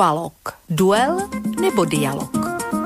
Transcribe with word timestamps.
Dualog. 0.00 0.32
Duel 0.68 1.28
nebo 1.60 1.84
dialog. 1.84 2.32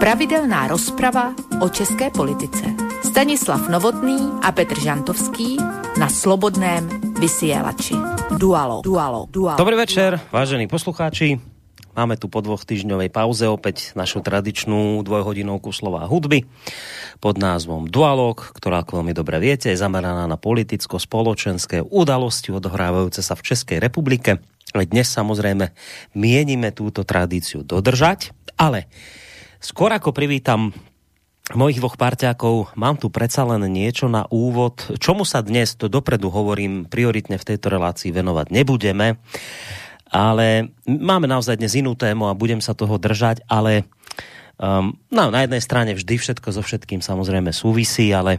Pravidelná 0.03 0.67
rozprava 0.67 1.31
o 1.63 1.69
české 1.69 2.11
politice. 2.11 2.65
Stanislav 3.07 3.69
Novotný 3.69 4.19
a 4.43 4.53
Petr 4.53 4.81
Žantovský 4.81 5.57
na 5.99 6.09
Slobodném 6.11 6.91
vysielači. 7.15 7.95
Dualog. 8.35 8.83
Dualog. 8.85 9.31
Dualog. 9.31 9.59
Dobrý 9.59 9.77
večer, 9.77 10.21
vážení 10.33 10.67
poslucháči. 10.67 11.54
Máme 11.95 12.19
tu 12.19 12.27
po 12.27 12.43
dvoch 12.43 12.67
týždňovej 12.67 13.07
pauze 13.15 13.47
opäť 13.47 13.95
našu 13.95 14.19
tradičnú 14.19 15.07
dvojhodinovku 15.07 15.71
slova 15.71 16.11
hudby 16.11 16.43
pod 17.23 17.39
názvom 17.39 17.87
Dualog, 17.87 18.51
ktorá, 18.51 18.83
ako 18.83 18.99
veľmi 18.99 19.15
dobre 19.15 19.39
viete, 19.39 19.71
je 19.71 19.79
zameraná 19.79 20.27
na 20.27 20.35
politicko-spoločenské 20.35 21.87
udalosti 21.87 22.51
odohrávajúce 22.51 23.23
sa 23.23 23.39
v 23.39 23.47
Českej 23.47 23.79
republike. 23.79 24.43
Dnes 24.75 25.07
samozrejme 25.07 25.71
mienime 26.19 26.75
túto 26.75 27.07
tradíciu 27.07 27.63
dodržať, 27.63 28.35
ale 28.59 28.91
skôr 29.63 29.95
ako 29.95 30.11
privítam 30.11 30.75
mojich 31.55 31.79
dvoch 31.79 31.95
parťákov, 31.95 32.75
mám 32.75 32.99
tu 32.99 33.07
predsa 33.07 33.47
len 33.47 33.71
niečo 33.71 34.11
na 34.11 34.27
úvod, 34.35 34.99
čomu 34.99 35.23
sa 35.23 35.47
dnes, 35.47 35.79
to 35.79 35.87
dopredu 35.87 36.27
hovorím, 36.27 36.91
prioritne 36.91 37.39
v 37.39 37.55
tejto 37.55 37.71
relácii 37.71 38.11
venovať 38.11 38.51
nebudeme 38.51 39.23
ale 40.15 40.71
máme 40.87 41.27
naozaj 41.27 41.59
dnes 41.59 41.75
inú 41.75 41.99
tému 41.99 42.31
a 42.31 42.39
budem 42.39 42.63
sa 42.63 42.71
toho 42.71 43.03
držať, 43.03 43.43
ale 43.51 43.83
um, 44.63 44.95
no, 45.11 45.35
na 45.35 45.43
jednej 45.43 45.59
strane 45.59 45.91
vždy 45.91 46.15
všetko 46.23 46.55
so 46.55 46.63
všetkým 46.63 47.03
samozrejme 47.03 47.51
súvisí, 47.51 48.15
ale 48.15 48.39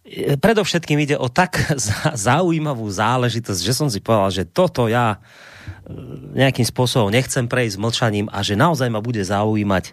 e, 0.00 0.40
predovšetkým 0.40 1.04
ide 1.04 1.20
o 1.20 1.28
tak 1.28 1.60
zaujímavú 2.16 2.88
záležitosť, 2.88 3.60
že 3.60 3.76
som 3.76 3.92
si 3.92 4.00
povedal, 4.00 4.32
že 4.32 4.44
toto 4.48 4.88
ja 4.88 5.20
e, 5.20 5.92
nejakým 6.40 6.64
spôsobom 6.64 7.12
nechcem 7.12 7.44
prejsť 7.52 7.76
mlčaním 7.76 8.32
a 8.32 8.40
že 8.40 8.56
naozaj 8.56 8.88
ma 8.88 9.04
bude 9.04 9.20
zaujímať 9.20 9.92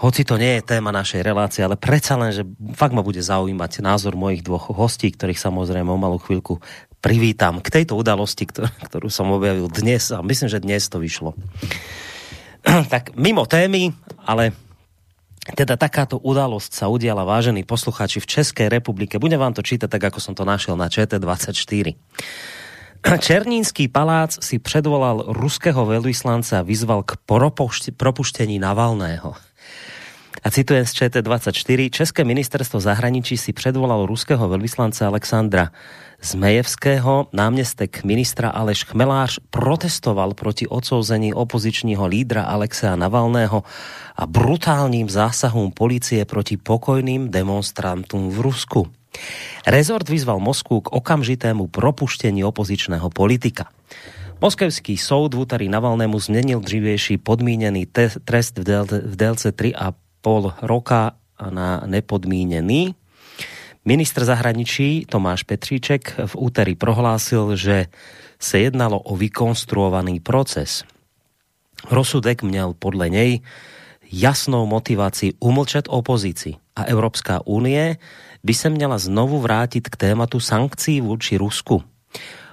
hoci 0.00 0.24
to 0.24 0.40
nie 0.40 0.56
je 0.56 0.64
téma 0.64 0.96
našej 0.96 1.20
relácie, 1.20 1.60
ale 1.60 1.76
predsa 1.76 2.16
len, 2.16 2.32
že 2.32 2.48
fakt 2.72 2.96
ma 2.96 3.04
bude 3.04 3.20
zaujímať 3.20 3.84
názor 3.84 4.16
mojich 4.16 4.40
dvoch 4.40 4.72
hostí, 4.72 5.12
ktorých 5.12 5.36
samozrejme 5.36 5.92
o 5.92 6.00
malú 6.00 6.16
chvíľku 6.16 6.64
privítam 7.00 7.64
k 7.64 7.68
tejto 7.80 7.96
udalosti, 7.96 8.44
ktorú 8.46 9.08
som 9.08 9.32
objavil 9.32 9.66
dnes 9.72 10.12
a 10.12 10.20
myslím, 10.20 10.48
že 10.52 10.62
dnes 10.62 10.86
to 10.86 11.00
vyšlo. 11.00 11.32
tak 12.92 13.16
mimo 13.16 13.48
témy, 13.48 13.96
ale 14.24 14.52
teda 15.56 15.80
takáto 15.80 16.20
udalosť 16.20 16.70
sa 16.76 16.86
udiala, 16.92 17.24
vážení 17.24 17.64
posluchači, 17.64 18.20
v 18.20 18.28
Českej 18.28 18.68
republike. 18.68 19.16
Budem 19.16 19.40
vám 19.40 19.56
to 19.56 19.64
čítať 19.64 19.88
tak, 19.88 20.12
ako 20.12 20.20
som 20.20 20.36
to 20.36 20.44
našiel 20.44 20.76
na 20.76 20.92
ČT24. 20.92 21.96
Černínsky 23.26 23.88
palác 23.88 24.36
si 24.36 24.60
předvolal 24.60 25.32
ruského 25.32 25.88
veľvyslanca 25.88 26.60
a 26.60 26.66
vyzval 26.66 27.00
k 27.08 27.16
propuštení 27.96 28.60
Navalného. 28.60 29.49
A 30.42 30.50
citujem 30.50 30.86
z 30.86 30.92
ČT24. 30.92 31.90
České 31.90 32.24
ministerstvo 32.24 32.80
zahraničí 32.80 33.36
si 33.36 33.52
předvolalo 33.52 34.08
ruského 34.08 34.48
veľvyslanca 34.48 35.06
Alexandra 35.06 35.68
Zmejevského 36.22 37.28
náměstek 37.32 38.04
ministra 38.04 38.48
Aleš 38.48 38.84
Chmelář 38.84 39.38
protestoval 39.50 40.34
proti 40.34 40.68
odsouzení 40.68 41.34
opozičního 41.34 42.06
lídra 42.06 42.42
Alexea 42.42 42.96
Navalného 42.96 43.62
a 44.16 44.26
brutálním 44.26 45.10
zásahům 45.10 45.72
policie 45.72 46.24
proti 46.24 46.56
pokojným 46.56 47.30
demonstrantům 47.30 48.30
v 48.30 48.40
Rusku. 48.40 48.88
Rezort 49.66 50.08
vyzval 50.08 50.40
Moskvu 50.40 50.80
k 50.80 50.92
okamžitému 50.92 51.66
propuštení 51.66 52.44
opozičného 52.44 53.10
politika. 53.10 53.68
Moskevský 54.40 54.96
soud 54.96 55.34
v 55.34 55.38
úterý 55.38 55.68
Navalnému 55.68 56.20
změnil 56.20 56.60
dřívější 56.60 57.18
podmíněný 57.18 57.86
trest 58.24 58.58
v, 58.58 58.64
v 59.04 59.16
délce 59.16 59.52
3,5 60.22 60.54
roka 60.62 61.12
na 61.50 61.82
nepodmínený. 61.86 62.94
Ministr 63.84 64.24
zahraničí 64.24 65.06
Tomáš 65.08 65.42
Petříček 65.42 66.14
v 66.26 66.36
úterý 66.36 66.74
prohlásil, 66.74 67.56
že 67.56 67.86
se 68.40 68.58
jednalo 68.58 69.00
o 69.00 69.16
vykonstruovaný 69.16 70.20
proces. 70.20 70.84
Rozsudek 71.90 72.42
měl 72.42 72.74
podle 72.78 73.08
něj 73.08 73.40
jasnou 74.12 74.66
motivaci 74.66 75.32
umlčet 75.40 75.84
opozici 75.88 76.54
a 76.76 76.82
Evropská 76.82 77.46
unie 77.46 77.96
by 78.44 78.54
se 78.54 78.70
měla 78.70 78.98
znovu 78.98 79.40
vrátit 79.40 79.88
k 79.88 79.96
tématu 79.96 80.40
sankcí 80.40 81.00
vůči 81.00 81.36
Rusku. 81.36 81.82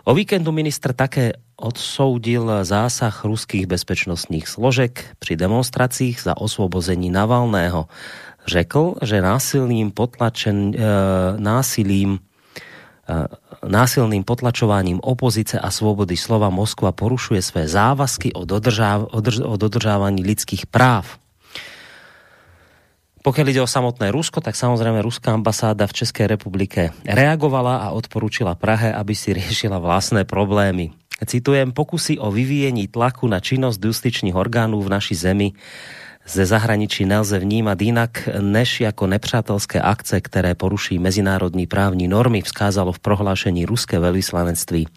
O 0.08 0.16
víkendu 0.16 0.56
ministr 0.56 0.96
také 0.96 1.36
odsoudil 1.60 2.64
zásah 2.64 3.26
ruských 3.26 3.68
bezpečnostních 3.68 4.48
složek 4.48 5.06
při 5.20 5.36
demonstracích 5.36 6.22
za 6.24 6.38
osvobození 6.38 7.10
Navalného 7.10 7.88
řekl, 8.48 8.94
že 9.04 9.22
násilným 9.22 9.92
potlačen, 9.92 10.72
e, 10.72 10.80
násilím 11.38 12.20
e, 12.20 13.28
násilným 13.68 14.24
potlačováním 14.24 15.00
opozice 15.04 15.60
a 15.60 15.72
svobody 15.72 16.18
slova 16.18 16.50
Moskva 16.50 16.92
porušuje 16.92 17.42
své 17.42 17.68
závazky 17.68 18.34
o, 18.34 18.46
dodržáv, 18.46 19.12
o 19.44 19.58
dodržávaní 19.58 20.24
lidských 20.24 20.66
práv. 20.66 21.20
Pokiaľ 23.28 23.48
ide 23.52 23.60
o 23.60 23.68
samotné 23.68 24.08
Rusko, 24.16 24.40
tak 24.40 24.56
samozrejme 24.56 25.04
Ruská 25.04 25.36
ambasáda 25.36 25.84
v 25.84 26.00
České 26.00 26.32
republike 26.32 26.96
reagovala 27.04 27.84
a 27.84 27.92
odporučila 27.92 28.56
Prahe, 28.56 28.88
aby 28.96 29.12
si 29.12 29.36
riešila 29.36 29.84
vlastné 29.84 30.24
problémy. 30.24 30.96
Citujem, 31.28 31.76
pokusy 31.76 32.24
o 32.24 32.32
vyvíjení 32.32 32.88
tlaku 32.88 33.28
na 33.28 33.44
činnosť 33.44 33.84
justičních 33.84 34.32
orgánů 34.32 34.80
v 34.80 34.96
naší 34.96 35.20
zemi 35.20 35.52
ze 36.28 36.46
zahraničí 36.46 37.06
nelze 37.06 37.40
vnímat 37.40 37.82
jinak 37.82 38.30
než 38.40 38.82
jako 38.82 39.08
nepřátelské 39.08 39.82
akce, 39.82 40.22
které 40.22 40.56
poruší 40.56 41.00
mezinárodní 41.00 41.68
právní 41.68 42.08
normy, 42.08 42.42
vzkázalo 42.42 42.92
v 42.92 43.00
prohlášení 43.00 43.66
ruské 43.66 44.00
veľvyslanectví. 44.00 44.88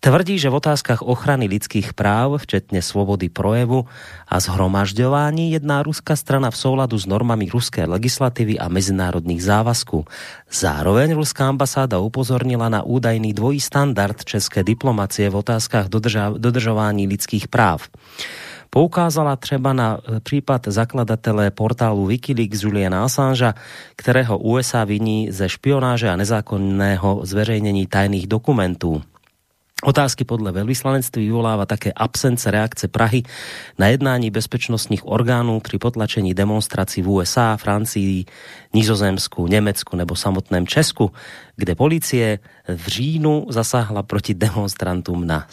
Tvrdí, 0.00 0.38
že 0.38 0.52
v 0.52 0.54
otázkách 0.54 1.02
ochrany 1.02 1.46
lidských 1.46 1.94
práv, 1.94 2.42
včetně 2.42 2.82
svobody 2.82 3.28
projevu 3.28 3.84
a 4.28 4.40
zhromažďování, 4.40 5.52
jedná 5.52 5.82
ruská 5.82 6.16
strana 6.16 6.50
v 6.50 6.56
souladu 6.56 6.98
s 6.98 7.06
normami 7.06 7.48
ruské 7.48 7.86
legislativy 7.86 8.58
a 8.58 8.68
mezinárodních 8.68 9.42
závazků. 9.42 10.04
Zároveň 10.52 11.14
ruská 11.14 11.48
ambasáda 11.48 11.98
upozornila 11.98 12.68
na 12.68 12.82
údajný 12.82 13.32
dvojí 13.32 13.60
standard 13.60 14.24
české 14.24 14.64
diplomacie 14.64 15.30
v 15.30 15.36
otázkách 15.36 15.86
dodržování 16.36 17.06
lidských 17.06 17.48
práv. 17.48 17.88
Poukázala 18.70 19.36
třeba 19.36 19.72
na 19.72 19.98
e, 19.98 20.20
případ 20.20 20.62
zakladatele 20.66 21.50
portálu 21.50 22.06
Wikileaks 22.06 22.62
Juliana 22.62 23.04
Assangea, 23.04 23.54
kterého 23.96 24.38
USA 24.38 24.84
viní 24.84 25.32
ze 25.32 25.48
špionáže 25.48 26.10
a 26.10 26.16
nezákonného 26.16 27.20
zveřejnění 27.24 27.86
tajných 27.86 28.26
dokumentů. 28.26 29.02
Otázky 29.84 30.24
podle 30.24 30.52
velvyslanectví 30.52 31.24
vyvolává 31.24 31.66
také 31.66 31.92
absence 31.92 32.50
reakce 32.50 32.88
Prahy 32.88 33.22
na 33.78 33.86
jednání 33.86 34.30
bezpečnostních 34.30 35.06
orgánů 35.06 35.60
při 35.60 35.78
potlačení 35.78 36.34
demonstrací 36.34 37.02
v 37.02 37.08
USA, 37.08 37.56
Francii, 37.56 38.24
Nizozemsku, 38.74 39.46
Německu 39.46 39.96
nebo 39.96 40.16
samotném 40.16 40.66
Česku, 40.66 41.12
kde 41.56 41.74
policie 41.74 42.38
v 42.68 42.86
říjnu 42.86 43.46
zasáhla 43.48 44.02
proti 44.02 44.34
demonstrantům 44.34 45.26
na 45.26 45.46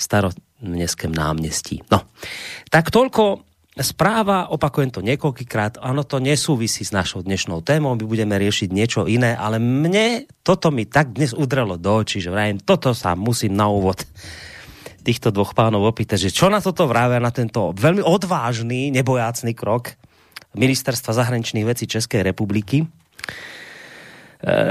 staroměstském 0.64 1.12
náměstí. 1.12 1.84
No, 1.92 2.02
tak 2.72 2.92
tolko 2.92 3.44
správa, 3.74 4.48
opakujem 4.48 4.94
to 4.94 5.02
niekoľkýkrát, 5.02 5.82
áno, 5.82 6.06
to 6.08 6.24
nesúvisí 6.24 6.86
s 6.86 6.94
našou 6.96 7.26
dnešnou 7.26 7.66
témou, 7.66 7.98
my 7.98 8.06
budeme 8.06 8.38
riešiť 8.38 8.70
niečo 8.72 9.10
iné, 9.10 9.36
ale 9.36 9.60
mne 9.60 10.30
toto 10.46 10.72
mi 10.72 10.86
tak 10.86 11.18
dnes 11.18 11.34
udrelo 11.36 11.76
do 11.76 12.00
očí, 12.00 12.22
že 12.24 12.30
vrajím, 12.32 12.62
toto 12.64 12.94
sa 12.96 13.18
musím 13.18 13.58
na 13.58 13.68
úvod 13.68 14.06
týchto 15.04 15.36
dvoch 15.36 15.52
pánov 15.52 15.84
opýtať, 15.90 16.30
že 16.30 16.32
čo 16.32 16.48
na 16.48 16.64
toto 16.64 16.88
vravia, 16.88 17.20
na 17.20 17.34
tento 17.34 17.76
veľmi 17.76 18.06
odvážný, 18.06 18.94
nebojácný 18.94 19.52
krok 19.52 20.00
Ministerstva 20.54 21.18
zahraničných 21.18 21.66
vecí 21.66 21.90
Českej 21.90 22.24
republiky. 22.24 22.86
E, 22.86 22.88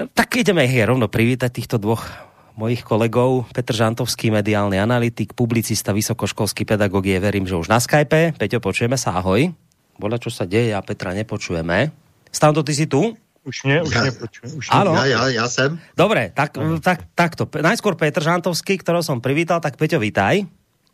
tak 0.09 0.29
ideme 0.39 0.65
hier 0.65 0.89
rovno 0.89 1.11
privítať 1.11 1.51
týchto 1.53 1.77
dvoch 1.83 2.32
mojich 2.57 2.85
kolegov. 2.85 3.49
Petr 3.53 3.73
Žantovský, 3.75 4.31
mediálny 4.31 4.79
analytik, 4.79 5.33
publicista, 5.33 5.93
vysokoškolský 5.97 6.65
pedagog 6.69 7.05
je, 7.05 7.19
verím, 7.19 7.49
že 7.49 7.57
už 7.57 7.69
na 7.69 7.81
Skype. 7.81 8.37
Peťo, 8.37 8.61
počujeme 8.61 8.97
sa, 9.01 9.17
ahoj. 9.17 9.53
Bola, 9.97 10.17
čo 10.21 10.33
sa 10.33 10.49
deje 10.49 10.73
a 10.73 10.81
Petra 10.81 11.13
nepočujeme. 11.13 11.93
Stando, 12.33 12.65
ty 12.65 12.73
si 12.73 12.89
tu? 12.89 13.17
Už 13.45 13.65
mě, 13.65 13.83
už 13.83 13.95
mě 14.01 14.11
počujem. 14.13 14.59
Už 14.59 14.67
Áno. 14.71 14.95
Já, 14.95 15.05
já, 15.07 15.29
já 15.29 15.49
jsem. 15.49 15.79
Dobre, 15.97 16.31
tak, 16.35 16.55
tak, 16.81 16.99
takto. 17.15 17.49
Najskôr 17.63 17.99
Petr 17.99 18.23
Žantovský, 18.23 18.79
ktorého 18.79 19.03
som 19.03 19.19
privítal, 19.19 19.59
tak 19.59 19.75
Peťo, 19.75 19.99
vítaj. 19.99 20.47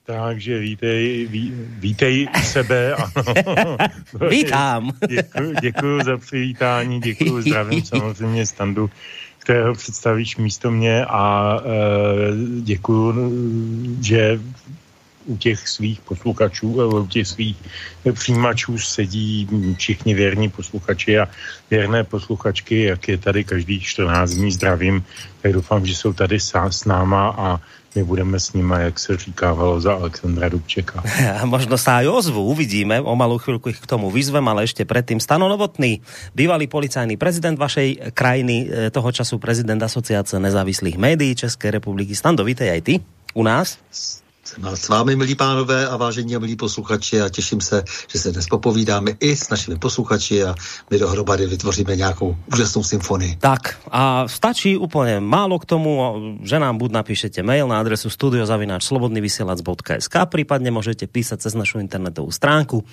Takže 0.09 0.59
vítej, 0.59 1.29
ví, 1.29 1.53
vítej 1.85 2.33
sebe. 2.41 2.97
Ano. 2.97 3.77
Vítám. 4.33 4.97
Děkuji, 5.09 5.55
děkuji 5.61 6.05
za 6.05 6.17
přivítání, 6.17 7.01
děkuji, 7.01 7.43
zdravím 7.43 7.85
samozřejmě 7.85 8.47
Standu 8.47 8.91
kterého 9.49 9.75
představíš 9.75 10.37
místo 10.37 10.71
mě 10.71 11.05
a 11.05 11.57
e, 11.57 11.71
děkuju, 12.61 13.15
že 14.01 14.41
u 15.25 15.37
těch 15.37 15.69
svých 15.69 16.01
posluchačů, 16.01 16.69
u 16.69 17.07
těch 17.07 17.27
svých 17.27 17.57
přijímačů 18.13 18.79
sedí 18.79 19.49
všichni 19.77 20.15
věrní 20.15 20.49
posluchači 20.49 21.19
a 21.19 21.29
věrné 21.71 22.05
posluchačky, 22.05 22.93
jak 22.93 23.09
je 23.09 23.19
tady 23.19 23.45
každý 23.45 23.81
14 23.81 24.31
dní 24.31 24.53
zdravím, 24.53 25.05
tak 25.43 25.53
doufám, 25.53 25.87
že 25.87 25.97
jsou 25.97 26.13
tady 26.13 26.41
s 26.41 26.85
náma 26.85 27.29
a 27.29 27.61
my 27.99 28.07
budeme 28.07 28.39
s 28.39 28.55
nimi, 28.55 28.75
jak 28.79 28.99
se 28.99 29.17
říkávalo 29.17 29.81
za 29.81 29.99
Alexandra 29.99 30.49
Dubčeka. 30.49 31.03
Možno 31.51 31.75
sa 31.75 31.99
aj 31.99 32.07
ozvu, 32.07 32.47
uvidíme. 32.47 33.03
O 33.03 33.19
malú 33.19 33.43
chvíľku 33.43 33.75
ich 33.75 33.83
k 33.83 33.91
tomu 33.91 34.07
vyzvem, 34.15 34.47
ale 34.47 34.71
ešte 34.71 34.87
predtým 34.87 35.19
Stano 35.19 35.51
Novotný, 35.51 35.99
bývalý 36.31 36.71
policajný 36.71 37.19
prezident 37.19 37.59
vašej 37.59 38.15
krajiny, 38.15 38.71
e, 38.71 38.95
toho 38.95 39.11
času 39.11 39.43
prezident 39.43 39.83
Asociace 39.83 40.39
nezávislých 40.39 40.95
médií 40.95 41.35
České 41.35 41.75
republiky. 41.75 42.15
Stando, 42.15 42.47
vítej 42.47 42.71
aj 42.71 42.81
ty 42.87 42.95
u 43.35 43.43
nás. 43.43 43.83
S 44.75 44.89
vámi, 44.89 45.17
milí 45.17 45.35
pánové 45.35 45.89
a 45.89 45.97
vážení 45.97 46.37
a 46.37 46.39
milí 46.39 46.57
posluchači 46.57 47.21
a 47.21 47.29
těším 47.29 47.61
se, 47.61 47.85
že 48.09 48.19
se 48.19 48.33
dnes 48.33 48.47
popovídáme 48.47 49.11
i 49.21 49.37
s 49.37 49.49
našimi 49.49 49.79
posluchači 49.79 50.45
a 50.45 50.55
my 50.91 50.99
dohromady 50.99 51.47
vytvoříme 51.47 51.97
nějakou 51.97 52.37
úžasnou 52.53 52.83
symfonii. 52.83 53.37
Tak 53.37 53.79
a 53.91 54.29
stačí 54.29 54.77
úplně 54.77 55.21
málo 55.21 55.59
k 55.59 55.65
tomu, 55.65 56.15
že 56.43 56.59
nám 56.59 56.79
buď 56.79 56.93
napíšete 56.93 57.43
mail 57.43 57.69
na 57.69 57.81
adresu 57.81 58.11
studiozavináčslobodnyvysielac.sk 58.11 60.27
prípadne 60.27 60.71
môžete 60.71 61.07
písať 61.07 61.41
cez 61.41 61.55
našu 61.55 61.79
internetovú 61.79 62.33
stránku 62.33 62.85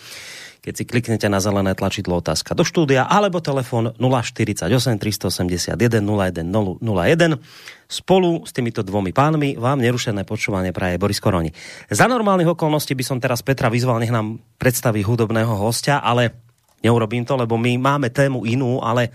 keď 0.65 0.73
si 0.73 0.89
kliknete 0.89 1.29
na 1.29 1.37
zelené 1.37 1.77
tlačidlo 1.77 2.17
otázka 2.17 2.57
do 2.57 2.65
štúdia, 2.65 3.05
alebo 3.05 3.37
telefon 3.37 3.93
048 4.01 4.65
381 4.97 5.77
0101. 6.01 7.37
Spolu 7.85 8.41
s 8.41 8.49
týmito 8.49 8.81
dvomi 8.81 9.13
pánmi 9.13 9.61
vám 9.61 9.77
nerušené 9.77 10.25
počúvanie 10.25 10.73
praje 10.73 10.97
Boris 10.97 11.21
Koroni. 11.21 11.53
Za 11.85 12.09
normálnych 12.09 12.57
okolností 12.57 12.97
by 12.97 13.05
som 13.05 13.21
teraz 13.21 13.45
Petra 13.45 13.69
vyzval, 13.69 14.01
nech 14.01 14.09
nám 14.09 14.41
predstaví 14.57 15.05
hudobného 15.05 15.53
hostia, 15.53 16.01
ale 16.01 16.33
neurobím 16.81 17.21
to, 17.21 17.37
lebo 17.37 17.61
my 17.61 17.77
máme 17.77 18.09
tému 18.09 18.41
inú, 18.49 18.81
ale 18.81 19.13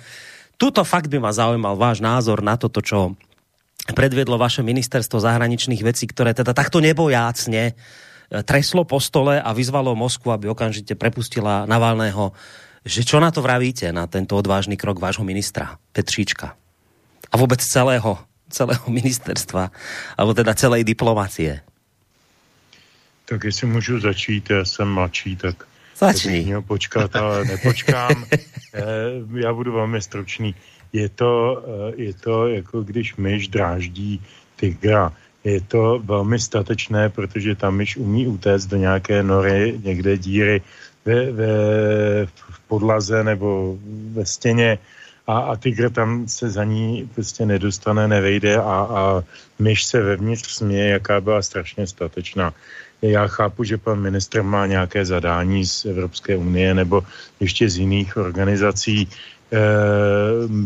tuto 0.54 0.86
fakt 0.86 1.10
by 1.10 1.18
ma 1.18 1.34
zaujímal 1.34 1.74
váš 1.74 1.98
názor 1.98 2.46
na 2.46 2.54
toto, 2.54 2.78
čo 2.78 3.18
predviedlo 3.90 4.38
vaše 4.38 4.62
ministerstvo 4.62 5.18
zahraničných 5.18 5.82
vecí, 5.82 6.06
ktoré 6.06 6.30
teda 6.30 6.54
takto 6.54 6.78
nebojácne 6.78 7.74
treslo 8.46 8.86
po 8.86 9.02
stole 9.02 9.42
a 9.42 9.50
vyzvalo 9.50 9.98
Moskvu, 9.98 10.30
aby 10.30 10.46
okamžite 10.46 10.94
prepustila 10.94 11.66
Navalného. 11.66 12.30
Že 12.86 13.02
čo 13.02 13.18
na 13.18 13.34
to 13.34 13.42
vravíte, 13.42 13.90
na 13.90 14.06
tento 14.06 14.38
odvážný 14.38 14.78
krok 14.78 15.02
vášho 15.02 15.26
ministra 15.26 15.74
Petříčka? 15.90 16.54
A 17.30 17.34
vůbec 17.34 17.58
celého, 17.58 18.18
celého 18.50 18.84
ministerstva, 18.90 19.70
alebo 20.18 20.34
teda 20.34 20.54
celej 20.54 20.84
diplomacie? 20.84 21.60
Tak 23.24 23.44
jestli 23.44 23.66
můžu 23.66 24.00
začít, 24.00 24.50
já 24.50 24.64
jsem 24.64 24.88
mladší, 24.88 25.36
tak 25.36 25.70
Začni. 25.96 26.42
Měl 26.42 26.62
počkat, 26.62 27.16
ale 27.16 27.44
nepočkám. 27.44 28.24
Eh, 28.74 29.42
já 29.42 29.52
budu 29.52 29.72
velmi 29.72 30.02
stručný. 30.02 30.54
Je 30.92 31.08
to, 31.08 31.62
eh, 31.66 32.02
je 32.02 32.14
to 32.14 32.48
jako 32.48 32.82
když 32.82 33.16
myš 33.16 33.48
dráždí 33.48 34.22
tygra 34.56 35.10
je 35.44 35.60
to 35.60 35.98
velmi 36.04 36.38
statečné, 36.38 37.08
protože 37.08 37.54
tam 37.54 37.76
myš 37.76 37.96
umí 37.96 38.26
utéct 38.26 38.66
do 38.66 38.76
nějaké 38.76 39.22
nory, 39.22 39.80
někde 39.84 40.18
díry 40.18 40.62
ve, 41.04 41.32
ve, 41.32 41.46
v 42.26 42.60
podlaze 42.68 43.24
nebo 43.24 43.78
ve 44.12 44.26
stěně 44.26 44.78
a, 45.30 45.38
a 45.38 45.56
tygr 45.56 45.90
tam 45.90 46.28
se 46.28 46.50
za 46.50 46.64
ní 46.64 47.10
prostě 47.14 47.46
nedostane, 47.46 48.08
nevejde 48.08 48.56
a, 48.56 48.76
a 48.90 49.22
myš 49.58 49.84
se 49.84 50.02
vevnitř 50.02 50.50
směje, 50.50 50.88
jaká 50.88 51.20
byla 51.20 51.42
strašně 51.42 51.86
statečná. 51.86 52.52
Já 53.02 53.26
chápu, 53.26 53.64
že 53.64 53.78
pan 53.78 54.00
ministr 54.00 54.42
má 54.42 54.66
nějaké 54.66 55.04
zadání 55.04 55.66
z 55.66 55.84
Evropské 55.84 56.36
unie 56.36 56.74
nebo 56.74 57.02
ještě 57.40 57.68
z 57.70 57.76
jiných 57.78 58.16
organizací, 58.16 59.08
e, 59.08 59.08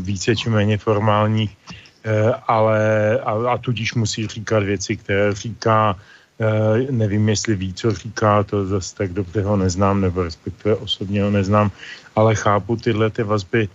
více 0.02 0.37
či 0.37 0.50
méně 0.50 0.78
formálních, 0.78 1.56
Eh, 2.05 2.32
ale 2.46 2.81
a, 3.20 3.32
a 3.32 3.58
tudíž 3.58 3.94
musí 3.94 4.26
říkat 4.26 4.62
věci, 4.62 4.96
které 4.96 5.34
říká, 5.34 5.96
eh, 6.40 6.93
nevím, 6.93 7.28
jestli 7.28 7.56
ví, 7.56 7.72
co 7.72 7.93
říká, 7.93 8.43
to 8.43 8.66
zase 8.66 8.96
tak 8.96 9.12
dobře 9.12 9.43
ho 9.43 9.56
neznám, 9.56 10.00
nebo 10.00 10.22
respektive 10.22 10.76
osobně 10.76 11.22
ho 11.22 11.31
neznám, 11.31 11.70
ale 12.16 12.34
chápu 12.34 12.76
tyhle 12.76 13.11
ty 13.11 13.22
vazby 13.22 13.69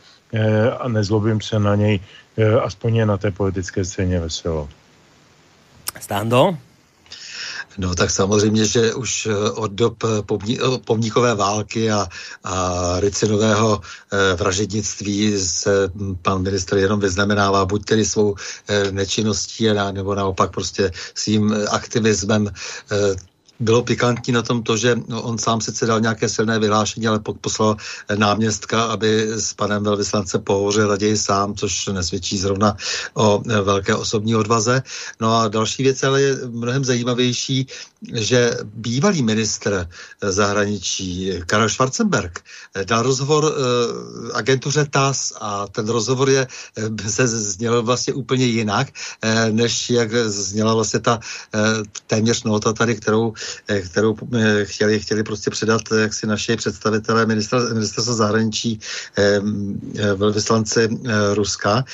a 0.79 0.87
nezlobím 0.87 1.41
se 1.41 1.59
na 1.59 1.75
něj, 1.75 1.99
aspoň 2.63 2.95
je 2.95 3.05
na 3.05 3.17
té 3.17 3.31
politické 3.31 3.85
scéně 3.85 4.19
veselo. 4.19 4.69
Stando? 5.99 6.57
No 7.77 7.95
tak 7.95 8.09
samozřejmě, 8.11 8.65
že 8.65 8.93
už 8.93 9.25
eh, 9.25 9.51
od 9.51 9.71
dob 9.71 10.03
eh, 10.03 10.21
pomní, 10.21 10.59
eh, 10.59 10.77
pomníkové 10.85 11.35
války 11.35 11.91
a, 11.91 12.07
a 12.43 12.53
Ricinového 12.99 13.81
eh, 13.81 14.35
vražednictví 14.35 15.39
se 15.39 15.87
hm, 15.95 16.15
pan 16.21 16.41
ministr 16.41 16.77
jenom 16.77 16.99
vyznamenává 16.99 17.65
buď 17.65 17.85
tedy 17.85 18.05
svou 18.05 18.35
eh, 18.67 18.91
nečinností, 18.91 19.67
nebo 19.91 20.15
naopak 20.15 20.51
prostě 20.51 20.91
svým 21.15 21.55
aktivismem 21.71 22.47
eh, 22.91 23.15
bylo 23.59 23.83
pikantní 23.83 24.33
na 24.33 24.41
tom 24.41 24.63
to, 24.63 24.77
že 24.77 24.95
on 25.11 25.37
sám 25.37 25.61
sice 25.61 25.85
dal 25.85 25.99
nějaké 25.99 26.29
silné 26.29 26.59
vyhlášení, 26.59 27.07
ale 27.07 27.19
poslal 27.41 27.77
náměstka, 28.15 28.83
aby 28.83 29.27
s 29.27 29.53
panem 29.53 29.83
velvyslance 29.83 30.39
pohovořil 30.39 30.87
raději 30.87 31.17
sám, 31.17 31.55
což 31.55 31.87
nesvědčí 31.87 32.37
zrovna 32.37 32.77
o 33.13 33.43
velké 33.63 33.95
osobní 33.95 34.35
odvaze. 34.35 34.83
No 35.19 35.35
a 35.35 35.47
další 35.47 35.83
věc 35.83 36.03
ale 36.03 36.21
je 36.21 36.35
mnohem 36.47 36.85
zajímavější, 36.85 37.67
že 38.13 38.51
bývalý 38.63 39.23
ministr 39.23 39.89
zahraničí 40.21 41.33
Karel 41.45 41.69
Schwarzenberg 41.69 42.39
dal 42.85 43.03
rozhovor 43.03 43.53
agentuře 44.33 44.85
TAS 44.89 45.33
a 45.41 45.67
ten 45.67 45.89
rozhovor 45.89 46.29
je, 46.29 46.47
eh, 46.77 47.09
se 47.09 47.27
zněl 47.27 47.83
vlastně 47.83 48.13
úplně 48.13 48.45
jinak, 48.45 48.87
než 49.51 49.89
jak 49.89 50.15
zněla 50.15 50.73
vlastně 50.73 50.99
ta 50.99 51.19
téměř 52.07 52.43
nota 52.43 52.73
tady, 52.73 52.95
kterou 52.95 53.33
Eh, 53.33 53.48
kterou 53.85 54.15
eh, 54.35 54.65
chtěli, 54.65 54.99
chtěli 54.99 55.23
prostě 55.23 55.49
předat 55.49 55.81
eh, 55.91 56.01
jak 56.01 56.13
si 56.13 56.27
naši 56.27 56.55
představitelé 56.55 57.25
ministerstva 57.25 58.13
zahraničí 58.13 58.79
velvyslanci 60.15 60.89
Ruska. 61.33 61.85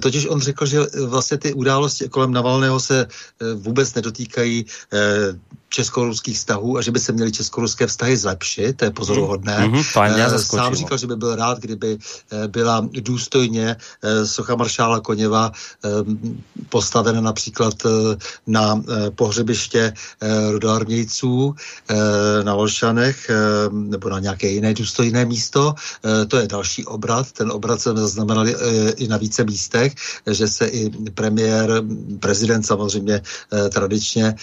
Totiž 0.00 0.26
on 0.26 0.40
řekl, 0.40 0.66
že 0.66 0.78
vlastně 1.06 1.38
ty 1.38 1.52
události 1.52 2.08
kolem 2.08 2.32
Navalného 2.32 2.80
se 2.80 3.06
vůbec 3.54 3.94
nedotýkají 3.94 4.66
česko-ruských 5.68 6.36
vztahů 6.36 6.78
a 6.78 6.82
že 6.82 6.90
by 6.90 7.00
se 7.00 7.12
měly 7.12 7.32
česko-ruské 7.32 7.86
vztahy 7.86 8.16
zlepšit, 8.16 8.76
to 8.76 8.84
je 8.84 8.90
pozoruhodné. 8.90 9.58
Mm-hmm, 9.58 10.38
Sám 10.38 10.74
říkal, 10.74 10.98
že 10.98 11.06
by 11.06 11.16
byl 11.16 11.36
rád, 11.36 11.58
kdyby 11.58 11.98
byla 12.46 12.88
důstojně 13.00 13.76
socha 14.24 14.56
maršála 14.56 15.00
Koněva 15.00 15.52
postavena 16.68 17.20
například 17.20 17.74
na 18.46 18.82
pohřebiště 19.14 19.92
rudoarmějců 20.50 21.54
na 22.42 22.54
Olšanech 22.54 23.30
nebo 23.70 24.08
na 24.08 24.18
nějaké 24.18 24.48
jiné 24.48 24.74
důstojné 24.74 25.24
místo. 25.24 25.74
To 26.28 26.36
je 26.36 26.46
další 26.46 26.84
obrat. 26.84 27.32
Ten 27.32 27.50
obrat 27.52 27.80
jsme 27.80 27.94
zaznamenali 27.94 28.56
i 28.96 29.08
na 29.08 29.16
více 29.16 29.44
místech, 29.44 29.94
že 30.26 30.48
se 30.48 30.66
i 30.66 30.90
premiér, 30.90 31.82
prezident 32.20 32.62
samozřejmě 32.62 33.22
tradičně 33.70 34.34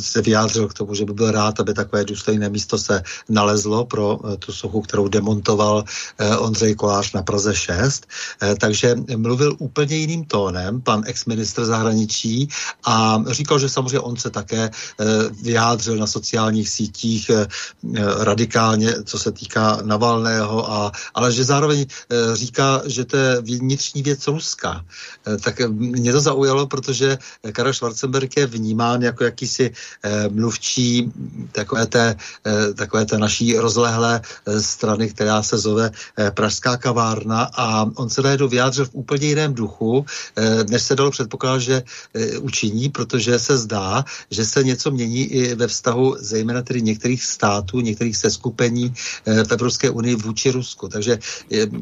se 0.00 0.22
vyjádřil 0.22 0.68
k 0.68 0.74
tomu, 0.74 0.94
že 0.94 1.04
by 1.04 1.12
byl 1.12 1.30
rád, 1.30 1.60
aby 1.60 1.74
takové 1.74 2.04
důstojné 2.04 2.48
místo 2.48 2.78
se 2.78 3.02
nalezlo 3.28 3.84
pro 3.84 4.18
eh, 4.18 4.36
tu 4.36 4.52
sochu, 4.52 4.80
kterou 4.80 5.08
demontoval 5.08 5.84
eh, 6.18 6.36
Ondřej 6.36 6.74
Kolář 6.74 7.12
na 7.12 7.22
Praze 7.22 7.54
6. 7.54 8.06
Eh, 8.42 8.54
takže 8.54 8.94
mluvil 9.16 9.56
úplně 9.58 9.96
jiným 9.96 10.24
tónem 10.24 10.80
pan 10.80 11.02
ex-ministr 11.06 11.64
zahraničí 11.64 12.48
a 12.84 13.24
říkal, 13.30 13.58
že 13.58 13.68
samozřejmě 13.68 14.00
on 14.00 14.16
se 14.16 14.30
také 14.30 14.70
vyjádřil 15.42 15.96
na 15.96 16.06
sociálních 16.06 16.68
sítích 16.68 17.30
radikálně, 18.18 18.94
co 19.04 19.18
se 19.18 19.32
týká 19.32 19.78
Navalného, 19.82 20.72
a, 20.72 20.92
ale 21.14 21.32
že 21.32 21.44
zároveň 21.44 21.86
říká, 22.34 22.82
že 22.86 23.04
to 23.04 23.16
je 23.16 23.40
vnitřní 23.40 24.02
věc 24.02 24.26
Ruska. 24.26 24.84
Tak 25.44 25.60
mě 25.68 26.12
to 26.12 26.20
zaujalo, 26.20 26.66
protože 26.66 27.18
Karel 27.52 27.74
Schwarzenberg 27.74 28.36
je 28.36 28.46
vnímán 28.46 29.02
jako 29.02 29.24
jakýsi 29.24 29.72
mluvčí 30.28 31.12
takové 31.52 31.86
té, 31.86 32.16
eh, 32.46 32.74
takové 32.74 33.06
té 33.06 33.18
naší 33.18 33.56
rozlehlé 33.56 34.20
eh, 34.20 34.62
strany, 34.62 35.08
která 35.10 35.42
se 35.42 35.58
zove 35.58 35.90
Pražská 36.34 36.76
kavárna 36.76 37.50
a 37.54 37.86
on 37.94 38.10
se 38.10 38.22
najednou 38.22 38.48
vyjádřil 38.48 38.84
v 38.84 38.94
úplně 38.94 39.26
jiném 39.26 39.54
duchu, 39.54 40.06
než 40.70 40.82
se 40.82 40.96
dalo 40.96 41.10
předpokládat, 41.10 41.58
že 41.58 41.82
učiní, 42.40 42.88
protože 42.88 43.38
se 43.38 43.58
zdá, 43.58 44.04
že 44.30 44.44
se 44.44 44.64
něco 44.64 44.90
mění 44.90 45.24
i 45.24 45.54
ve 45.54 45.66
vztahu 45.66 46.16
zejména 46.18 46.62
tedy 46.62 46.82
některých 46.82 47.24
států, 47.24 47.80
některých 47.80 48.16
seskupení 48.16 48.94
v 49.24 49.52
Evropské 49.52 49.90
unii 49.90 50.14
vůči 50.14 50.50
Rusku. 50.50 50.88
Takže 50.88 51.18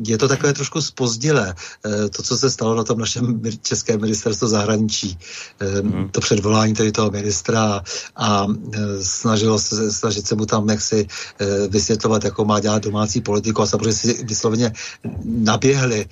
je 0.07 0.19
to 0.19 0.29
takové 0.29 0.53
trošku 0.53 0.83
spozdilé, 0.83 1.55
to, 2.17 2.23
co 2.23 2.39
se 2.39 2.51
stalo 2.51 2.75
na 2.75 2.85
tom 2.85 2.99
našem 2.99 3.43
českém 3.63 4.01
ministerstvu 4.01 4.49
zahraničí, 4.49 5.19
hmm. 5.61 6.09
to 6.09 6.21
předvolání 6.21 6.75
tedy 6.75 6.93
toho 6.93 7.11
ministra 7.11 7.83
a 8.17 8.47
snažil 9.03 9.59
se, 9.59 9.93
snažit 9.93 10.27
se 10.27 10.35
mu 10.35 10.47
tam 10.47 10.69
jaksi 10.69 11.07
vysvětlovat, 11.69 12.25
jako 12.25 12.45
má 12.45 12.61
dělat 12.61 12.83
domácí 12.83 13.21
politiku 13.21 13.63
a 13.63 13.67
samozřejmě 13.67 13.93
si 13.93 14.25
vysloveně 14.25 14.73
naběhli 15.25 16.07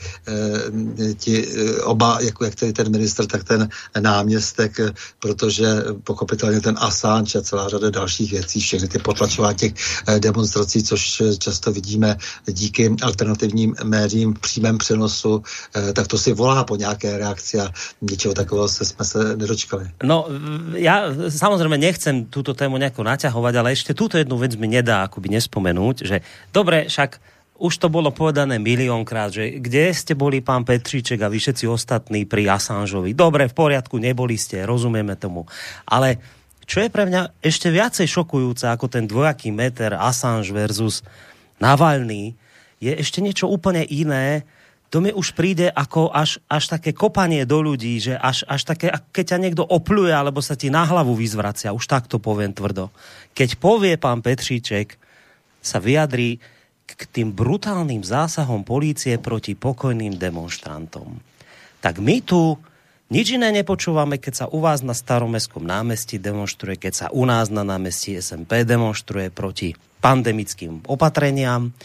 ti 1.16 1.48
oba, 1.82 2.18
jako 2.20 2.44
jak 2.44 2.54
tedy 2.54 2.72
ten 2.72 2.92
minister, 2.92 3.26
tak 3.26 3.44
ten 3.44 3.68
náměstek, 4.00 4.80
protože 5.18 5.66
pochopitelně 6.04 6.60
ten 6.60 6.76
Assange 6.78 7.38
a 7.38 7.42
celá 7.42 7.68
řada 7.68 7.90
dalších 7.90 8.30
věcí, 8.30 8.60
všechny 8.60 8.88
ty 8.88 8.98
potlačování 8.98 9.56
těch 9.56 9.72
demonstrací, 10.18 10.82
což 10.82 11.22
často 11.38 11.72
vidíme 11.72 12.16
díky 12.46 12.96
alternativním 13.02 13.74
médiím 13.84 14.34
v 14.34 14.38
přímém 14.38 14.78
přenosu, 14.78 15.42
tak 15.92 16.06
to 16.06 16.18
si 16.18 16.32
volá 16.32 16.64
po 16.64 16.76
nějaké 16.76 17.18
reakci 17.18 17.60
a 17.60 17.70
něčeho 18.00 18.34
takového 18.34 18.68
se 18.68 18.84
jsme 18.84 19.04
se 19.04 19.36
nedočkali. 19.36 19.90
No, 20.02 20.26
ja 20.74 21.02
samozrejme 21.76 21.92
nechcem 21.92 22.16
túto 22.32 22.56
tému 22.56 22.80
nejako 22.80 23.04
naťahovať, 23.04 23.54
ale 23.60 23.76
ešte 23.76 23.92
túto 23.92 24.16
jednu 24.16 24.40
vec 24.40 24.56
mi 24.56 24.66
nedá 24.66 25.04
akoby 25.04 25.28
nespomenúť, 25.36 25.96
že 26.08 26.16
dobre, 26.50 26.88
však 26.88 27.20
už 27.56 27.72
to 27.80 27.88
bolo 27.88 28.12
povedané 28.12 28.60
miliónkrát, 28.60 29.32
že 29.32 29.60
kde 29.60 29.92
ste 29.92 30.12
boli 30.12 30.44
pán 30.44 30.64
Petříček 30.64 31.20
a 31.24 31.32
vy 31.32 31.40
všetci 31.40 31.64
ostatní 31.64 32.28
pri 32.28 32.52
Assangeovi. 32.52 33.16
Dobre, 33.16 33.48
v 33.48 33.56
poriadku, 33.56 33.96
neboli 33.96 34.36
ste, 34.36 34.68
rozumieme 34.68 35.16
tomu. 35.16 35.48
Ale 35.88 36.20
čo 36.68 36.84
je 36.84 36.92
pre 36.92 37.08
mňa 37.08 37.40
ešte 37.40 37.72
viacej 37.72 38.04
šokujúce 38.08 38.68
ako 38.68 38.92
ten 38.92 39.08
dvojaký 39.08 39.56
meter 39.56 39.96
Assange 39.96 40.52
versus 40.52 41.00
Navalny, 41.56 42.36
je 42.76 42.92
ešte 42.92 43.24
niečo 43.24 43.48
úplne 43.48 43.88
iné, 43.88 44.44
to 44.96 45.04
mi 45.04 45.12
už 45.12 45.36
príde 45.36 45.68
ako 45.68 46.08
až, 46.08 46.40
až 46.48 46.72
také 46.72 46.96
kopanie 46.96 47.44
do 47.44 47.60
ľudí, 47.60 48.00
že 48.00 48.16
až, 48.16 48.48
až 48.48 48.64
také, 48.64 48.88
keď 49.12 49.36
ťa 49.36 49.42
niekto 49.44 49.60
opluje, 49.60 50.08
alebo 50.08 50.40
sa 50.40 50.56
ti 50.56 50.72
na 50.72 50.88
hlavu 50.88 51.12
vyzvracia, 51.12 51.76
už 51.76 51.84
tak 51.84 52.08
to 52.08 52.16
poviem 52.16 52.56
tvrdo. 52.56 52.88
Keď 53.36 53.60
povie 53.60 54.00
pán 54.00 54.24
Petříček, 54.24 54.96
sa 55.60 55.84
vyjadrí 55.84 56.40
k 56.88 57.02
tým 57.12 57.36
brutálnym 57.36 58.00
zásahom 58.00 58.64
polície 58.64 59.20
proti 59.20 59.52
pokojným 59.52 60.16
demonstrantom. 60.16 61.20
Tak 61.84 62.00
my 62.00 62.16
tu 62.24 62.56
nič 63.12 63.36
iné 63.36 63.52
nepočúvame, 63.52 64.16
keď 64.16 64.32
sa 64.32 64.46
u 64.48 64.64
vás 64.64 64.80
na 64.80 64.96
staromestskom 64.96 65.60
námestí 65.60 66.16
demonstruje, 66.16 66.80
keď 66.80 66.92
sa 66.96 67.06
u 67.12 67.28
nás 67.28 67.52
na 67.52 67.68
námestí 67.68 68.16
SMP 68.16 68.64
demonstruje 68.64 69.28
proti 69.28 69.76
pandemickým 70.00 70.88
opatreniam 70.88 71.76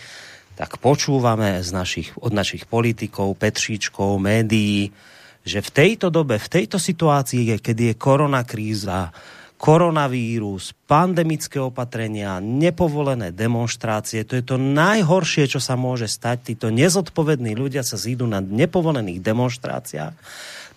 tak 0.55 0.77
počúvame 0.77 1.59
z 1.63 1.69
našich, 1.71 2.09
od 2.19 2.35
našich 2.35 2.67
politikov, 2.67 3.39
Petříčkov, 3.39 4.19
médií, 4.21 4.91
že 5.41 5.59
v 5.63 5.69
tejto 5.73 6.13
dobe, 6.13 6.37
v 6.37 6.51
tejto 6.51 6.77
situácii, 6.77 7.57
keď 7.57 7.77
je 7.81 7.93
koronakríza, 7.97 9.09
koronavírus, 9.61 10.73
pandemické 10.89 11.61
opatrenia, 11.61 12.41
nepovolené 12.41 13.29
demonstrácie, 13.29 14.25
to 14.25 14.33
je 14.33 14.43
to 14.45 14.57
najhoršie, 14.57 15.45
čo 15.45 15.61
sa 15.61 15.77
môže 15.77 16.09
stať. 16.09 16.53
Títo 16.53 16.73
nezodpovední 16.73 17.53
ľudia 17.53 17.85
sa 17.85 17.93
zídu 17.93 18.25
na 18.25 18.41
nepovolených 18.41 19.21
demonstráciách 19.21 20.17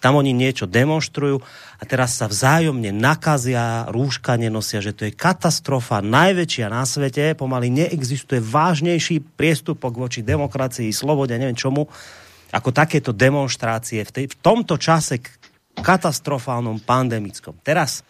tam 0.05 0.21
oni 0.21 0.37
niečo 0.37 0.69
demonstrujú 0.69 1.41
a 1.81 1.83
teraz 1.89 2.21
sa 2.21 2.29
vzájomne 2.29 2.93
nakazia, 2.93 3.89
rúška 3.89 4.37
nenosia, 4.37 4.85
že 4.85 4.93
to 4.93 5.09
je 5.09 5.17
katastrofa 5.17 6.05
najväčšia 6.05 6.69
na 6.69 6.85
svete, 6.85 7.33
pomaly 7.33 7.73
neexistuje 7.73 8.45
vážnejší 8.45 9.25
priestupok 9.41 9.97
voči 9.97 10.21
demokracii, 10.21 10.93
slobode, 10.93 11.33
neviem 11.41 11.57
čomu, 11.57 11.89
ako 12.53 12.69
takéto 12.69 13.17
demonstrácie 13.17 14.05
v, 14.05 14.11
tej, 14.13 14.25
v 14.29 14.37
tomto 14.45 14.77
čase 14.77 15.25
katastrofálnom 15.73 16.85
pandemickom. 16.85 17.57
Teraz 17.65 18.05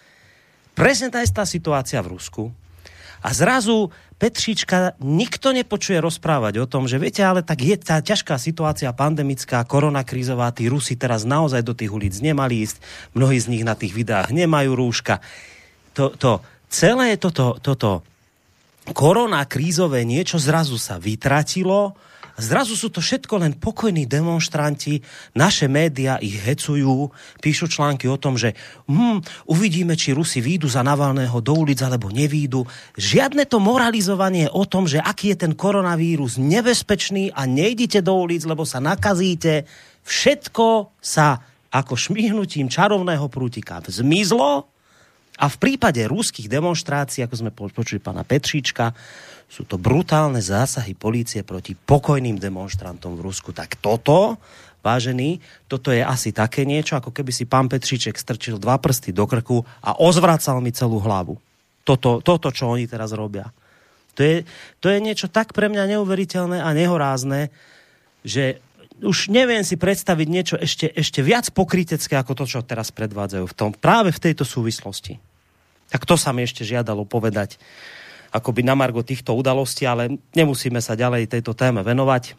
presne 0.74 1.14
tá 1.14 1.22
istá 1.22 1.46
situácia 1.46 2.02
v 2.02 2.18
Rusku 2.18 2.50
a 3.22 3.30
zrazu 3.30 3.94
Petříčka 4.14 4.94
nikto 5.02 5.50
nepočuje 5.50 5.98
rozprávať 5.98 6.62
o 6.62 6.70
tom, 6.70 6.86
že 6.86 7.02
viete, 7.02 7.18
ale 7.26 7.42
tak 7.42 7.66
je 7.66 7.74
tá 7.74 7.98
ťažká 7.98 8.38
situácia 8.38 8.94
pandemická, 8.94 9.66
koronakrízová, 9.66 10.54
tí 10.54 10.70
Rusi 10.70 10.94
teraz 10.94 11.26
naozaj 11.26 11.66
do 11.66 11.74
tých 11.74 11.90
ulic 11.90 12.14
nemali 12.22 12.62
ísť, 12.62 12.78
mnohí 13.18 13.38
z 13.42 13.50
nich 13.50 13.66
na 13.66 13.74
tých 13.74 13.90
videách 13.90 14.30
nemajú 14.30 14.70
rúška. 14.78 15.18
To, 15.98 16.14
to 16.14 16.38
celé 16.70 17.18
toto, 17.18 17.58
toto 17.58 18.06
koronakrízové 18.86 20.06
niečo 20.06 20.38
zrazu 20.38 20.78
sa 20.78 21.02
vytratilo, 21.02 21.98
Zrazu 22.34 22.74
sú 22.74 22.90
to 22.90 22.98
všetko 22.98 23.46
len 23.46 23.54
pokojní 23.54 24.10
demonstranti, 24.10 24.98
naše 25.38 25.70
média 25.70 26.18
ich 26.18 26.34
hecujú, 26.42 27.14
píšu 27.38 27.70
články 27.70 28.10
o 28.10 28.18
tom, 28.18 28.34
že 28.34 28.58
hm, 28.90 29.22
uvidíme, 29.46 29.94
či 29.94 30.10
Rusi 30.10 30.42
výjdu 30.42 30.66
za 30.66 30.82
Navalného 30.82 31.38
do 31.38 31.54
ulic 31.54 31.78
alebo 31.78 32.10
nevídu. 32.10 32.66
Žiadne 32.98 33.46
to 33.46 33.62
moralizovanie 33.62 34.50
o 34.50 34.66
tom, 34.66 34.90
že 34.90 34.98
aký 34.98 35.34
je 35.34 35.46
ten 35.46 35.52
koronavírus 35.54 36.34
nebezpečný 36.34 37.30
a 37.30 37.46
nejdite 37.46 38.02
do 38.02 38.18
ulic, 38.18 38.42
lebo 38.42 38.66
sa 38.66 38.82
nakazíte. 38.82 39.70
Všetko 40.02 40.98
sa 40.98 41.38
ako 41.74 41.94
šmihnutím 41.94 42.66
čarovného 42.70 43.26
prútika 43.30 43.78
zmizlo 43.82 44.74
a 45.34 45.46
v 45.50 45.56
prípade 45.58 45.98
ruských 46.06 46.46
demonstrácií, 46.46 47.26
ako 47.26 47.34
sme 47.34 47.50
počuli 47.50 47.98
pána 47.98 48.22
Petříčka, 48.22 48.94
sú 49.48 49.62
to 49.68 49.78
brutálne 49.78 50.42
zásahy 50.42 50.98
policie 50.98 51.46
proti 51.46 51.78
pokojným 51.78 52.40
demonstrantom 52.40 53.14
v 53.14 53.24
Rusku. 53.30 53.54
Tak 53.54 53.78
toto, 53.78 54.40
vážený, 54.82 55.38
toto 55.70 55.94
je 55.94 56.02
asi 56.02 56.34
také 56.34 56.66
niečo, 56.66 56.98
ako 56.98 57.14
keby 57.14 57.30
si 57.30 57.46
pán 57.46 57.70
Petříček 57.70 58.18
strčil 58.18 58.58
dva 58.58 58.76
prsty 58.76 59.14
do 59.14 59.24
krku 59.24 59.62
a 59.80 59.96
ozvracal 59.96 60.58
mi 60.58 60.74
celú 60.74 60.98
hlavu. 60.98 61.38
Toto, 61.84 62.24
toto 62.24 62.48
čo 62.50 62.72
oni 62.72 62.88
teraz 62.88 63.12
robia. 63.12 63.48
To 64.14 64.20
je, 64.22 64.36
to 64.78 64.88
je 64.90 64.98
niečo 65.02 65.26
tak 65.26 65.52
pre 65.52 65.66
mňa 65.66 65.98
neuveriteľné 65.98 66.62
a 66.62 66.70
nehorázne, 66.70 67.50
že 68.22 68.62
už 69.02 69.28
neviem 69.28 69.66
si 69.66 69.74
predstaviť 69.74 70.28
niečo 70.30 70.56
ešte, 70.56 70.86
ešte 70.86 71.20
viac 71.20 71.50
pokrytecké 71.50 72.14
ako 72.14 72.38
to, 72.38 72.44
čo 72.46 72.62
teraz 72.62 72.94
predvádzajú 72.94 73.44
v 73.44 73.56
tom, 73.58 73.70
práve 73.74 74.14
v 74.14 74.22
tejto 74.22 74.46
súvislosti. 74.46 75.18
Tak 75.90 76.06
to 76.06 76.14
sa 76.14 76.30
mi 76.30 76.46
ešte 76.46 76.62
žiadalo 76.62 77.02
povedať 77.02 77.58
akoby 78.34 78.66
na 78.66 78.74
margo 78.74 79.06
týchto 79.06 79.38
udalostí, 79.38 79.86
ale 79.86 80.18
nemusíme 80.34 80.82
sa 80.82 80.98
ďalej 80.98 81.30
tejto 81.30 81.54
téme 81.54 81.86
venovať. 81.86 82.34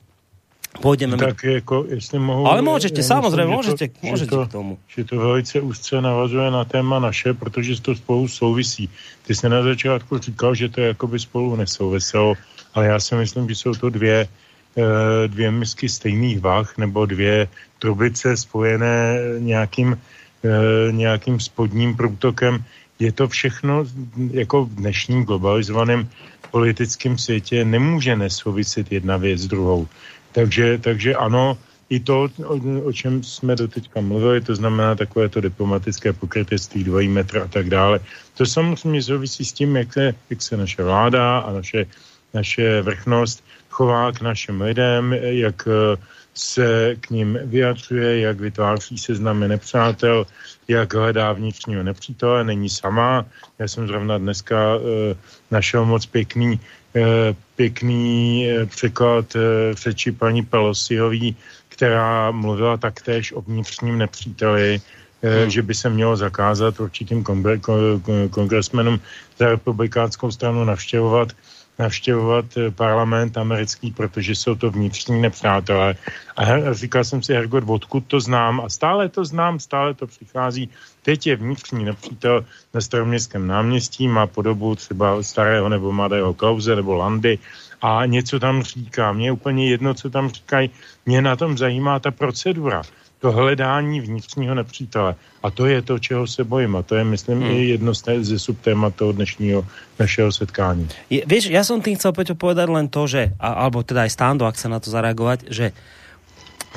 Půjdeme. 0.81 1.17
Tak 1.17 1.43
jako, 1.43 1.85
jestli 1.87 2.19
mohu... 2.19 2.47
Ale 2.47 2.61
můžete, 2.61 3.03
samozřejmě, 3.03 3.55
můžete, 3.55 3.87
to, 3.87 4.07
můžete 4.07 4.29
to, 4.29 4.45
k 4.45 4.51
tomu. 4.51 4.77
Že 4.87 5.03
to 5.03 5.15
velice 5.19 5.61
úzce 5.61 6.01
navazuje 6.01 6.51
na 6.51 6.65
téma 6.65 6.99
naše, 6.99 7.33
protože 7.33 7.81
to 7.81 7.95
spolu 7.95 8.27
souvisí. 8.27 8.89
Ty 9.23 9.35
jsi 9.35 9.49
na 9.49 9.63
začátku 9.63 10.17
říkal, 10.17 10.55
že 10.55 10.69
to 10.69 10.81
jakoby 10.81 11.19
spolu 11.19 11.55
nesouviselo, 11.55 12.35
ale 12.73 12.87
já 12.87 12.99
si 12.99 13.15
myslím, 13.15 13.49
že 13.49 13.55
jsou 13.55 13.73
to 13.73 13.89
dvě, 13.89 14.27
eh, 14.27 15.27
dvě 15.27 15.51
misky 15.51 15.89
stejných 15.89 16.39
vah, 16.39 16.77
nebo 16.77 17.05
dvě 17.05 17.47
trubice 17.79 18.37
spojené 18.37 19.19
nějakým, 19.39 19.95
eh, 19.95 20.91
nějakým 20.91 21.39
spodním 21.39 21.95
průtokem 21.95 22.63
je 22.99 23.11
to 23.11 23.27
všechno 23.27 23.83
jako 24.31 24.65
v 24.65 24.75
dnešním 24.75 25.23
globalizovaném 25.23 26.09
politickém 26.51 27.17
světě 27.17 27.65
nemůže 27.65 28.15
nesouviset 28.15 28.91
jedna 28.91 29.17
věc 29.17 29.39
s 29.39 29.47
druhou. 29.47 29.87
Takže, 30.31 30.77
takže 30.77 31.15
ano, 31.15 31.57
i 31.89 31.99
to, 31.99 32.27
o, 32.83 32.91
čem 32.93 33.23
jsme 33.23 33.55
doteďka 33.55 34.01
mluvili, 34.01 34.41
to 34.41 34.55
znamená 34.55 34.95
takové 34.95 35.29
to 35.29 35.41
diplomatické 35.41 36.13
pokrytectví, 36.13 36.83
dvojí 36.83 37.07
metr 37.07 37.37
a 37.37 37.47
tak 37.47 37.69
dále. 37.69 37.99
To 38.37 38.45
samozřejmě 38.45 39.03
souvisí 39.03 39.45
s 39.45 39.53
tím, 39.53 39.75
jak 39.75 39.93
se, 39.93 40.15
jak 40.29 40.41
se 40.41 40.57
naše 40.57 40.83
vláda 40.83 41.39
a 41.39 41.53
naše, 41.53 41.85
naše 42.33 42.81
vrchnost 42.81 43.43
chová 43.69 44.11
k 44.11 44.21
našim 44.21 44.61
lidem, 44.61 45.13
jak 45.13 45.67
se 46.35 46.95
k 46.99 47.09
ním 47.09 47.39
vyjadřuje, 47.43 48.19
jak 48.19 48.39
vytváří 48.39 48.97
seznamy 48.97 49.47
nepřátel, 49.47 50.27
jak 50.67 50.93
hledá 50.93 51.33
vnitřního 51.33 51.83
nepřítele, 51.83 52.43
není 52.43 52.69
sama. 52.69 53.25
Já 53.59 53.67
jsem 53.67 53.87
zrovna 53.87 54.17
dneska 54.17 54.75
e, 54.75 54.79
našel 55.51 55.85
moc 55.85 56.05
pěkný, 56.05 56.59
e, 56.95 57.01
pěkný 57.55 58.47
e, 58.49 58.65
překlad 58.65 59.35
e, 59.35 59.39
řeči 59.73 60.11
paní 60.11 60.43
Pelosiový, 60.43 61.35
která 61.69 62.31
mluvila 62.31 62.77
taktéž 62.77 63.31
o 63.31 63.41
vnitřním 63.41 63.97
nepříteli, 63.97 64.81
hmm. 65.23 65.49
že 65.49 65.61
by 65.61 65.73
se 65.73 65.89
mělo 65.89 66.17
zakázat 66.17 66.79
určitým 66.79 67.23
kongresmenům 68.29 68.99
za 69.39 69.49
republikánskou 69.49 70.31
stranu 70.31 70.63
navštěvovat 70.63 71.31
navštěvovat 71.79 72.45
eh, 72.57 72.71
parlament 72.71 73.37
americký, 73.37 73.91
protože 73.91 74.35
jsou 74.35 74.55
to 74.55 74.71
vnitřní 74.71 75.21
nepřátelé. 75.21 75.95
A 76.37 76.73
říkal 76.73 77.03
jsem 77.03 77.23
si, 77.23 77.33
Hergot, 77.33 77.63
odkud 77.67 78.03
to 78.07 78.19
znám? 78.19 78.61
A 78.61 78.69
stále 78.69 79.09
to 79.09 79.25
znám, 79.25 79.59
stále 79.59 79.93
to 79.93 80.07
přichází. 80.07 80.69
Teď 81.01 81.27
je 81.27 81.35
vnitřní 81.35 81.85
nepřítel 81.85 82.45
na 82.73 82.81
staroměstském 82.81 83.47
náměstí, 83.47 84.07
má 84.07 84.27
podobu 84.27 84.75
třeba 84.75 85.23
starého 85.23 85.69
nebo 85.69 85.91
mladého 85.91 86.33
Klauze 86.33 86.75
nebo 86.75 86.95
Landy 86.95 87.39
a 87.81 88.05
něco 88.05 88.39
tam 88.39 88.63
říká. 88.63 89.11
Mně 89.11 89.27
je 89.27 89.31
úplně 89.31 89.69
jedno, 89.69 89.93
co 89.93 90.09
tam 90.09 90.29
říkají. 90.29 90.69
Mě 91.05 91.21
na 91.21 91.35
tom 91.35 91.57
zajímá 91.57 91.99
ta 91.99 92.11
procedura 92.11 92.81
to 93.25 93.31
hledání 93.31 94.01
vnitřního 94.01 94.55
nepřítele. 94.55 95.15
A 95.43 95.49
to 95.49 95.65
je 95.65 95.81
to, 95.81 95.99
čeho 95.99 96.27
se 96.27 96.43
bojím. 96.43 96.75
A 96.75 96.81
to 96.85 96.95
je, 96.95 97.03
myslím, 97.03 97.41
hmm. 97.41 97.51
i 97.51 97.65
jedno 97.65 97.93
ze 98.21 98.39
subtémat 98.39 98.95
toho 98.95 99.11
dnešního 99.11 99.65
našeho 99.99 100.31
setkání. 100.31 100.87
Je, 101.09 101.25
vieš, 101.25 101.49
ja 101.49 101.65
som 101.65 101.81
tým 101.81 101.97
chcel 101.97 102.13
Peťo 102.13 102.37
povedať 102.37 102.69
len 102.69 102.85
to, 102.85 103.09
že, 103.09 103.33
a, 103.41 103.65
alebo 103.65 103.81
teda 103.81 104.05
aj 104.05 104.13
Stando, 104.13 104.45
ak 104.45 104.61
sa 104.61 104.69
na 104.69 104.77
to 104.77 104.93
zareagovať, 104.93 105.49
že 105.49 105.73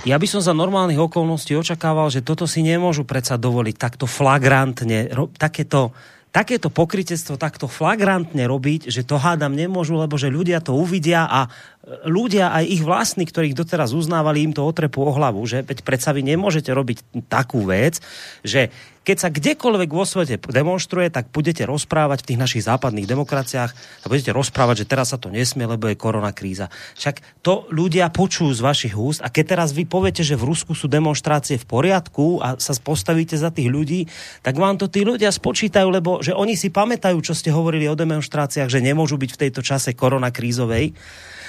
ja 0.09 0.17
by 0.17 0.25
som 0.25 0.41
za 0.41 0.57
normálnych 0.57 0.97
okolností 0.97 1.53
očakával, 1.53 2.09
že 2.09 2.25
toto 2.25 2.49
si 2.49 2.65
nemôžu 2.65 3.05
predsa 3.05 3.37
dovoliť 3.37 3.77
takto 3.77 4.09
flagrantne, 4.09 5.13
ro, 5.13 5.29
takéto 5.37 5.93
takéto 6.29 6.69
pokrytectvo 6.69 7.41
takto 7.41 7.67
flagrantne 7.67 8.45
robiť, 8.45 8.93
že 8.93 9.03
to 9.05 9.17
hádam 9.17 9.57
nemôžu, 9.57 9.97
lebo 9.97 10.21
že 10.21 10.29
ľudia 10.29 10.61
to 10.61 10.77
uvidia 10.77 11.25
a 11.25 11.49
ľudia 12.05 12.53
aj 12.53 12.65
ich 12.69 12.83
vlastní, 12.85 13.25
ktorých 13.25 13.57
doteraz 13.57 13.97
uznávali, 13.97 14.45
im 14.45 14.53
to 14.53 14.65
otrepú 14.65 15.05
o 15.05 15.13
hlavu, 15.13 15.41
že 15.49 15.65
veď 15.65 15.85
predsa 15.85 16.13
vy 16.13 16.23
nemôžete 16.25 16.69
robiť 16.69 17.27
takú 17.33 17.65
vec, 17.65 18.01
že 18.45 18.69
keď 19.09 19.17
sa 19.17 19.33
kdekoľvek 19.33 19.89
vo 19.89 20.05
svete 20.05 20.37
demonstruje, 20.53 21.09
tak 21.09 21.33
budete 21.33 21.65
rozprávať 21.65 22.21
v 22.21 22.29
tých 22.29 22.43
našich 22.45 22.65
západných 22.69 23.09
demokraciách 23.09 23.73
a 24.05 24.07
budete 24.13 24.37
rozprávať, 24.37 24.85
že 24.85 24.91
teraz 24.93 25.17
sa 25.17 25.19
to 25.19 25.33
nesmie, 25.33 25.65
lebo 25.65 25.89
je 25.89 25.97
korona 25.97 26.29
kríza. 26.37 26.69
Však 26.93 27.41
to 27.41 27.65
ľudia 27.73 28.13
počujú 28.13 28.53
z 28.53 28.61
vašich 28.61 28.93
úst 29.01 29.25
a 29.25 29.33
keď 29.33 29.57
teraz 29.57 29.73
vy 29.73 29.89
poviete, 29.89 30.21
že 30.21 30.37
v 30.37 30.53
Rusku 30.53 30.77
sú 30.77 30.93
demonstrácie 30.93 31.57
v 31.57 31.65
poriadku 31.65 32.45
a 32.45 32.61
sa 32.61 32.77
postavíte 32.77 33.41
za 33.41 33.49
tých 33.49 33.73
ľudí, 33.73 34.05
tak 34.45 34.61
vám 34.61 34.77
to 34.77 34.93
tí 34.93 35.09
ľudia 35.09 35.33
spočítajú, 35.33 35.89
lebo 35.89 36.21
že 36.21 36.37
oni 36.37 36.53
si 36.53 36.69
pamätajú, 36.69 37.17
čo 37.25 37.33
ste 37.33 37.49
hovorili 37.49 37.89
o 37.89 37.97
demonstráciách, 37.97 38.69
že 38.69 38.85
nemôžu 38.85 39.17
byť 39.17 39.31
v 39.33 39.41
tejto 39.41 39.65
čase 39.65 39.97
korona 39.97 40.29
krízovej 40.29 40.93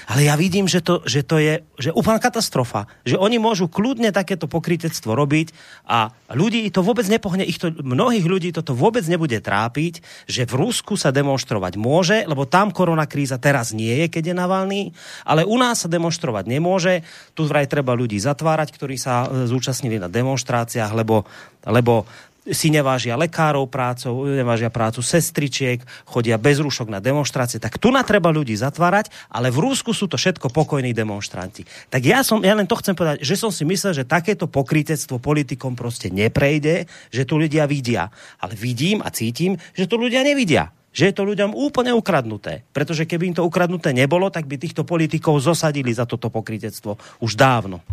ale 0.09 0.25
ja 0.25 0.33
vidím, 0.33 0.65
že 0.65 0.81
to, 0.81 1.05
že 1.05 1.21
to 1.21 1.37
je 1.37 1.61
že 1.77 1.93
úplná 1.93 2.17
katastrofa. 2.17 2.89
Že 3.05 3.21
oni 3.21 3.37
môžu 3.37 3.69
kľudne 3.69 4.09
takéto 4.09 4.49
pokrytectvo 4.49 5.13
robiť 5.13 5.53
a 5.85 6.09
ľudí 6.33 6.65
to 6.73 6.81
vôbec 6.81 7.05
nepohne, 7.05 7.45
ich 7.45 7.61
to, 7.61 7.69
mnohých 7.69 8.25
ľudí 8.25 8.49
toto 8.49 8.73
vôbec 8.73 9.05
nebude 9.05 9.37
trápiť, 9.37 10.01
že 10.25 10.49
v 10.49 10.53
Rusku 10.65 10.97
sa 10.97 11.13
demonstrovať 11.13 11.77
môže, 11.77 12.25
lebo 12.25 12.49
tam 12.49 12.73
korona 12.73 13.05
kríza 13.05 13.37
teraz 13.37 13.69
nie 13.69 13.93
je, 14.01 14.05
keď 14.09 14.33
je 14.33 14.35
Navalný, 14.35 14.81
ale 15.29 15.45
u 15.45 15.55
nás 15.61 15.85
sa 15.85 15.89
demonstrovať 15.91 16.49
nemôže. 16.49 17.05
Tu 17.37 17.45
vraj 17.45 17.69
treba 17.69 17.93
ľudí 17.93 18.17
zatvárať, 18.17 18.73
ktorí 18.73 18.97
sa 18.97 19.29
e, 19.29 19.45
zúčastnili 19.45 20.01
na 20.01 20.09
demonstráciách, 20.09 20.91
lebo, 20.97 21.29
lebo 21.69 22.09
si 22.51 22.73
nevážia 22.73 23.15
lekárov 23.15 23.69
prácou, 23.69 24.25
nevážia 24.27 24.69
prácu 24.73 25.01
sestričiek, 25.01 25.81
chodia 26.05 26.35
bez 26.41 26.59
rúšok 26.59 26.89
na 26.89 26.99
demonstrácie, 27.01 27.61
tak 27.61 27.77
tu 27.77 27.93
na 27.93 28.01
treba 28.01 28.33
ľudí 28.33 28.53
zatvárať, 28.57 29.09
ale 29.29 29.53
v 29.53 29.69
Rúsku 29.69 29.93
sú 29.93 30.09
to 30.09 30.17
všetko 30.17 30.49
pokojní 30.49 30.91
demonstranti. 30.93 31.63
Tak 31.89 32.01
ja, 32.03 32.25
som, 32.25 32.41
ja 32.41 32.53
len 32.57 32.65
to 32.65 32.79
chcem 32.79 32.97
povedať, 32.97 33.21
že 33.21 33.37
som 33.37 33.53
si 33.53 33.63
myslel, 33.65 33.93
že 33.93 34.09
takéto 34.09 34.49
pokrytectvo 34.49 35.21
politikom 35.21 35.77
proste 35.77 36.09
neprejde, 36.09 36.89
že 37.13 37.23
tu 37.25 37.37
ľudia 37.37 37.69
vidia. 37.69 38.09
Ale 38.41 38.57
vidím 38.57 39.01
a 39.05 39.09
cítim, 39.13 39.57
že 39.77 39.85
to 39.85 39.97
ľudia 39.97 40.25
nevidia 40.25 40.73
že 40.89 41.13
je 41.13 41.15
to 41.15 41.21
ľuďom 41.21 41.53
úplne 41.53 41.93
ukradnuté. 41.93 42.65
Pretože 42.73 43.05
keby 43.05 43.31
im 43.31 43.37
to 43.37 43.45
ukradnuté 43.45 43.93
nebolo, 43.93 44.33
tak 44.33 44.49
by 44.49 44.57
týchto 44.57 44.81
politikov 44.81 45.37
zosadili 45.37 45.93
za 45.93 46.09
toto 46.09 46.33
pokrytectvo 46.33 46.97
už 47.21 47.37
dávno. 47.37 47.85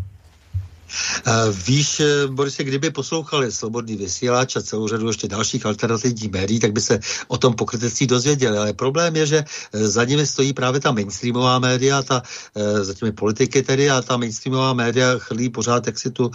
Víš, 1.66 2.00
eh, 2.00 2.26
Boris, 2.26 2.56
kdyby 2.56 2.90
poslouchali 2.90 3.52
Slobodný 3.52 3.96
vysílač 3.96 4.56
a 4.56 4.62
celou 4.62 4.88
řadu 4.88 5.08
ještě 5.08 5.28
dalších 5.28 5.66
alternativních 5.66 6.32
médií, 6.32 6.60
tak 6.60 6.72
by 6.72 6.80
se 6.80 7.00
o 7.28 7.38
tom 7.38 7.54
pokrytectví 7.54 8.06
dozvěděli. 8.06 8.58
Ale 8.58 8.72
problém 8.72 9.16
je, 9.16 9.26
že 9.26 9.38
eh, 9.44 9.88
za 9.88 10.04
nimi 10.04 10.26
stojí 10.26 10.52
právě 10.52 10.80
ta 10.80 10.92
mainstreamová 10.92 11.58
média, 11.58 12.02
ta, 12.02 12.22
eh, 12.54 12.84
za 12.84 12.94
těmi 12.94 13.12
politiky 13.12 13.62
tedy, 13.62 13.90
a 13.90 14.02
ta 14.02 14.16
mainstreamová 14.16 14.72
média 14.72 15.18
chlí 15.18 15.48
pořád 15.48 15.86
jak 15.86 15.98
si 15.98 16.10
tu, 16.10 16.30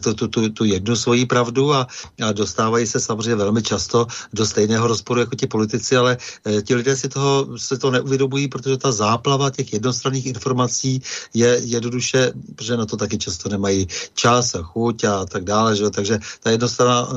tu, 0.00 0.14
tu, 0.14 0.28
tu, 0.28 0.48
tu 0.48 0.64
jednu 0.64 0.96
svoji 0.96 1.26
pravdu 1.26 1.74
a, 1.74 1.86
a 2.22 2.32
dostávají 2.32 2.86
se 2.86 3.00
samozřejmě 3.00 3.34
velmi 3.34 3.62
často 3.62 4.06
do 4.32 4.46
stejného 4.46 4.86
rozporu 4.86 5.20
jako 5.20 5.34
ti 5.34 5.46
politici, 5.46 5.96
ale 5.96 6.16
ti 6.62 6.74
lidé 6.74 6.96
si 6.96 7.08
toho, 7.08 7.58
se 7.58 7.78
to 7.78 7.90
neuvědomují, 7.90 8.48
protože 8.48 8.76
ta 8.76 8.92
záplava 8.92 9.50
těch 9.50 9.72
jednostranných 9.72 10.26
informací 10.26 11.02
je 11.34 11.60
jednoduše, 11.64 12.32
protože 12.54 12.76
na 12.76 12.86
to 12.86 12.96
taky 12.96 13.18
často 13.18 13.48
nemají 13.48 13.87
čas 14.14 14.54
a 14.54 14.62
chuť 14.62 14.96
a 15.04 15.14
tak 15.24 15.44
dále. 15.44 15.76
Že? 15.76 15.90
Takže 15.90 16.14
ta 16.42 16.50
jednostrana, 16.50 17.08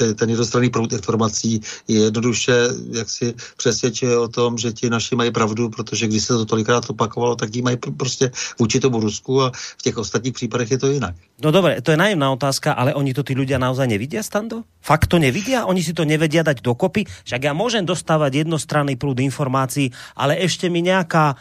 eh, 0.00 0.14
ten 0.14 0.28
jednostranný 0.30 0.70
proud 0.70 0.92
informací 0.92 1.60
je 1.88 2.00
jednoduše, 2.00 2.54
jak 2.92 3.08
si 3.10 3.34
přesvědčuje 3.56 4.18
o 4.18 4.28
tom, 4.28 4.58
že 4.58 4.72
ti 4.72 4.90
naši 4.90 5.16
mají 5.16 5.30
pravdu, 5.30 5.68
protože 5.68 6.06
když 6.06 6.22
se 6.24 6.32
to 6.32 6.44
tolikrát 6.44 6.90
opakovalo, 6.90 7.36
tak 7.36 7.54
ji 7.54 7.62
mají 7.62 7.76
prostě 7.76 8.30
vůči 8.58 8.80
tomu 8.80 9.00
Rusku 9.00 9.42
a 9.42 9.52
v 9.54 9.82
těch 9.82 9.96
ostatních 9.96 10.34
případech 10.34 10.70
je 10.70 10.78
to 10.78 10.86
jinak. 10.90 11.14
No 11.40 11.50
dobré, 11.50 11.80
to 11.80 11.90
je 11.90 11.96
naivná 11.96 12.32
otázka, 12.32 12.72
ale 12.72 12.94
oni 12.94 13.16
to 13.16 13.24
ty 13.24 13.32
ľudia 13.32 13.56
naozaj 13.56 13.88
nevidia, 13.88 14.20
Stando? 14.20 14.68
Fakt 14.84 15.08
to 15.08 15.16
nevidia? 15.16 15.64
Oni 15.64 15.80
si 15.80 15.96
to 15.96 16.04
nevedia 16.04 16.44
dať 16.44 16.60
dokopy? 16.60 17.08
Však 17.24 17.48
ja 17.48 17.56
môžem 17.56 17.88
dostávať 17.88 18.44
jednostranný 18.44 19.00
prúd 19.00 19.24
informácií, 19.24 19.88
ale 20.12 20.36
ešte 20.36 20.68
mi 20.68 20.84
nejaká 20.84 21.40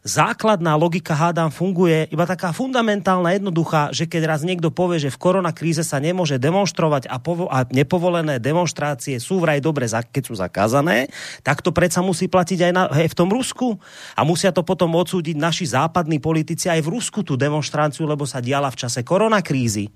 základná 0.00 0.76
logika 0.76 1.12
hádam 1.12 1.52
funguje 1.52 2.08
iba 2.08 2.24
taká 2.24 2.52
fundamentálna, 2.56 3.36
jednoduchá, 3.36 3.92
že 3.92 4.08
keď 4.08 4.22
raz 4.36 4.40
niekto 4.40 4.72
povie, 4.72 5.02
že 5.02 5.12
v 5.12 5.20
koronakríze 5.20 5.84
sa 5.84 6.00
nemôže 6.00 6.40
demonstrovať 6.40 7.08
a, 7.08 7.20
povo- 7.20 7.50
a 7.52 7.68
nepovolené 7.68 8.40
demonstrácie 8.40 9.20
sú 9.20 9.40
vraj 9.40 9.60
dobre, 9.60 9.84
keď 9.86 10.22
sú 10.24 10.34
zakázané, 10.36 11.12
tak 11.44 11.60
to 11.60 11.72
predsa 11.74 12.00
musí 12.00 12.28
platiť 12.28 12.70
aj, 12.70 12.72
na, 12.72 12.84
aj 12.88 13.08
v 13.12 13.18
tom 13.18 13.28
Rusku. 13.28 13.76
A 14.16 14.24
musia 14.24 14.54
to 14.54 14.64
potom 14.64 14.92
odsúdiť 14.96 15.36
naši 15.36 15.68
západní 15.68 16.22
politici 16.22 16.72
aj 16.72 16.80
v 16.84 16.92
Rusku 16.96 17.20
tú 17.20 17.36
demonstráciu, 17.36 18.08
lebo 18.08 18.24
sa 18.24 18.40
diala 18.40 18.72
v 18.72 18.80
čase 18.80 19.04
koronakrízy 19.04 19.92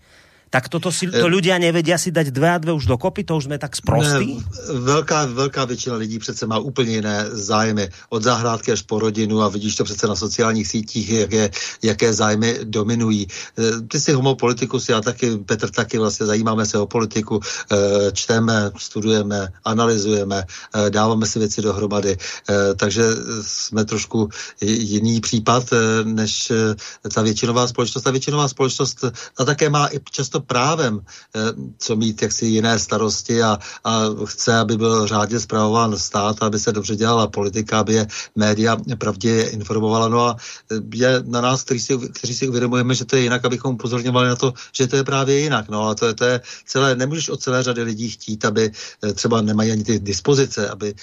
tak 0.55 0.71
toto 0.71 0.95
si, 0.95 1.11
to 1.11 1.27
ľudia 1.27 1.59
nevedia 1.59 1.99
si 1.99 2.15
dať 2.15 2.31
dve 2.31 2.47
a 2.47 2.63
dve 2.63 2.71
už 2.79 2.87
dokopy, 2.87 3.27
to 3.27 3.43
už 3.43 3.51
jsme 3.51 3.59
tak 3.59 3.75
sprostí? 3.75 4.39
velká, 4.71 5.27
velká 5.27 5.65
většina 5.65 5.97
lidí 5.97 6.19
přece 6.19 6.47
má 6.47 6.59
úplně 6.59 7.03
jiné 7.03 7.27
zájmy. 7.33 7.91
Od 8.09 8.23
zahrádky 8.23 8.73
až 8.73 8.83
po 8.87 9.03
rodinu 9.03 9.43
a 9.43 9.49
vidíš 9.49 9.75
to 9.77 9.85
přece 9.85 10.07
na 10.07 10.15
sociálních 10.15 10.69
sítích, 10.69 11.11
jaké, 11.11 11.51
jaké 11.83 12.15
zájmy 12.15 12.59
dominují. 12.65 13.27
E, 13.27 13.81
ty 13.91 14.01
si 14.01 14.13
homopolitikus, 14.13 14.89
já 14.89 15.01
taky, 15.01 15.37
Petr 15.43 15.71
taky 15.71 15.99
vlastně 15.99 16.27
zajímáme 16.27 16.67
se 16.67 16.79
o 16.79 16.87
politiku, 16.87 17.41
e, 17.43 18.13
čteme, 18.13 18.71
studujeme, 18.79 19.49
analyzujeme, 19.65 20.45
dáváme 20.89 21.27
si 21.27 21.39
věci 21.39 21.63
dohromady. 21.63 22.17
Takže 22.77 23.03
jsme 23.43 23.85
trošku 23.85 24.29
jiný 24.63 25.21
případ 25.21 25.65
než 26.05 26.53
ta 27.15 27.23
většinová 27.23 27.67
společnost. 27.67 28.05
Ta 28.05 28.11
většinová 28.11 28.49
společnost 28.49 29.05
a 29.39 29.45
také 29.45 29.71
má 29.71 29.89
i 29.91 29.99
často 30.11 30.44
právem, 30.47 31.01
eh, 31.01 31.41
co 31.79 31.97
mít 31.97 32.23
jaksi 32.23 32.47
jiné 32.47 32.79
starosti 32.79 33.43
a, 33.43 33.59
a 33.85 34.03
chce, 34.25 34.59
aby 34.59 34.77
byl 34.77 35.07
řádně 35.07 35.41
zpravován 35.41 35.99
stát, 35.99 36.43
aby 36.43 36.61
se 36.61 36.73
dobře 36.73 36.97
dělala 36.97 37.27
politika, 37.27 37.79
aby 37.79 37.95
je 37.95 38.07
média 38.37 38.77
pravdě 38.99 39.43
informovala. 39.43 40.09
No 40.09 40.21
a 40.21 40.37
eh, 40.73 40.81
je 40.95 41.23
na 41.27 41.41
nás, 41.41 41.63
kteří 41.63 41.81
si, 41.81 41.99
kteří 41.99 42.35
si 42.35 42.49
uvědomujeme, 42.49 42.95
že 42.95 43.05
to 43.05 43.17
je 43.17 43.23
jinak, 43.23 43.45
abychom 43.45 43.75
upozorňovali 43.75 44.29
na 44.29 44.37
to, 44.37 44.53
že 44.73 44.87
to 44.87 44.97
je 44.97 45.05
právě 45.05 45.39
jinak. 45.39 45.69
No 45.69 45.89
a 45.89 45.95
to 45.95 46.07
je, 46.07 46.15
to 46.15 46.25
je 46.25 46.41
celé, 46.67 46.97
nemůžeš 46.97 47.29
od 47.29 47.41
celé 47.43 47.63
řady 47.63 47.83
lidí 47.83 48.11
chtít, 48.11 48.45
aby 48.45 48.71
eh, 49.05 49.13
třeba 49.13 49.41
nemají 49.41 49.73
ani 49.73 49.85
ty 49.85 49.99
dispozice, 49.99 50.69
aby 50.69 50.95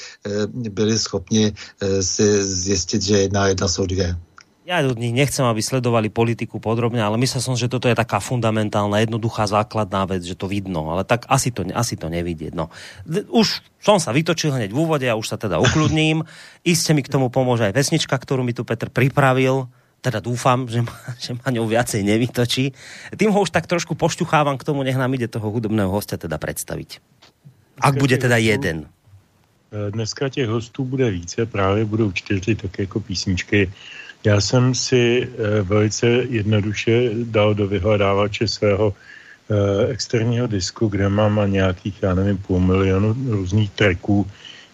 byli 0.70 1.00
schopni 1.00 1.54
si 2.02 2.44
zjistit, 2.44 3.02
že 3.02 3.18
jedna 3.18 3.48
jedna 3.48 3.68
jsou 3.68 3.86
dvě 3.86 4.18
ja 4.62 4.78
od 4.86 5.02
nich 5.02 5.10
nechcem, 5.10 5.42
aby 5.42 5.58
sledovali 5.58 6.14
politiku 6.14 6.62
podrobne, 6.62 7.02
ale 7.02 7.18
myslel 7.18 7.42
som, 7.42 7.56
že 7.58 7.66
toto 7.66 7.90
je 7.90 7.98
taká 7.98 8.22
fundamentálna, 8.22 9.02
jednoduchá, 9.02 9.50
základná 9.50 10.06
vec, 10.06 10.22
že 10.22 10.38
to 10.38 10.46
vidno, 10.46 10.94
ale 10.94 11.02
tak 11.02 11.26
asi 11.26 11.50
to, 11.50 11.66
asi 11.74 11.98
to 11.98 12.14
nevidieť. 12.14 12.54
No. 12.54 12.70
Už 13.34 13.66
som 13.82 13.98
sa 13.98 14.14
vytočil 14.14 14.54
hneď 14.54 14.70
v 14.70 14.82
úvode 14.86 15.08
a 15.10 15.18
už 15.18 15.34
sa 15.34 15.38
teda 15.42 15.58
ukludním. 15.58 16.22
Iste 16.62 16.94
mi 16.94 17.02
k 17.02 17.10
tomu 17.10 17.34
pomôže 17.34 17.66
aj 17.66 17.74
vesnička, 17.74 18.14
ktorú 18.14 18.46
mi 18.46 18.54
tu 18.54 18.62
Petr 18.62 18.94
pripravil 18.94 19.66
teda 20.02 20.18
dúfam, 20.18 20.66
že 20.66 20.82
ma, 20.82 20.94
že 21.24 21.38
ma 21.38 21.48
ňou 21.54 21.70
viacej 21.70 22.02
nevytočí. 22.02 22.74
Tým 23.14 23.30
ho 23.30 23.40
už 23.46 23.54
tak 23.54 23.70
trošku 23.70 23.94
pošťuchávam 23.94 24.58
k 24.58 24.66
tomu, 24.66 24.82
nech 24.82 24.98
nám 24.98 25.14
ide 25.14 25.30
toho 25.30 25.54
hudobného 25.54 25.94
hostia 25.94 26.18
teda 26.18 26.42
predstaviť. 26.42 26.98
Ak 27.78 28.02
bude 28.02 28.18
teda 28.18 28.38
jeden. 28.42 28.90
Eh, 29.72 29.92
dneska 29.92 30.30
těch 30.30 30.50
hostů 30.50 30.86
bude 30.86 31.12
více, 31.12 31.46
právě 31.46 31.86
budou 31.86 32.12
čtyři 32.12 32.56
také 32.56 32.84
jako 32.84 33.00
písničky 33.00 33.72
já 34.24 34.42
jsem 34.42 34.76
si 34.76 35.24
eh, 35.24 35.62
velice 35.62 36.08
jednoduše 36.30 37.10
dal 37.24 37.54
do 37.54 37.68
vyhledávače 37.68 38.48
svého 38.48 38.94
eh, 38.94 39.88
externího 39.88 40.48
disku, 40.48 40.88
kde 40.88 41.10
mám 41.10 41.52
nějakých, 41.52 42.04
já 42.04 42.16
nevím, 42.16 42.38
půl 42.38 42.60
milionu 42.60 43.16
různých 43.30 43.72
tracků 43.72 44.28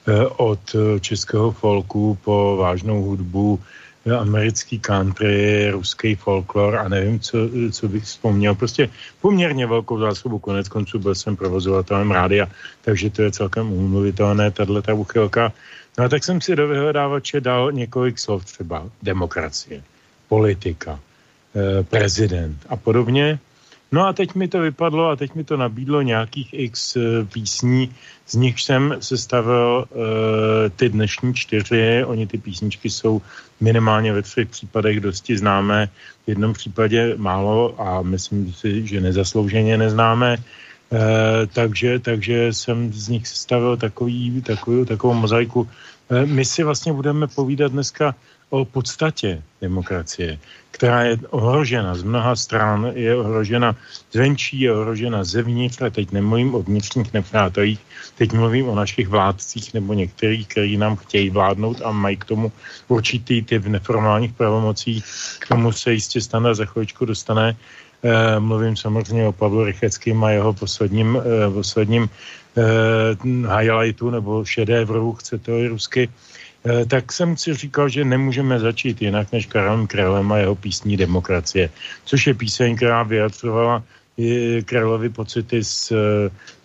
eh, 0.07 0.25
od 0.37 0.75
českého 0.99 1.51
folku 1.51 2.17
po 2.23 2.57
vážnou 2.59 3.03
hudbu, 3.03 3.59
americký 4.07 4.79
country, 4.79 5.67
ruský 5.71 6.15
folklor 6.15 6.75
a 6.75 6.87
nevím, 6.87 7.19
co, 7.19 7.37
co 7.71 7.87
bych 7.87 8.03
vzpomněl. 8.03 8.55
Prostě 8.55 8.89
poměrně 9.21 9.67
velkou 9.67 9.99
zásobu, 9.99 10.39
konec 10.39 10.69
konců 10.69 10.99
byl 10.99 11.15
jsem 11.15 11.35
provozovatelem 11.35 12.11
rádia, 12.11 12.47
takže 12.81 13.09
to 13.09 13.21
je 13.21 13.31
celkem 13.31 13.71
umluvitelné, 13.71 14.51
tato 14.51 14.95
uchylka. 14.95 15.51
No 15.99 16.09
tak 16.09 16.23
jsem 16.23 16.41
si 16.41 16.55
do 16.55 16.67
vyhledávače 16.67 17.41
dal 17.41 17.71
několik 17.71 18.19
slov, 18.19 18.45
třeba 18.45 18.89
demokracie, 19.03 19.83
politika, 20.27 20.99
eh, 21.55 21.83
prezident 21.83 22.57
a 22.69 22.75
podobně. 22.75 23.39
No 23.91 24.07
a 24.07 24.13
teď 24.13 24.35
mi 24.35 24.47
to 24.47 24.59
vypadlo 24.59 25.09
a 25.09 25.15
teď 25.15 25.35
mi 25.35 25.43
to 25.43 25.57
nabídlo 25.57 26.01
nějakých 26.01 26.49
x 26.53 26.95
eh, 26.95 27.25
písní, 27.25 27.95
z 28.27 28.35
nich 28.35 28.61
jsem 28.61 28.95
sestavil 28.99 29.87
uh, 29.89 30.03
ty 30.75 30.89
dnešní 30.89 31.33
čtyři. 31.33 32.03
Oni 32.05 32.27
ty 32.27 32.37
písničky 32.37 32.89
jsou 32.89 33.21
minimálně 33.59 34.13
ve 34.13 34.21
třech 34.21 34.47
případech 34.47 34.99
dosti 34.99 35.37
známé, 35.37 35.89
v 36.25 36.29
jednom 36.29 36.53
případě 36.53 37.15
málo 37.17 37.81
a 37.81 38.01
myslím 38.01 38.53
si, 38.53 38.87
že 38.87 39.01
nezaslouženě 39.01 39.77
neznámé. 39.77 40.37
Uh, 40.87 40.99
takže, 41.53 41.99
takže 41.99 42.53
jsem 42.53 42.93
z 42.93 43.07
nich 43.09 43.27
sestavil 43.27 43.77
takový, 43.77 44.41
takovou, 44.41 44.85
takovou 44.85 45.13
mozaiku. 45.13 45.61
Uh, 45.61 46.25
my 46.25 46.45
si 46.45 46.63
vlastně 46.63 46.93
budeme 46.93 47.27
povídat 47.27 47.71
dneska 47.71 48.15
o 48.49 48.65
podstatě 48.65 49.43
demokracie, 49.61 50.39
která 50.71 51.03
je 51.03 51.17
ohrožena 51.29 51.95
z 51.95 52.03
mnoha 52.03 52.35
stran, 52.35 52.91
je 52.95 53.15
ohrožena 53.15 53.75
zvenčí, 54.11 54.59
je 54.59 54.73
ohrožena 54.73 55.23
zevnitř, 55.23 55.81
a 55.81 55.89
teď 55.89 56.11
nemluvím 56.11 56.55
o 56.55 56.63
vnitřních 56.63 57.13
nepřátelích, 57.13 57.79
teď 58.15 58.31
mluvím 58.31 58.69
o 58.69 58.75
našich 58.75 59.07
vládcích 59.07 59.73
nebo 59.73 59.93
některých, 59.93 60.47
kteří 60.47 60.77
nám 60.77 60.95
chtějí 60.95 61.29
vládnout 61.29 61.81
a 61.83 61.91
mají 61.91 62.17
k 62.17 62.25
tomu 62.25 62.51
určitý 62.87 63.41
typ 63.41 63.65
neformálních 63.65 64.33
pravomocí, 64.33 65.03
k 65.39 65.47
tomu 65.47 65.71
se 65.71 65.93
jistě 65.93 66.21
stane 66.21 66.55
za 66.55 66.65
chvíličku 66.65 67.05
dostane. 67.05 67.55
E, 68.03 68.39
mluvím 68.39 68.75
samozřejmě 68.75 69.27
o 69.27 69.31
Pavlu 69.31 69.63
Rycheckým 69.63 70.23
a 70.23 70.31
jeho 70.31 70.53
posledním, 70.53 71.17
e, 71.17 71.51
posledním 71.51 72.09
e, 72.57 73.59
highlightu 73.59 74.09
nebo 74.09 74.45
šedévru, 74.45 75.13
chcete 75.13 75.67
rusky, 75.67 76.09
Eh, 76.67 76.85
tak 76.85 77.13
jsem 77.13 77.37
si 77.37 77.53
říkal, 77.53 77.89
že 77.89 78.05
nemůžeme 78.05 78.59
začít 78.59 79.01
jinak 79.01 79.31
než 79.31 79.45
Karlem 79.45 79.87
Králem 79.87 80.31
a 80.31 80.37
jeho 80.37 80.55
písní 80.55 80.97
Demokracie, 80.97 81.69
což 82.05 82.27
je 82.27 82.33
píseň, 82.33 82.75
která 82.75 83.03
vyjadřovala 83.03 83.83
Královi 84.65 85.09
pocity 85.09 85.63
z 85.63 85.91
eh, 85.91 85.95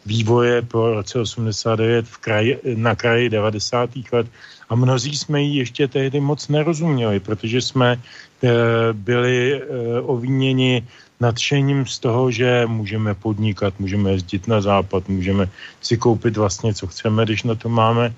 vývoje 0.06 0.62
po 0.62 0.90
roce 0.94 1.20
89 1.20 2.06
v 2.08 2.18
kraji, 2.18 2.58
na 2.74 2.94
kraji 2.94 3.28
90. 3.28 3.90
let 4.12 4.26
a 4.68 4.74
mnozí 4.74 5.16
jsme 5.16 5.42
ji 5.42 5.58
ještě 5.58 5.88
tehdy 5.88 6.20
moc 6.20 6.48
nerozuměli, 6.48 7.20
protože 7.20 7.60
jsme 7.60 8.00
eh, 8.00 8.48
byli 8.92 9.62
ovíněni 10.02 10.82
nadšením 11.22 11.86
z 11.86 11.98
toho, 11.98 12.30
že 12.30 12.66
můžeme 12.66 13.14
podnikat, 13.14 13.78
můžeme 13.78 14.18
jezdit 14.18 14.50
na 14.50 14.60
západ, 14.60 15.08
můžeme 15.08 15.46
si 15.78 15.94
koupit 15.96 16.36
vlastně, 16.36 16.74
co 16.74 16.86
chceme, 16.86 17.24
když 17.24 17.42
na 17.46 17.54
to 17.54 17.68
máme 17.70 18.10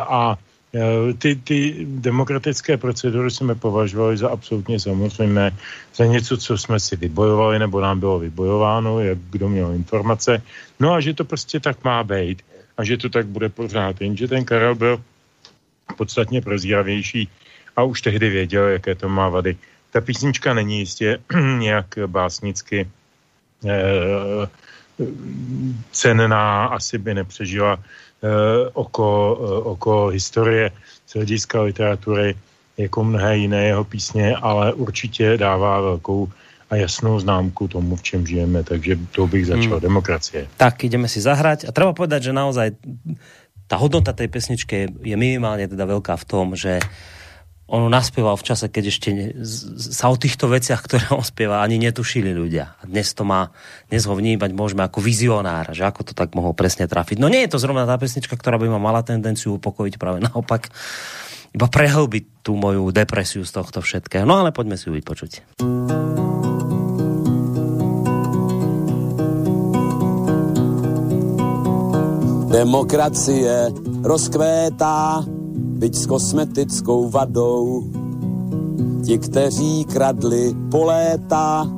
a 0.00 0.40
Eh, 0.70 1.14
ty, 1.18 1.34
ty 1.36 1.82
demokratické 1.82 2.76
procedury 2.76 3.30
jsme 3.30 3.54
považovali 3.54 4.16
za 4.16 4.30
absolutně 4.30 4.80
samozřejmé, 4.80 5.50
za 5.94 6.04
něco, 6.04 6.36
co 6.36 6.58
jsme 6.58 6.80
si 6.80 6.96
vybojovali, 6.96 7.58
nebo 7.58 7.80
nám 7.80 8.00
bylo 8.00 8.18
vybojováno, 8.18 9.00
jak 9.00 9.18
kdo 9.18 9.48
měl 9.48 9.74
informace. 9.74 10.42
No 10.80 10.92
a 10.94 11.00
že 11.00 11.14
to 11.14 11.24
prostě 11.24 11.60
tak 11.60 11.84
má 11.84 12.04
být 12.04 12.42
a 12.78 12.84
že 12.84 12.96
to 12.96 13.08
tak 13.08 13.26
bude 13.26 13.48
pořád. 13.48 14.00
Jenže 14.00 14.28
ten 14.28 14.44
Karel 14.44 14.74
byl 14.74 15.02
podstatně 15.96 16.38
prozíravější 16.38 17.28
a 17.76 17.82
už 17.82 18.02
tehdy 18.02 18.30
věděl, 18.30 18.78
jaké 18.78 18.94
to 18.94 19.08
má 19.08 19.28
vady. 19.28 19.58
Ta 19.90 20.00
písnička 20.00 20.54
není 20.54 20.78
jistě 20.78 21.18
nějak 21.58 21.98
básnicky 22.06 22.88
eh, 23.68 24.48
cenná, 25.92 26.66
asi 26.66 26.98
by 26.98 27.14
nepřežila 27.14 27.78
Eh, 28.20 28.68
oko, 28.76 29.08
eh, 29.40 29.62
oko 29.64 30.12
historie 30.12 30.68
z 31.08 31.12
hlediska 31.16 31.62
literatury 31.62 32.36
jako 32.76 33.04
mnohé 33.04 33.36
jiné 33.36 33.64
jeho 33.64 33.84
písně, 33.84 34.36
ale 34.36 34.72
určitě 34.72 35.36
dává 35.40 35.80
velkou 35.80 36.28
a 36.70 36.76
jasnou 36.76 37.20
známku 37.20 37.68
tomu, 37.68 37.96
v 37.96 38.02
čem 38.02 38.26
žijeme, 38.26 38.64
takže 38.64 38.96
to 39.16 39.26
bych 39.26 39.46
začal. 39.46 39.80
Hmm. 39.80 39.80
Demokracie. 39.80 40.52
Tak, 40.56 40.84
ideme 40.84 41.08
si 41.08 41.24
zahrať 41.24 41.64
a 41.64 41.72
treba 41.72 41.96
povedať, 41.96 42.28
že 42.28 42.36
naozaj 42.36 42.76
ta 43.64 43.80
hodnota 43.80 44.12
tej 44.12 44.28
pesničky 44.28 44.92
je 45.00 45.16
minimálně 45.16 45.68
teda 45.68 45.88
velká 45.88 46.16
v 46.20 46.24
tom, 46.24 46.46
že 46.52 46.84
on 47.70 47.86
naspieval 47.86 48.34
v 48.34 48.46
čase, 48.50 48.66
keď 48.66 48.84
ešte 48.90 49.10
sa 49.78 50.10
o 50.10 50.18
týchto 50.18 50.50
veciach, 50.50 50.82
ktoré 50.82 51.06
on 51.14 51.22
spieva, 51.22 51.62
ani 51.62 51.78
netušili 51.78 52.34
ľudia. 52.34 52.74
A 52.74 52.82
dnes 52.90 53.14
to 53.14 53.22
má, 53.22 53.54
dnes 53.86 54.02
ho 54.10 54.14
vnímať 54.18 54.50
môžeme 54.50 54.82
ako 54.82 54.98
vizionár, 54.98 55.70
že 55.70 55.86
ako 55.86 56.10
to 56.10 56.12
tak 56.18 56.34
mohol 56.34 56.50
presne 56.50 56.90
trafiť. 56.90 57.22
No 57.22 57.30
nie 57.30 57.46
je 57.46 57.54
to 57.54 57.62
zrovna 57.62 57.86
tá 57.86 57.94
pesnička, 57.94 58.34
ktorá 58.34 58.58
by 58.58 58.66
ma 58.74 58.82
mala 58.82 59.06
tendenciu 59.06 59.54
upokojiť, 59.62 60.02
práve 60.02 60.18
naopak 60.26 60.66
iba 61.54 61.66
prehlbiť 61.70 62.42
tú 62.42 62.58
moju 62.58 62.90
depresiu 62.90 63.46
z 63.46 63.54
tohto 63.54 63.78
všetkého. 63.78 64.26
No 64.26 64.42
ale 64.42 64.50
poďme 64.50 64.74
si 64.74 64.90
ju 64.90 64.92
vypočuť. 64.98 65.46
Demokracie 72.50 73.70
rozkvétá 74.02 75.22
byť 75.60 75.94
s 75.96 76.06
kosmetickou 76.06 77.08
vadou. 77.08 77.84
Ti, 79.04 79.18
kteří 79.18 79.84
kradli 79.84 80.54
po 80.70 80.84
léta, 80.84 81.68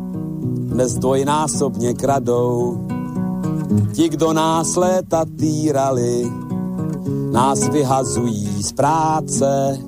dnes 0.43 0.95
dvojnásobně 0.95 1.95
kradou. 1.95 2.79
Ti, 3.93 4.09
kdo 4.09 4.33
nás 4.33 4.77
léta 4.77 5.25
týrali, 5.39 6.33
nás 7.33 7.69
vyhazují 7.69 8.63
z 8.63 8.73
práce 8.73 9.79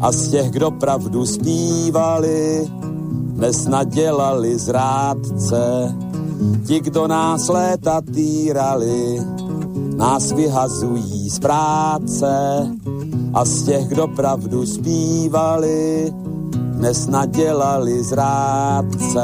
a 0.00 0.12
z 0.12 0.28
těch, 0.28 0.50
kdo 0.50 0.70
pravdu 0.70 1.26
zpívali, 1.26 2.70
dnes 3.10 3.66
nadělali 3.66 4.58
zrádce. 4.58 5.94
Ti, 6.66 6.80
kdo 6.80 7.06
nás 7.06 7.48
léta 7.48 8.00
týrali, 8.00 9.20
nás 10.00 10.32
vyhazují 10.32 11.30
z 11.30 11.38
práce 11.38 12.28
a 13.34 13.44
z 13.44 13.62
těch, 13.62 13.88
kdo 13.88 14.08
pravdu 14.08 14.66
zpívali, 14.66 16.12
dnes 16.52 17.06
nadělali 17.06 18.04
zrádce. 18.04 19.22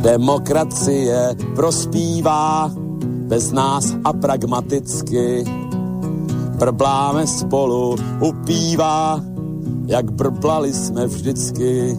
Demokracie 0.00 1.36
prospívá 1.56 2.70
bez 3.28 3.52
nás 3.52 3.94
a 4.04 4.12
pragmaticky. 4.12 5.44
Brbláme 6.58 7.26
spolu, 7.26 7.96
upívá, 8.20 9.20
jak 9.86 10.12
brblali 10.12 10.72
jsme 10.72 11.06
vždycky. 11.06 11.98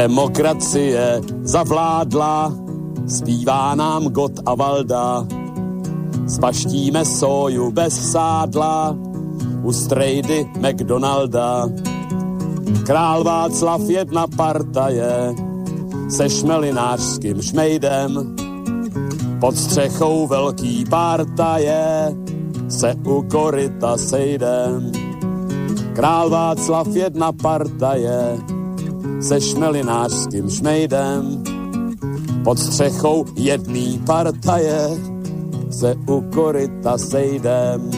Demokracie 0.00 1.20
zavládla, 1.42 2.52
zpívá 3.06 3.74
nám 3.74 4.08
Got 4.08 4.40
a 4.46 4.54
Valda. 4.54 5.26
Spaštíme 6.28 7.04
soju 7.04 7.70
bez 7.70 8.10
sádla, 8.12 8.96
u 9.62 9.72
strejdy 9.72 10.48
McDonalda. 10.56 11.68
Král 12.86 13.24
Václav 13.24 13.80
jedna 13.88 14.26
partaje, 14.36 15.34
se 16.08 16.30
šmelinářským 16.30 17.42
šmejdem. 17.42 18.36
Pod 19.40 19.56
střechou 19.56 20.26
velký 20.26 20.84
partaje, 20.84 22.16
se 22.68 22.94
u 23.04 23.22
koryta 23.22 23.96
sejdem. 23.96 24.92
Král 25.92 26.30
Václav 26.30 26.88
jedna 26.88 27.32
partaje, 27.32 28.38
se 29.20 29.40
šmelinářským 29.40 30.50
šmejdem. 30.50 31.42
Pod 32.44 32.58
střechou 32.58 33.24
jedný 33.36 34.02
partaje 34.06 34.88
se 35.70 35.94
u 36.08 36.20
koryta 36.20 36.98
sejdem. 36.98 37.90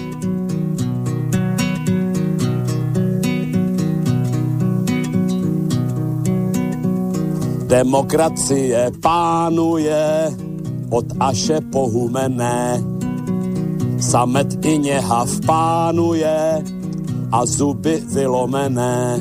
Demokracie 7.66 8.90
pánuje 9.00 10.30
od 10.90 11.04
Aše 11.20 11.60
pohumené. 11.72 12.82
samet 14.00 14.64
i 14.64 14.78
něhav 14.78 15.30
pánuje 15.46 16.64
a 17.32 17.46
zuby 17.46 18.02
vylomené. 18.12 19.20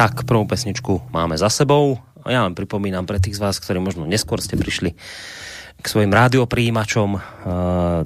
Tak, 0.00 0.24
prvú 0.24 0.48
pesničku 0.48 1.12
máme 1.12 1.36
za 1.36 1.52
sebou. 1.52 2.00
A 2.24 2.32
ja 2.32 2.40
len 2.48 2.56
pripomínam 2.56 3.04
pre 3.04 3.20
tých 3.20 3.36
z 3.36 3.44
vás, 3.44 3.60
ktorí 3.60 3.84
možno 3.84 4.08
neskôr 4.08 4.40
ste 4.40 4.56
prišli 4.56 4.96
k 5.76 5.84
svojim 5.84 6.08
rádiopríjimačom, 6.08 7.08
uh, 7.12 7.20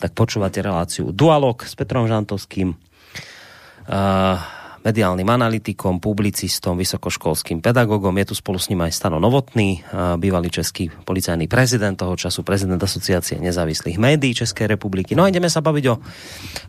tak 0.03 0.11
počúvate 0.11 0.59
reláciu 0.59 1.15
Dualog 1.15 1.63
s 1.63 1.79
Petrom 1.79 2.11
Žantovským, 2.11 2.75
uh, 2.75 4.43
mediálnym 4.83 5.31
analytikom, 5.31 6.03
publicistom, 6.03 6.75
vysokoškolským 6.83 7.63
pedagogom. 7.63 8.19
Je 8.19 8.27
tu 8.27 8.35
spolu 8.35 8.59
s 8.59 8.75
ním 8.75 8.83
aj 8.83 8.91
Stano 8.91 9.23
Novotný, 9.23 9.87
uh, 9.87 10.19
bývalý 10.19 10.51
český 10.51 10.91
policajný 10.91 11.47
prezident, 11.47 11.95
toho 11.95 12.19
času 12.19 12.43
prezident 12.43 12.83
Asociácie 12.83 13.39
nezávislých 13.39 14.03
médií 14.03 14.35
Českej 14.35 14.67
republiky. 14.67 15.15
No 15.15 15.23
a 15.23 15.31
ideme 15.31 15.47
sa 15.47 15.63
baviť 15.63 15.85
o 15.95 16.03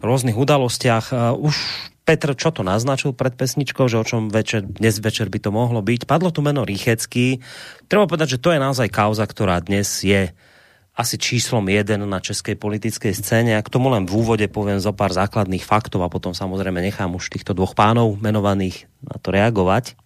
rôznych 0.06 0.38
udalostiach. 0.38 1.06
Uh, 1.10 1.50
už 1.50 1.58
Petr, 2.06 2.38
čo 2.38 2.54
to 2.54 2.62
naznačil 2.62 3.18
pred 3.18 3.34
pesničkou, 3.34 3.90
že 3.90 3.98
o 3.98 4.06
čom 4.06 4.30
večer, 4.30 4.62
dnes 4.62 5.02
večer 5.02 5.26
by 5.34 5.42
to 5.42 5.50
mohlo 5.50 5.82
byť. 5.82 6.06
Padlo 6.06 6.30
tu 6.30 6.46
meno 6.46 6.62
Rýchecký. 6.62 7.42
Treba 7.90 8.06
povedať, 8.06 8.38
že 8.38 8.42
to 8.46 8.54
je 8.54 8.62
naozaj 8.62 8.94
kauza, 8.94 9.26
ktorá 9.26 9.58
dnes 9.58 10.06
je 10.06 10.30
asi 10.94 11.16
číslom 11.18 11.66
jeden 11.66 12.06
na 12.06 12.22
českej 12.22 12.62
politickej 12.62 13.10
scéne. 13.10 13.58
A 13.58 13.66
k 13.66 13.74
tomu 13.74 13.90
len 13.90 14.06
v 14.06 14.22
úvode 14.22 14.46
poviem 14.46 14.78
zo 14.78 14.94
pár 14.94 15.18
základných 15.18 15.66
faktov 15.66 16.06
a 16.06 16.14
potom 16.14 16.38
samozrejme 16.38 16.78
nechám 16.78 17.10
už 17.10 17.26
týchto 17.34 17.58
dvoch 17.58 17.74
pánov 17.74 18.22
menovaných 18.22 18.86
na 19.02 19.18
to 19.18 19.34
reagovať. 19.34 19.98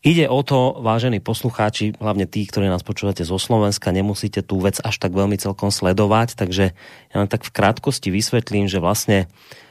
Ide 0.00 0.32
o 0.32 0.40
to, 0.40 0.80
vážení 0.80 1.20
poslucháči, 1.20 1.92
hlavne 2.00 2.24
tí, 2.24 2.48
ktorí 2.48 2.72
nás 2.72 2.80
počúvate 2.80 3.20
zo 3.20 3.36
Slovenska, 3.36 3.92
nemusíte 3.92 4.40
tú 4.40 4.56
vec 4.56 4.80
až 4.80 4.96
tak 4.96 5.12
veľmi 5.12 5.36
celkom 5.36 5.68
sledovať, 5.68 6.40
takže 6.40 6.72
ja 7.12 7.16
len 7.20 7.28
tak 7.28 7.44
v 7.44 7.52
krátkosti 7.52 8.08
vysvetlím, 8.08 8.64
že 8.64 8.80
vlastne 8.80 9.28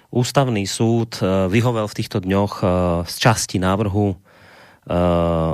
Ústavný 0.10 0.66
súd 0.66 1.22
eh, 1.22 1.46
vyhovel 1.46 1.86
v 1.86 1.98
týchto 1.98 2.18
dňoch 2.18 2.54
eh, 2.62 2.68
z 3.06 3.16
časti 3.22 3.62
návrhu 3.62 4.18
eh, 4.18 5.52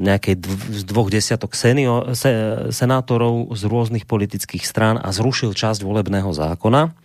nejakej 0.00 0.34
z 0.72 0.82
dvoch 0.88 1.12
desiatok 1.12 1.52
senior, 1.52 2.16
se, 2.16 2.32
senátorov 2.72 3.52
z 3.52 3.62
rôznych 3.68 4.08
politických 4.08 4.64
strán 4.64 4.96
a 4.96 5.12
zrušil 5.12 5.52
časť 5.52 5.84
volebného 5.84 6.32
zákona. 6.32 6.96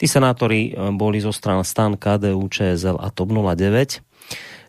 Tí 0.00 0.08
senátori 0.08 0.72
boli 0.96 1.20
zo 1.20 1.30
stran 1.30 1.60
stan 1.62 2.00
KDU, 2.00 2.40
ČSL 2.48 2.96
a 2.96 3.12
TOP 3.12 3.28
09. 3.28 4.00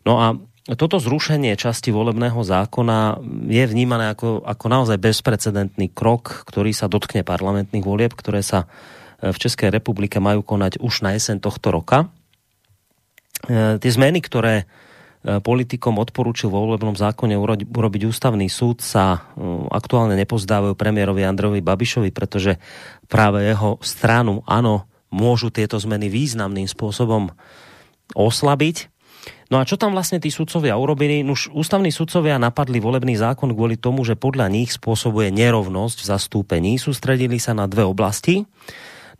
No 0.03 0.19
a 0.19 0.35
toto 0.75 0.99
zrušenie 0.99 1.55
časti 1.55 1.91
volebného 1.95 2.39
zákona 2.43 3.23
je 3.47 3.63
vnímané 3.63 4.11
ako, 4.11 4.43
ako 4.43 4.65
naozaj 4.67 4.99
bezprecedentný 4.99 5.91
krok, 5.91 6.43
ktorý 6.47 6.75
sa 6.75 6.91
dotkne 6.91 7.23
parlamentných 7.23 7.83
volieb, 7.87 8.11
ktoré 8.11 8.43
sa 8.43 8.67
v 9.31 9.37
Českej 9.39 9.71
republike 9.71 10.19
majú 10.19 10.43
konať 10.43 10.83
už 10.83 11.07
na 11.07 11.15
jesen 11.15 11.39
tohto 11.39 11.71
roka. 11.71 12.11
E, 13.47 13.79
tie 13.79 13.91
zmeny, 13.91 14.19
ktoré 14.19 14.63
e, 14.63 14.65
politikom 15.39 15.95
odporúčil 15.95 16.51
vo 16.51 16.67
volebnom 16.67 16.95
zákone 16.95 17.39
urobiť 17.71 18.01
ústavný 18.07 18.51
súd 18.51 18.83
sa 18.83 19.15
e, 19.15 19.19
aktuálne 19.71 20.19
nepozdávajú 20.19 20.75
premiérovi 20.75 21.23
Andrejovi 21.23 21.63
Babišovi, 21.63 22.11
pretože 22.11 22.59
práve 23.07 23.47
jeho 23.47 23.79
stranu, 23.79 24.43
ano, 24.43 24.87
môžu 25.07 25.51
tieto 25.51 25.79
zmeny 25.79 26.11
významným 26.11 26.67
spôsobom 26.67 27.31
oslabiť. 28.11 28.91
No 29.47 29.61
a 29.61 29.67
čo 29.69 29.77
tam 29.77 29.93
vlastne 29.93 30.17
tí 30.17 30.33
sudcovia 30.33 30.73
urobili? 30.73 31.21
Už 31.21 31.53
ústavní 31.53 31.93
sudcovia 31.93 32.41
napadli 32.41 32.81
volebný 32.81 33.13
zákon 33.15 33.53
kvôli 33.53 33.77
tomu, 33.77 34.01
že 34.01 34.17
podľa 34.17 34.49
nich 34.49 34.73
spôsobuje 34.73 35.29
nerovnosť 35.29 35.97
v 36.01 36.09
zastúpení. 36.09 36.71
Sústredili 36.81 37.37
sa 37.37 37.53
na 37.53 37.69
dve 37.69 37.85
oblasti 37.85 38.49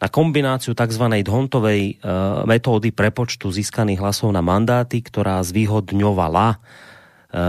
na 0.04 0.12
kombináciu 0.12 0.76
tzv. 0.76 1.06
Dhontovej 1.24 1.82
e, 1.88 2.12
metódy 2.44 2.92
prepočtu 2.92 3.48
získaných 3.48 4.04
hlasov 4.04 4.36
na 4.36 4.44
mandáty, 4.44 5.00
ktorá 5.00 5.40
zvýhodňovala 5.40 6.48
e, 6.52 6.58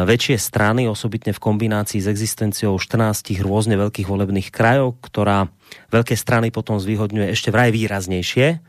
väčšie 0.06 0.38
strany, 0.38 0.86
osobitne 0.86 1.34
v 1.34 1.42
kombinácii 1.42 1.98
s 1.98 2.06
existenciou 2.06 2.78
14 2.78 3.34
rôzne 3.42 3.74
veľkých 3.74 4.06
volebných 4.06 4.54
krajov, 4.54 5.02
ktorá 5.02 5.50
veľké 5.90 6.14
strany 6.14 6.54
potom 6.54 6.78
zvýhodňuje 6.78 7.34
ešte 7.34 7.50
vraj 7.50 7.74
výraznejšie, 7.74 8.62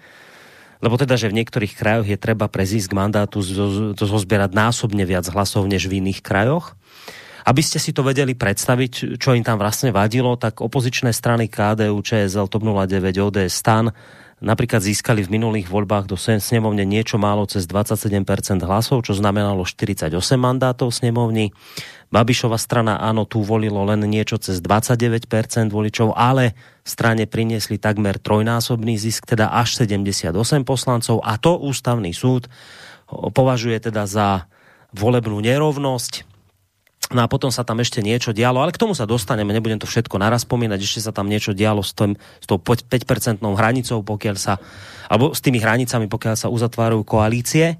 lebo 0.82 0.98
teda, 0.98 1.13
že 1.13 1.30
v 1.30 1.38
niektorých 1.45 1.78
krajoch 1.78 2.10
je 2.10 2.17
treba 2.17 2.50
pre 2.50 2.65
zisk 2.65 2.89
mandátu 2.89 3.45
zozbierať 3.93 4.52
násobne 4.52 5.06
viac 5.06 5.30
hlasov 5.30 5.69
než 5.69 5.86
v 5.86 6.02
iných 6.02 6.26
krajoch. 6.26 6.74
Aby 7.45 7.62
ste 7.62 7.77
si 7.77 7.93
to 7.93 8.01
vedeli 8.01 8.34
predstaviť, 8.34 9.21
čo 9.21 9.38
im 9.38 9.45
tam 9.45 9.62
vlastne 9.62 9.93
vadilo, 9.93 10.34
tak 10.34 10.65
opozičné 10.65 11.13
strany 11.13 11.45
KDU, 11.45 11.93
ČSL, 12.01 12.49
TOP 12.49 12.65
09, 12.65 13.05
ODS, 13.21 13.53
STAN 13.53 13.93
napríklad 14.43 14.84
získali 14.84 15.23
v 15.23 15.39
minulých 15.39 15.71
voľbách 15.71 16.12
do 16.12 16.17
snemovne 16.19 16.84
niečo 16.84 17.15
málo 17.15 17.47
cez 17.47 17.63
27% 17.69 18.60
hlasov, 18.65 19.08
čo 19.08 19.15
znamenalo 19.15 19.63
48 19.63 20.12
mandátov 20.36 20.91
snemovni. 20.91 21.55
Babišova 22.12 22.60
strana 22.60 22.99
áno, 22.99 23.23
tu 23.23 23.41
volilo 23.41 23.81
len 23.88 24.03
niečo 24.05 24.36
cez 24.38 24.60
29% 24.60 25.29
voličov, 25.71 26.13
ale 26.13 26.53
strane 26.84 27.25
priniesli 27.25 27.79
takmer 27.79 28.19
trojnásobný 28.19 28.99
zisk, 28.99 29.25
teda 29.25 29.55
až 29.55 29.79
78 29.81 30.36
poslancov 30.67 31.23
a 31.23 31.39
to 31.39 31.55
ústavný 31.55 32.12
súd 32.12 32.51
považuje 33.10 33.77
teda 33.89 34.03
za 34.05 34.49
volebnú 34.91 35.39
nerovnosť 35.39 36.35
No 37.13 37.21
a 37.21 37.29
potom 37.29 37.53
sa 37.53 37.61
tam 37.61 37.77
ešte 37.77 38.01
niečo 38.01 38.33
dialo, 38.33 38.65
ale 38.65 38.73
k 38.73 38.81
tomu 38.81 38.97
sa 38.97 39.05
dostaneme, 39.05 39.53
nebudem 39.53 39.77
to 39.77 39.85
všetko 39.85 40.17
naraz 40.17 40.41
spomínať, 40.41 40.79
ešte 40.81 41.05
sa 41.05 41.13
tam 41.13 41.29
niečo 41.29 41.53
dialo 41.53 41.85
s, 41.85 41.93
tým, 41.93 42.17
s 42.17 42.45
tou 42.49 42.57
5% 42.57 43.45
hranicou, 43.45 44.01
pokiaľ 44.01 44.35
sa, 44.41 44.57
alebo 45.05 45.29
s 45.29 45.39
tými 45.45 45.61
hranicami, 45.61 46.09
pokiaľ 46.09 46.35
sa 46.35 46.49
uzatvárajú 46.49 47.05
koalície. 47.05 47.77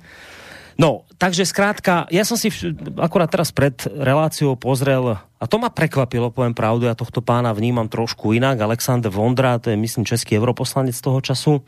No, 0.77 1.09
takže 1.17 1.47
skrátka, 1.47 2.05
ja 2.13 2.21
som 2.21 2.38
si 2.38 2.53
akurát 3.01 3.31
teraz 3.31 3.49
pred 3.49 3.73
reláciou 3.89 4.53
pozrel, 4.59 5.17
a 5.17 5.45
to 5.49 5.57
ma 5.57 5.73
prekvapilo, 5.73 6.29
poviem 6.29 6.53
pravdu, 6.53 6.85
ja 6.85 6.93
tohto 6.93 7.25
pána 7.25 7.55
vnímam 7.55 7.89
trošku 7.89 8.35
inak, 8.35 8.61
Alexander 8.61 9.09
Vondra, 9.09 9.57
to 9.57 9.73
je 9.73 9.79
myslím 9.79 10.05
český 10.05 10.38
europoslanec 10.38 10.93
toho 10.99 11.17
času, 11.23 11.63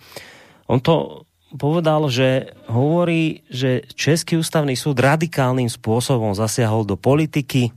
on 0.67 0.77
to 0.83 1.25
povedal, 1.55 2.12
že 2.12 2.51
hovorí, 2.67 3.47
že 3.47 3.88
Český 3.95 4.36
ústavný 4.41 4.75
súd 4.75 4.99
radikálnym 4.99 5.71
spôsobom 5.71 6.36
zasiahol 6.36 6.83
do 6.83 6.99
politiky 6.99 7.71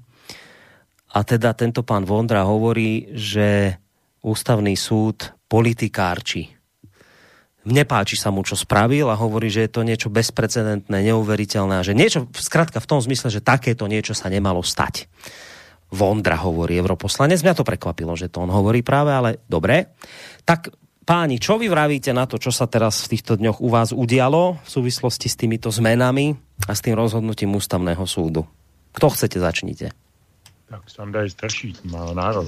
a 1.11 1.27
teda 1.27 1.55
tento 1.55 1.83
pán 1.83 2.07
Vondra 2.07 2.47
hovorí, 2.47 3.11
že 3.15 3.79
ústavný 4.23 4.75
súd 4.79 5.35
politikárči. 5.51 6.51
Nepáči 7.61 8.17
sa 8.17 8.33
mu, 8.33 8.41
čo 8.41 8.57
spravil 8.57 9.13
a 9.13 9.21
hovorí, 9.21 9.53
že 9.53 9.69
je 9.69 9.71
to 9.71 9.85
niečo 9.85 10.09
bezprecedentné, 10.09 11.05
neuveriteľné 11.13 11.83
a 11.83 11.85
že 11.85 11.93
niečo, 11.93 12.25
zkrátka 12.33 12.81
v 12.81 12.89
tom 12.89 13.05
zmysle, 13.05 13.29
že 13.29 13.45
takéto 13.45 13.85
niečo 13.85 14.17
sa 14.17 14.33
nemalo 14.33 14.65
stať. 14.65 15.13
Vondra 15.91 16.39
hovorí 16.41 16.79
europoslanec. 16.79 17.43
Mňa 17.43 17.59
to 17.59 17.67
prekvapilo, 17.67 18.15
že 18.15 18.31
to 18.31 18.41
on 18.41 18.49
hovorí 18.55 18.81
práve, 18.81 19.11
ale 19.11 19.31
dobre. 19.51 19.93
Tak 20.47 20.73
Páni, 21.05 21.41
čo 21.41 21.57
vy 21.57 21.67
vravíte 21.73 22.13
na 22.13 22.29
to, 22.29 22.37
čo 22.37 22.53
sa 22.53 22.69
teraz 22.69 23.03
v 23.09 23.17
týchto 23.17 23.41
dňoch 23.41 23.59
u 23.65 23.69
vás 23.73 23.91
udialo 23.91 24.61
v 24.63 24.69
súvislosti 24.69 25.27
s 25.27 25.35
týmito 25.35 25.73
zmenami 25.73 26.37
a 26.69 26.73
s 26.77 26.85
tým 26.85 26.95
rozhodnutím 26.95 27.57
ústavného 27.57 28.05
súdu? 28.05 28.45
Kto 28.93 29.07
chcete, 29.11 29.41
začnite. 29.41 29.87
Tak 30.71 30.87
Sanda 30.87 31.27
je 31.27 31.31
starší, 31.31 31.75
má 31.91 32.15
nárok. 32.15 32.47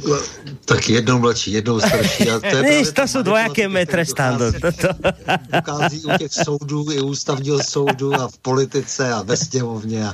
Tak 0.64 0.88
jednou 0.88 1.18
mladší, 1.18 1.52
jednou 1.52 1.80
starší. 1.80 2.30
A 2.30 2.40
to, 2.40 2.46
je 2.46 2.62
Víš, 2.70 2.92
to 2.92 3.08
jsou 3.08 3.22
dvojaké 3.22 3.68
metre, 3.68 4.06
Stando. 4.06 4.44
Ukází 5.58 6.04
u 6.04 6.18
těch 6.18 6.32
soudů, 6.32 6.92
i 6.92 7.00
ústavního 7.00 7.58
soudu 7.62 8.14
a 8.14 8.28
v 8.28 8.38
politice 8.38 9.12
a 9.12 9.22
ve 9.22 9.36
sněmovně. 9.36 10.06
A, 10.06 10.12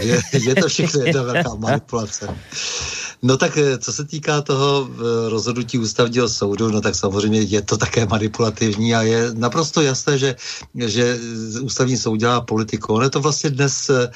je, 0.00 0.20
je 0.32 0.54
to 0.54 0.68
všechno 0.68 1.00
jedna 1.00 1.22
velká 1.22 1.54
manipulace. 1.54 2.28
No 3.22 3.36
tak 3.36 3.56
eh, 3.58 3.78
co 3.78 3.92
se 3.92 4.04
týká 4.04 4.42
toho 4.42 4.88
eh, 4.88 5.28
rozhodnutí 5.28 5.78
ústavního 5.78 6.28
soudu, 6.28 6.70
no 6.70 6.80
tak 6.80 6.94
samozřejmě 6.94 7.40
je 7.40 7.62
to 7.62 7.76
také 7.76 8.06
manipulativní 8.06 8.94
a 8.94 9.02
je 9.02 9.30
naprosto 9.34 9.82
jasné, 9.82 10.18
že, 10.18 10.36
že 10.74 11.18
ústavní 11.62 11.96
soud 11.96 12.16
dělá 12.16 12.40
politiku. 12.40 12.94
On 12.94 13.02
je 13.02 13.10
to 13.10 13.20
vlastně 13.20 13.50
dnes 13.50 13.90
eh, 13.90 14.10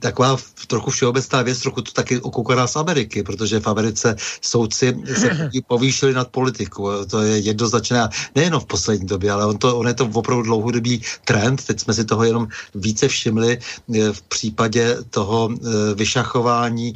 taková 0.00 0.36
trochu 0.66 0.90
všeobecná 0.90 1.42
věc, 1.42 1.60
trochu 1.60 1.80
to 1.82 1.92
taky 1.92 2.20
okoukaná 2.20 2.66
z 2.66 2.76
Ameriky, 2.76 3.22
protože 3.22 3.60
v 3.60 3.66
Americe 3.66 4.16
soudci 4.40 5.02
se 5.18 5.50
povýšili 5.66 6.14
nad 6.14 6.28
politiku. 6.28 6.88
To 7.10 7.20
je 7.20 7.38
jednoznačné, 7.38 8.08
nejenom 8.34 8.60
v 8.60 8.66
poslední 8.66 9.06
době, 9.06 9.30
ale 9.30 9.46
on, 9.46 9.58
to, 9.58 9.78
on 9.78 9.86
je 9.86 9.94
to 9.94 10.08
opravdu 10.12 10.42
dlouhodobý 10.42 11.02
trend. 11.24 11.64
Teď 11.66 11.80
jsme 11.80 11.94
si 11.94 12.04
toho 12.04 12.24
jenom 12.24 12.48
více 12.74 13.08
všimli 13.08 13.58
v 14.12 14.22
případě 14.22 14.96
toho 15.10 15.50
vyšachování 15.94 16.94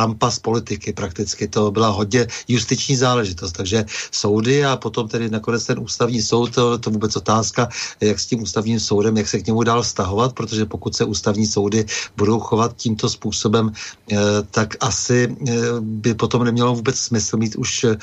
Trumpa 0.00 0.30
z 0.30 0.38
politiky 0.38 0.92
prakticky. 0.92 1.48
To 1.48 1.70
byla 1.70 1.88
hodně 1.88 2.26
justiční 2.48 2.96
záležitost, 2.96 3.52
takže 3.52 3.84
soudy 4.10 4.64
a 4.64 4.76
potom 4.76 5.08
tedy 5.08 5.30
nakonec 5.30 5.66
ten 5.66 5.78
ústavní 5.78 6.22
soud, 6.22 6.54
to, 6.54 6.78
to 6.78 6.90
vůbec 6.90 7.16
otázka, 7.16 7.68
jak 8.00 8.20
s 8.20 8.26
tím 8.26 8.42
ústavním 8.42 8.80
soudem, 8.80 9.16
jak 9.16 9.28
se 9.28 9.38
k 9.38 9.46
němu 9.46 9.62
dál 9.62 9.84
stahovat, 9.84 10.32
protože 10.32 10.64
pokud 10.64 10.96
se 10.96 11.04
ústavní 11.04 11.46
soudy 11.46 11.84
budou 12.16 12.40
chovat 12.40 12.76
tímto 12.76 13.08
způsobem, 13.08 13.72
eh, 14.12 14.16
tak 14.50 14.80
asi 14.80 15.28
eh, 15.28 15.52
by 15.80 16.14
potom 16.14 16.44
nemělo 16.44 16.74
vůbec 16.74 16.96
smysl 16.96 17.36
mít 17.36 17.56
už 17.56 17.84
eh, 17.84 17.96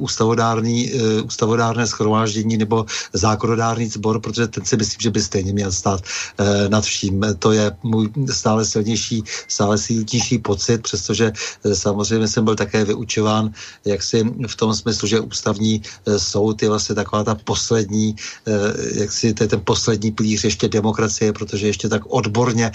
ústavodárný, 0.00 0.92
ústavodárné 1.24 1.86
schromáždění 1.86 2.56
nebo 2.56 2.86
zákonodárný 3.12 3.86
sbor, 3.86 4.20
protože 4.20 4.46
ten 4.48 4.64
si 4.64 4.76
myslím, 4.76 5.00
že 5.00 5.10
by 5.10 5.20
stejně 5.22 5.52
měl 5.52 5.72
stát 5.72 6.00
nad 6.68 6.84
vším. 6.84 7.20
To 7.38 7.52
je 7.52 7.76
můj 7.82 8.08
stále 8.30 8.64
silnější, 8.64 9.22
stále 9.48 9.78
silnější 9.78 10.38
pocit, 10.38 10.82
přestože 10.82 11.17
protože 11.18 11.32
eh, 11.64 11.74
samozřejmě 11.74 12.28
jsem 12.28 12.44
byl 12.44 12.54
také 12.54 12.84
vyučován 12.84 13.50
jaksi 13.84 14.24
v 14.46 14.56
tom 14.56 14.74
smyslu, 14.74 15.08
že 15.08 15.20
ústavní 15.20 15.82
eh, 15.82 16.18
soud 16.18 16.62
je 16.62 16.68
vlastně 16.68 16.94
taková 16.94 17.24
ta 17.24 17.34
poslední, 17.34 18.14
eh, 18.46 18.52
jak 19.02 19.12
si 19.12 19.34
to 19.34 19.44
je 19.44 19.48
ten 19.48 19.60
poslední 19.64 20.12
plíř 20.12 20.44
ještě 20.44 20.68
demokracie, 20.68 21.32
protože 21.32 21.66
ještě 21.66 21.88
tak 21.88 22.06
odborně 22.06 22.72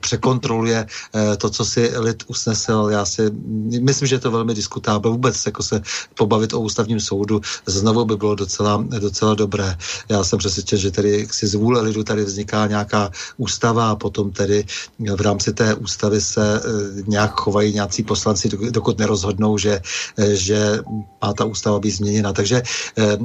překontroluje 0.00 0.86
to, 1.38 1.50
co 1.50 1.64
si 1.64 1.92
lid 1.98 2.22
usnesl. 2.26 2.88
Já 2.92 3.04
si 3.04 3.30
myslím, 3.80 4.08
že 4.08 4.14
je 4.14 4.18
to 4.18 4.30
velmi 4.30 4.54
diskutábel 4.54 5.12
vůbec 5.12 5.34
jako 5.46 5.62
se 5.62 5.82
pobavit 6.14 6.52
o 6.52 6.60
ústavním 6.60 7.00
soudu. 7.00 7.40
Znovu 7.66 8.04
by 8.04 8.16
bylo 8.16 8.34
docela, 8.34 8.84
docela 8.98 9.34
dobré. 9.34 9.76
Já 10.08 10.24
jsem 10.24 10.38
přesvědčen, 10.38 10.78
že 10.78 10.90
tedy 10.90 11.28
si 11.30 11.46
z 11.46 11.54
vůle 11.54 11.80
lidu 11.80 12.04
tady 12.04 12.24
vzniká 12.24 12.66
nějaká 12.66 13.10
ústava 13.36 13.90
a 13.90 13.96
potom 13.96 14.30
tedy 14.30 14.64
v 14.98 15.20
rámci 15.20 15.52
té 15.52 15.74
ústavy 15.74 16.20
se 16.20 16.60
nějak 17.06 17.40
chovají 17.40 17.74
nějací 17.80 18.02
poslanci, 18.04 18.48
dokud 18.70 18.98
nerozhodnou, 19.00 19.56
že, 19.58 19.80
eh, 19.80 20.36
že 20.36 20.84
má 21.22 21.32
ta 21.32 21.44
ústava 21.48 21.80
být 21.80 21.96
změněna. 22.04 22.32
Takže 22.36 22.60
eh, 22.60 23.16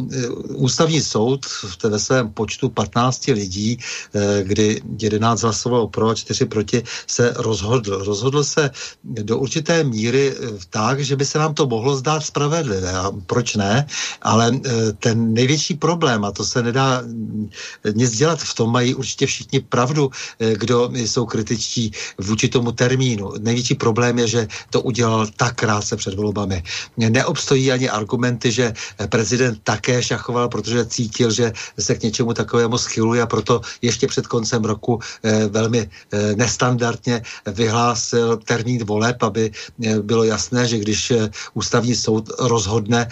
ústavní 0.56 1.04
soud 1.04 1.44
ve 1.84 2.00
svém 2.00 2.32
počtu 2.32 2.72
15 2.72 3.36
lidí, 3.36 3.76
eh, 3.76 4.44
kdy 4.48 4.82
11 5.00 5.44
hlasovalo 5.44 5.92
pro 5.92 6.10
a 6.10 6.16
4 6.16 6.48
proti, 6.48 6.84
se 7.08 7.36
rozhodl. 7.36 8.04
Rozhodl 8.04 8.44
se 8.44 8.72
do 9.04 9.38
určité 9.44 9.84
míry 9.84 10.34
tak, 10.70 11.04
že 11.04 11.16
by 11.16 11.26
se 11.26 11.38
nám 11.38 11.54
to 11.54 11.68
mohlo 11.68 12.00
zdát 12.00 12.24
spravedlivé. 12.24 12.92
A 12.92 13.12
proč 13.28 13.56
ne? 13.60 13.86
Ale 14.22 14.52
ten 15.00 15.34
největší 15.34 15.74
problém, 15.76 16.24
a 16.26 16.32
to 16.32 16.46
se 16.46 16.64
nedá 16.64 17.02
mm, 17.02 17.50
nic 17.94 18.12
dělat, 18.16 18.40
v 18.40 18.54
tom 18.54 18.72
mají 18.72 18.96
určitě 18.96 19.26
všichni 19.26 19.60
pravdu, 19.60 20.12
kdo 20.40 20.90
jsou 20.94 21.26
kritičtí 21.26 21.92
vůči 22.18 22.48
tomu 22.48 22.72
termínu. 22.72 23.34
Největší 23.40 23.76
problém 23.76 24.20
je, 24.20 24.28
že 24.28 24.45
to 24.70 24.82
udělal 24.82 25.28
tak 25.36 25.56
krátce 25.56 25.96
před 25.96 26.14
volbami. 26.14 26.64
Neobstojí 26.98 27.72
ani 27.72 27.90
argumenty, 27.90 28.52
že 28.52 28.74
prezident 29.10 29.60
také 29.64 30.04
šachoval, 30.04 30.50
protože 30.50 30.86
cítil, 30.86 31.32
že 31.32 31.54
se 31.80 31.96
k 31.96 32.04
něčemu 32.04 32.34
takovému 32.34 32.78
schyluje 32.78 33.22
a 33.22 33.28
proto 33.28 33.62
ještě 33.82 34.08
před 34.08 34.28
koncem 34.28 34.64
roku 34.66 35.00
eh, 35.24 35.48
velmi 35.48 35.90
eh, 35.90 36.36
nestandardně 36.36 37.22
vyhlásil 37.46 38.38
termín 38.38 38.86
voleb, 38.86 39.24
aby 39.24 39.52
eh, 39.52 40.00
bylo 40.00 40.24
jasné, 40.24 40.68
že 40.68 40.78
když 40.78 41.14
ústavní 41.54 41.96
soud 41.96 42.30
rozhodne 42.40 43.08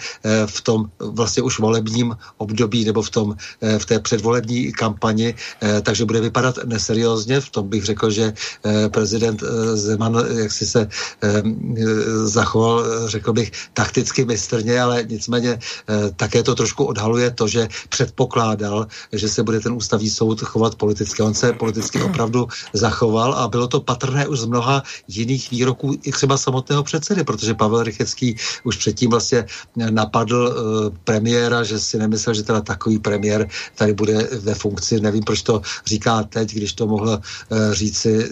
v 0.46 0.60
tom 0.60 0.90
vlastně 0.98 1.42
už 1.42 1.58
volebním 1.58 2.16
období 2.36 2.84
nebo 2.84 3.02
v, 3.02 3.10
tom, 3.10 3.36
v 3.78 3.84
té 3.84 4.00
předvolební 4.00 4.72
kampani, 4.72 5.34
takže 5.82 6.04
bude 6.04 6.20
vypadat 6.20 6.58
neseriózně. 6.64 7.40
V 7.40 7.50
tom 7.50 7.68
bych 7.68 7.84
řekl, 7.84 8.10
že 8.10 8.32
prezident 8.88 9.42
Zeman 9.74 10.24
jak 10.42 10.52
si 10.52 10.66
se 10.66 10.88
zachoval, 12.24 13.08
řekl 13.08 13.32
bych, 13.32 13.52
takticky 13.72 14.24
mistrně, 14.24 14.80
ale 14.80 15.04
nicméně 15.08 15.58
také 16.16 16.42
to 16.42 16.54
trošku 16.54 16.84
odhaluje 16.84 17.30
to, 17.30 17.48
že 17.48 17.68
předpokládal, 17.88 18.86
že 19.12 19.28
se 19.28 19.42
bude 19.42 19.60
ten 19.60 19.72
ústavní 19.72 20.10
soud 20.10 20.40
chovat 20.40 20.74
politicky. 20.74 21.22
On 21.22 21.34
se 21.34 21.52
politicky 21.52 22.02
opravdu 22.02 22.48
zachoval 22.72 23.34
a 23.34 23.48
bylo 23.48 23.68
to 23.68 23.80
patrné 23.80 24.28
už 24.28 24.38
z 24.38 24.44
mnoha 24.44 24.82
jiných 25.08 25.50
výroků 25.50 25.96
i 26.02 26.12
třeba 26.12 26.36
samotného 26.38 26.82
předsedy, 26.82 27.24
protože 27.24 27.54
Pavel 27.54 27.82
Rychecký 27.82 28.36
už 28.64 28.76
předtím 28.76 29.10
vlastně 29.10 29.46
napadl 29.90 30.36
uh, 30.36 30.96
premiéra, 31.04 31.62
že 31.62 31.78
si 31.78 31.98
nemyslel, 31.98 32.34
že 32.34 32.42
teda 32.42 32.60
takový 32.60 32.98
premiér 32.98 33.48
tady 33.74 33.92
bude 33.92 34.28
ve 34.40 34.54
funkci. 34.54 35.00
Nevím, 35.00 35.22
proč 35.22 35.42
to 35.42 35.62
říká 35.86 36.22
teď, 36.22 36.54
když 36.54 36.72
to 36.72 36.86
mohl 36.86 37.20
říci, 37.72 38.30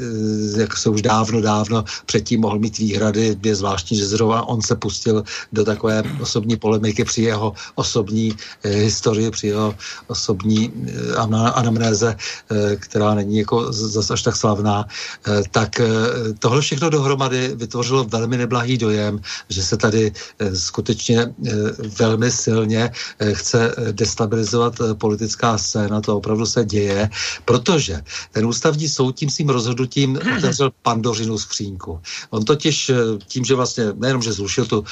jak 0.56 0.76
se 0.76 0.88
už 0.88 1.02
dávno, 1.02 1.40
dávno 1.40 1.84
předtím 2.06 2.40
mohl 2.40 2.58
mít 2.58 2.80
výhrady. 2.82 3.38
Je 3.38 3.54
zvláštní, 3.54 3.94
že 4.02 4.06
zrovna 4.06 4.42
on 4.50 4.58
se 4.62 4.74
pustil 4.74 5.22
do 5.52 5.62
takové 5.62 6.02
osobní 6.18 6.56
polemiky 6.58 7.04
při 7.04 7.22
jeho 7.30 7.54
osobní 7.78 8.34
uh, 8.34 8.70
historii, 8.70 9.30
při 9.30 9.46
jeho 9.54 9.74
osobní 10.10 10.68
uh, 10.68 11.54
anamnéze, 11.54 12.10
uh, 12.16 12.56
která 12.82 13.14
není 13.14 13.46
jako 13.46 13.72
zase 13.72 14.12
až 14.12 14.22
tak 14.22 14.36
slavná, 14.36 14.82
uh, 14.82 15.46
tak 15.50 15.78
uh, 15.78 15.86
tohle 16.38 16.60
všechno 16.60 16.90
dohromady 16.90 17.54
vytvořilo 17.54 18.04
velmi 18.04 18.36
neblahý 18.36 18.78
dojem, 18.78 19.20
že 19.48 19.62
se 19.62 19.76
tady 19.76 20.10
uh, 20.10 20.54
skutečně 20.54 21.26
uh, 21.26 21.52
velmi 21.98 22.30
silně 22.30 22.90
uh, 22.90 23.32
chce 23.38 23.74
destabilizovat 23.92 24.80
uh, 24.80 24.94
politická 24.98 25.58
scéna, 25.58 26.00
to 26.00 26.16
opravdu 26.16 26.46
se 26.46 26.64
děje, 26.64 27.10
protože 27.44 28.00
ten 28.32 28.46
ústavní 28.46 28.88
soud 28.88 29.12
tím 29.12 29.30
svým 29.30 29.48
rozhodnutím 29.48 30.18
otevřel 30.38 30.70
pandořinu 30.82 31.38
skřínku. 31.38 32.00
On 32.30 32.44
totiž 32.44 32.71
tím, 33.26 33.44
že 33.44 33.54
vlastně 33.54 33.84
nejenom, 33.94 34.22
že 34.22 34.32
zrušil 34.32 34.66
tu 34.66 34.78
uh, 34.78 34.86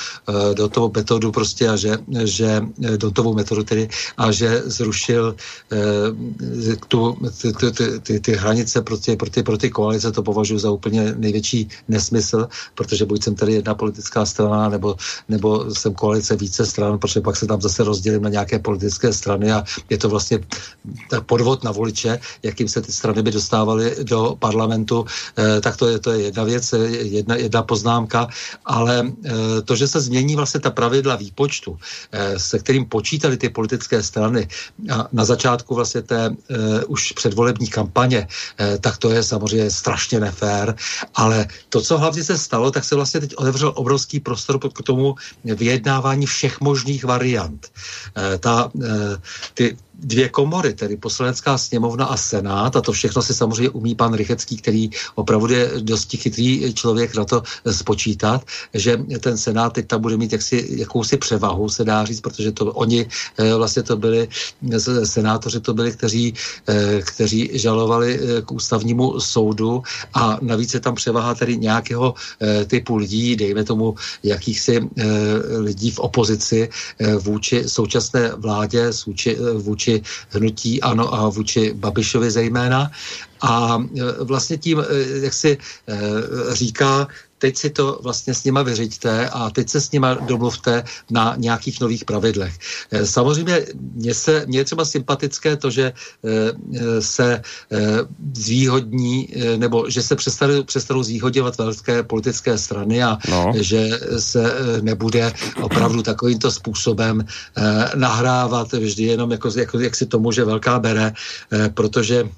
dotovou 0.54 0.92
metodu 0.96 1.32
prostě 1.32 1.68
a 1.68 1.76
že, 1.76 1.98
že 2.24 2.62
dotovou 2.96 3.34
metodu 3.34 3.62
tedy 3.62 3.88
a 4.16 4.32
že 4.32 4.62
zrušil 4.64 5.36
uh, 5.72 5.78
tu, 6.88 7.16
ty, 7.40 7.52
ty, 7.52 8.00
ty, 8.00 8.20
ty, 8.20 8.32
hranice 8.32 8.82
pro 8.82 8.98
ty, 8.98 9.16
pro, 9.16 9.30
ty, 9.30 9.42
pro 9.42 9.58
ty 9.58 9.70
koalice, 9.70 10.12
to 10.12 10.22
považuji 10.22 10.58
za 10.58 10.70
úplně 10.70 11.14
největší 11.16 11.68
nesmysl, 11.88 12.48
protože 12.74 13.04
buď 13.04 13.24
jsem 13.24 13.34
tady 13.34 13.52
jedna 13.52 13.74
politická 13.74 14.26
strana, 14.26 14.68
nebo, 14.68 14.96
nebo 15.28 15.74
jsem 15.74 15.94
koalice 15.94 16.36
více 16.36 16.66
stran, 16.66 16.98
protože 16.98 17.20
pak 17.20 17.36
se 17.36 17.46
tam 17.46 17.60
zase 17.60 17.84
rozdělím 17.84 18.22
na 18.22 18.30
nějaké 18.30 18.58
politické 18.58 19.12
strany 19.12 19.52
a 19.52 19.64
je 19.90 19.98
to 19.98 20.08
vlastně 20.08 20.40
podvod 21.26 21.64
na 21.64 21.72
voliče, 21.72 22.20
jakým 22.42 22.68
se 22.68 22.82
ty 22.82 22.92
strany 22.92 23.22
by 23.22 23.30
dostávaly 23.30 23.96
do 24.02 24.36
parlamentu, 24.38 25.04
eh, 25.38 25.60
tak 25.60 25.76
to 25.76 25.88
je, 25.88 25.98
to 25.98 26.10
je 26.10 26.20
jedna 26.22 26.44
věc, 26.44 26.74
jedna, 26.88 27.34
jedna 27.36 27.59
poznámka, 27.62 28.28
ale 28.64 29.04
eh, 29.06 29.62
to, 29.64 29.76
že 29.76 29.88
se 29.88 30.00
změní 30.00 30.36
vlastně 30.36 30.60
ta 30.60 30.70
pravidla 30.70 31.16
výpočtu, 31.16 31.78
eh, 32.12 32.38
se 32.38 32.58
kterým 32.58 32.84
počítali 32.86 33.36
ty 33.36 33.48
politické 33.48 34.02
strany 34.02 34.48
na 35.12 35.24
začátku 35.24 35.74
vlastně 35.74 36.02
té 36.02 36.30
eh, 36.30 36.84
už 36.84 37.12
předvolební 37.12 37.68
kampaně, 37.68 38.28
tak 38.80 38.98
to 38.98 39.10
je 39.10 39.22
samozřejmě 39.22 39.70
strašně 39.70 40.20
nefér, 40.20 40.74
ale 41.14 41.46
to, 41.68 41.80
co 41.80 41.98
hlavně 41.98 42.24
se 42.24 42.38
stalo, 42.38 42.70
tak 42.70 42.84
se 42.84 42.94
vlastně 42.94 43.20
teď 43.20 43.34
otevřel 43.36 43.72
obrovský 43.76 44.20
prostor 44.20 44.58
k 44.58 44.82
tomu 44.82 45.14
vyjednávání 45.44 46.26
všech 46.26 46.60
možných 46.60 47.04
variant. 47.04 47.68
Ta, 48.40 48.70
ty 49.54 49.76
dvě 50.02 50.28
komory, 50.28 50.74
tedy 50.74 50.96
poslanecká 50.96 51.58
sněmovna 51.58 52.04
a 52.04 52.16
senát, 52.16 52.76
a 52.76 52.80
to 52.80 52.92
všechno 52.92 53.22
si 53.22 53.34
samozřejmě 53.34 53.68
umí 53.70 53.94
pan 53.94 54.14
Rychecký, 54.14 54.56
který 54.56 54.90
opravdu 55.14 55.54
je 55.54 55.70
dosti 55.80 56.16
chytrý 56.16 56.74
člověk 56.74 57.16
na 57.16 57.24
to 57.24 57.42
spočítat, 57.70 58.44
že 58.74 58.96
ten 59.20 59.38
senát 59.38 59.72
teď 59.72 59.86
tam 59.86 60.00
bude 60.00 60.16
mít 60.16 60.32
jaksi, 60.32 60.66
jakousi 60.70 61.16
převahu, 61.16 61.68
se 61.68 61.84
dá 61.84 62.04
říct, 62.04 62.20
protože 62.20 62.52
to 62.52 62.72
oni 62.72 63.06
vlastně 63.56 63.82
to 63.82 63.96
byli, 63.96 64.28
senátoři 65.04 65.60
to 65.60 65.74
byli, 65.74 65.92
kteří, 65.92 66.34
kteří 67.02 67.50
žalovali 67.52 68.20
k 68.44 68.52
ústavnímu 68.52 69.20
soudu 69.20 69.82
a 70.14 70.38
navíc 70.42 70.74
je 70.74 70.80
tam 70.80 70.94
převaha 70.94 71.34
tedy 71.34 71.56
nějakého 71.56 72.14
typu 72.66 72.96
lidí, 72.96 73.36
dejme 73.36 73.64
tomu 73.64 73.94
jakýchsi 74.22 74.80
lidí 75.58 75.90
v 75.90 75.98
opozici 75.98 76.68
vůči 77.18 77.64
současné 77.66 78.32
vládě, 78.36 78.90
vůči, 79.06 79.36
vůči 79.54 79.89
hnutí 80.30 80.80
ANO 80.80 81.14
a 81.14 81.28
vůči 81.28 81.72
Babišovi 81.74 82.30
zejména. 82.30 82.90
A 83.42 83.82
vlastně 84.20 84.58
tím, 84.58 84.84
jak 85.22 85.32
si 85.32 85.58
říká, 86.52 87.08
teď 87.40 87.56
si 87.56 87.70
to 87.70 87.98
vlastně 88.02 88.34
s 88.34 88.44
nima 88.44 88.62
vyřiďte 88.62 89.28
a 89.28 89.50
teď 89.50 89.68
se 89.68 89.80
s 89.80 89.90
nima 89.90 90.14
domluvte 90.14 90.84
na 91.10 91.34
nějakých 91.36 91.80
nových 91.80 92.04
pravidlech. 92.04 92.54
Eh, 92.92 93.06
samozřejmě 93.06 93.66
mně, 93.96 94.14
se, 94.14 94.44
mně 94.46 94.58
je 94.58 94.64
třeba 94.64 94.84
sympatické 94.84 95.56
to, 95.56 95.70
že 95.70 95.92
eh, 95.92 97.02
se 97.02 97.42
eh, 97.72 97.80
zvýhodní, 98.36 99.28
nebo 99.56 99.90
že 99.90 100.02
se 100.02 100.16
přestanou, 100.16 100.62
přestanou 100.62 101.02
zvýhodňovat 101.02 101.58
velké 101.58 102.02
politické 102.02 102.58
strany 102.58 103.02
a 103.02 103.18
no. 103.28 103.52
že 103.56 103.88
se 104.18 104.44
nebude 104.80 105.32
opravdu 105.62 106.02
takovýmto 106.02 106.50
způsobem 106.50 107.24
nahrávat 107.94 108.72
vždy 108.72 109.02
jenom 109.02 109.30
jako, 109.30 109.48
jako 109.56 109.80
jak 109.80 109.96
si 109.96 110.06
tomu, 110.06 110.32
že 110.32 110.44
velká 110.44 110.78
bere, 110.78 111.12
protože 111.74 112.28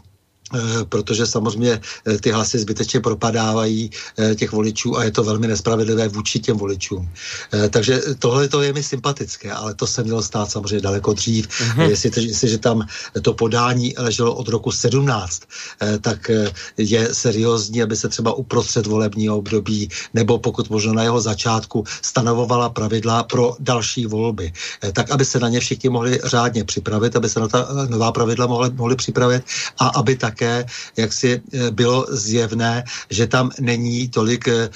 protože 0.88 1.26
samozřejmě 1.26 1.80
eh, 2.06 2.18
ty 2.18 2.30
hlasy 2.30 2.58
zbytečně 2.58 3.00
propadávají 3.00 3.90
eh, 4.18 4.34
těch 4.34 4.52
voličů 4.52 4.98
a 4.98 5.04
je 5.04 5.10
to 5.10 5.24
velmi 5.24 5.46
nespravedlivé 5.46 6.08
vůči 6.08 6.38
těm 6.38 6.56
voličům. 6.56 7.08
Takže 7.70 8.00
tohle 8.18 8.48
to 8.48 8.62
je 8.62 8.72
mi 8.72 8.82
sympatické, 8.82 9.52
ale 9.52 9.74
to 9.74 9.86
se 9.86 10.02
mělo 10.02 10.22
stát 10.22 10.50
samozřejmě 10.50 10.80
daleko 10.80 11.12
dřív. 11.12 11.48
Mm-hmm. 11.48 11.88
Jestli, 11.88 12.10
jestliže 12.16 12.58
tam 12.58 12.86
to 13.22 13.32
podání 13.34 13.94
leželo 13.98 14.34
od 14.34 14.48
roku 14.48 14.72
17, 14.72 15.42
tak 16.00 16.30
je 16.76 17.14
seriózní, 17.14 17.82
aby 17.82 17.96
se 17.96 18.08
třeba 18.08 18.34
uprostřed 18.34 18.86
volebního 18.86 19.38
období 19.38 19.88
nebo 20.14 20.38
pokud 20.38 20.70
možno 20.70 20.92
na 20.92 21.02
jeho 21.02 21.20
začátku 21.20 21.84
stanovovala 22.02 22.70
pravidla 22.70 23.22
pro 23.22 23.56
další 23.60 24.06
volby, 24.06 24.52
tak 24.92 25.10
aby 25.10 25.24
se 25.24 25.38
na 25.38 25.48
ně 25.48 25.60
všichni 25.60 25.88
mohli 25.90 26.20
řádně 26.24 26.64
připravit, 26.64 27.16
aby 27.16 27.28
se 27.28 27.40
na 27.40 27.48
ta 27.48 27.68
nová 27.88 28.12
pravidla 28.12 28.46
mohli, 28.46 28.70
mohli 28.70 28.96
připravit 28.96 29.42
a 29.78 29.88
aby 29.88 30.16
také 30.16 30.41
také 30.42 30.66
jak 30.96 31.12
si 31.12 31.30
eh, 31.38 31.70
bylo 31.70 32.06
zjevné, 32.10 32.84
že 33.10 33.26
tam 33.26 33.50
není 33.60 34.08
tolik 34.08 34.48
eh, 34.48 34.70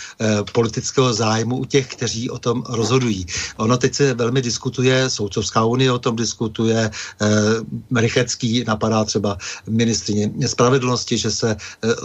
politického 0.53 1.13
zájmu 1.13 1.57
u 1.57 1.65
těch, 1.65 1.87
kteří 1.87 2.31
o 2.31 2.39
tom 2.39 2.63
rozhodují. 2.69 3.27
Ono 3.57 3.77
teď 3.77 3.95
se 3.95 4.15
velmi 4.15 4.43
diskutuje, 4.43 5.11
Soucovská 5.11 5.65
unie 5.65 5.93
o 5.93 5.99
tom 5.99 6.17
diskutuje, 6.17 6.91
eh, 6.91 8.01
Rychecký 8.01 8.65
napadá 8.67 9.05
třeba 9.05 9.39
ministrině 9.67 10.31
spravedlnosti, 10.47 11.19
že 11.19 11.31
se 11.31 11.57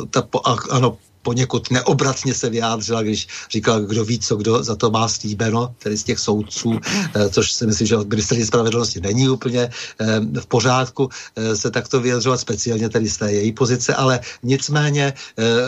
ta, 0.09 0.23
ano, 0.69 0.97
poněkud 1.21 1.71
neobratně 1.71 2.33
se 2.33 2.49
vyjádřila, 2.49 3.01
když 3.01 3.27
říkal, 3.51 3.81
kdo 3.81 4.05
ví, 4.05 4.19
co 4.19 4.35
kdo 4.35 4.63
za 4.63 4.75
to 4.75 4.91
má 4.91 5.07
slíbeno, 5.07 5.75
tedy 5.83 5.97
z 5.97 6.03
těch 6.03 6.19
soudců, 6.19 6.79
eh, 7.15 7.29
což 7.29 7.51
si 7.51 7.67
myslím, 7.67 7.87
že 7.87 7.97
od 7.97 8.09
ministerní 8.09 8.45
spravedlnosti 8.45 9.01
není 9.01 9.29
úplně 9.29 9.69
eh, 9.99 10.39
v 10.39 10.45
pořádku 10.45 11.09
eh, 11.35 11.55
se 11.55 11.71
takto 11.71 11.99
vyjadřovat, 11.99 12.39
speciálně 12.39 12.89
tedy 12.89 13.09
z 13.09 13.17
té 13.17 13.31
její 13.31 13.51
pozice, 13.51 13.95
ale 13.95 14.19
nicméně 14.43 15.13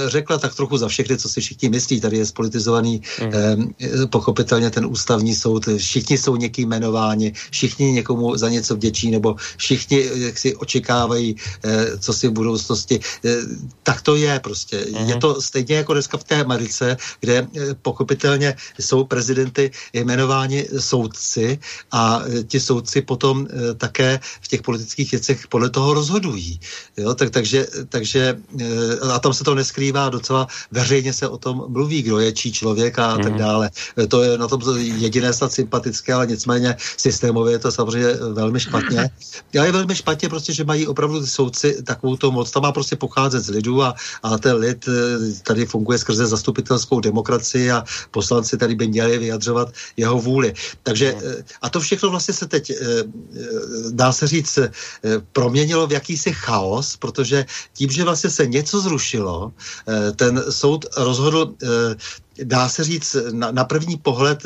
řekla 0.08 0.38
tak 0.38 0.56
trochu 0.56 0.78
za 0.78 0.88
všechny, 0.88 1.18
co 1.18 1.30
si 1.30 1.42
všichni 1.42 1.70
myslí. 1.70 2.02
Tady 2.02 2.18
je 2.18 2.26
spolitizovaný 2.26 3.02
mm. 3.22 4.08
pochopitelně 4.08 4.70
ten 4.70 4.86
ústavní 4.86 5.36
soud, 5.36 5.66
všichni 5.78 6.18
jsou 6.18 6.36
někým 6.36 6.70
jmenováni, 6.70 7.34
všichni 7.52 7.92
někomu 7.92 8.38
za 8.38 8.50
něco 8.50 8.76
vděčí, 8.76 9.12
nebo 9.12 9.36
všichni 9.58 10.10
jak 10.16 10.38
si 10.38 10.56
očekávají, 10.56 11.36
co 12.00 12.14
si 12.14 12.28
v 12.28 12.32
budoucnosti. 12.32 13.00
Tak 13.84 14.02
to 14.02 14.16
je 14.16 14.40
prostě. 14.40 14.86
Mm. 14.92 15.10
Je 15.10 15.16
to 15.16 15.42
stejně 15.44 15.76
jako 15.76 15.94
dneska 15.94 16.18
v 16.18 16.24
té 16.24 16.42
Americe, 16.42 16.98
kde 17.20 17.36
eh, 17.38 17.74
pochopitelně 17.82 18.56
jsou 18.80 19.04
prezidenty 19.04 19.72
jmenováni 19.94 20.68
soudci 20.80 21.60
a 21.92 22.22
eh, 22.26 22.44
ti 22.44 22.60
soudci 22.60 23.02
potom 23.02 23.48
eh, 23.48 23.74
také 23.74 24.20
v 24.42 24.48
těch 24.48 24.62
politických 24.62 25.12
věcech 25.12 25.48
podle 25.48 25.70
toho 25.70 25.94
rozhodují. 25.94 26.60
Jo? 26.98 27.14
Tak, 27.14 27.30
takže, 27.30 27.68
takže 27.90 28.40
a 29.12 29.20
tam 29.20 29.34
se 29.34 29.44
to 29.44 29.56
neskrývá, 29.56 30.10
docela 30.10 30.48
veřejně 30.72 31.14
se 31.14 31.28
o 31.28 31.38
tom 31.38 31.66
mluví, 31.68 32.02
kdo 32.02 32.20
je 32.20 32.32
čí 32.32 32.52
člověk 32.52 33.00
a 33.00 33.18
tak 33.18 33.34
mhm. 33.34 33.38
dále. 33.38 33.70
To 34.08 34.24
je 34.24 34.38
na 34.38 34.48
tom 34.48 34.62
jediné 34.78 35.34
snad 35.34 35.54
sympatické, 35.54 36.14
ale 36.14 36.28
nicméně 36.28 36.76
systémově 36.98 37.54
je 37.54 37.60
to 37.60 37.72
samozřejmě 37.72 38.14
velmi 38.34 38.60
špatně. 38.60 39.10
Ale 39.60 39.68
je 39.68 39.72
velmi 39.72 39.96
špatně 39.96 40.30
prostě, 40.30 40.54
že 40.54 40.64
mají 40.64 40.88
opravdu 40.88 41.20
ty 41.22 41.28
soudci 41.28 41.84
takovou 41.84 42.16
to 42.16 42.32
moc. 42.32 42.52
Tam 42.52 42.64
má 42.64 42.72
prostě 42.72 42.96
pocházet 42.96 43.44
z 43.44 43.50
lidu 43.50 43.84
a, 43.84 43.96
a 44.24 44.38
ten 44.38 44.56
lid 44.56 44.86
tady 45.44 45.66
funguje 45.66 45.98
skrze 45.98 46.28
zastupitelskou 46.28 47.00
demokracii 47.00 47.72
a 47.72 47.84
poslanci 48.12 48.58
tady 48.58 48.76
by 48.76 48.88
měli 48.88 49.18
vyjadřovat 49.18 49.74
jeho 49.98 50.18
vůli. 50.20 50.54
Takže 50.84 51.16
eh, 51.16 51.44
a 51.62 51.70
to 51.70 51.80
všechno 51.80 52.10
vlastně 52.10 52.34
se 52.34 52.48
teď, 52.48 52.70
eh, 52.70 52.76
eh, 52.76 53.04
dá 53.92 54.12
se 54.12 54.28
říct, 54.28 54.60
proměnilo 55.32 55.88
v 55.88 55.92
jakýsi 55.92 56.34
chaos, 56.34 56.98
protože 56.98 57.46
tím, 57.74 57.90
že 57.90 58.04
vlastně 58.04 58.30
se 58.30 58.48
něco 58.48 58.82
zrušilo, 58.82 59.54
ten 60.16 60.44
soud 60.50 60.86
rozhodl 60.98 61.56
dá 62.44 62.70
se 62.70 62.84
říct 62.84 63.16
na, 63.32 63.52
na 63.52 63.64
první 63.64 63.98
pohled 63.98 64.44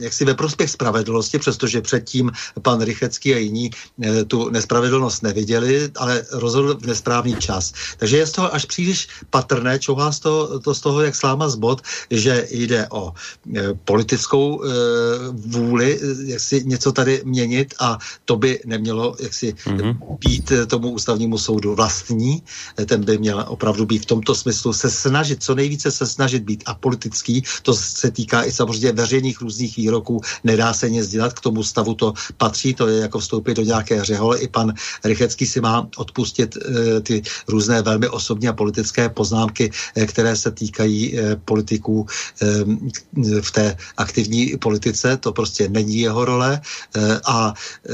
jaksi 0.00 0.24
ve 0.24 0.34
prospěch 0.34 0.70
spravedlnosti, 0.70 1.38
přestože 1.38 1.80
předtím 1.80 2.30
pan 2.62 2.80
Rychecký 2.82 3.34
a 3.34 3.38
jiní 3.38 3.70
eh, 4.02 4.24
tu 4.24 4.50
nespravedlnost 4.50 5.22
neviděli, 5.22 5.90
ale 5.96 6.24
rozhodl 6.32 6.78
v 6.78 6.86
nesprávný 6.86 7.36
čas. 7.36 7.72
Takže 7.98 8.16
je 8.16 8.26
z 8.26 8.32
toho 8.32 8.54
až 8.54 8.64
příliš 8.64 9.08
patrné, 9.30 9.78
čouhá 9.78 10.12
z 10.12 10.20
toho, 10.20 10.60
to 10.60 10.74
z 10.74 10.80
toho, 10.80 11.00
jak 11.02 11.14
sláma 11.16 11.48
z 11.48 11.54
bod, 11.54 11.82
že 12.10 12.46
jde 12.50 12.86
o 12.90 13.12
e, 13.12 13.74
politickou 13.74 14.62
e, 14.62 14.68
vůli, 15.32 16.00
jak 16.24 16.40
si 16.40 16.64
něco 16.64 16.92
tady 16.92 17.22
měnit 17.24 17.74
a 17.80 17.98
to 18.24 18.36
by 18.36 18.60
nemělo 18.66 19.16
jaksi 19.20 19.54
mm-hmm. 19.54 20.18
být 20.18 20.52
tomu 20.66 20.90
ústavnímu 20.90 21.38
soudu 21.38 21.74
vlastní. 21.74 22.42
Ten 22.86 23.04
by 23.04 23.18
měl 23.18 23.44
opravdu 23.48 23.86
být 23.86 24.02
v 24.02 24.06
tomto 24.06 24.34
smyslu 24.34 24.72
se 24.72 24.90
snažit, 24.90 25.42
co 25.42 25.54
nejvíce 25.54 25.90
se 25.90 26.06
snažit 26.06 26.42
být 26.42 26.62
apolitický. 26.66 27.42
To 27.62 27.74
se 27.74 28.10
týká 28.10 28.44
i 28.44 28.52
samozřejmě 28.52 28.92
veřejných 28.92 29.40
různých 29.40 29.71
nějakých 29.72 29.76
výroků, 29.76 30.20
nedá 30.44 30.72
se 30.72 30.90
nic 30.90 31.08
dělat, 31.08 31.32
k 31.32 31.40
tomu 31.40 31.62
stavu 31.62 31.94
to 31.94 32.12
patří, 32.36 32.74
to 32.74 32.88
je 32.88 33.00
jako 33.00 33.18
vstoupit 33.18 33.56
do 33.56 33.62
nějaké 33.62 34.04
řehole. 34.04 34.38
I 34.38 34.48
pan 34.48 34.74
Rychecký 35.04 35.46
si 35.46 35.60
má 35.60 35.88
odpustit 35.96 36.56
e, 36.56 37.00
ty 37.00 37.22
různé 37.48 37.82
velmi 37.82 38.08
osobní 38.08 38.48
a 38.48 38.52
politické 38.52 39.08
poznámky, 39.08 39.70
e, 39.96 40.06
které 40.06 40.36
se 40.36 40.50
týkají 40.50 41.18
e, 41.18 41.36
politiků 41.36 42.06
e, 42.42 42.46
v 43.40 43.50
té 43.50 43.76
aktivní 43.96 44.56
politice, 44.60 45.16
to 45.16 45.32
prostě 45.32 45.68
není 45.68 45.98
jeho 45.98 46.24
role 46.24 46.60
e, 46.60 47.20
a 47.24 47.54
e, 47.54 47.92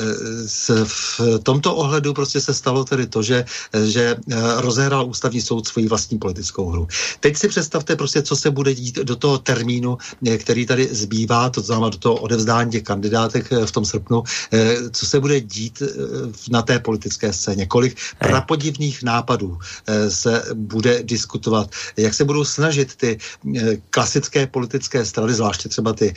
v 0.85 1.20
tomto 1.43 1.74
ohledu 1.74 2.14
prostě 2.14 2.41
se 2.41 2.55
stalo 2.55 2.85
tedy 2.85 3.07
to, 3.07 3.22
že, 3.22 3.45
že 3.85 4.16
rozehrál 4.57 5.07
ústavní 5.07 5.41
soud 5.41 5.68
svoji 5.68 5.89
vlastní 5.89 6.18
politickou 6.18 6.70
hru. 6.70 6.87
Teď 7.20 7.37
si 7.37 7.49
představte 7.49 7.97
prostě, 7.97 8.22
co 8.22 8.37
se 8.37 8.51
bude 8.51 8.74
dít 8.74 8.97
do 9.05 9.16
toho 9.16 9.39
termínu, 9.39 9.99
který 10.39 10.66
tady 10.66 10.89
zbývá, 10.93 11.51
to 11.51 11.61
znamená 11.69 11.89
do 11.89 11.99
toho 11.99 12.16
odevzdání 12.16 12.71
těch 12.71 12.83
kandidátek 12.83 13.53
eh, 13.53 13.66
v 13.66 13.73
tom 13.73 13.85
srpnu, 13.85 14.25
eh, 14.53 14.91
co 14.91 15.05
se 15.07 15.21
bude 15.21 15.41
dít 15.41 15.83
eh, 15.85 15.89
na 16.51 16.64
té 16.64 16.81
politické 16.81 17.33
scéně, 17.33 17.66
kolik 17.69 17.97
prapodivných 18.19 19.03
nápadů 19.03 19.59
se 20.09 20.43
bude 20.55 21.03
diskutovat, 21.03 21.71
jak 21.97 22.14
se 22.14 22.25
budou 22.25 22.45
snažit 22.45 22.97
ty 22.97 23.19
klasické 23.91 24.47
politické 24.47 25.05
strany, 25.05 25.35
zvláště 25.35 25.69
třeba 25.69 25.93
ty, 25.93 26.14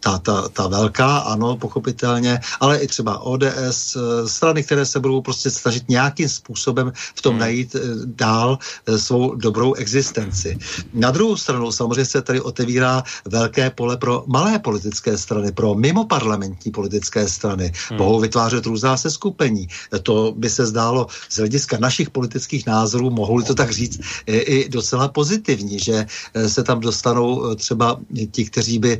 ta, 0.00 0.18
ta, 0.18 0.48
ta 0.48 0.66
velká, 0.66 1.18
ano, 1.18 1.56
pochopitelně, 1.56 2.40
ale 2.60 2.78
i 2.78 2.86
třeba 2.86 3.18
ODS, 3.18 3.96
strany, 4.26 4.62
které 4.62 4.86
se 4.86 5.00
budou 5.00 5.20
prostě 5.20 5.50
snažit 5.50 5.88
nějakým 5.88 6.28
způsobem 6.28 6.92
v 6.94 7.20
tom 7.22 7.32
hmm. 7.32 7.40
najít 7.40 7.76
dál 8.04 8.58
svou 8.96 9.34
dobrou 9.34 9.74
existenci. 9.74 10.58
Na 10.94 11.10
druhou 11.10 11.36
stranu 11.36 11.72
samozřejmě 11.72 12.04
se 12.04 12.22
tady 12.22 12.40
otevírá 12.40 13.02
velké 13.24 13.70
pole 13.70 13.96
pro 13.96 14.24
malé 14.26 14.58
politické 14.72 15.18
strany, 15.18 15.52
pro 15.52 15.74
mimoparlamentní 15.74 16.72
politické 16.72 17.28
strany. 17.28 17.72
Hmm. 17.92 17.98
Mohou 18.00 18.20
vytvářet 18.20 18.66
různá 18.66 18.96
seskupení. 18.96 19.68
To 20.02 20.32
by 20.36 20.48
se 20.50 20.66
zdálo 20.66 21.06
z 21.28 21.44
hlediska 21.44 21.76
našich 21.76 22.08
politických 22.10 22.66
názorů, 22.66 23.10
mohou 23.10 23.42
to 23.42 23.54
tak 23.54 23.70
říct, 23.70 24.00
i 24.26 24.68
docela 24.68 25.08
pozitivní, 25.08 25.78
že 25.78 26.06
se 26.46 26.64
tam 26.64 26.80
dostanou 26.80 27.54
třeba 27.54 28.00
ti, 28.30 28.44
kteří 28.44 28.78
by 28.78 28.98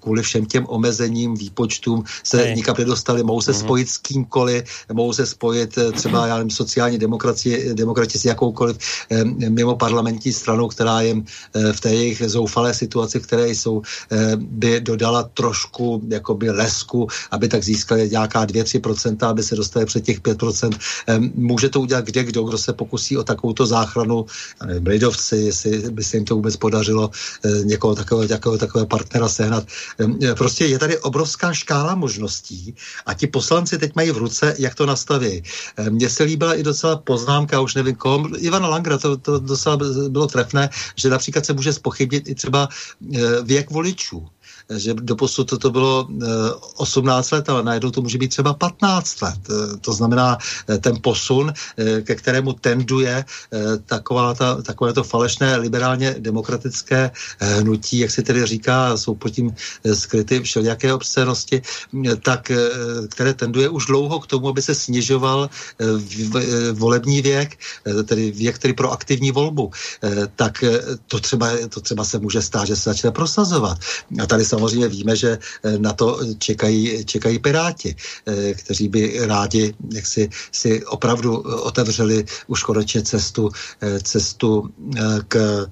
kvůli 0.00 0.22
všem 0.22 0.46
těm 0.46 0.66
omezením, 0.70 1.34
výpočtům 1.34 2.04
se 2.22 2.38
hey. 2.38 2.54
nikam 2.54 2.76
nedostali, 2.78 3.22
mohou 3.22 3.40
se 3.40 3.52
hmm. 3.52 3.60
spojit 3.60 3.88
s 3.88 3.98
kýmkoliv, 3.98 4.64
mohou 4.92 5.12
se 5.12 5.26
spojit 5.26 5.78
třeba, 5.98 6.26
já 6.26 6.36
nevím, 6.36 6.50
sociální 6.50 6.98
demokracie, 6.98 7.74
demokrati 7.74 8.18
s 8.18 8.24
jakoukoliv 8.24 8.78
mimo 9.48 9.74
parlamentní 9.76 10.32
stranou, 10.32 10.68
která 10.68 11.00
jim 11.00 11.24
v 11.72 11.80
té 11.80 11.90
jejich 11.90 12.22
zoufalé 12.26 12.74
situaci, 12.74 13.18
v 13.18 13.26
které 13.26 13.48
jsou, 13.50 13.82
by 14.36 14.80
dodala 14.82 15.22
trošku 15.22 16.02
jakoby 16.08 16.50
lesku, 16.50 17.08
aby 17.30 17.48
tak 17.48 17.64
získali 17.64 18.10
nějaká 18.10 18.46
2-3%, 18.46 19.28
aby 19.28 19.42
se 19.42 19.56
dostali 19.56 19.86
před 19.86 20.04
těch 20.04 20.20
5%. 20.20 20.78
Může 21.34 21.68
to 21.68 21.80
udělat 21.80 22.04
kde 22.04 22.24
kdo, 22.24 22.42
kdo 22.42 22.58
se 22.58 22.72
pokusí 22.72 23.16
o 23.16 23.24
takovouto 23.24 23.66
záchranu, 23.66 24.26
nevím, 24.66 24.86
lidovci, 24.86 25.36
jestli 25.36 25.90
by 25.90 26.04
se 26.04 26.16
jim 26.16 26.24
to 26.24 26.34
vůbec 26.34 26.56
podařilo 26.56 27.10
někoho 27.64 27.94
takového, 27.94 28.28
takového, 28.28 28.58
takového 28.58 28.86
partnera 28.86 29.28
sehnat. 29.28 29.64
Prostě 30.36 30.66
je 30.66 30.78
tady 30.78 30.98
obrovská 30.98 31.52
škála 31.52 31.94
možností 31.94 32.74
a 33.06 33.14
ti 33.14 33.26
poslanci 33.26 33.78
teď 33.78 33.92
mají 33.94 34.10
v 34.10 34.16
ruce, 34.16 34.54
jak 34.58 34.74
to 34.74 34.86
nastaví. 34.86 35.42
Mně 35.90 36.10
se 36.10 36.22
líbila 36.22 36.54
i 36.54 36.62
docela 36.62 36.96
poznámka, 36.96 37.60
už 37.60 37.74
nevím 37.74 37.94
koho, 37.94 38.28
Ivana 38.36 38.68
Langra, 38.68 38.98
to, 38.98 39.16
to 39.16 39.38
docela 39.38 39.78
bylo 40.08 40.26
trefné, 40.26 40.70
že 40.96 41.10
například 41.10 41.46
se 41.46 41.52
může 41.52 41.72
spochybnit 41.72 42.28
i 42.28 42.34
třeba 42.34 42.68
věk 43.42 43.70
voličů 43.70 44.26
že 44.76 44.94
doposud 44.94 45.58
to, 45.58 45.70
bylo 45.70 46.08
18 46.76 47.32
eh, 47.32 47.36
let, 47.36 47.48
ale 47.48 47.62
najednou 47.62 47.90
to 47.90 48.02
může 48.02 48.18
být 48.18 48.28
třeba 48.28 48.54
15 48.54 49.20
let. 49.22 49.40
Eh, 49.50 49.76
to 49.80 49.92
znamená 49.92 50.38
eh, 50.68 50.78
ten 50.78 50.98
posun, 51.00 51.52
ke 52.02 52.14
kterému 52.14 52.52
tenduje 52.52 53.24
taková 53.86 54.34
ta, 54.34 54.62
takové 54.62 54.92
to 54.92 55.04
falešné 55.04 55.56
liberálně 55.56 56.14
demokratické 56.18 57.10
hnutí, 57.40 57.98
jak 57.98 58.10
se 58.10 58.22
tedy 58.22 58.46
říká, 58.46 58.96
jsou 58.96 59.14
pod 59.14 59.28
tím 59.28 59.54
skryty 59.94 60.40
všelijaké 60.40 60.94
obscenosti, 60.94 61.62
tak 62.22 62.52
které 63.08 63.34
tenduje 63.34 63.68
už 63.68 63.86
dlouho 63.86 64.20
k 64.20 64.26
tomu, 64.26 64.48
aby 64.48 64.62
se 64.62 64.74
snižoval 64.74 65.50
volební 66.72 67.22
věk, 67.22 67.58
tedy 68.04 68.30
věk, 68.30 68.54
který 68.54 68.72
pro 68.72 68.92
aktivní 68.92 69.32
volbu, 69.32 69.70
tak 70.36 70.64
to 71.06 71.20
třeba, 71.20 71.50
to 71.68 71.80
třeba 71.80 72.04
se 72.04 72.18
může 72.18 72.42
stát, 72.42 72.66
že 72.66 72.76
se 72.76 72.90
začne 72.90 73.10
prosazovat. 73.10 73.78
A 74.22 74.26
tady 74.26 74.44
samozřejmě 74.44 74.61
víme, 74.68 75.16
že 75.16 75.38
eh, 75.38 75.78
na 75.78 75.92
to 75.92 76.20
čekají, 76.38 77.04
čekají 77.04 77.38
piráti, 77.38 77.96
eh, 78.26 78.54
kteří 78.54 78.88
by 78.88 79.26
rádi 79.26 79.74
jak 79.94 80.06
si, 80.06 80.28
si 80.52 80.84
opravdu 80.84 81.36
otevřeli 81.40 82.24
už 82.46 82.62
konečně 82.62 83.02
cestu, 83.02 83.50
eh, 83.80 84.00
cestu 84.00 84.70
k, 85.28 85.66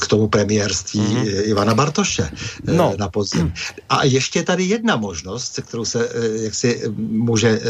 k 0.00 0.06
tomu 0.06 0.28
premiérství 0.28 1.00
mm-hmm. 1.00 1.42
Ivana 1.44 1.74
Bartoše 1.74 2.30
no. 2.64 2.94
na 2.98 3.08
podzim. 3.08 3.52
A 3.88 4.04
ještě 4.04 4.42
tady 4.42 4.64
jedna 4.64 4.96
možnost, 4.96 5.60
kterou 5.62 5.84
se 5.84 6.08
jak 6.42 6.54
si 6.54 6.82
může, 6.96 7.60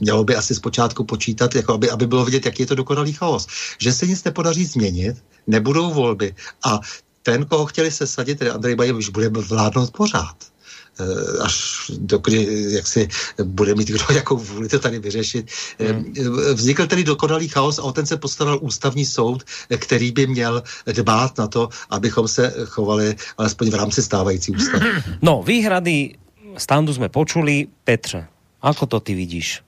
mělo 0.00 0.24
by 0.24 0.36
asi 0.36 0.54
zpočátku 0.54 1.04
počítat, 1.04 1.54
jako 1.54 1.72
aby, 1.72 1.90
aby 1.90 2.06
bylo 2.06 2.24
vidět, 2.24 2.46
jaký 2.46 2.62
je 2.62 2.66
to 2.66 2.74
dokonalý 2.74 3.12
chaos. 3.12 3.46
Že 3.78 3.92
se 3.92 4.06
nic 4.06 4.24
nepodaří 4.24 4.64
změnit, 4.64 5.16
nebudou 5.46 5.94
volby 5.94 6.34
a 6.64 6.80
ten, 7.26 7.44
koho 7.44 7.66
chtěli 7.66 7.90
sesadit, 7.90 8.38
tedy 8.38 8.50
Andrej 8.50 8.74
Babiš, 8.74 9.08
bude 9.08 9.28
vládnout 9.28 9.90
pořád 9.90 10.36
eh, 10.38 11.42
až 11.42 11.56
dokdy, 11.98 12.66
jak 12.78 12.86
si 12.86 13.08
bude 13.42 13.74
mít 13.74 13.88
kdo 13.88 14.04
jakou 14.14 14.36
vůli 14.36 14.68
to 14.68 14.78
tady 14.78 14.98
vyřešit. 14.98 15.50
Eh, 15.78 15.92
hmm. 15.92 16.14
Vznikl 16.54 16.86
tedy 16.86 17.04
dokonalý 17.04 17.48
chaos 17.48 17.78
a 17.78 17.82
o 17.82 17.92
ten 17.92 18.06
se 18.06 18.16
postaral 18.16 18.58
ústavní 18.62 19.02
soud, 19.04 19.42
který 19.76 20.12
by 20.12 20.26
měl 20.26 20.62
dbát 20.86 21.38
na 21.38 21.46
to, 21.46 21.68
abychom 21.90 22.28
se 22.28 22.54
chovali 22.64 23.16
alespoň 23.38 23.70
v 23.70 23.74
rámci 23.74 24.02
stávající 24.02 24.54
ústavy. 24.54 24.86
No, 25.22 25.42
výhrady 25.42 26.14
standu 26.56 26.94
jsme 26.94 27.08
počuli. 27.08 27.66
Petře, 27.84 28.26
ako 28.62 28.86
to 28.86 28.98
ty 29.00 29.14
vidíš? 29.14 29.62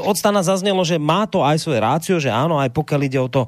Od 0.00 0.16
stana 0.16 0.42
zaznělo, 0.42 0.84
že 0.84 0.98
má 0.98 1.28
to 1.28 1.44
aj 1.44 1.58
svoje 1.60 1.78
rácio, 1.80 2.16
že 2.20 2.32
áno, 2.32 2.56
aj 2.56 2.72
pokiaľ 2.72 3.00
ide 3.04 3.20
o 3.20 3.28
to 3.28 3.42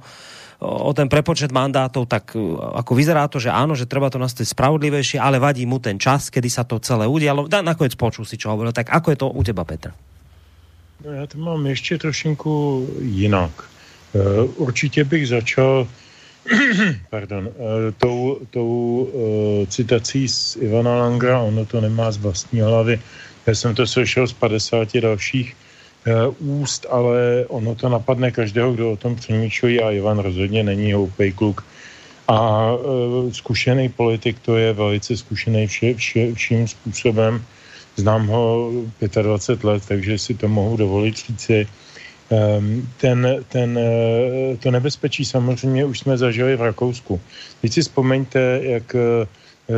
o 0.61 0.91
ten 0.95 1.09
prepočet 1.11 1.51
mandátov, 1.51 2.07
tak 2.07 2.37
e, 2.37 2.41
ako 2.59 2.93
vyzerá 2.95 3.27
to, 3.27 3.43
že 3.43 3.51
áno, 3.51 3.75
že 3.75 3.91
treba 3.91 4.11
to 4.11 4.23
nastaviť 4.23 4.55
spravodlivejšie, 4.55 5.19
ale 5.19 5.43
vadí 5.43 5.67
mu 5.67 5.83
ten 5.83 5.99
čas, 5.99 6.31
kedy 6.31 6.49
sa 6.51 6.63
to 6.63 6.79
celé 6.79 7.09
udialo. 7.09 7.51
Da, 7.51 7.65
nakoniec 7.65 7.99
počul 7.99 8.25
si, 8.29 8.39
čo 8.39 8.55
hovoril. 8.55 8.71
Tak 8.71 8.91
ako 8.91 9.09
je 9.11 9.19
to 9.19 9.27
u 9.31 9.43
teba, 9.43 9.65
Petr? 9.65 9.91
No 11.05 11.13
já 11.13 11.27
to 11.27 11.39
mám 11.39 11.67
ještě 11.67 11.99
trošinku 11.99 12.87
jinak. 13.01 13.51
Uh, 14.15 14.51
určitě 14.57 15.05
bych 15.05 15.29
začal 15.29 15.89
pardon, 17.11 17.47
uh, 17.47 17.53
tou, 17.99 18.39
tou 18.51 19.11
citací 19.69 20.29
z 20.29 20.57
Ivana 20.57 20.97
Langra, 20.97 21.41
ono 21.41 21.67
to 21.67 21.81
nemá 21.81 22.13
z 22.13 22.17
vlastní 22.17 22.61
hlavy. 22.61 23.01
Já 23.47 23.55
jsem 23.55 23.75
to 23.75 23.87
slyšel 23.87 24.27
z 24.27 24.33
50 24.33 24.97
dalších 24.97 25.57
úst, 26.39 26.87
ale 26.91 27.45
ono 27.49 27.75
to 27.75 27.89
napadne 27.89 28.31
každého, 28.31 28.73
kdo 28.73 28.93
o 28.93 28.97
tom 28.97 29.17
přemýšlí 29.17 29.81
a 29.81 29.91
Ivan 29.91 30.19
rozhodně 30.19 30.63
není 30.63 30.93
hloupej 30.93 31.33
kluk. 31.33 31.65
A 32.29 32.71
e, 32.73 33.35
zkušený 33.35 33.89
politik 33.89 34.39
to 34.39 34.57
je 34.57 34.73
velice 34.73 35.17
zkušený 35.17 35.67
vše, 35.67 35.95
vše, 35.95 36.35
vším 36.35 36.69
způsobem. 36.69 37.45
Znám 37.97 38.27
ho 38.27 38.71
25 39.01 39.65
let, 39.65 39.83
takže 39.89 40.19
si 40.19 40.35
to 40.35 40.49
mohu 40.49 40.77
dovolit 40.77 41.17
říci. 41.17 41.69
Um, 42.29 42.89
ten, 42.97 43.45
ten, 43.49 43.79
to 44.59 44.71
nebezpečí 44.71 45.25
samozřejmě 45.25 45.85
už 45.85 45.99
jsme 45.99 46.19
zažili 46.19 46.57
v 46.57 46.63
Rakousku. 46.63 47.21
Teď 47.61 47.73
si 47.73 47.81
vzpomeňte, 47.83 48.61
jak 48.63 48.97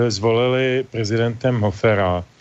zvolili 0.09 0.87
prezidentem 0.91 1.61
Hofera, 1.61 2.25
Eh, 2.25 2.36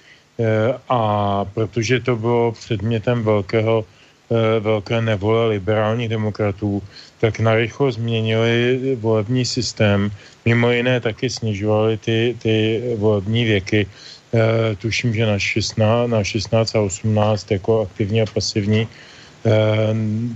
a 0.89 0.99
protože 1.45 1.99
to 1.99 2.15
bylo 2.15 2.51
předmětem 2.51 3.23
velkého, 3.23 3.85
eh, 4.31 4.59
velké 4.59 5.01
nevole 5.01 5.47
liberálních 5.47 6.09
demokratů, 6.09 6.83
tak 7.19 7.39
narychlo 7.39 7.91
změnili 7.91 8.79
volební 8.99 9.45
systém. 9.45 10.11
Mimo 10.45 10.71
jiné 10.71 10.99
taky 10.99 11.29
snižovali 11.29 11.97
ty, 11.97 12.35
ty 12.43 12.83
volební 12.97 13.45
věky. 13.45 13.87
E, 14.35 14.75
tuším, 14.75 15.13
že 15.15 15.25
na 15.25 15.39
16, 15.39 16.09
na 16.09 16.23
16 16.23 16.75
a 16.75 16.81
18 16.81 17.51
jako 17.51 17.81
aktivní 17.81 18.21
a 18.21 18.25
pasivní. 18.25 18.87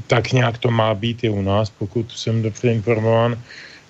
Tak 0.07 0.31
nějak 0.31 0.57
to 0.57 0.71
má 0.71 0.95
být 0.95 1.23
i 1.23 1.29
u 1.29 1.41
nás, 1.41 1.69
pokud 1.69 2.11
jsem 2.11 2.41
dobře 2.41 2.71
informován. 2.71 3.35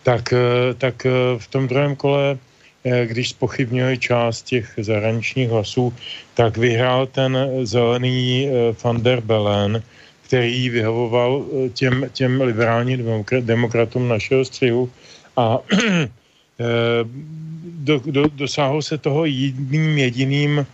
Tak, 0.04 0.34
tak 0.78 1.06
v 1.38 1.48
tom 1.48 1.68
druhém 1.68 1.96
kole 1.96 2.36
Eh, 2.36 2.49
když 2.84 3.30
spochybňuje 3.30 3.98
část 3.98 4.42
těch 4.42 4.74
zahraničních 4.78 5.50
hlasů, 5.50 5.94
tak 6.34 6.58
vyhrál 6.58 7.06
ten 7.06 7.38
zelený 7.64 8.48
eh, 8.48 8.76
van 8.84 9.04
der 9.04 9.22
Bellen, 9.22 9.84
který 10.28 10.70
vyhovoval 10.70 11.46
eh, 11.46 11.70
těm, 11.70 12.10
těm 12.14 12.42
liberálním 12.42 13.26
demokratům 13.42 14.08
našeho 14.08 14.46
střihu 14.46 14.90
a 15.38 15.60
do, 17.64 18.02
do, 18.06 18.24
dosáhlo 18.36 18.82
se 18.82 18.98
toho 18.98 19.26
jedním 19.26 19.98
jediným 19.98 20.68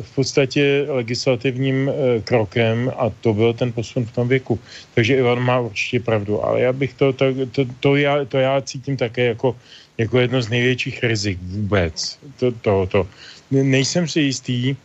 v 0.00 0.10
podstatě 0.14 0.86
legislativním 0.88 1.90
krokem 2.24 2.92
a 2.96 3.10
to 3.10 3.34
byl 3.34 3.52
ten 3.52 3.72
posun 3.72 4.06
v 4.06 4.12
tom 4.12 4.28
věku. 4.28 4.60
Takže 4.94 5.16
Ivan 5.16 5.40
má 5.40 5.60
určitě 5.60 6.00
pravdu, 6.00 6.44
ale 6.44 6.60
já 6.60 6.72
bych 6.72 6.94
to, 6.94 7.12
to, 7.12 7.24
to, 7.52 7.62
to, 7.80 7.96
já, 7.96 8.24
to 8.24 8.38
já 8.38 8.60
cítím 8.60 8.96
také 8.96 9.24
jako 9.24 9.56
jako 9.98 10.18
jedno 10.18 10.42
z 10.42 10.48
největších 10.48 11.02
rizik 11.04 11.38
vůbec 11.42 12.18
to, 12.36 12.52
tohoto. 12.52 13.08
Nejsem 13.50 14.08
si 14.08 14.20
jistý, 14.20 14.76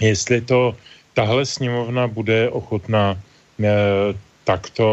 jestli 0.00 0.40
to 0.40 0.76
tahle 1.14 1.46
sněmovna 1.46 2.08
bude 2.08 2.48
ochotná 2.50 3.16
eh, 3.16 3.68
takto, 4.44 4.88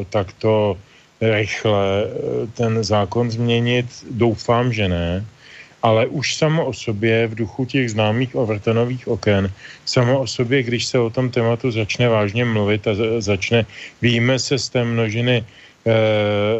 eh, 0.00 0.04
takto 0.10 0.78
rychle 1.20 2.04
eh, 2.04 2.10
ten 2.56 2.84
zákon 2.84 3.30
změnit. 3.30 3.86
Doufám, 4.10 4.72
že 4.72 4.88
ne. 4.88 5.24
Ale 5.82 6.06
už 6.06 6.38
samo 6.38 6.64
o 6.66 6.72
sobě 6.72 7.26
v 7.26 7.34
duchu 7.34 7.66
těch 7.66 7.90
známých 7.90 8.38
overtonových 8.38 9.08
oken, 9.08 9.50
samo 9.84 10.22
o 10.22 10.26
sobě, 10.26 10.62
když 10.62 10.86
se 10.86 10.98
o 10.98 11.10
tom 11.10 11.30
tématu 11.30 11.74
začne 11.74 12.08
vážně 12.08 12.44
mluvit 12.46 12.86
a 12.86 12.94
začne, 13.18 13.66
víme 13.98 14.38
se 14.38 14.58
z 14.58 14.68
té 14.68 14.84
množiny 14.86 15.42
e, 15.42 15.44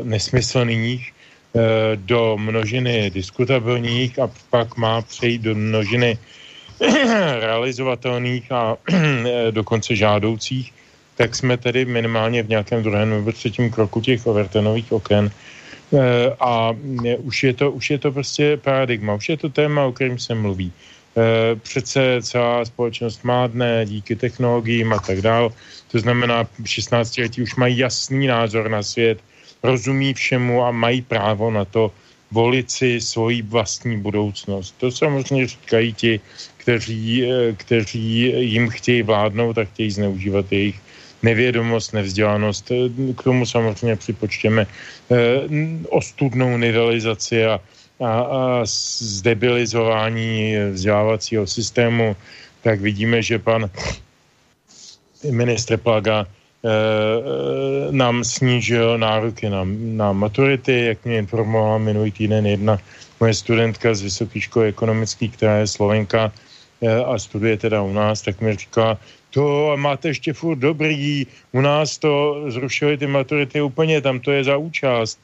nesmyslných 0.02 1.11
do 1.94 2.36
množiny 2.40 3.11
diskutabilních 3.11 4.18
a 4.18 4.30
pak 4.50 4.76
má 4.76 5.03
přejít 5.03 5.42
do 5.42 5.55
množiny 5.55 6.18
realizovatelných 7.40 8.53
a 8.53 8.76
eh, 8.92 9.53
dokonce 9.53 9.96
žádoucích, 9.96 10.72
tak 11.16 11.34
jsme 11.34 11.57
tedy 11.57 11.84
minimálně 11.84 12.42
v 12.42 12.48
nějakém 12.48 12.82
druhém 12.82 13.11
nebo 13.11 13.32
třetím 13.32 13.70
kroku 13.70 14.00
těch 14.00 14.26
overtonových 14.26 14.92
oken. 14.92 15.30
Eh, 15.92 16.36
a 16.40 16.74
už 17.22 17.42
je, 17.42 17.53
to, 17.55 17.70
už 17.70 17.90
je 17.90 17.98
to 17.98 18.12
prostě 18.12 18.57
paradigma, 18.57 19.14
už 19.14 19.28
je 19.28 19.36
to 19.36 19.48
téma, 19.48 19.84
o 19.84 19.92
kterém 19.92 20.18
se 20.18 20.34
mluví. 20.34 20.72
Eh, 20.72 21.57
přece 21.57 22.22
celá 22.22 22.64
společnost 22.64 23.24
mádne 23.24 23.86
díky 23.86 24.16
technologiím 24.16 24.92
a 24.92 24.98
tak 24.98 25.20
dál. 25.20 25.53
To 25.92 25.98
znamená, 25.98 26.48
16 26.64 27.18
letí 27.18 27.42
už 27.42 27.55
mají 27.57 27.78
jasný 27.78 28.26
názor 28.26 28.70
na 28.70 28.82
svět, 28.82 29.18
rozumí 29.62 30.14
všemu 30.14 30.64
a 30.64 30.70
mají 30.70 31.02
právo 31.02 31.50
na 31.50 31.64
to 31.64 31.92
volit 32.30 32.70
si 32.70 33.00
svoji 33.00 33.42
vlastní 33.42 34.00
budoucnost. 34.00 34.74
To 34.78 34.90
samozřejmě 34.90 35.46
říkají 35.46 35.92
ti, 35.92 36.20
kteří, 36.56 37.24
eh, 37.24 37.52
kteří 37.52 38.32
jim 38.52 38.68
chtějí 38.68 39.02
vládnout 39.02 39.58
a 39.58 39.64
chtějí 39.64 39.90
zneužívat 39.90 40.52
jejich 40.52 40.80
nevědomost, 41.22 41.92
nevzdělanost. 41.92 42.72
K 43.16 43.20
tomu 43.22 43.46
samozřejmě 43.46 43.96
připočtěme 43.96 44.66
ostudnou 45.90 46.58
nivelizaci 46.58 47.46
a 47.46 47.60
a, 48.02 48.20
a 48.20 48.60
zdebilizování 48.64 50.56
vzdělávacího 50.72 51.46
systému, 51.46 52.16
tak 52.62 52.80
vidíme, 52.80 53.22
že 53.22 53.38
pan 53.38 53.70
ministr 55.30 55.76
Plaga 55.76 56.26
nám 57.90 58.24
snížil 58.24 58.98
nároky 58.98 59.50
na, 59.50 59.66
na 59.66 60.12
maturity, 60.12 60.84
jak 60.84 61.04
mě 61.04 61.18
informovala 61.18 61.78
minulý 61.78 62.10
týden 62.10 62.46
jedna 62.46 62.78
moje 63.20 63.34
studentka 63.34 63.94
z 63.94 64.02
Vysoké 64.02 64.40
školy 64.40 64.68
ekonomické, 64.68 65.28
která 65.28 65.56
je 65.56 65.66
Slovenka 65.66 66.32
e, 66.82 67.04
a 67.04 67.18
studuje 67.18 67.56
teda 67.56 67.82
u 67.82 67.92
nás, 67.92 68.22
tak 68.22 68.40
mi 68.40 68.54
říká, 68.54 68.98
to 69.30 69.72
máte 69.76 70.08
ještě 70.08 70.32
furt 70.32 70.58
dobrý, 70.58 71.26
u 71.52 71.60
nás 71.60 71.98
to 71.98 72.44
zrušili 72.48 72.98
ty 72.98 73.06
maturity 73.06 73.62
úplně, 73.62 74.00
tam 74.00 74.20
to 74.20 74.30
je 74.32 74.44
za 74.44 74.56
účast 74.56 75.18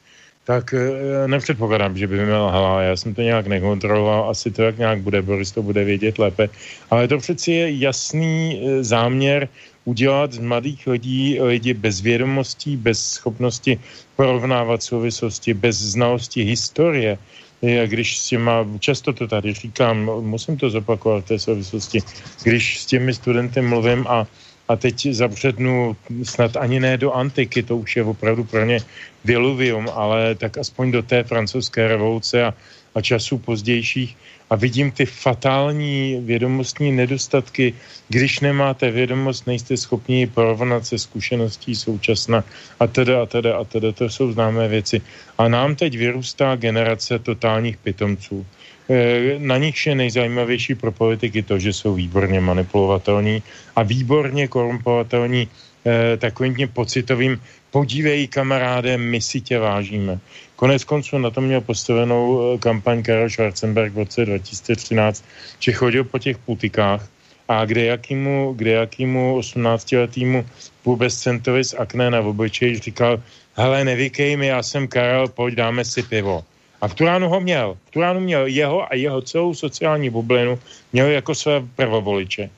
tak 0.49 0.73
eh, 0.73 1.27
nepředpokládám, 1.27 1.97
že 1.97 2.07
by 2.07 2.25
mi 2.25 2.33
lhala. 2.33 2.81
Já 2.81 2.97
jsem 2.97 3.13
to 3.13 3.21
nějak 3.21 3.47
nekontroloval, 3.47 4.29
asi 4.29 4.51
to 4.51 4.65
jak 4.65 4.77
nějak 4.77 4.99
bude, 5.05 5.21
Boris 5.21 5.51
to 5.51 5.61
bude 5.61 5.85
vědět 5.85 6.17
lépe. 6.17 6.49
Ale 6.89 7.07
to 7.07 7.17
přeci 7.17 7.51
je 7.51 7.65
jasný 7.85 8.57
eh, 8.57 8.83
záměr 8.83 9.45
udělat 9.89 10.37
z 10.37 10.39
mladých 10.39 10.87
lidí 10.87 11.41
lidi 11.41 11.73
bez 11.73 12.01
vědomostí, 12.05 12.77
bez 12.77 13.17
schopnosti 13.17 13.79
porovnávat 14.15 14.85
souvislosti, 14.85 15.53
bez 15.57 15.97
znalosti 15.97 16.45
historie. 16.45 17.17
A 17.59 17.85
když 17.89 18.19
s 18.19 18.29
těma, 18.29 18.63
často 18.79 19.13
to 19.13 19.27
tady 19.27 19.53
říkám, 19.53 19.97
musím 20.21 20.57
to 20.57 20.69
zopakovat 20.69 21.25
v 21.25 21.27
té 21.27 21.37
souvislosti, 21.39 21.99
když 22.43 22.79
s 22.79 22.85
těmi 22.85 23.11
studenty 23.13 23.61
mluvím 23.61 24.05
a 24.07 24.27
a 24.69 24.75
teď 24.75 25.17
zabřednu 25.17 25.97
snad 26.23 26.57
ani 26.57 26.79
ne 26.79 26.93
do 26.97 27.09
antiky, 27.09 27.65
to 27.65 27.77
už 27.77 27.95
je 27.95 28.03
opravdu 28.03 28.43
pro 28.43 28.65
ně 28.65 28.79
diluvium, 29.25 29.89
ale 29.89 30.37
tak 30.37 30.61
aspoň 30.61 30.91
do 30.91 31.01
té 31.01 31.23
francouzské 31.25 31.87
revoluce 31.87 32.45
a, 32.45 32.53
a 32.95 33.01
časů 33.01 33.37
pozdějších 33.37 34.17
a 34.49 34.55
vidím 34.55 34.91
ty 34.91 35.05
fatální 35.05 36.21
vědomostní 36.25 36.91
nedostatky. 36.91 37.73
Když 38.09 38.39
nemáte 38.39 38.91
vědomost, 38.91 39.47
nejste 39.47 39.77
schopni 39.77 40.27
porovnat 40.27 40.85
se 40.85 40.99
zkušeností 40.99 41.75
současna 41.75 42.43
a 42.79 42.87
teda 42.87 43.21
a 43.21 43.25
teda 43.25 43.57
a 43.57 43.63
teda. 43.63 43.91
To 43.91 44.09
jsou 44.09 44.31
známé 44.31 44.67
věci. 44.67 45.01
A 45.37 45.47
nám 45.47 45.75
teď 45.75 45.97
vyrůstá 45.97 46.55
generace 46.55 47.19
totálních 47.19 47.77
pitomců. 47.77 48.45
Eh, 48.89 49.37
na 49.37 49.57
nich 49.57 49.77
je 49.87 49.95
nejzajímavější 49.95 50.75
pro 50.75 50.91
politiky 50.91 51.43
to, 51.43 51.59
že 51.59 51.73
jsou 51.73 51.93
výborně 51.93 52.41
manipulovatelní 52.41 53.43
a 53.75 53.83
výborně 53.83 54.47
korumpovatelní 54.47 55.45
eh, 55.45 56.17
takovým 56.17 56.57
pocitovým 56.73 57.37
podívej 57.71 58.27
kamaráde, 58.27 58.97
my 58.97 59.21
si 59.21 59.41
tě 59.41 59.59
vážíme. 59.59 60.19
Konec 60.59 60.83
konců 60.83 61.17
na 61.17 61.31
to 61.31 61.41
měl 61.41 61.61
postavenou 61.61 62.19
eh, 62.19 62.57
kampaň 62.57 63.03
Karel 63.03 63.29
Schwarzenberg 63.29 63.93
v 63.93 63.97
roce 63.97 64.25
2013, 64.25 65.23
že 65.59 65.71
chodil 65.71 66.03
po 66.03 66.19
těch 66.19 66.37
putikách 66.37 67.07
a 67.47 67.65
kde 67.65 67.95
jakýmu, 67.95 68.53
kde 68.59 68.71
jakýmu 68.71 69.39
18-letýmu 69.39 70.45
půlbezcentovi 70.83 71.63
z 71.63 71.73
akné 71.79 72.11
na 72.11 72.19
obličeji 72.19 72.91
říkal, 72.91 73.23
hele, 73.55 73.87
nevykej 73.87 74.35
mi, 74.37 74.47
já 74.47 74.63
jsem 74.63 74.87
Karel, 74.87 75.27
pojď 75.27 75.55
dáme 75.55 75.85
si 75.85 76.03
pivo. 76.03 76.43
A 76.81 76.87
v 76.87 76.93
Turánu 76.93 77.29
ho 77.29 77.39
měl. 77.39 77.77
V 77.87 77.91
Turánu 77.91 78.19
měl 78.19 78.45
jeho 78.51 78.83
a 78.83 78.95
jeho 78.95 79.21
celou 79.21 79.55
sociální 79.55 80.09
bublinu 80.09 80.59
měl 80.93 81.07
jako 81.07 81.35
své 81.35 81.63
prvovoliče. 81.75 82.43
E, 82.43 82.51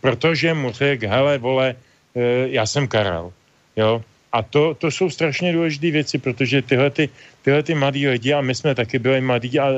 protože 0.00 0.54
mu 0.54 0.72
řekl, 0.72 1.08
hele, 1.08 1.38
vole, 1.38 1.76
e, 2.16 2.48
já 2.56 2.66
jsem 2.66 2.88
Karel. 2.88 3.32
Jo? 3.76 4.00
A 4.32 4.42
to, 4.42 4.74
to 4.74 4.90
jsou 4.90 5.10
strašně 5.10 5.52
důležité 5.52 5.90
věci, 5.90 6.18
protože 6.18 6.62
tyhle, 6.62 6.90
ty, 6.90 7.08
tyhle 7.42 7.62
ty 7.62 7.74
mladí 7.74 8.08
lidi, 8.08 8.32
a 8.32 8.40
my 8.40 8.54
jsme 8.54 8.74
taky 8.74 8.98
byli 8.98 9.20
mladí, 9.20 9.58
a 9.58 9.68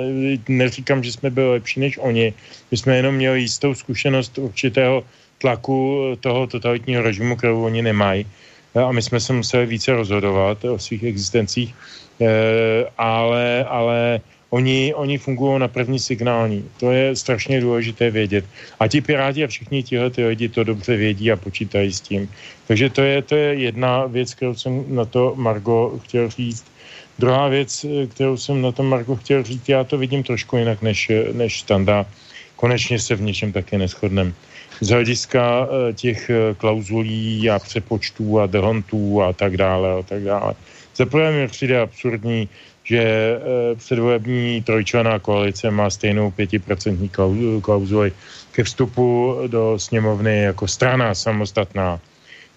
neříkám, 0.48 1.02
že 1.02 1.12
jsme 1.12 1.30
byli 1.30 1.50
lepší 1.50 1.80
než 1.80 1.98
oni, 1.98 2.34
my 2.70 2.76
jsme 2.76 2.96
jenom 2.96 3.14
měli 3.14 3.40
jistou 3.40 3.74
zkušenost 3.74 4.38
určitého 4.38 5.04
tlaku 5.38 6.00
toho 6.20 6.46
totalitního 6.46 7.02
režimu, 7.02 7.36
kterou 7.36 7.64
oni 7.64 7.82
nemají. 7.82 8.26
A 8.74 8.92
my 8.92 9.02
jsme 9.02 9.20
se 9.20 9.32
museli 9.32 9.66
více 9.66 9.92
rozhodovat 9.92 10.64
o 10.64 10.78
svých 10.78 11.02
existencích 11.02 11.74
ale, 12.98 13.64
ale 13.64 14.20
oni, 14.54 14.94
oni 14.94 15.18
fungují 15.18 15.58
na 15.58 15.68
první 15.68 15.98
signální. 15.98 16.62
To 16.78 16.94
je 16.94 17.16
strašně 17.16 17.60
důležité 17.60 18.10
vědět. 18.10 18.44
A 18.78 18.86
ti 18.86 19.00
piráti 19.00 19.44
a 19.44 19.50
všichni 19.50 19.82
tihle 19.82 20.10
ty 20.10 20.26
lidi 20.26 20.48
to 20.48 20.64
dobře 20.64 20.96
vědí 20.96 21.32
a 21.32 21.36
počítají 21.36 21.90
s 21.92 22.00
tím. 22.00 22.30
Takže 22.70 22.90
to 22.90 23.02
je, 23.02 23.22
to 23.22 23.34
je 23.34 23.54
jedna 23.54 24.06
věc, 24.06 24.34
kterou 24.34 24.54
jsem 24.54 24.94
na 24.94 25.04
to 25.04 25.34
Margo 25.34 25.98
chtěl 26.06 26.30
říct. 26.30 26.64
Druhá 27.18 27.48
věc, 27.48 27.86
kterou 28.14 28.36
jsem 28.36 28.62
na 28.62 28.72
to 28.72 28.82
Margo 28.82 29.16
chtěl 29.16 29.42
říct, 29.42 29.68
já 29.68 29.84
to 29.84 29.98
vidím 29.98 30.22
trošku 30.22 30.56
jinak 30.56 30.82
než, 30.82 31.10
než 31.32 31.60
standa. 31.60 32.06
Konečně 32.56 32.98
se 32.98 33.14
v 33.14 33.22
něčem 33.22 33.52
také 33.52 33.78
neschodneme. 33.78 34.32
Z 34.80 34.88
hlediska 34.90 35.66
eh, 35.66 35.92
těch 35.92 36.30
eh, 36.30 36.54
klauzulí 36.54 37.50
a 37.50 37.58
přepočtů 37.58 38.40
a 38.40 38.46
dehontů 38.46 39.22
a 39.22 39.32
tak 39.32 39.56
dále 39.56 39.98
a 39.98 40.02
tak 40.02 40.22
dále 40.22 40.54
za 40.96 41.06
prvé 41.06 41.32
mi 41.32 41.48
přijde 41.48 41.80
absurdní, 41.80 42.48
že 42.84 43.00
e, 43.00 43.40
předvolební 43.74 44.62
trojčlená 44.62 45.18
koalice 45.18 45.70
má 45.70 45.90
stejnou 45.90 46.30
pětiprocentní 46.30 47.08
klauzuli 47.60 48.12
ke 48.52 48.64
vstupu 48.64 49.36
do 49.46 49.78
sněmovny 49.78 50.42
jako 50.42 50.68
strana 50.68 51.14
samostatná. 51.14 52.00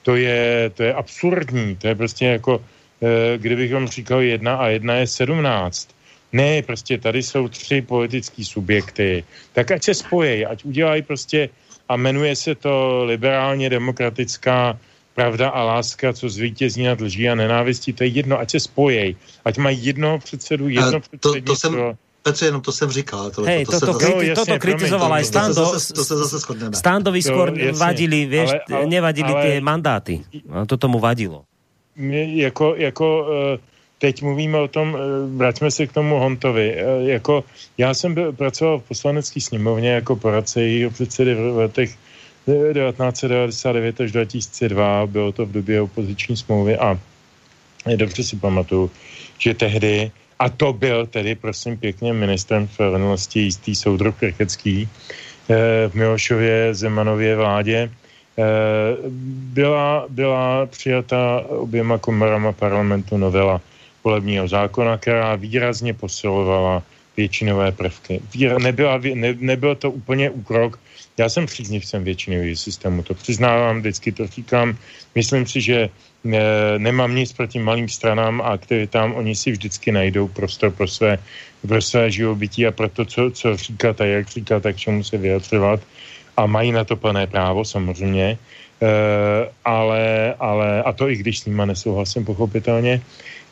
To 0.04 0.16
je, 0.16 0.72
to 0.76 0.84
je 0.84 0.94
absurdní, 0.94 1.76
to 1.76 1.88
je 1.88 1.96
prostě 1.96 2.26
jako, 2.26 2.62
e, 3.02 3.38
kdybychom 3.38 3.88
říkali 3.88 4.30
jedna 4.30 4.56
a 4.56 4.68
jedna 4.68 4.94
je 4.96 5.08
sedmnáct. 5.08 5.88
Ne, 6.32 6.62
prostě 6.62 6.98
tady 6.98 7.24
jsou 7.24 7.48
tři 7.48 7.82
politické 7.82 8.44
subjekty. 8.44 9.24
Tak 9.54 9.72
ať 9.72 9.84
se 9.84 9.94
spojí, 9.94 10.46
ať 10.46 10.66
udělají 10.66 11.02
prostě 11.02 11.50
a 11.90 11.96
jmenuje 11.96 12.36
se 12.36 12.56
to 12.56 13.04
liberálně 13.06 13.70
demokratická 13.70 14.80
pravda 15.18 15.50
a 15.50 15.64
láska, 15.64 16.14
co 16.14 16.30
zvítězí 16.30 16.86
nad 16.86 17.02
lží 17.02 17.26
a 17.30 17.34
nenávistí, 17.34 17.90
to 17.94 18.06
je 18.06 18.22
jedno, 18.22 18.38
ať 18.38 18.50
se 18.52 18.60
spojej, 18.70 19.18
ať 19.46 19.58
mají 19.58 19.86
jedno 19.86 20.22
předsedu, 20.22 20.70
jedno 20.70 21.02
to, 21.20 21.42
to 21.42 21.56
jsem, 21.56 21.74
Petře, 22.28 22.46
jenom 22.46 22.62
to 22.62 22.72
jsem 22.72 22.90
říkal. 22.92 23.32
To, 23.32 23.44
Hej, 23.44 23.66
to, 23.66 23.80
to, 23.80 23.86
to, 23.86 23.94
kriti, 23.94 24.36
toto 24.36 24.60
kritizoval 24.60 25.14
aj 25.14 25.24
Stando. 25.26 25.64
To, 25.64 25.80
to, 25.80 25.94
to 25.96 26.04
se 26.04 26.16
zase 26.16 26.38
shodneme. 26.44 26.76
Standovi 26.76 27.24
skôr 27.24 27.56
vadili, 27.72 28.28
vieš, 28.28 28.52
ale, 28.68 28.84
ale, 28.84 28.86
nevadili 28.92 29.32
ale, 29.32 29.42
tie 29.48 29.56
mandáty. 29.64 30.14
A 30.52 30.68
to 30.68 30.76
tomu 30.76 31.00
vadilo. 31.00 31.48
Jako, 31.96 32.76
jako 32.76 33.06
uh, 33.08 33.64
teď 34.04 34.22
mluvíme 34.28 34.60
o 34.60 34.68
tom, 34.68 34.92
uh, 34.92 35.00
vraťme 35.40 35.72
se 35.72 35.88
k 35.88 35.96
tomu 35.96 36.20
Hontovi. 36.20 36.76
Uh, 36.76 37.08
jako, 37.08 37.48
já 37.80 37.94
jsem 37.94 38.14
byl, 38.14 38.36
pracoval 38.36 38.80
v 38.80 38.92
poslanecké 38.92 39.40
sněmovně 39.42 40.04
jako 40.04 40.16
poradce 40.20 40.62
jejího 40.62 40.92
předsedy 40.92 41.32
v 41.36 41.58
letech 41.64 41.96
1999 42.48 44.02
až 44.02 44.12
2002, 44.12 45.08
bylo 45.08 45.32
to 45.32 45.46
v 45.46 45.52
době 45.52 45.82
opoziční 45.82 46.38
smlouvy 46.38 46.78
a 46.78 47.00
dobře 47.96 48.24
si 48.24 48.36
pamatuju, 48.36 48.92
že 49.38 49.54
tehdy, 49.54 50.12
a 50.40 50.50
to 50.50 50.74
byl 50.74 51.06
tedy, 51.06 51.36
prosím 51.36 51.78
pěkně, 51.78 52.14
ministrem 52.14 52.68
spravedlnosti 52.68 53.40
jistý 53.40 53.76
soudruh 53.76 54.16
Krchecký 54.16 54.88
eh, 54.88 55.90
v 55.90 55.94
Milošově 55.94 56.74
Zemanově 56.74 57.36
vládě, 57.36 57.92
eh, 57.92 58.44
byla, 59.52 60.06
byla 60.10 60.66
přijata 60.66 61.44
oběma 61.50 61.98
komorama 61.98 62.52
parlamentu 62.52 63.18
novela 63.18 63.62
volebního 64.04 64.48
zákona, 64.48 64.98
která 64.98 65.36
výrazně 65.36 65.94
posilovala 65.94 66.84
většinové 67.18 67.72
prvky. 67.72 68.22
Nebyla, 68.64 69.00
ne, 69.14 69.36
nebyl 69.40 69.76
to 69.76 69.92
úplně 69.92 70.30
úkrok 70.30 70.80
já 71.18 71.30
jsem 71.30 71.46
příznivcem 71.46 72.04
většinového 72.04 72.56
systému, 72.56 73.04
to 73.04 73.14
přiznávám, 73.14 73.80
vždycky 73.80 74.12
to 74.12 74.28
říkám. 74.28 74.78
Myslím 75.16 75.46
si, 75.46 75.62
že 75.62 75.90
ne, 76.24 76.40
nemám 76.78 77.16
nic 77.16 77.34
proti 77.34 77.60
malým 77.60 77.90
stranám 77.90 78.42
a 78.42 78.60
tam 78.90 79.14
oni 79.14 79.36
si 79.36 79.52
vždycky 79.52 79.92
najdou 79.92 80.28
prostor 80.28 80.72
pro 80.72 80.88
své, 80.88 81.18
pro 81.68 81.82
své 81.82 82.12
živobytí 82.12 82.68
a 82.68 82.72
pro 82.72 82.90
to, 82.90 83.06
co, 83.06 83.32
co 83.32 83.58
říkat 83.58 84.02
a 84.02 84.06
jak 84.06 84.30
říkat 84.30 84.66
a 84.66 84.74
k 84.74 84.78
čemu 84.78 85.04
se 85.04 85.18
vyjadřovat. 85.18 85.80
a 86.38 86.46
mají 86.46 86.72
na 86.72 86.84
to 86.84 86.96
plné 86.96 87.28
právo 87.28 87.66
samozřejmě, 87.66 88.38
ale, 89.66 90.34
ale, 90.40 90.84
a 90.84 90.94
to 90.94 91.10
i 91.10 91.16
když 91.18 91.40
s 91.40 91.46
nima 91.46 91.66
nesouhlasím 91.66 92.26
pochopitelně, 92.26 93.02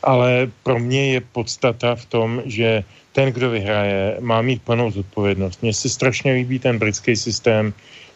ale 0.02 0.46
pro 0.62 0.78
mě 0.78 1.12
je 1.12 1.20
podstata 1.20 1.94
v 1.94 2.04
tom, 2.06 2.42
že 2.46 2.84
ten, 3.16 3.32
kdo 3.32 3.50
vyhraje, 3.50 4.20
má 4.20 4.42
mít 4.44 4.62
plnou 4.62 4.92
zodpovědnost. 4.92 5.62
Mně 5.64 5.72
se 5.72 5.88
strašně 5.88 6.32
líbí 6.32 6.58
ten 6.60 6.76
britský 6.76 7.16
systém, 7.16 7.72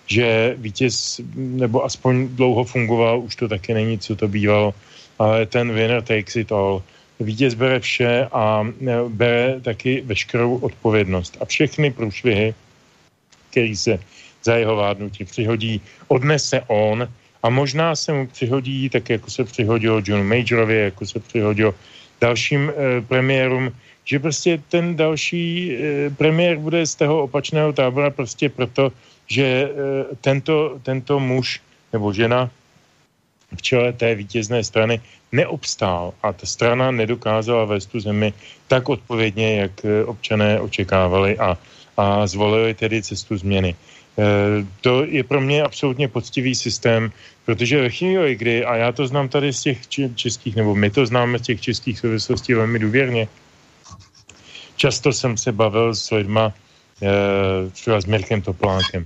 že 0.07 0.55
vítěz, 0.61 1.21
nebo 1.35 1.85
aspoň 1.85 2.29
dlouho 2.37 2.65
fungoval, 2.65 3.25
už 3.25 3.37
to 3.37 3.49
taky 3.49 3.75
není, 3.75 3.99
co 3.99 4.13
to 4.17 4.29
bývalo, 4.29 4.77
ale 5.19 5.49
ten 5.49 5.73
winner 5.73 6.05
takes 6.05 6.37
it 6.37 6.53
all. 6.53 6.85
Vítěz 7.21 7.57
bere 7.57 7.81
vše 7.81 8.29
a 8.33 8.61
e, 8.61 9.09
bere 9.09 9.61
taky 9.61 10.05
veškerou 10.05 10.69
odpovědnost. 10.69 11.37
A 11.41 11.49
všechny 11.49 11.97
průšvihy, 11.97 12.55
který 13.51 13.77
se 13.77 13.99
za 14.45 14.61
jeho 14.61 14.77
vládnutí 14.77 15.25
přihodí, 15.25 15.81
odnese 16.13 16.61
on 16.69 17.09
a 17.43 17.47
možná 17.49 17.97
se 17.97 18.13
mu 18.13 18.27
přihodí, 18.27 18.93
tak 18.93 19.11
jako 19.11 19.31
se 19.31 19.45
přihodilo 19.45 20.05
John 20.05 20.29
Majorovi, 20.29 20.93
jako 20.93 21.07
se 21.07 21.21
přihodilo 21.21 21.73
dalším 22.21 22.69
e, 22.69 23.01
premiérům, 23.01 23.73
že 24.05 24.19
prostě 24.19 24.63
ten 24.69 24.97
další 24.97 25.73
e, 25.73 26.11
premiér 26.11 26.57
bude 26.59 26.87
z 26.87 26.95
toho 26.95 27.23
opačného 27.23 27.73
tábora 27.73 28.11
prostě 28.11 28.49
proto, 28.49 28.93
že 29.29 29.45
e, 29.45 29.71
tento, 30.21 30.79
tento 30.83 31.21
muž 31.21 31.61
nebo 31.93 32.13
žena 32.13 32.51
v 33.57 33.63
čele 33.63 33.93
té 33.93 34.15
vítězné 34.15 34.65
strany 34.65 35.01
neobstál 35.33 36.15
a 36.23 36.33
ta 36.33 36.47
strana 36.47 36.91
nedokázala 36.91 37.65
vést 37.65 37.87
tu 37.87 38.01
zemi 38.01 38.33
tak 38.69 38.89
odpovědně, 38.89 39.61
jak 39.61 39.85
e, 39.85 40.05
občané 40.05 40.61
očekávali 40.61 41.39
a, 41.39 41.59
a 41.97 42.27
zvolili 42.27 42.75
tedy 42.75 43.03
cestu 43.03 43.37
změny. 43.37 43.75
E, 43.75 44.25
to 44.81 45.05
je 45.05 45.25
pro 45.25 45.41
mě 45.41 45.63
absolutně 45.63 46.09
poctivý 46.09 46.55
systém, 46.55 47.13
protože 47.45 47.83
ve 47.83 47.91
chvíli, 47.91 48.37
kdy, 48.37 48.65
a 48.65 48.77
já 48.77 48.93
to 48.93 49.07
znám 49.07 49.29
tady 49.29 49.53
z 49.53 49.61
těch 49.61 49.79
českých, 50.15 50.57
nebo 50.57 50.75
my 50.75 50.91
to 50.91 51.07
známe 51.07 51.39
z 51.39 51.43
těch 51.43 51.61
českých 51.61 51.99
souvislostí 51.99 52.55
velmi 52.55 52.79
důvěrně, 52.79 53.29
často 54.81 55.13
jsem 55.13 55.37
se 55.37 55.53
bavil 55.53 55.93
s 55.95 56.09
lidma, 56.11 56.53
e, 57.05 57.71
třeba 57.71 58.01
s 58.01 58.09
Mirkem 58.09 58.41
Toplákem, 58.41 59.05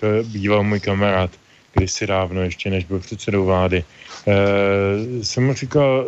to 0.00 0.06
býval 0.28 0.62
můj 0.62 0.80
kamarád, 0.80 1.30
kdysi 1.72 2.06
dávno, 2.06 2.44
ještě 2.44 2.70
než 2.70 2.84
byl 2.84 3.00
předsedou 3.00 3.48
vlády. 3.48 3.80
E, 3.80 4.34
jsem 5.24 5.48
mu 5.48 5.52
říkal, 5.56 6.04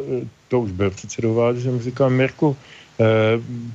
to 0.49 0.61
už 0.61 0.71
byl 0.77 0.91
předsedou 0.91 1.35
vlády, 1.35 1.61
jsem 1.61 1.75
mu 1.75 1.83
říkal, 1.83 2.11
Mirku, 2.11 2.53
e, 2.53 3.05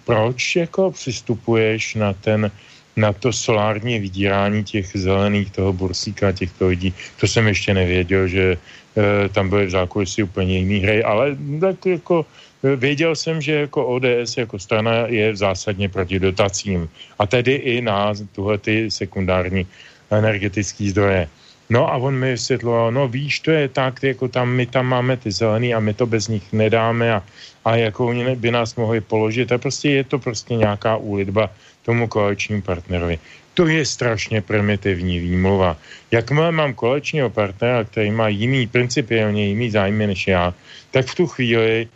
proč 0.05 0.55
jako 0.55 0.91
přistupuješ 0.93 1.95
na 1.97 2.13
ten 2.13 2.51
na 2.91 3.13
to 3.15 3.33
solární 3.33 3.99
vydírání 3.99 4.63
těch 4.63 4.91
zelených, 4.93 5.51
toho 5.51 5.73
bursíka, 5.73 6.31
těchto 6.31 6.67
lidí. 6.67 6.93
To 7.19 7.27
jsem 7.27 7.47
ještě 7.47 7.73
nevěděl, 7.73 8.27
že 8.27 8.45
e, 8.51 9.29
tam 9.31 9.49
byly 9.49 9.65
v 9.65 9.79
zákulisí 9.79 10.23
úplně 10.23 10.59
jiný 10.59 10.77
hry, 10.79 10.99
ale 11.03 11.37
tak 11.61 11.85
jako 11.85 12.25
věděl 12.63 13.15
jsem, 13.15 13.41
že 13.41 13.53
jako 13.53 13.85
ODS 13.85 14.37
jako 14.37 14.59
strana 14.59 14.93
je 15.07 15.35
zásadně 15.35 15.89
proti 15.89 16.19
dotacím 16.19 16.89
a 17.19 17.27
tedy 17.27 17.53
i 17.53 17.81
na 17.81 18.13
tuhle 18.31 18.57
ty 18.57 18.91
sekundární 18.91 19.67
energetické 20.11 20.89
zdroje. 20.89 21.27
No 21.71 21.87
a 21.87 21.97
on 21.97 22.15
mi 22.15 22.31
vysvětloval, 22.31 22.91
no 22.91 23.07
víš, 23.07 23.39
to 23.39 23.51
je 23.51 23.67
tak, 23.67 24.03
jako 24.03 24.27
tam, 24.27 24.49
my 24.49 24.65
tam 24.65 24.85
máme 24.85 25.17
ty 25.17 25.31
zelený 25.31 25.73
a 25.73 25.79
my 25.79 25.93
to 25.93 26.05
bez 26.05 26.27
nich 26.27 26.43
nedáme 26.53 27.13
a, 27.13 27.23
a 27.65 27.75
jako 27.75 28.07
oni 28.07 28.35
by 28.35 28.51
nás 28.51 28.75
mohli 28.75 29.01
položit 29.01 29.51
a 29.51 29.57
prostě 29.57 29.89
je 29.89 30.03
to 30.03 30.19
prostě 30.19 30.55
nějaká 30.55 30.97
úlitba 30.97 31.49
tomu 31.85 32.07
koaličnímu 32.07 32.61
partnerovi. 32.61 33.19
To 33.53 33.67
je 33.67 33.85
strašně 33.85 34.41
primitivní 34.41 35.19
výmluva. 35.19 35.77
Jakmile 36.11 36.51
mám 36.51 36.73
koaličního 36.73 37.29
partnera, 37.29 37.83
který 37.83 38.11
má 38.11 38.27
jiný, 38.27 38.67
principiálně 38.67 39.47
jiný 39.47 39.71
zájmy 39.71 40.07
než 40.07 40.27
já, 40.27 40.53
tak 40.91 41.05
v 41.07 41.15
tu 41.15 41.27
chvíli 41.27 41.87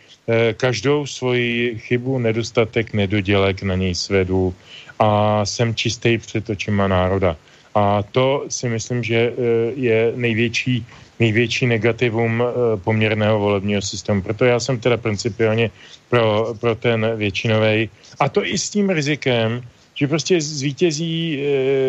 každou 0.57 1.05
svoji 1.05 1.77
chybu, 1.77 2.19
nedostatek, 2.19 2.93
nedodělek 2.93 3.63
na 3.63 3.75
něj 3.75 3.95
svedu 3.95 4.53
a 4.99 5.45
jsem 5.45 5.75
čistý 5.75 6.17
před 6.17 6.49
očima 6.49 6.87
národa. 6.87 7.35
A 7.75 8.03
to 8.03 8.45
si 8.49 8.69
myslím, 8.69 9.03
že 9.03 9.15
eh, 9.15 9.33
je 9.75 10.13
největší, 10.15 10.85
největší 11.19 11.67
negativum 11.67 12.43
eh, 12.43 12.77
poměrného 12.77 13.39
volebního 13.39 13.81
systému. 13.81 14.21
Proto 14.21 14.45
já 14.45 14.59
jsem 14.59 14.79
teda 14.79 14.97
principiálně 14.97 15.71
pro, 16.09 16.55
pro 16.59 16.75
ten 16.75 17.05
většinový. 17.15 17.89
A 18.19 18.29
to 18.29 18.45
i 18.45 18.57
s 18.57 18.69
tím 18.69 18.89
rizikem, 18.89 19.61
že 19.95 20.07
prostě 20.07 20.41
zvítězí 20.41 21.39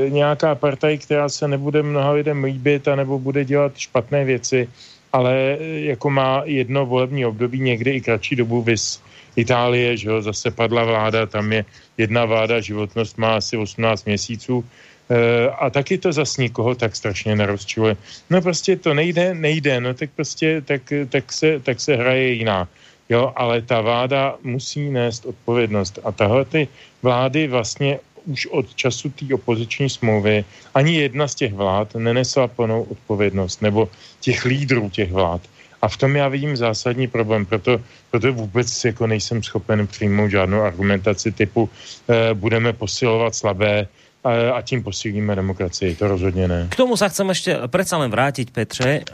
nějaká 0.09 0.55
partaj, 0.55 0.99
která 0.99 1.29
se 1.29 1.49
nebude 1.49 1.83
mnoha 1.83 2.11
lidem 2.11 2.45
líbit 2.45 2.89
a 2.89 2.97
nebo 2.97 3.19
bude 3.19 3.45
dělat 3.45 3.79
špatné 3.79 4.25
věci, 4.25 4.69
ale 5.17 5.59
jako 5.97 6.11
má 6.11 6.43
jedno 6.45 6.87
volební 6.87 7.27
období, 7.27 7.61
někdy 7.61 7.91
i 7.91 8.01
kratší 8.01 8.37
dobu, 8.37 8.63
vys 8.63 9.01
Itálie, 9.37 9.97
že 9.97 10.09
jo, 10.09 10.23
zase 10.23 10.51
padla 10.51 10.85
vláda, 10.85 11.27
tam 11.27 11.53
je 11.53 11.65
jedna 12.01 12.25
vláda, 12.25 12.61
životnost 12.61 13.19
má 13.19 13.37
asi 13.37 13.57
18 13.57 14.05
měsíců, 14.05 14.65
Eh, 15.07 15.51
a 15.51 15.71
taky 15.71 15.99
to 15.99 16.13
zas 16.13 16.37
nikoho 16.37 16.75
tak 16.75 16.97
strašně 16.97 17.37
nerozčiluje. 17.37 17.97
No 18.31 18.43
prostě 18.43 18.77
to 18.77 18.95
nejde, 18.95 19.35
nejde, 19.35 19.81
no 19.81 19.95
tak 19.95 20.11
prostě 20.11 20.61
tak, 20.67 20.83
tak, 21.09 21.33
se, 21.33 21.61
tak 21.61 21.81
se 21.81 21.97
hraje 21.97 22.33
jiná. 22.33 22.69
Jo, 23.09 23.33
ale 23.37 23.63
ta 23.63 23.81
vláda 23.81 24.35
musí 24.43 24.91
nést 24.91 25.27
odpovědnost. 25.27 25.99
A 26.05 26.13
tahle 26.13 26.45
ty 26.45 26.69
vlády 27.03 27.47
vlastně 27.47 27.99
už 28.27 28.47
od 28.47 28.75
času 28.75 29.11
té 29.11 29.35
opoziční 29.35 29.91
smlouvy 29.91 30.45
ani 30.75 30.95
jedna 30.95 31.29
z 31.29 31.35
těch 31.35 31.53
vlád 31.55 31.95
nenesla 31.95 32.49
plnou 32.49 32.83
odpovědnost, 32.83 33.63
nebo 33.63 33.89
těch 34.21 34.45
lídrů 34.45 34.91
těch 34.91 35.13
vlád. 35.13 35.41
A 35.83 35.89
v 35.89 35.97
tom 35.97 36.17
já 36.17 36.29
vidím 36.29 36.57
zásadní 36.57 37.07
problém, 37.07 37.47
proto, 37.47 37.81
proto 38.11 38.33
vůbec 38.33 38.85
jako 38.85 39.07
nejsem 39.07 39.43
schopen 39.43 39.87
přijmout 39.87 40.31
žádnou 40.31 40.61
argumentaci 40.61 41.33
typu 41.33 41.69
eh, 42.09 42.35
budeme 42.35 42.73
posilovat 42.73 43.35
slabé, 43.35 43.89
a 44.27 44.63
tím 44.63 44.83
posílíme 44.83 45.35
demokracii, 45.35 45.95
to 45.95 46.09
rozhodně 46.09 46.49
ne. 46.49 46.67
K 46.71 46.77
tomu 46.77 46.97
sa 46.97 47.09
chcem 47.09 47.31
ešte 47.31 47.51
predsa 47.71 47.97
len 48.03 48.11
vrátiť, 48.11 48.51
Petře, 48.51 48.91
eh, 48.91 49.05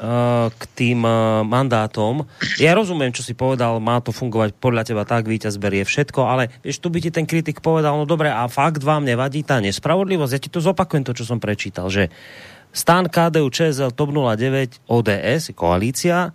k 0.50 0.62
tým 0.74 1.04
eh, 1.04 1.12
mandátom. 1.44 2.24
Ja 2.56 2.72
rozumiem, 2.72 3.12
čo 3.12 3.20
si 3.20 3.36
povedal, 3.36 3.76
má 3.78 4.00
to 4.00 4.10
fungovať 4.10 4.56
podľa 4.56 4.82
teba 4.88 5.02
tak, 5.04 5.28
víťaz 5.28 5.60
berie 5.60 5.84
všetko, 5.84 6.20
ale 6.24 6.48
vieš, 6.64 6.80
tu 6.80 6.88
by 6.88 6.98
ti 7.04 7.10
ten 7.12 7.28
kritik 7.28 7.60
povedal, 7.60 7.96
no 7.96 8.08
dobre, 8.08 8.32
a 8.32 8.48
fakt 8.48 8.80
vám 8.80 9.04
nevadí 9.04 9.44
tá 9.44 9.60
nespravodlivosť? 9.60 10.32
Ja 10.32 10.40
ti 10.40 10.50
to 10.50 10.60
zopakujem, 10.64 11.04
to, 11.04 11.12
čo 11.12 11.28
som 11.28 11.38
prečítal, 11.38 11.92
že 11.92 12.08
Stan 12.72 13.04
KDU, 13.04 13.52
ČSL, 13.52 13.92
TOP 13.92 14.16
09, 14.16 14.88
ODS, 14.88 15.52
koalícia, 15.52 16.32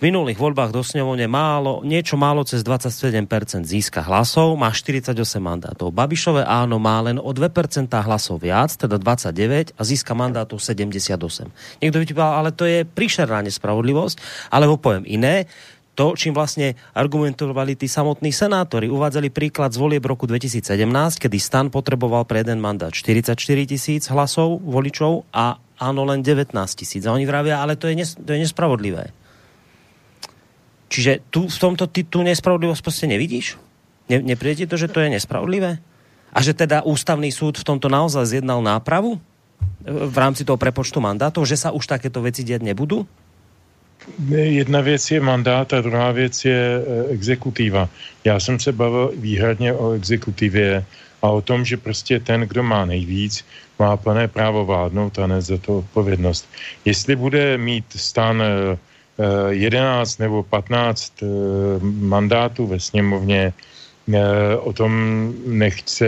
minulých 0.00 0.40
voľbách 0.40 0.72
do 0.72 0.80
snemovne 0.80 1.28
málo, 1.28 1.84
niečo 1.84 2.16
málo 2.16 2.40
cez 2.44 2.64
27% 2.64 3.68
získa 3.68 4.00
hlasov, 4.04 4.56
má 4.56 4.72
48 4.72 5.12
mandátov. 5.38 5.92
Babišové 5.92 6.44
áno 6.48 6.80
má 6.80 7.00
len 7.04 7.20
o 7.20 7.30
2% 7.30 7.88
hlasov 7.92 8.40
viac, 8.40 8.72
teda 8.74 8.96
29 8.96 9.76
a 9.76 9.82
získa 9.84 10.16
mandátov 10.16 10.56
78. 10.56 11.52
Niekto 11.84 11.96
by 12.00 12.04
ti 12.08 12.14
ale 12.16 12.50
to 12.52 12.64
je 12.64 12.88
príšerná 12.88 13.44
nespravodlivosť, 13.44 14.48
alebo 14.48 14.80
poviem 14.80 15.04
iné, 15.04 15.44
to, 16.00 16.16
čím 16.16 16.32
vlastne 16.32 16.80
argumentovali 16.96 17.76
tí 17.76 17.84
samotní 17.84 18.32
senátori. 18.32 18.88
Uvádzali 18.88 19.28
príklad 19.28 19.76
z 19.76 19.84
volieb 19.84 20.00
roku 20.08 20.24
2017, 20.24 20.64
kedy 21.20 21.36
Stan 21.36 21.68
potreboval 21.68 22.24
pre 22.24 22.40
jeden 22.40 22.56
mandát 22.56 22.88
44 22.88 23.36
tisíc 23.68 24.08
hlasov 24.08 24.64
voličov 24.64 25.28
a 25.28 25.60
áno 25.76 26.08
len 26.08 26.24
19 26.24 26.56
tisíc. 26.72 27.04
A 27.04 27.12
oni 27.12 27.28
vravia, 27.28 27.60
ale 27.60 27.76
to 27.76 27.84
je, 27.84 28.00
nes, 28.00 28.16
to 28.16 28.32
je 28.32 28.40
nespravodlivé. 28.40 29.12
Čiže 30.90 31.22
tu 31.30 31.46
v 31.46 31.58
tomto 31.58 31.86
ty 31.86 32.02
tu 32.02 32.22
nespravodlivosť 32.26 32.82
prostě 32.82 33.06
nevidíš? 33.06 33.56
Ne, 34.10 34.18
nepríde 34.18 34.66
to, 34.66 34.74
že 34.74 34.90
to 34.90 34.98
je 35.00 35.08
nespravodlivé? 35.14 35.78
A 36.34 36.38
že 36.42 36.50
teda 36.50 36.82
ústavný 36.82 37.30
súd 37.30 37.58
v 37.58 37.66
tomto 37.66 37.86
naozaj 37.86 38.26
zjednal 38.26 38.58
nápravu 38.58 39.22
v 39.86 40.16
rámci 40.18 40.42
toho 40.42 40.58
prepočtu 40.58 40.98
mandátov, 40.98 41.46
že 41.46 41.56
sa 41.56 41.70
už 41.70 41.86
takéto 41.86 42.22
veci 42.22 42.42
dět 42.42 42.62
nebudú? 42.62 43.06
Jedna 44.32 44.80
věc 44.80 45.10
je 45.10 45.20
mandát 45.20 45.72
a 45.72 45.80
druhá 45.80 46.10
věc 46.12 46.44
je 46.44 46.56
e, 46.56 46.80
exekutiva. 47.12 47.88
Já 48.24 48.40
jsem 48.40 48.60
se 48.60 48.72
bavil 48.72 49.12
výhradně 49.16 49.72
o 49.72 49.92
exekutivě 49.92 50.84
a 51.22 51.30
o 51.30 51.40
tom, 51.40 51.64
že 51.64 51.76
prostě 51.76 52.20
ten, 52.20 52.40
kdo 52.40 52.62
má 52.62 52.84
nejvíc, 52.84 53.44
má 53.78 53.96
plné 53.96 54.28
právo 54.28 54.64
vládnout 54.64 55.18
a 55.18 55.26
ne 55.26 55.42
za 55.42 55.58
to 55.58 55.78
odpovědnost. 55.78 56.48
Jestli 56.84 57.16
bude 57.16 57.58
mít 57.58 57.84
stan 57.96 58.42
11 59.50 60.20
eh, 60.20 60.22
nebo 60.22 60.42
15 60.42 61.12
eh, 61.22 61.26
mandátů 61.82 62.66
ve 62.66 62.80
sněmovně, 62.80 63.52
eh, 64.14 64.56
o 64.56 64.72
tom 64.72 64.92
nechce, 65.46 66.06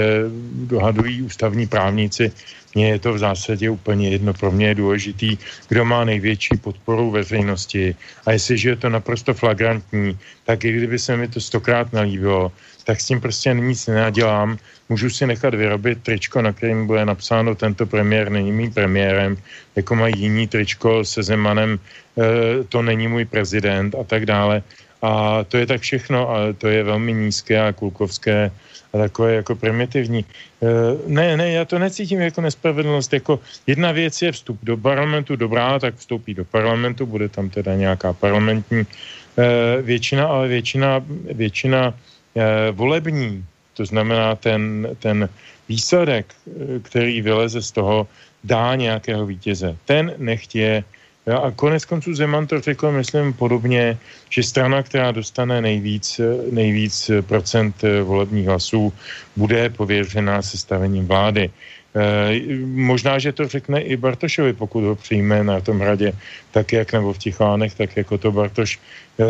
dohadují 0.55 1.23
ústavní 1.23 1.67
právníci, 1.67 2.33
mně 2.75 2.89
je 2.89 2.99
to 2.99 3.13
v 3.13 3.19
zásadě 3.19 3.71
úplně 3.71 4.09
jedno. 4.09 4.35
Pro 4.35 4.53
mě 4.53 4.67
je 4.67 4.75
důležitý, 4.75 5.39
kdo 5.69 5.85
má 5.85 6.05
největší 6.05 6.57
podporu 6.57 7.11
veřejnosti. 7.11 7.97
A 8.27 8.33
jestliže 8.33 8.69
je 8.69 8.77
to 8.77 8.89
naprosto 8.89 9.35
flagrantní, 9.35 10.19
tak 10.45 10.65
i 10.65 10.73
kdyby 10.73 10.99
se 10.99 11.17
mi 11.17 11.29
to 11.29 11.41
stokrát 11.41 11.93
nelíbilo, 11.93 12.53
tak 12.85 13.01
s 13.01 13.07
tím 13.07 13.21
prostě 13.21 13.55
nic 13.55 13.87
nenadělám. 13.87 14.59
Můžu 14.89 15.11
si 15.11 15.27
nechat 15.27 15.55
vyrobit 15.55 16.03
tričko, 16.03 16.43
na 16.43 16.53
kterém 16.53 16.87
bude 16.87 17.05
napsáno 17.05 17.55
tento 17.55 17.87
premiér 17.87 18.31
není 18.31 18.53
mým 18.53 18.73
premiérem, 18.73 19.37
jako 19.77 19.95
mají 19.95 20.15
jiný 20.19 20.49
tričko 20.49 21.05
se 21.05 21.23
Zemanem, 21.23 21.79
e, 21.79 22.65
to 22.65 22.83
není 22.83 23.09
můj 23.09 23.25
prezident 23.25 23.95
a 23.95 24.05
tak 24.05 24.27
dále. 24.27 24.63
A 25.03 25.45
to 25.45 25.57
je 25.57 25.67
tak 25.67 25.81
všechno 25.81 26.31
a 26.31 26.37
to 26.59 26.69
je 26.69 26.83
velmi 26.83 27.13
nízké 27.13 27.61
a 27.61 27.73
kulkovské 27.73 28.51
takové 28.99 29.35
jako 29.35 29.57
primitivní. 29.57 30.25
E, 30.25 30.67
ne, 31.07 31.37
ne, 31.37 31.53
já 31.53 31.65
to 31.65 31.79
necítím 31.79 32.21
jako 32.21 32.41
nespravedlnost. 32.41 33.13
Jako 33.13 33.41
jedna 33.67 33.93
věc 33.93 34.23
je 34.23 34.33
vstup 34.33 34.59
do 34.63 34.77
parlamentu, 34.77 35.37
dobrá, 35.37 35.79
tak 35.79 35.95
vstoupí 35.97 36.35
do 36.35 36.45
parlamentu, 36.45 37.07
bude 37.07 37.29
tam 37.29 37.51
teda 37.51 37.75
nějaká 37.75 38.13
parlamentní 38.13 38.85
e, 38.85 39.83
většina, 39.83 40.27
ale 40.27 40.49
většina, 40.49 41.01
většina 41.33 41.95
e, 42.37 42.71
volební, 42.71 43.45
to 43.75 43.85
znamená 43.85 44.37
ten, 44.37 44.89
ten 44.99 45.29
výsledek, 45.69 46.35
který 46.83 47.23
vyleze 47.23 47.63
z 47.63 47.71
toho, 47.73 48.07
dá 48.45 48.75
nějakého 48.75 49.27
vítěze. 49.27 49.77
Ten 49.85 50.15
nechtě 50.19 50.85
Jo, 51.27 51.39
a 51.39 51.51
konec 51.51 51.85
konců 51.85 52.15
Zeman 52.15 52.47
to 52.47 52.61
řekl, 52.61 52.93
myslím, 52.93 53.33
podobně, 53.33 53.99
že 54.31 54.43
strana, 54.43 54.83
která 54.83 55.13
dostane 55.13 55.61
nejvíc, 55.61 56.21
nejvíc 56.51 57.11
procent 57.21 57.83
volebních 58.05 58.47
hlasů, 58.47 58.93
bude 59.37 59.71
pověřená 59.71 60.43
sestavením 60.43 61.07
vlády. 61.07 61.51
E, 61.95 62.41
možná, 62.67 63.19
že 63.19 63.33
to 63.33 63.49
řekne 63.49 63.81
i 63.81 63.97
Bartošovi, 63.97 64.53
pokud 64.53 64.85
ho 64.85 64.95
přijme 64.97 65.45
na 65.45 65.61
tom 65.61 65.79
hradě, 65.79 66.13
tak 66.51 66.73
jak 66.73 66.93
nebo 66.93 67.13
v 67.13 67.19
Tichánech, 67.19 67.75
tak 67.75 67.97
jako 67.97 68.19
to 68.19 68.33
Bartoš 68.33 68.79
e, 68.79 69.25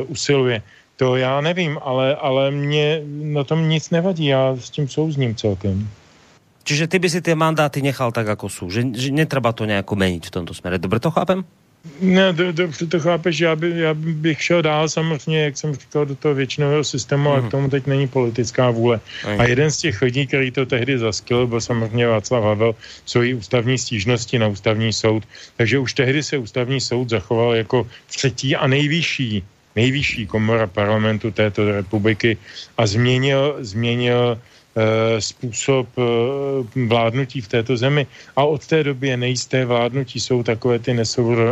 usiluje. 0.00 0.62
To 0.96 1.16
já 1.16 1.40
nevím, 1.40 1.78
ale, 1.82 2.16
ale 2.16 2.50
mě 2.50 3.02
na 3.06 3.44
tom 3.44 3.68
nic 3.68 3.90
nevadí, 3.90 4.26
já 4.26 4.56
s 4.58 4.70
tím 4.70 4.88
souzním 4.88 5.34
celkem. 5.34 5.88
Čiže 6.68 6.84
ty 6.84 7.00
by 7.00 7.08
si 7.08 7.24
ty 7.24 7.32
mandáty 7.32 7.80
nechal 7.80 8.12
tak, 8.12 8.28
jako 8.28 8.48
jsou, 8.48 8.68
že, 8.68 8.84
že 8.92 9.08
netreba 9.08 9.56
to 9.56 9.64
nějak 9.64 9.88
meniť 9.88 10.26
v 10.28 10.30
tomto 10.30 10.52
směru. 10.52 10.76
Dobře 10.76 11.00
to 11.00 11.10
chápem? 11.10 11.44
Ne, 12.00 12.32
do, 12.32 12.52
dobře 12.52 12.86
to 12.86 13.00
chápeš, 13.00 13.40
já, 13.40 13.56
by, 13.56 13.80
já 13.80 13.94
bych 13.94 14.42
šel 14.42 14.62
dál 14.62 14.88
samozřejmě, 14.88 15.44
jak 15.44 15.56
jsem 15.56 15.74
říkal, 15.74 16.06
do 16.06 16.14
toho 16.14 16.34
většinového 16.34 16.84
systému, 16.84 17.30
mm. 17.30 17.36
a 17.36 17.38
k 17.38 17.42
mhm. 17.42 17.50
tomu 17.50 17.66
teď 17.70 17.86
není 17.86 18.08
politická 18.08 18.70
vůle. 18.70 19.00
Mm. 19.24 19.40
A 19.40 19.44
jeden 19.44 19.70
z 19.70 19.76
těch 19.76 20.02
lidí, 20.02 20.26
který 20.26 20.50
to 20.50 20.66
tehdy 20.66 20.98
zaskil, 20.98 21.46
byl 21.46 21.60
samozřejmě 21.60 22.06
Václav 22.06 22.44
Havel, 22.44 22.74
svojí 23.06 23.34
ústavní 23.34 23.78
stížnosti 23.78 24.38
na 24.38 24.52
ústavní 24.52 24.92
soud. 24.92 25.24
Takže 25.56 25.78
už 25.78 25.92
tehdy 25.92 26.20
se 26.22 26.36
ústavní 26.36 26.80
soud 26.80 27.08
zachoval 27.08 27.54
jako 27.54 27.88
třetí 28.12 28.56
a 28.56 28.66
nejvyšší, 28.66 29.44
nejvyšší 29.76 30.26
komora 30.26 30.66
parlamentu 30.66 31.30
této 31.30 31.64
republiky 31.72 32.36
a 32.76 32.86
změnil, 32.86 33.56
změnil 33.64 34.36
Eh, 34.36 34.57
způsob 35.18 35.88
eh, 35.98 36.02
vládnutí 36.86 37.40
v 37.40 37.48
této 37.48 37.76
zemi. 37.76 38.06
A 38.36 38.44
od 38.44 38.66
té 38.66 38.84
doby 38.84 39.08
je 39.08 39.16
nejisté 39.16 39.64
vládnutí, 39.64 40.20
jsou 40.20 40.42
takové 40.42 40.78
ty 40.78 40.94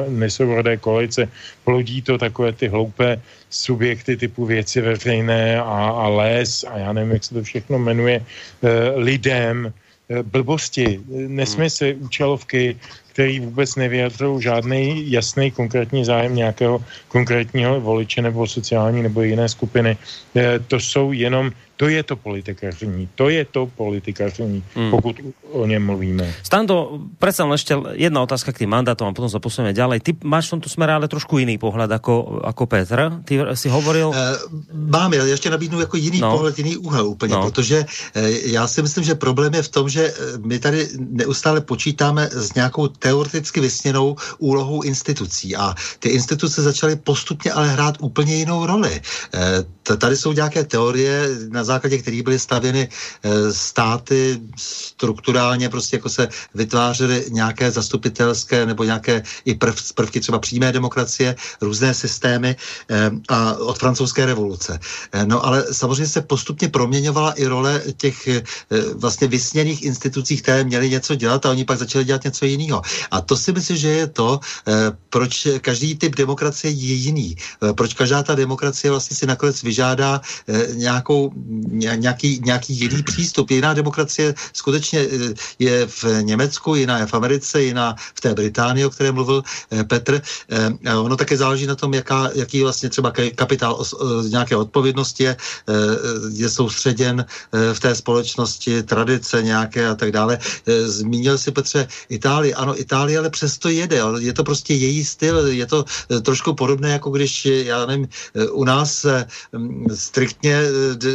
nesourodé 0.08 0.76
koalice, 0.76 1.28
plodí 1.64 2.02
to 2.02 2.18
takové 2.18 2.52
ty 2.52 2.68
hloupé 2.68 3.20
subjekty 3.50 4.16
typu 4.16 4.46
věci 4.46 4.80
veřejné 4.80 5.60
a, 5.60 5.88
a 5.88 6.08
les 6.08 6.64
a 6.64 6.78
já 6.78 6.92
nevím, 6.92 7.12
jak 7.12 7.24
se 7.24 7.34
to 7.34 7.42
všechno 7.42 7.78
jmenuje, 7.78 8.20
eh, 8.20 8.68
lidem, 8.96 9.72
blbosti, 10.22 11.00
nesmysly, 11.10 11.94
účelovky, 11.94 12.76
který 13.16 13.40
vůbec 13.40 13.76
nevyjadřují 13.76 14.42
žádný 14.42 15.10
jasný 15.10 15.50
konkrétní 15.50 16.04
zájem 16.04 16.36
nějakého 16.36 16.84
konkrétního 17.08 17.80
voliče 17.80 18.22
nebo 18.22 18.46
sociální 18.46 19.02
nebo 19.02 19.24
jiné 19.24 19.48
skupiny. 19.48 19.96
To 20.68 20.76
jsou 20.76 21.12
jenom 21.12 21.52
to 21.76 21.88
je 21.88 22.02
to 22.02 22.16
politikaření. 22.16 23.08
To 23.14 23.28
je 23.28 23.44
to 23.44 23.66
politikaření, 23.66 24.64
mm. 24.76 24.90
pokud 24.90 25.16
o 25.52 25.66
něm 25.66 25.86
mluvíme. 25.86 26.34
Stando, 26.42 27.00
predsa 27.18 27.44
ještě 27.52 27.76
jedna 27.92 28.22
otázka 28.22 28.52
k 28.52 28.58
tým 28.64 28.72
mandátom 28.72 29.08
a 29.08 29.12
potom 29.12 29.28
sa 29.28 29.38
posuneme 29.38 29.76
ďalej. 29.76 30.00
Ty 30.00 30.16
máš 30.24 30.48
v 30.48 30.56
tomto 30.56 30.68
smere 30.72 30.96
ale 30.96 31.08
trošku 31.08 31.38
jiný 31.38 31.60
pohled 31.60 31.90
jako, 31.92 32.40
jako 32.46 32.66
Petr. 32.66 33.20
Ty 33.24 33.40
si 33.54 33.68
hovoril... 33.68 34.08
Uh, 34.08 34.16
mám, 34.72 35.12
já 35.12 35.24
ještě 35.24 35.50
nabídnu 35.50 35.80
jako 35.80 35.96
jiný 35.96 36.20
no. 36.20 36.32
pohled, 36.32 36.58
jiný 36.58 36.76
úhel 36.76 37.06
úplně, 37.06 37.34
no. 37.34 37.42
protože 37.42 37.84
uh, 37.84 38.22
já 38.44 38.66
si 38.66 38.82
myslím, 38.82 39.04
že 39.04 39.14
problém 39.14 39.54
je 39.54 39.62
v 39.62 39.68
tom, 39.68 39.88
že 39.88 40.14
my 40.44 40.58
tady 40.58 40.88
neustále 40.98 41.60
počítáme 41.60 42.28
s 42.32 42.54
nějakou 42.54 42.88
teoreticky 43.06 43.60
vysněnou 43.60 44.16
úlohou 44.38 44.82
institucí 44.82 45.56
a 45.56 45.74
ty 45.98 46.08
instituce 46.08 46.62
začaly 46.62 46.96
postupně 46.96 47.52
ale 47.52 47.68
hrát 47.68 47.94
úplně 48.00 48.36
jinou 48.36 48.66
roli. 48.66 49.00
Uh, 49.34 49.86
tady 49.94 50.16
jsou 50.16 50.32
nějaké 50.32 50.64
teorie, 50.64 51.28
na 51.48 51.64
základě 51.64 51.98
kterých 51.98 52.22
byly 52.22 52.38
stavěny 52.38 52.88
eh, 52.88 53.52
státy 53.52 54.40
strukturálně, 54.56 55.68
prostě 55.68 55.96
jako 55.96 56.08
se 56.08 56.28
vytvářely 56.54 57.24
nějaké 57.30 57.70
zastupitelské 57.70 58.66
nebo 58.66 58.84
nějaké 58.84 59.22
i 59.44 59.54
prv, 59.54 59.92
prvky 59.94 60.20
třeba 60.20 60.38
přímé 60.38 60.72
demokracie, 60.72 61.36
různé 61.60 61.94
systémy 61.94 62.56
eh, 62.90 63.10
a 63.28 63.54
od 63.54 63.78
francouzské 63.78 64.26
revoluce. 64.26 64.78
Eh, 65.12 65.26
no 65.26 65.46
ale 65.46 65.64
samozřejmě 65.72 66.06
se 66.06 66.20
postupně 66.20 66.68
proměňovala 66.68 67.32
i 67.32 67.46
role 67.46 67.82
těch 67.96 68.28
vlastně 68.94 69.28
vysněných 69.28 69.82
institucí, 69.82 70.36
které 70.36 70.64
měly 70.64 70.90
něco 70.90 71.14
dělat 71.14 71.46
a 71.46 71.50
oni 71.50 71.64
pak 71.64 71.78
začali 71.78 72.04
dělat 72.04 72.24
něco 72.24 72.44
jiného. 72.44 72.82
A 73.10 73.20
to 73.20 73.36
si 73.36 73.52
myslím, 73.52 73.76
že 73.76 73.88
je 73.88 74.06
to, 74.06 74.40
proč 75.10 75.48
každý 75.60 75.94
typ 75.94 76.16
demokracie 76.16 76.70
je 76.70 76.94
jiný. 76.94 77.36
Proč 77.72 77.94
každá 77.94 78.22
ta 78.22 78.34
demokracie 78.34 78.90
vlastně 78.90 79.16
si 79.16 79.26
nakonec 79.26 79.62
vyžádá 79.62 80.20
nějakou 80.74 81.32
nějaký, 81.96 82.40
nějaký 82.44 82.72
jiný 82.80 83.02
přístup. 83.02 83.50
Jiná 83.50 83.74
demokracie 83.74 84.34
skutečně 84.52 85.00
eh, 85.00 85.34
je 85.58 85.86
v 85.86 86.04
Německu, 86.22 86.74
jiná 86.74 86.98
je 86.98 87.06
v 87.06 87.14
Americe, 87.14 87.62
jiná 87.62 87.94
v 88.14 88.20
té 88.20 88.34
Británii, 88.34 88.84
o 88.84 88.90
které 88.90 89.12
mluvil 89.12 89.42
eh, 89.70 89.84
Petr. 89.84 90.22
Eh, 90.50 90.96
ono 90.96 91.16
také 91.16 91.36
záleží 91.36 91.66
na 91.66 91.74
tom, 91.74 91.94
jaká, 91.94 92.30
jaký 92.34 92.62
vlastně 92.62 92.88
třeba 92.88 93.12
kapitál 93.34 93.84
nějaké 94.28 94.56
odpovědnosti 94.56 95.24
je, 95.24 95.36
je 96.32 96.48
soustředěn 96.48 97.24
v 97.72 97.80
té 97.80 97.94
společnosti, 97.94 98.82
tradice 98.82 99.42
nějaké 99.42 99.88
a 99.88 99.94
tak 99.94 100.12
dále. 100.12 100.38
Zmínil 100.86 101.38
si 101.38 101.50
Petře 101.50 101.88
Itálii. 102.08 102.54
Ano, 102.54 102.75
Itálie 102.76 103.18
ale 103.18 103.30
přesto 103.30 103.68
jede. 103.68 104.00
Je 104.18 104.32
to 104.32 104.44
prostě 104.44 104.74
její 104.74 105.04
styl. 105.04 105.46
Je 105.46 105.66
to 105.66 105.84
trošku 106.22 106.54
podobné, 106.54 106.90
jako 106.90 107.10
když, 107.10 107.44
já 107.46 107.86
nevím, 107.86 108.08
u 108.50 108.64
nás 108.64 109.06
striktně 109.94 110.62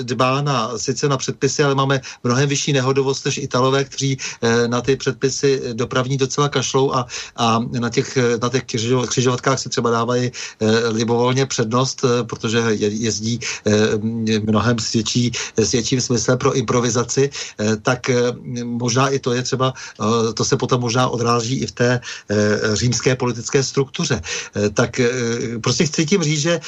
dbá 0.01 0.41
na, 0.41 0.77
sice 0.77 1.09
na 1.09 1.17
předpisy, 1.17 1.63
ale 1.63 1.75
máme 1.75 2.01
mnohem 2.23 2.49
vyšší 2.49 2.73
nehodovost 2.73 3.25
než 3.25 3.37
Italové, 3.37 3.83
kteří 3.83 4.17
eh, 4.41 4.67
na 4.67 4.81
ty 4.81 4.95
předpisy 4.95 5.61
dopravní 5.73 6.17
docela 6.17 6.49
kašlou 6.49 6.93
a, 6.93 7.05
a 7.35 7.59
na 7.79 7.89
těch, 7.89 8.17
na 8.41 8.49
těch 8.49 8.63
křižovatkách 9.07 9.59
si 9.59 9.69
třeba 9.69 9.91
dávají 9.91 10.31
eh, 10.31 10.87
libovolně 10.87 11.45
přednost, 11.45 12.05
eh, 12.05 12.23
protože 12.23 12.63
jezdí 12.77 13.39
mnohem 14.43 14.79
s, 14.79 14.93
větší, 14.93 15.31
s 15.57 15.71
větším 15.71 16.01
smyslem 16.01 16.37
pro 16.37 16.53
improvizaci, 16.53 17.29
tak 17.81 18.09
možná 18.63 19.09
i 19.09 19.19
to 19.19 19.33
je 19.33 19.41
třeba, 19.43 19.73
to 20.33 20.45
se 20.45 20.57
potom 20.57 20.81
možná 20.81 21.07
odráží 21.07 21.50
i 21.55 21.67
v 21.67 21.71
té 21.71 21.99
římské 22.73 23.15
politické 23.15 23.63
struktuře. 23.63 24.21
Tak 24.73 25.01
prostě 25.61 25.85
chci 25.85 26.05
tím 26.05 26.23
říct, 26.23 26.41
že, 26.41 26.59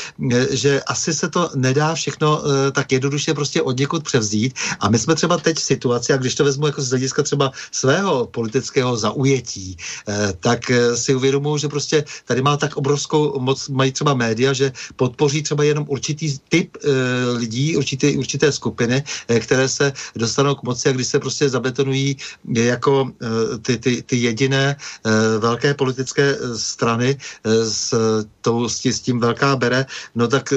že 0.49 0.81
asi 0.81 1.13
se 1.13 1.29
to 1.29 1.49
nedá 1.55 1.95
všechno 1.95 2.41
tak 2.71 2.91
jednoduše 2.91 3.34
prostě 3.34 3.61
od 3.61 3.79
někud 3.79 4.03
převzít. 4.03 4.53
A 4.79 4.89
my 4.89 4.99
jsme 4.99 5.15
třeba 5.15 5.38
teď 5.38 5.57
v 5.57 5.61
situaci, 5.61 6.13
a 6.13 6.17
když 6.17 6.36
to 6.36 6.43
vezmu 6.43 6.67
jako 6.67 6.81
z 6.81 6.89
hlediska 6.89 7.23
třeba 7.23 7.51
svého 7.71 8.27
politického 8.27 8.97
zaujetí, 8.97 9.77
eh, 10.07 10.34
tak 10.39 10.71
eh, 10.71 10.97
si 10.97 11.15
uvědomuji, 11.15 11.57
že 11.57 11.67
prostě 11.67 12.03
tady 12.25 12.41
má 12.41 12.57
tak 12.57 12.77
obrovskou 12.77 13.39
moc, 13.39 13.69
mají 13.69 13.91
třeba 13.91 14.13
média, 14.13 14.53
že 14.53 14.71
podpoří 14.95 15.43
třeba 15.43 15.63
jenom 15.63 15.86
určitý 15.89 16.38
typ 16.49 16.77
eh, 16.77 16.89
lidí, 17.38 17.77
určité, 17.77 18.11
určité 18.17 18.51
skupiny, 18.51 19.03
eh, 19.27 19.39
které 19.39 19.69
se 19.69 19.93
dostanou 20.15 20.55
k 20.55 20.63
moci 20.63 20.89
a 20.89 20.91
když 20.91 21.07
se 21.07 21.19
prostě 21.19 21.49
zabetonují 21.49 22.17
jako 22.53 23.11
eh, 23.21 23.57
ty, 23.57 23.77
ty, 23.77 23.91
ty 24.01 24.15
jediné 24.17 24.72
eh, 24.76 25.11
velké 25.39 25.74
politické 25.74 26.36
eh, 26.36 26.57
strany 26.57 27.17
eh, 27.17 27.65
s, 27.65 27.93
tou, 28.41 28.69
s 28.69 28.99
tím 28.99 29.19
velká 29.19 29.55
bere, 29.55 29.86
no 30.15 30.28
tak 30.28 30.53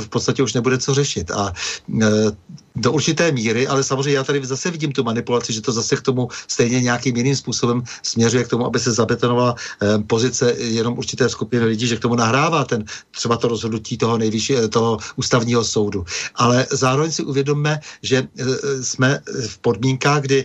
v 0.00 0.08
podstatě 0.08 0.42
už 0.42 0.54
nebude 0.54 0.78
co 0.78 0.94
řešit. 0.94 1.30
A 1.30 1.52
do 2.78 2.92
určité 2.92 3.32
míry, 3.32 3.66
ale 3.66 3.84
samozřejmě 3.84 4.12
já 4.12 4.24
tady 4.24 4.46
zase 4.46 4.70
vidím 4.70 4.92
tu 4.92 5.04
manipulaci, 5.04 5.52
že 5.52 5.60
to 5.60 5.72
zase 5.72 5.96
k 5.96 6.02
tomu 6.02 6.28
stejně 6.48 6.80
nějakým 6.80 7.16
jiným 7.16 7.36
způsobem 7.36 7.82
směřuje 8.02 8.44
k 8.44 8.48
tomu, 8.48 8.66
aby 8.66 8.80
se 8.80 8.92
zabetonovala 8.92 9.54
eh, 9.82 9.98
pozice 10.06 10.54
jenom 10.58 10.98
určité 10.98 11.28
skupiny 11.28 11.64
lidí, 11.64 11.86
že 11.86 11.96
k 11.96 12.00
tomu 12.00 12.14
nahrává 12.14 12.64
ten 12.64 12.84
třeba 13.10 13.36
to 13.36 13.48
rozhodnutí 13.48 13.98
toho 13.98 14.18
nejvyššího, 14.18 14.68
toho 14.68 14.98
ústavního 15.16 15.64
soudu. 15.64 16.04
Ale 16.34 16.66
zároveň 16.70 17.12
si 17.12 17.22
uvědomme, 17.22 17.80
že 18.02 18.28
jsme 18.80 19.20
v 19.48 19.58
podmínkách, 19.58 20.22
kdy 20.22 20.44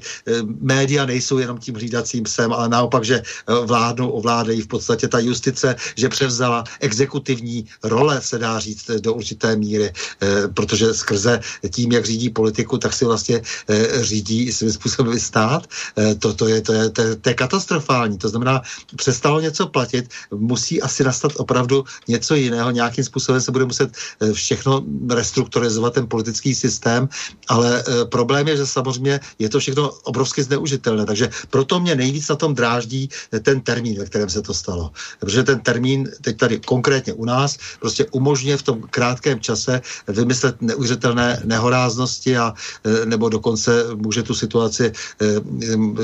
média 0.61 1.05
nejsou 1.05 1.37
jenom 1.37 1.57
tím 1.57 1.75
hlídacím 1.75 2.23
psem, 2.23 2.53
ale 2.53 2.69
naopak, 2.69 3.03
že 3.03 3.21
vládnou, 3.65 4.09
ovládají 4.09 4.61
v 4.61 4.67
podstatě 4.67 5.07
ta 5.07 5.19
justice, 5.19 5.75
že 5.95 6.09
převzala 6.09 6.63
exekutivní 6.79 7.65
role, 7.83 8.21
se 8.21 8.39
dá 8.39 8.59
říct, 8.59 8.91
do 8.99 9.13
určité 9.13 9.55
míry, 9.55 9.91
eh, 10.21 10.47
protože 10.47 10.93
skrze 10.93 11.39
tím, 11.69 11.91
jak 11.91 12.05
řídí 12.05 12.22
politiku, 12.29 12.77
tak 12.77 12.93
si 12.93 13.05
vlastně 13.05 13.41
eh, 13.67 14.03
řídí 14.03 14.51
svým 14.51 14.71
způsobem 14.71 15.19
stát. 15.19 15.67
Eh, 15.97 16.15
to, 16.15 16.33
to, 16.33 16.47
je, 16.47 16.61
to, 16.61 16.73
je, 16.73 16.89
to, 16.89 17.01
je, 17.01 17.15
to 17.15 17.29
je 17.29 17.35
katastrofální. 17.35 18.17
To 18.17 18.29
znamená, 18.29 18.61
přestalo 18.95 19.39
něco 19.39 19.67
platit, 19.67 20.09
musí 20.31 20.81
asi 20.81 21.03
nastat 21.03 21.31
opravdu 21.37 21.83
něco 22.07 22.35
jiného. 22.35 22.71
Nějakým 22.71 23.03
způsobem 23.03 23.41
se 23.41 23.51
bude 23.51 23.65
muset 23.65 23.89
všechno 24.33 24.83
restrukturalizovat, 25.09 25.93
ten 25.93 26.07
politický 26.07 26.55
systém, 26.55 27.09
ale 27.47 27.83
problém 28.09 28.47
je, 28.47 28.57
že 28.57 28.67
samozřejmě 28.67 29.19
je 29.39 29.49
to 29.49 29.59
všechno 29.59 29.91
obrovsky 30.03 30.43
zneužitelné. 30.43 31.05
Takže 31.05 31.29
proto 31.49 31.79
mě 31.79 31.95
nejvíc 31.95 32.29
na 32.29 32.35
tom 32.35 32.55
dráždí 32.55 33.09
ten 33.41 33.61
termín, 33.61 33.99
ve 33.99 34.05
kterém 34.05 34.29
se 34.29 34.41
to 34.41 34.53
stalo. 34.53 34.91
Protože 35.19 35.43
ten 35.43 35.59
termín 35.59 36.09
teď 36.21 36.37
tady 36.37 36.59
konkrétně 36.59 37.13
u 37.13 37.25
nás 37.25 37.57
prostě 37.79 38.05
umožňuje 38.11 38.57
v 38.57 38.63
tom 38.63 38.77
krátkém 38.89 39.39
čase 39.39 39.81
vymyslet 40.07 40.61
neuvěřitelné 40.61 41.41
nehoráznosti 41.45 42.12
a 42.37 42.53
e, 42.83 43.05
nebo 43.05 43.29
dokonce 43.29 43.95
může 43.95 44.23
tu 44.23 44.33
situaci 44.33 44.85
e, 44.85 44.93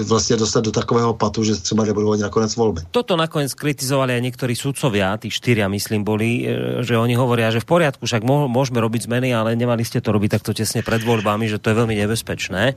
vlastně 0.04 0.36
dostat 0.36 0.64
do 0.64 0.72
takového 0.72 1.14
patu, 1.14 1.44
že 1.44 1.56
třeba 1.56 1.86
nebudou 1.86 2.12
ani 2.12 2.22
nakonec 2.22 2.56
volby. 2.56 2.82
Toto 2.92 3.18
nakonec 3.18 3.54
kritizovali 3.54 4.14
aj 4.18 4.22
niektorí 4.22 4.54
sudcovia, 4.56 5.18
tí 5.18 5.30
štyria 5.30 5.68
myslím 5.68 6.04
boli, 6.04 6.46
e, 6.46 6.82
že 6.82 6.98
oni 6.98 7.14
hovoria, 7.14 7.52
že 7.52 7.62
v 7.62 7.70
poriadku, 7.70 8.06
však 8.06 8.24
môžeme 8.26 8.80
robiť 8.82 9.06
zmeny, 9.06 9.30
ale 9.34 9.54
nemali 9.56 9.86
ste 9.86 10.02
to 10.02 10.10
robiť 10.16 10.40
takto 10.40 10.52
tesne 10.54 10.82
pred 10.82 11.02
voľbami, 11.04 11.46
že 11.50 11.62
to 11.62 11.72
je 11.72 11.80
veľmi 11.80 11.96
nebezpečné. 11.96 12.76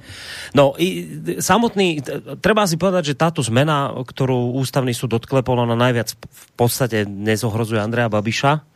No 0.53 0.74
i 0.76 1.07
samotný, 1.39 2.03
treba 2.41 2.66
si 2.68 2.76
povedať, 2.76 3.14
že 3.14 3.20
táto 3.20 3.41
zmena, 3.41 3.93
ktorú 4.05 4.57
ústavný 4.59 4.93
súd 4.93 5.16
odklepol, 5.16 5.62
ona 5.64 5.78
najviac 5.78 6.14
v 6.16 6.49
podstate 6.59 7.05
nezohrozuje 7.09 7.80
Andreja 7.80 8.12
Babiša, 8.12 8.72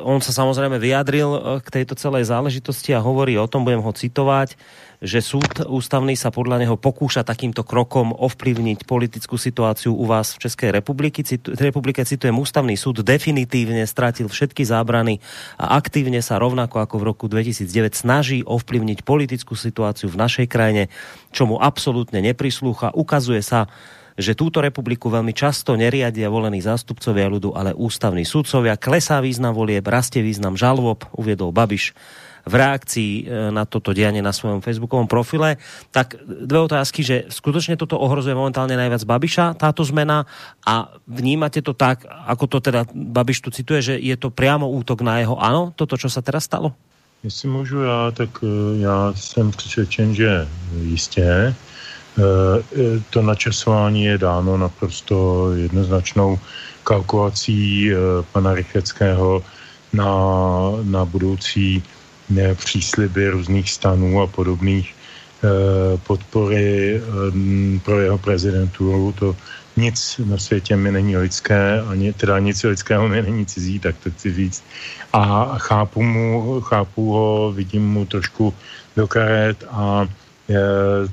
on 0.00 0.24
sa 0.24 0.32
samozrejme 0.32 0.80
vyjadril 0.80 1.30
e, 1.36 1.40
k 1.60 1.68
tejto 1.68 2.00
celej 2.00 2.32
záležitosti 2.32 2.96
a 2.96 3.04
hovorí 3.04 3.36
o 3.36 3.44
tom, 3.44 3.68
budem 3.68 3.84
ho 3.84 3.92
citovať, 3.92 4.56
že 5.04 5.20
súd 5.20 5.68
ústavný 5.68 6.16
sa 6.16 6.32
podľa 6.32 6.64
neho 6.64 6.80
pokúša 6.80 7.28
takýmto 7.28 7.60
krokom 7.60 8.16
ovplyvniť 8.16 8.88
politickú 8.88 9.36
situáciu 9.36 9.92
u 9.92 10.08
vás 10.08 10.32
v 10.32 10.48
Českej 10.48 10.72
republike. 10.72 11.20
Citu, 11.20 11.52
republike 11.60 12.00
citujem, 12.08 12.32
ústavný 12.32 12.72
súd 12.72 13.04
definitívne 13.04 13.84
stratil 13.84 14.32
všetky 14.32 14.64
zábrany 14.64 15.20
a 15.60 15.76
aktívne 15.76 16.24
sa 16.24 16.40
rovnako 16.40 16.80
ako 16.80 16.94
v 16.96 17.04
roku 17.04 17.24
2009 17.28 17.92
snaží 17.92 18.40
ovplyvniť 18.48 19.04
politickú 19.04 19.52
situáciu 19.52 20.08
v 20.08 20.24
našej 20.24 20.46
krajine, 20.48 20.88
čomu 21.36 21.60
absolútne 21.60 22.24
neprislúcha. 22.24 22.96
Ukazuje 22.96 23.44
sa, 23.44 23.68
že 24.14 24.38
túto 24.38 24.62
republiku 24.62 25.10
veľmi 25.10 25.34
často 25.34 25.74
neriadia 25.74 26.30
volení 26.30 26.62
zástupcovia 26.62 27.26
ľudu, 27.26 27.54
ale 27.54 27.74
ústavní 27.74 28.22
súdcovia. 28.22 28.78
Klesá 28.78 29.18
význam 29.18 29.54
volieb, 29.54 29.82
rastie 29.90 30.22
význam 30.22 30.54
žalob, 30.54 31.02
uviedol 31.18 31.50
Babiš 31.50 31.94
v 32.44 32.54
reakcii 32.54 33.12
e, 33.24 33.50
na 33.50 33.64
toto 33.64 33.96
dianie 33.96 34.20
na 34.20 34.30
svojom 34.30 34.60
facebookovom 34.60 35.08
profile. 35.08 35.56
Tak 35.90 36.20
dve 36.28 36.60
otázky, 36.60 37.00
že 37.00 37.16
skutočne 37.32 37.80
toto 37.80 37.96
ohrozuje 37.96 38.36
momentálne 38.36 38.76
najviac 38.76 39.02
Babiša, 39.08 39.56
táto 39.56 39.80
zmena 39.82 40.28
a 40.62 40.92
vnímate 41.08 41.64
to 41.64 41.72
tak, 41.72 42.04
ako 42.04 42.44
to 42.46 42.58
teda 42.60 42.84
Babiš 42.92 43.48
tu 43.48 43.50
cituje, 43.50 43.80
že 43.80 43.94
je 43.96 44.14
to 44.20 44.28
priamo 44.28 44.68
útok 44.68 45.00
na 45.00 45.24
jeho 45.24 45.40
ano, 45.40 45.72
toto, 45.72 45.96
čo 45.96 46.12
sa 46.12 46.20
teraz 46.20 46.44
stalo? 46.44 46.76
Jestli 47.24 47.48
můžu 47.48 47.82
já, 47.82 48.10
tak 48.10 48.28
e, 48.44 48.78
já 48.80 49.12
jsem 49.16 49.50
přesvědčen, 49.50 50.14
že 50.14 50.48
jistě. 50.82 51.54
Eh, 52.18 53.02
to 53.10 53.22
načasování 53.22 54.04
je 54.04 54.18
dáno 54.18 54.56
naprosto 54.56 55.50
jednoznačnou 55.54 56.38
kalkulací 56.84 57.90
eh, 57.90 57.96
pana 58.32 58.54
Rycheckého 58.54 59.42
na, 59.92 60.14
na 60.82 61.04
budoucí 61.04 61.82
ne, 62.30 62.54
přísliby 62.54 63.28
různých 63.28 63.70
stanů 63.70 64.22
a 64.22 64.26
podobných 64.26 64.94
eh, 64.94 65.48
podpory 66.06 67.02
pro 67.84 68.00
jeho 68.00 68.18
prezidenturu. 68.18 69.14
To 69.18 69.36
nic 69.76 70.20
na 70.24 70.38
světě 70.38 70.76
mi 70.76 70.92
není 70.92 71.16
lidské, 71.16 71.80
ani, 71.80 72.12
teda 72.12 72.38
nic 72.38 72.62
lidského 72.62 73.08
mi 73.08 73.22
není 73.22 73.46
cizí, 73.46 73.78
tak 73.78 73.96
to 73.98 74.10
chci 74.10 74.34
říct. 74.34 74.64
A 75.12 75.54
chápu, 75.58 76.02
mu, 76.02 76.60
chápu 76.60 77.12
ho, 77.12 77.52
vidím 77.52 77.88
mu 77.88 78.06
trošku 78.06 78.54
do 78.96 79.08
karet 79.08 79.64
a 79.70 80.06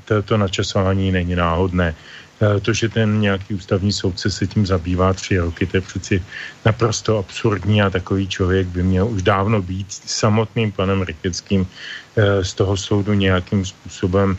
to, 0.06 0.22
to 0.24 0.38
načasování 0.38 1.12
není 1.12 1.36
náhodné. 1.36 1.96
E, 2.42 2.60
to, 2.60 2.74
že 2.74 2.90
ten 2.90 3.22
nějaký 3.22 3.54
ústavní 3.54 3.92
soudce 3.92 4.32
se 4.32 4.48
tím 4.48 4.66
zabývá 4.66 5.14
tři 5.14 5.38
roky, 5.38 5.66
to 5.66 5.78
je 5.78 5.82
přeci 5.82 6.24
naprosto 6.66 7.18
absurdní 7.18 7.82
a 7.82 7.90
takový 7.90 8.28
člověk 8.28 8.68
by 8.68 8.84
měl 8.84 9.08
už 9.08 9.22
dávno 9.22 9.62
být 9.62 9.88
samotným 9.90 10.72
panem 10.72 11.02
Rycheckým 11.02 11.68
e, 12.16 12.44
z 12.44 12.54
toho 12.54 12.78
soudu 12.78 13.14
nějakým 13.14 13.66
způsobem 13.66 14.38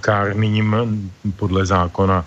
kárným 0.00 0.76
podle 1.36 1.66
zákona 1.66 2.24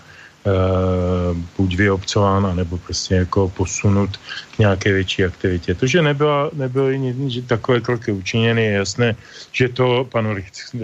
buď 1.56 1.76
vyobcován, 1.76 2.56
nebo 2.56 2.78
prostě 2.78 3.14
jako 3.14 3.48
posunut 3.48 4.16
k 4.56 4.58
nějaké 4.58 4.92
větší 4.92 5.24
aktivitě. 5.24 5.74
To, 5.74 5.86
že 5.86 6.02
nebyla, 6.02 6.50
nebyly 6.52 7.14
že 7.28 7.42
takové 7.42 7.80
kroky 7.80 8.12
učiněny, 8.12 8.64
je 8.64 8.72
jasné, 8.72 9.16
že 9.52 9.68
to 9.68 10.06
panu 10.10 10.34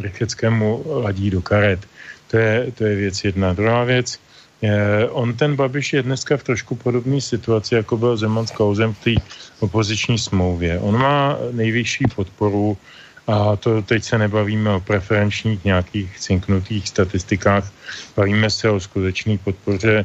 Rycheckému 0.00 0.84
ladí 0.86 1.30
do 1.30 1.42
karet. 1.42 1.80
To 2.30 2.36
je, 2.36 2.72
to 2.74 2.84
je 2.84 2.96
věc 2.96 3.24
jedna. 3.24 3.52
Druhá 3.52 3.84
věc, 3.84 4.18
je, 4.62 5.08
on 5.10 5.34
ten 5.34 5.56
Babiš 5.56 5.92
je 5.92 6.02
dneska 6.02 6.36
v 6.36 6.42
trošku 6.42 6.74
podobné 6.74 7.20
situaci, 7.20 7.74
jako 7.74 7.96
byl 7.96 8.16
Zeman 8.16 8.46
s 8.46 8.50
Kauzem 8.50 8.94
v 8.94 9.04
té 9.04 9.14
opoziční 9.60 10.18
smlouvě. 10.18 10.78
On 10.78 10.98
má 10.98 11.36
nejvyšší 11.52 12.04
podporu 12.14 12.76
a 13.28 13.56
to 13.56 13.82
teď 13.82 14.04
se 14.04 14.18
nebavíme 14.18 14.70
o 14.70 14.80
preferenčních 14.80 15.64
nějakých 15.64 16.18
cinknutých 16.18 16.88
statistikách, 16.88 17.72
bavíme 18.16 18.50
se 18.50 18.70
o 18.70 18.80
skutečné 18.80 19.38
podpoře 19.38 20.00
e, 20.00 20.04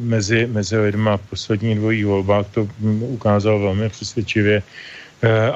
mezi, 0.00 0.46
mezi 0.46 0.78
lidma 0.78 1.16
v 1.16 1.30
posledních 1.30 1.78
dvojích 1.78 2.06
volbách. 2.06 2.46
To 2.50 2.68
ukázalo 3.00 3.58
velmi 3.58 3.88
přesvědčivě 3.88 4.56
e, 4.58 4.62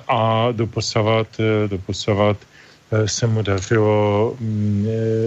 a 0.08 0.48
doposavat, 0.52 1.26
e, 1.40 1.68
doposavat 1.68 2.36
se 3.06 3.26
mu 3.26 3.42
dařilo 3.42 4.36
mm, 4.40 4.86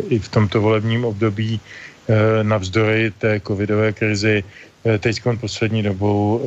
i 0.09 0.19
v 0.19 0.29
tomto 0.29 0.61
volebním 0.61 1.05
období 1.05 1.59
navzdory 2.43 3.11
té 3.11 3.39
covidové 3.39 3.93
krizi 3.93 4.43
teď 4.99 5.21
poslední 5.39 5.83
dobou 5.83 6.41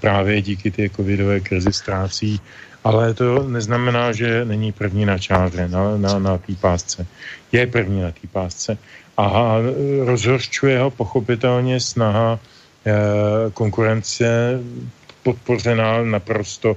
právě 0.00 0.42
díky 0.42 0.70
té 0.70 0.88
covidové 0.88 1.40
krizi 1.40 1.72
ztrácí 1.72 2.40
ale 2.84 3.14
to 3.14 3.42
neznamená, 3.42 4.12
že 4.12 4.44
není 4.44 4.72
první 4.72 5.06
na 5.06 5.18
čáře, 5.18 5.68
na, 5.68 5.96
na, 5.96 6.18
na 6.18 6.38
té 6.38 6.54
pásce. 6.60 7.06
Je 7.52 7.66
první 7.66 8.02
na 8.02 8.10
té 8.10 8.26
pásce. 8.32 8.78
A 9.16 9.56
rozhořčuje 10.04 10.78
ho 10.78 10.90
pochopitelně 10.90 11.80
snaha 11.80 12.38
e, 12.38 12.92
konkurence 13.50 14.60
podpořená 15.22 16.02
naprosto 16.02 16.76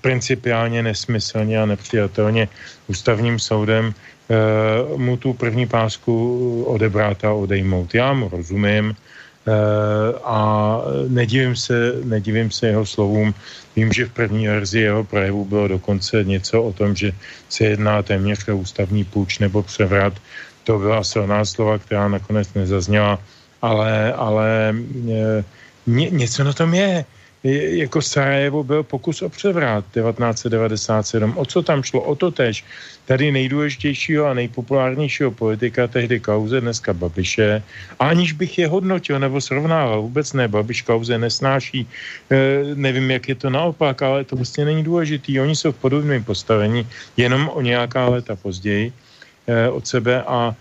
principiálně 0.00 0.82
nesmyslně 0.82 1.62
a 1.62 1.66
nepřijatelně 1.66 2.48
ústavním 2.86 3.38
soudem 3.38 3.94
e, 3.94 3.94
mu 4.96 5.16
tu 5.16 5.32
první 5.32 5.66
pásku 5.66 6.12
odebrat 6.68 7.24
a 7.24 7.32
odejmout. 7.32 7.94
Já 7.94 8.12
mu 8.12 8.28
rozumím, 8.28 8.96
a 10.24 10.38
nedivím 11.08 11.56
se, 11.56 11.92
nedivím 12.04 12.50
se 12.50 12.66
jeho 12.66 12.86
slovům. 12.86 13.34
Vím, 13.76 13.92
že 13.92 14.06
v 14.06 14.12
první 14.12 14.48
verzi 14.48 14.80
jeho 14.80 15.04
projevu 15.04 15.44
bylo 15.44 15.68
dokonce 15.68 16.24
něco 16.24 16.62
o 16.62 16.72
tom, 16.72 16.96
že 16.96 17.12
se 17.48 17.64
jedná 17.64 18.02
téměř 18.02 18.48
o 18.48 18.56
ústavní 18.56 19.04
půjč 19.04 19.38
nebo 19.38 19.62
převrat. 19.62 20.12
To 20.64 20.78
byla 20.78 21.04
silná 21.04 21.44
slova, 21.44 21.78
která 21.78 22.08
nakonec 22.08 22.54
nezazněla, 22.54 23.18
ale, 23.62 24.12
ale 24.12 24.74
ně, 25.86 26.04
eh, 26.06 26.10
něco 26.10 26.44
na 26.44 26.52
tom 26.52 26.74
je. 26.74 27.04
Jako 27.54 28.02
Sarajevo 28.02 28.64
byl 28.64 28.82
pokus 28.82 29.22
o 29.22 29.28
převrát 29.28 29.84
1997. 29.84 31.32
O 31.36 31.44
co 31.44 31.62
tam 31.62 31.82
šlo? 31.82 32.00
O 32.00 32.14
to 32.14 32.30
tež. 32.30 32.64
Tady 33.04 33.32
nejdůležitějšího 33.32 34.26
a 34.26 34.34
nejpopulárnějšího 34.34 35.30
politika 35.30 35.86
tehdy 35.86 36.20
kauze, 36.20 36.60
dneska 36.60 36.92
Babiše. 36.92 37.62
A 37.98 38.08
aniž 38.08 38.32
bych 38.32 38.58
je 38.58 38.68
hodnotil 38.68 39.20
nebo 39.20 39.40
srovnával, 39.40 40.02
vůbec 40.02 40.32
ne, 40.32 40.48
Babiš 40.48 40.82
kauze 40.82 41.18
nesnáší. 41.18 41.88
E, 42.30 42.36
nevím, 42.74 43.10
jak 43.10 43.28
je 43.28 43.34
to 43.34 43.50
naopak, 43.50 44.02
ale 44.02 44.24
to 44.24 44.36
prostě 44.36 44.64
není 44.64 44.84
důležitý. 44.84 45.40
Oni 45.40 45.56
jsou 45.56 45.72
v 45.72 45.80
podobném 45.80 46.24
postavení, 46.24 46.86
jenom 47.16 47.48
o 47.48 47.60
nějaká 47.60 48.08
léta 48.08 48.36
později 48.36 48.92
e, 49.46 49.68
od 49.68 49.86
sebe 49.86 50.22
a 50.22 50.54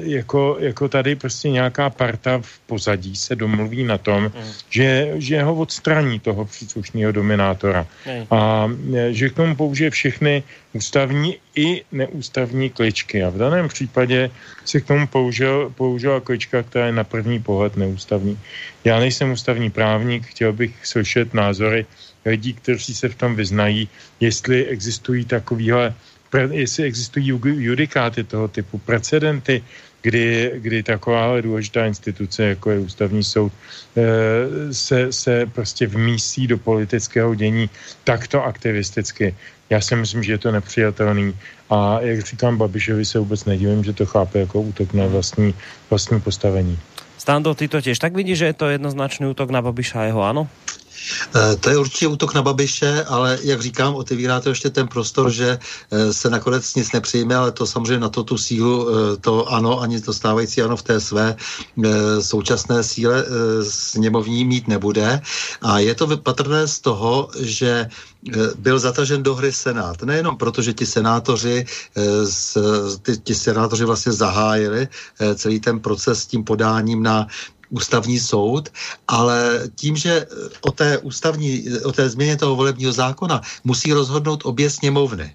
jako, 0.00 0.56
jako 0.60 0.88
tady 0.88 1.14
prostě 1.14 1.50
nějaká 1.50 1.90
parta 1.90 2.38
v 2.42 2.58
pozadí 2.66 3.16
se 3.16 3.36
domluví 3.36 3.84
na 3.84 3.98
tom, 3.98 4.22
mm. 4.22 4.30
že, 4.70 5.12
že 5.14 5.42
ho 5.42 5.54
odstraní 5.54 6.20
toho 6.20 6.44
příslušného 6.44 7.12
dominátora 7.12 7.86
mm. 8.06 8.26
a 8.30 8.70
eh, 8.94 9.12
že 9.12 9.28
k 9.28 9.34
tomu 9.34 9.56
použije 9.56 9.90
všechny 9.90 10.42
ústavní 10.72 11.36
i 11.54 11.82
neústavní 11.92 12.70
kličky. 12.70 13.22
A 13.22 13.30
v 13.30 13.38
daném 13.38 13.68
případě 13.68 14.30
se 14.64 14.80
k 14.80 14.86
tomu 14.86 15.06
použil, 15.06 15.72
použila 15.74 16.20
klička, 16.20 16.62
která 16.62 16.86
je 16.86 16.92
na 16.92 17.04
první 17.04 17.42
pohled 17.42 17.76
neústavní. 17.76 18.38
Já 18.84 19.00
nejsem 19.00 19.32
ústavní 19.32 19.70
právník, 19.70 20.26
chtěl 20.26 20.52
bych 20.52 20.86
slyšet 20.86 21.34
názory 21.34 21.86
lidí, 22.24 22.54
kteří 22.54 22.94
se 22.94 23.08
v 23.08 23.14
tom 23.14 23.34
vyznají, 23.34 23.88
jestli 24.20 24.66
existují 24.66 25.24
takovýhle 25.24 25.94
jestli 26.50 26.84
existují 26.84 27.26
judikáty 27.44 28.24
toho 28.24 28.48
typu, 28.48 28.78
precedenty, 28.78 29.64
kdy, 30.02 30.52
kdy 30.56 30.82
taková 30.82 31.40
důležitá 31.40 31.86
instituce, 31.86 32.44
jako 32.44 32.70
je 32.70 32.78
ústavní 32.78 33.24
soud, 33.24 33.52
eh, 33.96 34.74
se, 34.74 35.12
se 35.12 35.46
prostě 35.46 35.86
vmísí 35.86 36.46
do 36.46 36.58
politického 36.58 37.34
dění 37.34 37.70
takto 38.04 38.44
aktivisticky. 38.44 39.34
Já 39.70 39.80
si 39.80 39.96
myslím, 39.96 40.22
že 40.22 40.32
je 40.32 40.38
to 40.38 40.52
nepřijatelný. 40.52 41.34
A 41.70 42.00
jak 42.00 42.20
říkám 42.20 42.58
Babišovi, 42.58 43.04
se 43.04 43.18
vůbec 43.18 43.44
nedivím, 43.44 43.84
že 43.84 43.92
to 43.92 44.06
chápe 44.06 44.38
jako 44.38 44.60
útok 44.60 44.92
na 44.92 45.06
vlastní, 45.06 45.54
vlastní 45.90 46.20
postavení. 46.20 46.78
Stando, 47.18 47.54
ty 47.54 47.68
to 47.68 47.80
těž 47.80 47.98
tak 47.98 48.16
vidíš, 48.16 48.38
že 48.38 48.46
je 48.46 48.52
to 48.52 48.68
jednoznačný 48.68 49.26
útok 49.26 49.50
na 49.50 49.62
Babiša 49.62 50.00
a 50.00 50.04
jeho, 50.04 50.22
ano? 50.22 50.48
Eh, 51.34 51.56
to 51.56 51.70
je 51.70 51.78
určitě 51.78 52.06
útok 52.06 52.34
na 52.34 52.42
Babiše, 52.42 53.04
ale 53.04 53.38
jak 53.42 53.62
říkám, 53.62 53.94
otevírá 53.94 54.40
to 54.40 54.48
ještě 54.48 54.70
ten 54.70 54.88
prostor, 54.88 55.30
že 55.30 55.58
eh, 55.90 56.12
se 56.12 56.30
nakonec 56.30 56.74
nic 56.74 56.92
nepřijme, 56.92 57.36
ale 57.36 57.52
to 57.52 57.66
samozřejmě 57.66 57.98
na 57.98 58.08
to 58.08 58.22
tu 58.22 58.38
sílu, 58.38 58.88
eh, 58.88 59.16
to 59.16 59.48
ano, 59.48 59.80
ani 59.80 60.00
to 60.00 60.12
stávající 60.12 60.62
ano 60.62 60.76
v 60.76 60.82
té 60.82 61.00
své 61.00 61.36
současné 62.20 62.82
síle 62.82 63.24
sněmovní 63.62 64.44
mít 64.44 64.68
nebude. 64.68 65.20
A 65.62 65.78
je 65.78 65.94
to 65.94 66.16
patrné 66.16 66.68
z 66.68 66.80
toho, 66.80 67.28
že 67.38 67.88
byl 68.58 68.78
zatažen 68.78 69.22
do 69.22 69.34
hry 69.34 69.52
Senát. 69.52 70.02
Nejenom 70.02 70.36
proto, 70.36 70.62
že 70.62 70.72
ti 70.72 70.86
senátoři, 70.86 71.66
ti 73.24 73.34
senátoři 73.34 73.84
vlastně 73.84 74.12
zahájili 74.12 74.88
celý 75.34 75.60
ten 75.60 75.80
proces 75.80 76.18
s 76.22 76.26
tím 76.26 76.44
podáním 76.44 77.02
na 77.02 77.26
ústavní 77.70 78.20
soud, 78.20 78.68
ale 79.08 79.68
tím, 79.74 79.96
že 79.96 80.26
o 80.60 80.70
té, 80.70 80.98
ústavní, 80.98 81.64
o 81.84 81.92
té 81.92 82.10
změně 82.10 82.36
toho 82.36 82.56
volebního 82.56 82.92
zákona 82.92 83.40
musí 83.64 83.92
rozhodnout 83.92 84.42
obě 84.44 84.70
sněmovny. 84.70 85.34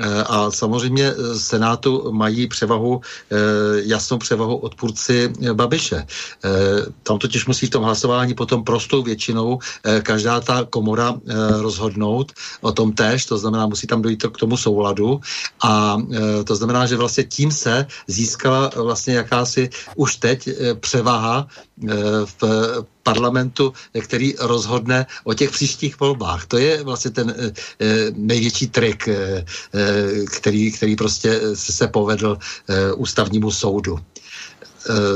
Eh, 0.00 0.22
a 0.22 0.50
samozřejmě 0.50 1.04
eh, 1.04 1.38
Senátu 1.38 2.12
mají 2.12 2.46
převahu, 2.46 3.00
eh, 3.00 3.36
jasnou 3.88 4.18
převahu 4.18 4.56
odpůrci 4.56 5.32
Babiše. 5.52 6.06
Tam 7.02 7.18
totiž 7.18 7.46
musí 7.46 7.66
v 7.66 7.70
tom 7.70 7.84
hlasování 7.84 8.34
potom 8.34 8.64
prostou 8.64 9.02
většinou 9.02 9.58
každá 10.02 10.40
ta 10.40 10.64
komora 10.70 11.14
rozhodnout 11.60 12.32
o 12.60 12.72
tom 12.72 12.92
též, 12.92 13.26
to 13.26 13.38
znamená, 13.38 13.66
musí 13.66 13.86
tam 13.86 14.02
dojít 14.02 14.26
k 14.26 14.38
tomu 14.38 14.56
souladu 14.56 15.20
a 15.62 15.96
to 16.44 16.56
znamená, 16.56 16.86
že 16.86 16.96
vlastně 16.96 17.24
tím 17.24 17.50
se 17.50 17.86
získala 18.06 18.70
vlastně 18.76 19.14
jakási 19.14 19.70
už 19.96 20.16
teď 20.16 20.48
převaha 20.80 21.46
v 22.24 22.42
parlamentu, 23.06 23.72
který 24.02 24.34
rozhodne 24.38 25.06
o 25.24 25.34
těch 25.34 25.50
příštích 25.50 26.00
volbách. 26.00 26.46
To 26.50 26.58
je 26.58 26.82
vlastně 26.82 27.10
ten 27.10 27.30
e, 27.30 27.52
největší 28.18 28.66
trik, 28.66 29.08
e, 29.08 29.44
který, 30.26 30.72
který 30.72 30.96
prostě 30.96 31.40
se 31.54 31.86
povedl 31.86 32.38
ústavnímu 32.96 33.50
soudu 33.50 33.98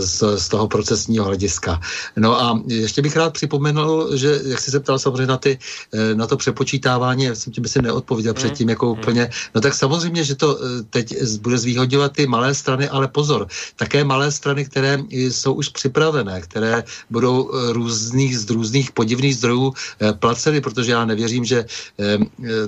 z, 0.00 0.22
z 0.36 0.48
toho 0.48 0.68
procesního 0.68 1.24
hlediska. 1.24 1.80
No 2.16 2.40
a 2.40 2.60
ještě 2.66 3.02
bych 3.02 3.16
rád 3.16 3.32
připomenul, 3.32 4.16
že 4.16 4.40
jak 4.44 4.60
jsi 4.60 4.70
se 4.70 4.80
ptal 4.80 4.98
samozřejmě 4.98 5.26
na, 5.26 5.36
ty, 5.36 5.58
eh, 5.94 6.14
na 6.14 6.26
to 6.26 6.36
přepočítávání, 6.36 7.24
já 7.24 7.34
jsem 7.34 7.52
ti 7.52 7.62
si 7.66 7.82
neodpověděl 7.82 8.32
mm. 8.32 8.34
předtím 8.34 8.68
jako 8.68 8.86
mm. 8.86 8.92
úplně, 8.92 9.30
no 9.54 9.60
tak 9.60 9.74
samozřejmě, 9.74 10.24
že 10.24 10.34
to 10.34 10.58
eh, 10.58 10.82
teď 10.90 11.22
bude 11.40 11.58
zvýhodňovat 11.58 12.12
ty 12.12 12.26
malé 12.26 12.54
strany, 12.54 12.88
ale 12.88 13.08
pozor, 13.08 13.46
také 13.76 14.04
malé 14.04 14.32
strany, 14.32 14.64
které 14.64 15.02
jsou 15.10 15.52
už 15.52 15.68
připravené, 15.68 16.40
které 16.40 16.84
budou 17.10 17.50
eh, 17.50 17.72
různých, 17.72 18.38
z 18.38 18.50
různých 18.50 18.92
podivných 18.92 19.36
zdrojů 19.36 19.72
placeny, 20.18 20.60
protože 20.60 20.92
já 20.92 21.04
nevěřím, 21.04 21.44
že 21.44 21.64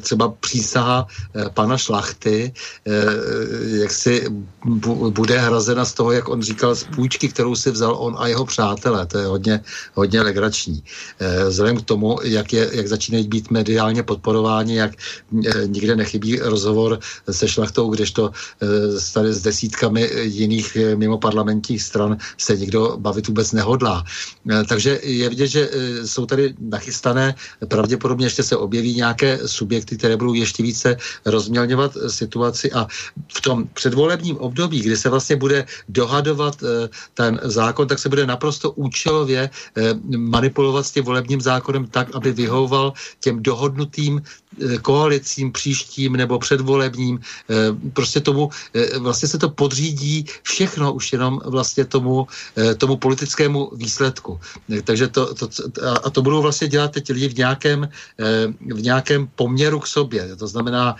třeba 0.00 0.28
přísaha 0.40 1.06
pana 1.54 1.78
Šlachty 1.78 2.52
jak 3.80 3.90
si 3.90 4.28
bude 5.10 5.38
hrazena 5.38 5.84
z 5.84 5.92
toho, 5.92 6.12
jak 6.12 6.28
on 6.28 6.42
říkal, 6.42 6.74
z 6.74 6.84
půjčky, 6.94 7.28
kterou 7.28 7.56
si 7.56 7.70
vzal 7.70 7.96
on 7.98 8.16
a 8.18 8.26
jeho 8.26 8.44
přátelé. 8.46 9.06
To 9.06 9.18
je 9.18 9.26
hodně, 9.26 9.60
hodně 9.94 10.22
legrační. 10.22 10.84
Eh, 11.20 11.44
vzhledem 11.48 11.76
k 11.76 11.84
tomu, 11.84 12.18
jak, 12.22 12.52
je, 12.52 12.70
jak 12.72 12.88
začínají 12.88 13.28
být 13.28 13.50
mediálně 13.50 14.02
podporováni, 14.02 14.76
jak 14.76 14.92
eh, 14.94 15.66
nikde 15.66 15.96
nechybí 15.96 16.38
rozhovor 16.38 16.98
se 17.30 17.48
šlachtou, 17.48 17.90
kdežto 17.90 18.30
eh, 18.62 18.66
tady 19.14 19.32
s 19.32 19.42
desítkami 19.42 20.10
jiných 20.22 20.76
mimo 20.94 21.18
parlamentních 21.18 21.82
stran 21.82 22.16
se 22.38 22.56
nikdo 22.56 22.96
bavit 22.98 23.28
vůbec 23.28 23.52
nehodlá. 23.52 24.04
Takže 24.68 25.00
je 25.02 25.28
vidět, 25.28 25.46
že 25.46 25.70
jsou 26.04 26.26
tady 26.26 26.54
nachystané, 26.60 27.34
pravděpodobně 27.68 28.26
ještě 28.26 28.42
se 28.42 28.56
objeví 28.56 28.94
nějaké 28.94 29.38
subjekty, 29.46 29.96
které 29.96 30.16
budou 30.16 30.34
ještě 30.34 30.62
více 30.62 30.96
rozmělňovat 31.24 31.96
situaci 32.08 32.72
a 32.72 32.86
v 33.34 33.40
tom 33.40 33.68
předvolebním 33.74 34.36
období, 34.36 34.80
kdy 34.80 34.96
se 34.96 35.08
vlastně 35.08 35.36
bude 35.36 35.66
dohadovat 35.88 36.62
ten 37.14 37.40
zákon, 37.42 37.88
tak 37.88 37.98
se 37.98 38.08
bude 38.08 38.26
naprosto 38.26 38.70
účelově 38.70 39.50
eh, 39.50 39.94
manipulovat 40.16 40.86
s 40.86 40.90
tím 40.90 41.04
volebním 41.04 41.40
zákonem 41.40 41.86
tak, 41.86 42.14
aby 42.14 42.32
vyhovoval 42.32 42.92
těm 43.20 43.42
dohodnutým 43.42 44.22
Eh, 44.60 44.78
koalicím 44.78 45.52
příštím 45.52 46.12
nebo 46.12 46.38
předvolebním, 46.38 47.20
eh, 47.50 47.54
prostě 47.92 48.20
tomu, 48.20 48.50
eh, 48.74 48.98
vlastně 48.98 49.28
se 49.28 49.38
to 49.38 49.48
podřídí 49.48 50.26
všechno 50.42 50.92
už 50.92 51.12
jenom 51.12 51.40
vlastně 51.44 51.84
tomu, 51.84 52.26
tomu 52.76 52.96
politickému 52.96 53.70
výsledku. 53.76 54.40
Takže 54.84 55.08
to, 55.08 55.34
to, 55.34 55.48
a 56.04 56.10
to 56.10 56.22
budou 56.22 56.42
vlastně 56.42 56.68
dělat 56.68 56.92
teď 56.92 57.10
lidi 57.10 57.28
v 57.28 57.36
nějakém, 57.36 57.88
v 58.60 58.82
nějakém 58.82 59.28
poměru 59.34 59.80
k 59.80 59.86
sobě. 59.86 60.36
To 60.36 60.46
znamená, 60.46 60.96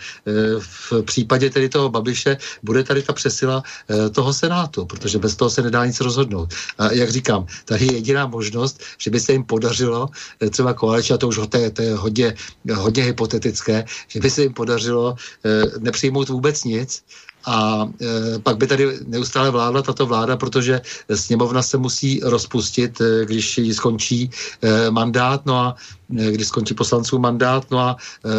v 0.59 1.01
případě 1.05 1.49
tedy 1.49 1.69
toho 1.69 1.89
Babiše 1.89 2.37
bude 2.63 2.83
tady 2.83 3.01
ta 3.03 3.13
přesila 3.13 3.63
toho 4.11 4.33
Senátu, 4.33 4.85
protože 4.85 5.19
bez 5.19 5.35
toho 5.35 5.49
se 5.49 5.61
nedá 5.63 5.85
nic 5.85 5.99
rozhodnout. 5.99 6.53
A 6.77 6.91
jak 6.91 7.09
říkám, 7.09 7.45
tady 7.65 7.85
je 7.85 7.93
jediná 7.93 8.27
možnost, 8.27 8.83
že 8.97 9.11
by 9.11 9.19
se 9.19 9.31
jim 9.31 9.43
podařilo 9.43 10.09
třeba 10.49 10.73
koalice, 10.73 11.13
a 11.13 11.17
to 11.17 11.27
už 11.27 11.39
to 11.49 11.57
je, 11.57 11.69
to 11.69 11.81
je 11.81 11.95
hodně, 11.95 12.35
hodně 12.73 13.03
hypotetické, 13.03 13.33
hypotetické, 13.33 13.85
že 14.07 14.19
by 14.19 14.29
se 14.29 14.41
jim 14.41 14.53
podařilo 14.53 15.15
eh, 15.45 15.79
nepřijmout 15.79 16.29
vůbec 16.29 16.63
nic 16.63 17.03
a 17.45 17.89
e, 18.01 18.39
pak 18.39 18.57
by 18.57 18.67
tady 18.67 18.99
neustále 19.07 19.49
vládla 19.49 19.81
tato 19.81 20.05
vláda, 20.05 20.37
protože 20.37 20.81
sněmovna 21.13 21.61
se 21.61 21.77
musí 21.77 22.19
rozpustit, 22.23 23.01
e, 23.01 23.25
když 23.25 23.57
jí 23.57 23.73
skončí 23.73 24.29
e, 24.61 24.91
mandát, 24.91 25.45
no 25.45 25.55
a 25.59 25.75
e, 26.17 26.31
když 26.31 26.47
skončí 26.47 26.73
poslanců 26.73 27.19
mandát, 27.19 27.71
no 27.71 27.79
a 27.79 27.97
e, 27.97 28.29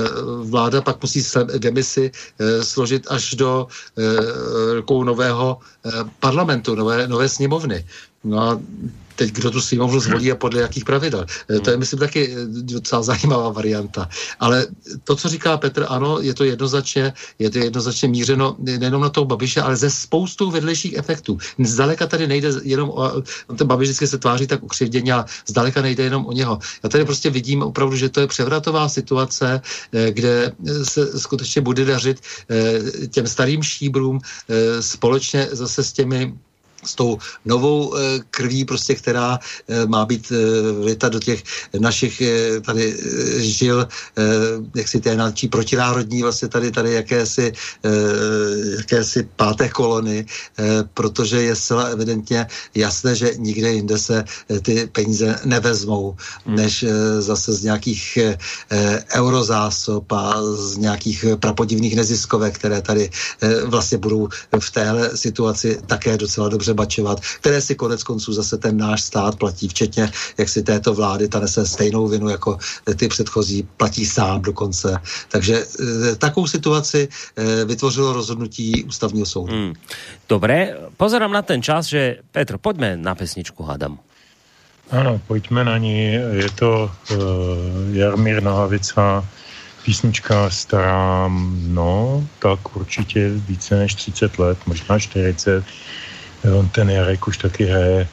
vláda 0.44 0.80
pak 0.80 1.02
musí 1.02 1.22
se 1.22 1.44
demisi 1.58 2.10
e, 2.38 2.64
složit 2.64 3.06
až 3.10 3.34
do 3.34 3.66
e, 3.98 4.74
rukou 4.74 5.04
nového 5.04 5.58
e, 5.86 5.90
parlamentu, 6.20 6.74
nové, 6.74 7.08
nové 7.08 7.28
sněmovny. 7.28 7.86
No 8.24 8.40
a 8.40 8.60
teď 9.16 9.30
kdo 9.32 9.50
tu 9.50 9.60
sněmovnu 9.60 10.00
zvolí 10.00 10.32
a 10.32 10.34
podle 10.34 10.60
jakých 10.60 10.84
pravidel. 10.84 11.26
Hmm. 11.48 11.60
To 11.60 11.70
je, 11.70 11.76
myslím, 11.76 11.98
taky 11.98 12.32
eh, 12.32 12.36
docela 12.46 13.02
zajímavá 13.02 13.50
varianta. 13.50 14.08
Ale 14.40 14.66
to, 15.04 15.16
co 15.16 15.28
říká 15.28 15.56
Petr, 15.56 15.86
ano, 15.88 16.18
je 16.20 16.34
to 16.34 16.44
jednoznačně, 16.44 17.12
je 17.38 17.50
to 17.50 17.58
jednoznačně 17.58 18.08
mířeno 18.08 18.56
nejenom 18.58 19.02
na 19.02 19.08
toho 19.08 19.24
Babiše, 19.24 19.60
ale 19.60 19.76
ze 19.76 19.90
spoustou 19.90 20.50
vedlejších 20.50 20.94
efektů. 20.96 21.38
Zdaleka 21.58 22.06
tady 22.06 22.26
nejde 22.26 22.50
jenom 22.62 22.90
o, 22.90 23.22
ten 23.56 23.66
Babiš 23.66 23.88
vždycky 23.88 24.06
se 24.06 24.18
tváří 24.18 24.46
tak 24.46 24.62
ukřivděně 24.62 25.12
a 25.12 25.24
zdaleka 25.46 25.82
nejde 25.82 26.04
jenom 26.04 26.26
o 26.26 26.32
něho. 26.32 26.58
Já 26.82 26.88
tady 26.88 27.04
prostě 27.04 27.30
vidím 27.30 27.62
opravdu, 27.62 27.96
že 27.96 28.08
to 28.08 28.20
je 28.20 28.26
převratová 28.26 28.88
situace, 28.88 29.60
eh, 29.92 30.12
kde 30.12 30.52
se 30.82 31.20
skutečně 31.20 31.62
bude 31.62 31.84
dařit 31.84 32.20
těm 33.10 33.26
starým 33.26 33.62
šíbrům 33.62 34.18
společně 34.80 35.48
zase 35.52 35.84
s 35.84 35.92
těmi 35.92 36.34
s 36.84 36.94
tou 36.94 37.18
novou 37.44 37.96
eh, 37.96 38.20
krví, 38.30 38.64
prostě, 38.64 38.94
která 38.94 39.38
eh, 39.38 39.86
má 39.86 40.06
být 40.06 40.32
věta 40.84 41.08
do 41.08 41.20
těch 41.20 41.42
našich 41.78 42.22
tady 42.62 42.96
žil, 43.36 43.88
jak 44.74 44.88
si 44.88 45.00
té 45.00 45.16
nadčí 45.16 45.48
protinárodní 45.48 46.22
vlastně 46.22 46.48
tady, 46.48 46.70
tady 46.70 46.92
jakési, 46.92 47.52
jakési 48.78 49.28
páté 49.36 49.68
kolony, 49.68 50.26
protože 50.94 51.42
je 51.42 51.56
zcela 51.56 51.82
evidentně 51.82 52.46
jasné, 52.74 53.16
že 53.16 53.30
nikde 53.38 53.72
jinde 53.72 53.98
se 53.98 54.24
ty 54.62 54.86
peníze 54.92 55.40
nevezmou, 55.44 56.16
hmm. 56.46 56.56
než 56.56 56.84
zase 57.18 57.52
z 57.52 57.62
nějakých 57.62 58.18
eurozásob 59.14 60.12
a 60.12 60.42
z 60.42 60.76
nějakých 60.76 61.24
prapodivných 61.40 61.96
neziskovek, 61.96 62.54
které 62.54 62.82
tady 62.82 63.10
vlastně 63.64 63.98
budou 63.98 64.28
v 64.60 64.70
téhle 64.70 65.16
situaci 65.16 65.78
také 65.86 66.16
docela 66.16 66.48
dobře 66.48 66.73
bačovat, 66.74 67.20
které 67.40 67.60
si 67.60 67.74
konec 67.74 68.02
konců 68.02 68.32
zase 68.32 68.58
ten 68.58 68.76
náš 68.76 69.02
stát 69.02 69.36
platí, 69.36 69.68
včetně 69.68 70.10
jak 70.38 70.48
si 70.48 70.62
této 70.62 70.94
vlády, 70.94 71.28
ta 71.28 71.40
nese 71.40 71.66
stejnou 71.66 72.08
vinu 72.08 72.28
jako 72.28 72.58
ty 72.96 73.08
předchozí, 73.08 73.68
platí 73.76 74.06
sám 74.06 74.42
dokonce. 74.42 74.98
Takže 75.28 75.64
e, 76.12 76.16
takovou 76.16 76.46
situaci 76.46 77.08
e, 77.36 77.64
vytvořilo 77.64 78.12
rozhodnutí 78.12 78.84
ústavního 78.84 79.26
soudu. 79.26 79.52
Hmm. 79.52 79.72
Dobré, 80.28 80.76
pozerám 80.96 81.32
na 81.32 81.42
ten 81.42 81.62
čas, 81.62 81.86
že 81.86 82.16
Petr, 82.32 82.58
pojďme 82.58 82.96
na 82.96 83.14
pesničku, 83.14 83.62
hádám. 83.62 83.98
Ano, 84.90 85.20
pojďme 85.26 85.64
na 85.64 85.78
ní. 85.78 86.12
Je 86.12 86.50
to 86.54 86.90
uh, 87.10 87.18
Jarmír 87.92 88.42
Nohavica, 88.42 89.28
písnička 89.84 90.50
stará, 90.50 91.30
no, 91.68 92.26
tak 92.38 92.76
určitě 92.76 93.30
více 93.34 93.78
než 93.78 93.94
30 93.94 94.38
let, 94.38 94.58
možná 94.66 94.98
40. 94.98 95.64
On 96.44 96.68
ten 96.68 96.90
Jarek 96.90 97.28
už 97.28 97.38
taky 97.38 97.64
hraje 97.64 98.08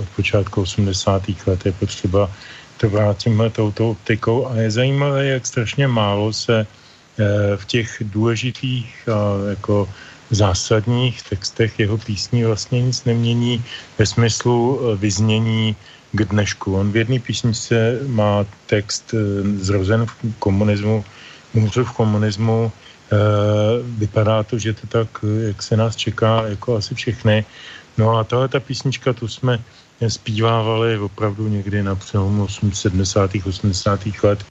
od 0.00 0.08
počátku 0.16 0.60
80. 0.62 1.22
let, 1.46 1.66
je 1.66 1.72
potřeba 1.72 2.30
to 2.76 2.88
brát 2.90 3.18
tímhle 3.18 3.50
touto 3.50 3.90
optikou 3.90 4.46
a 4.46 4.56
je 4.56 4.70
zajímavé, 4.70 5.26
jak 5.26 5.46
strašně 5.46 5.88
málo 5.88 6.32
se 6.32 6.66
eh, 6.66 7.56
v 7.56 7.64
těch 7.64 8.02
důležitých 8.06 9.08
a 9.08 9.50
jako 9.50 9.88
zásadních 10.30 11.22
textech 11.22 11.78
jeho 11.78 11.98
písní 11.98 12.44
vlastně 12.44 12.82
nic 12.82 13.04
nemění 13.04 13.64
ve 13.98 14.06
smyslu 14.06 14.80
eh, 14.80 14.96
vyznění 14.96 15.76
k 16.12 16.24
dnešku. 16.24 16.76
On 16.76 16.92
v 16.92 16.96
jedné 16.96 17.18
písničce 17.18 17.98
má 18.06 18.46
text 18.66 19.14
eh, 19.14 19.18
zrozen 19.58 20.06
v 20.06 20.14
komunismu, 20.38 21.04
umřel 21.54 21.84
v 21.84 21.92
komunismu, 21.92 22.72
eh, 22.74 22.87
vypadá 23.82 24.42
to, 24.42 24.58
že 24.58 24.72
to 24.72 24.86
tak, 24.86 25.08
eh, 25.24 25.48
jak 25.48 25.62
se 25.62 25.76
nás 25.76 25.96
čeká, 25.96 26.46
jako 26.48 26.76
asi 26.76 26.94
všechny. 26.94 27.44
No 27.98 28.16
a 28.16 28.24
tahle 28.24 28.48
ta 28.48 28.60
písnička, 28.60 29.12
tu 29.12 29.28
jsme 29.28 29.58
zpívávali 30.08 30.98
opravdu 30.98 31.48
někdy 31.48 31.82
na 31.82 31.94
přelomu 31.94 32.48
70. 32.48 33.42
80. 33.46 34.22
let 34.22 34.46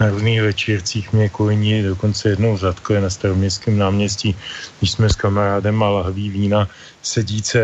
na 0.00 0.10
různých 0.10 0.42
večírcích 0.42 1.12
mě 1.12 1.28
kojní, 1.28 1.82
dokonce 1.82 2.28
jednou 2.28 2.58
je 2.90 3.00
na 3.00 3.10
staroměstském 3.10 3.78
náměstí, 3.78 4.36
když 4.78 4.90
jsme 4.90 5.10
s 5.10 5.16
kamarádem 5.16 5.82
a 5.82 5.90
lahví 5.90 6.30
vína 6.30 6.68
sedíce 7.02 7.58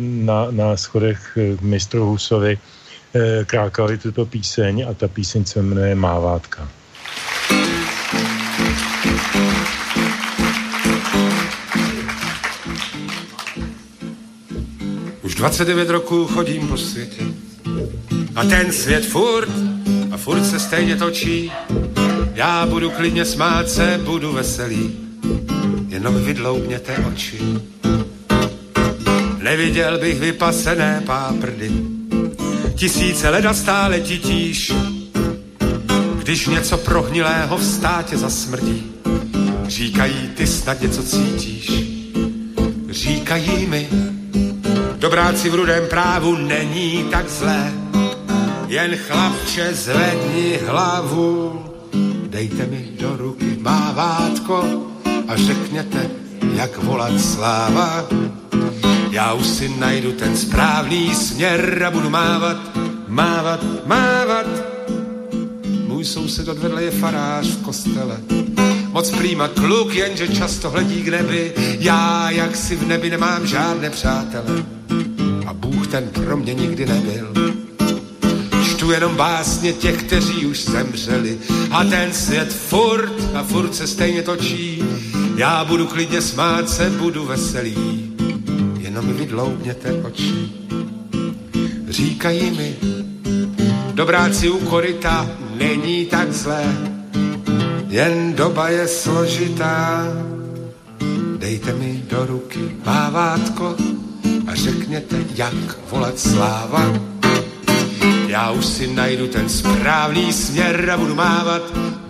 na, 0.00 0.48
na 0.50 0.76
schodech 0.76 1.38
mistru 1.60 2.06
Husovi 2.06 2.58
Eh, 3.08 3.44
krákali 3.44 3.98
tuto 3.98 4.26
píseň 4.26 4.84
a 4.84 4.94
ta 4.94 5.08
píseň 5.08 5.44
se 5.44 5.62
jmenuje 5.62 5.94
Mávátka. 5.94 6.68
29 15.38 15.90
roků 15.90 16.26
chodím 16.26 16.68
po 16.68 16.76
světě 16.76 17.22
a 18.34 18.44
ten 18.44 18.72
svět 18.72 19.06
furt 19.06 19.48
a 20.10 20.16
furt 20.16 20.44
se 20.44 20.58
stejně 20.58 20.96
točí. 20.96 21.52
Já 22.34 22.66
budu 22.66 22.90
klidně 22.90 23.24
smát 23.24 23.70
se, 23.70 24.00
budu 24.04 24.32
veselý, 24.32 24.92
jenom 25.88 26.24
vydloubněte 26.24 27.04
oči. 27.12 27.38
Neviděl 29.38 29.98
bych 29.98 30.20
vypasené 30.20 31.02
páprdy, 31.06 31.70
tisíce 32.74 33.28
leda 33.28 33.54
stále 33.54 34.00
titíš. 34.00 34.72
Když 36.18 36.46
něco 36.46 36.78
prohnilého 36.78 37.56
v 37.56 37.64
státě 37.64 38.16
zasmrdí, 38.16 38.92
říkají, 39.66 40.30
ty 40.34 40.46
snad 40.46 40.80
něco 40.80 41.02
cítíš. 41.02 41.72
Říkají 42.90 43.66
mi, 43.66 43.88
dobráci 45.18 45.50
v 45.50 45.54
rudém 45.54 45.86
právu 45.86 46.36
není 46.36 47.04
tak 47.10 47.28
zlé, 47.28 47.72
jen 48.66 48.96
chlapče 48.96 49.74
zvedni 49.74 50.58
hlavu, 50.66 51.64
dejte 52.26 52.66
mi 52.66 52.88
do 53.00 53.16
ruky 53.16 53.58
mávátko 53.60 54.64
a 55.28 55.36
řekněte, 55.36 56.10
jak 56.54 56.78
volat 56.82 57.20
sláva 57.20 58.06
já 59.10 59.32
už 59.32 59.46
si 59.46 59.68
najdu 59.68 60.12
ten 60.12 60.36
správný 60.36 61.14
směr 61.14 61.82
a 61.86 61.90
budu 61.90 62.10
mávat, 62.10 62.56
mávat, 63.08 63.86
mávat. 63.86 64.46
Můj 65.86 66.04
soused 66.04 66.48
odvedle 66.48 66.82
je 66.82 66.90
farář 66.90 67.46
v 67.46 67.62
kostele. 67.62 68.16
Moc 68.88 69.10
prýma 69.10 69.48
kluk, 69.48 69.94
jenže 69.94 70.28
často 70.28 70.70
hledí 70.70 71.02
k 71.02 71.08
nebi. 71.08 71.52
Já, 71.78 72.30
jak 72.30 72.56
si 72.56 72.76
v 72.76 72.86
nebi, 72.86 73.10
nemám 73.10 73.46
žádné 73.46 73.90
přátele. 73.90 74.77
Ten 75.90 76.08
pro 76.08 76.36
mě 76.36 76.54
nikdy 76.54 76.86
nebyl. 76.86 77.32
Čtu 78.64 78.90
jenom 78.90 79.16
básně 79.16 79.72
těch, 79.72 80.02
kteří 80.02 80.46
už 80.46 80.64
zemřeli. 80.64 81.38
A 81.70 81.84
ten 81.84 82.12
svět 82.12 82.52
furt 82.52 83.14
a 83.34 83.42
furt 83.42 83.74
se 83.74 83.86
stejně 83.86 84.22
točí. 84.22 84.84
Já 85.36 85.64
budu 85.64 85.86
klidně 85.86 86.22
smát 86.22 86.68
se, 86.70 86.90
budu 86.90 87.24
veselý 87.24 88.08
jenom 88.78 89.14
vydloubněte 89.14 89.92
oči. 89.92 90.34
Říkají 91.88 92.50
mi, 92.50 92.76
dobráci 93.94 94.50
u 94.50 94.58
koryta 94.58 95.30
není 95.54 96.06
tak 96.06 96.32
zlé, 96.32 96.64
jen 97.88 98.34
doba 98.34 98.68
je 98.68 98.88
složitá. 98.88 100.06
Dejte 101.38 101.72
mi 101.72 102.04
do 102.10 102.26
ruky 102.26 102.76
mávátko 102.86 103.76
a 104.48 104.54
řekněte, 104.54 105.16
jak 105.34 105.54
volat 105.90 106.18
sláva. 106.18 106.92
Já 108.26 108.50
už 108.50 108.66
si 108.66 108.86
najdu 108.86 109.26
ten 109.26 109.48
správný 109.48 110.32
směr 110.32 110.90
a 110.90 110.96
budu 110.96 111.14
mávat, 111.14 111.62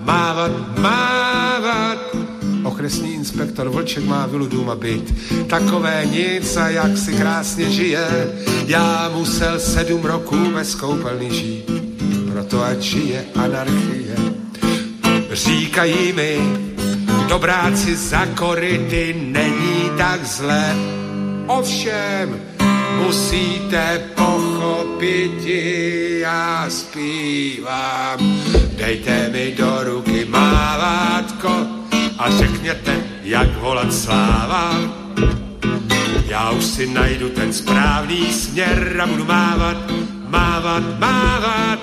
mávat, 0.05 0.79
mávat 0.79 2.17
Okresní 2.65 3.15
inspektor 3.15 3.69
Vlček 3.69 4.05
má 4.05 4.27
vilu 4.27 4.47
dům 4.47 4.71
a 4.71 4.75
byt. 4.75 5.15
Takové 5.47 6.07
nic 6.07 6.57
a 6.57 6.69
jak 6.69 6.99
si 6.99 7.13
krásně 7.13 7.71
žije. 7.71 8.07
Já 8.67 9.11
musel 9.15 9.61
sedm 9.61 10.05
roků 10.05 10.37
bez 10.55 10.75
koupelny 10.75 11.31
žít. 11.31 11.71
Proto 12.33 12.65
ať 12.65 12.81
žije 12.81 13.25
anarchie. 13.35 14.17
Říkají 15.33 16.13
mi, 16.13 16.39
dobráci 17.29 17.97
za 17.97 18.27
koryty 18.27 19.17
není 19.29 19.91
tak 19.99 20.25
zle. 20.25 20.75
Ovšem, 21.49 22.41
musíte 23.05 24.01
pochopit, 24.15 25.47
já 26.21 26.67
zpívám. 26.69 28.19
Dejte 28.77 29.29
mi 29.29 29.55
do 29.59 29.85
ruky 29.85 30.25
mávátko, 30.25 31.67
a 32.19 32.31
řekněte, 32.31 32.97
jak 33.23 33.57
volat 33.57 33.95
sláva. 33.95 34.73
Já 36.27 36.51
už 36.51 36.65
si 36.65 36.87
najdu 36.87 37.29
ten 37.29 37.53
správný 37.53 38.33
směr 38.33 39.01
a 39.03 39.07
budu 39.07 39.25
mávat, 39.25 39.77
mávat, 40.29 40.83
mávat 40.99 41.79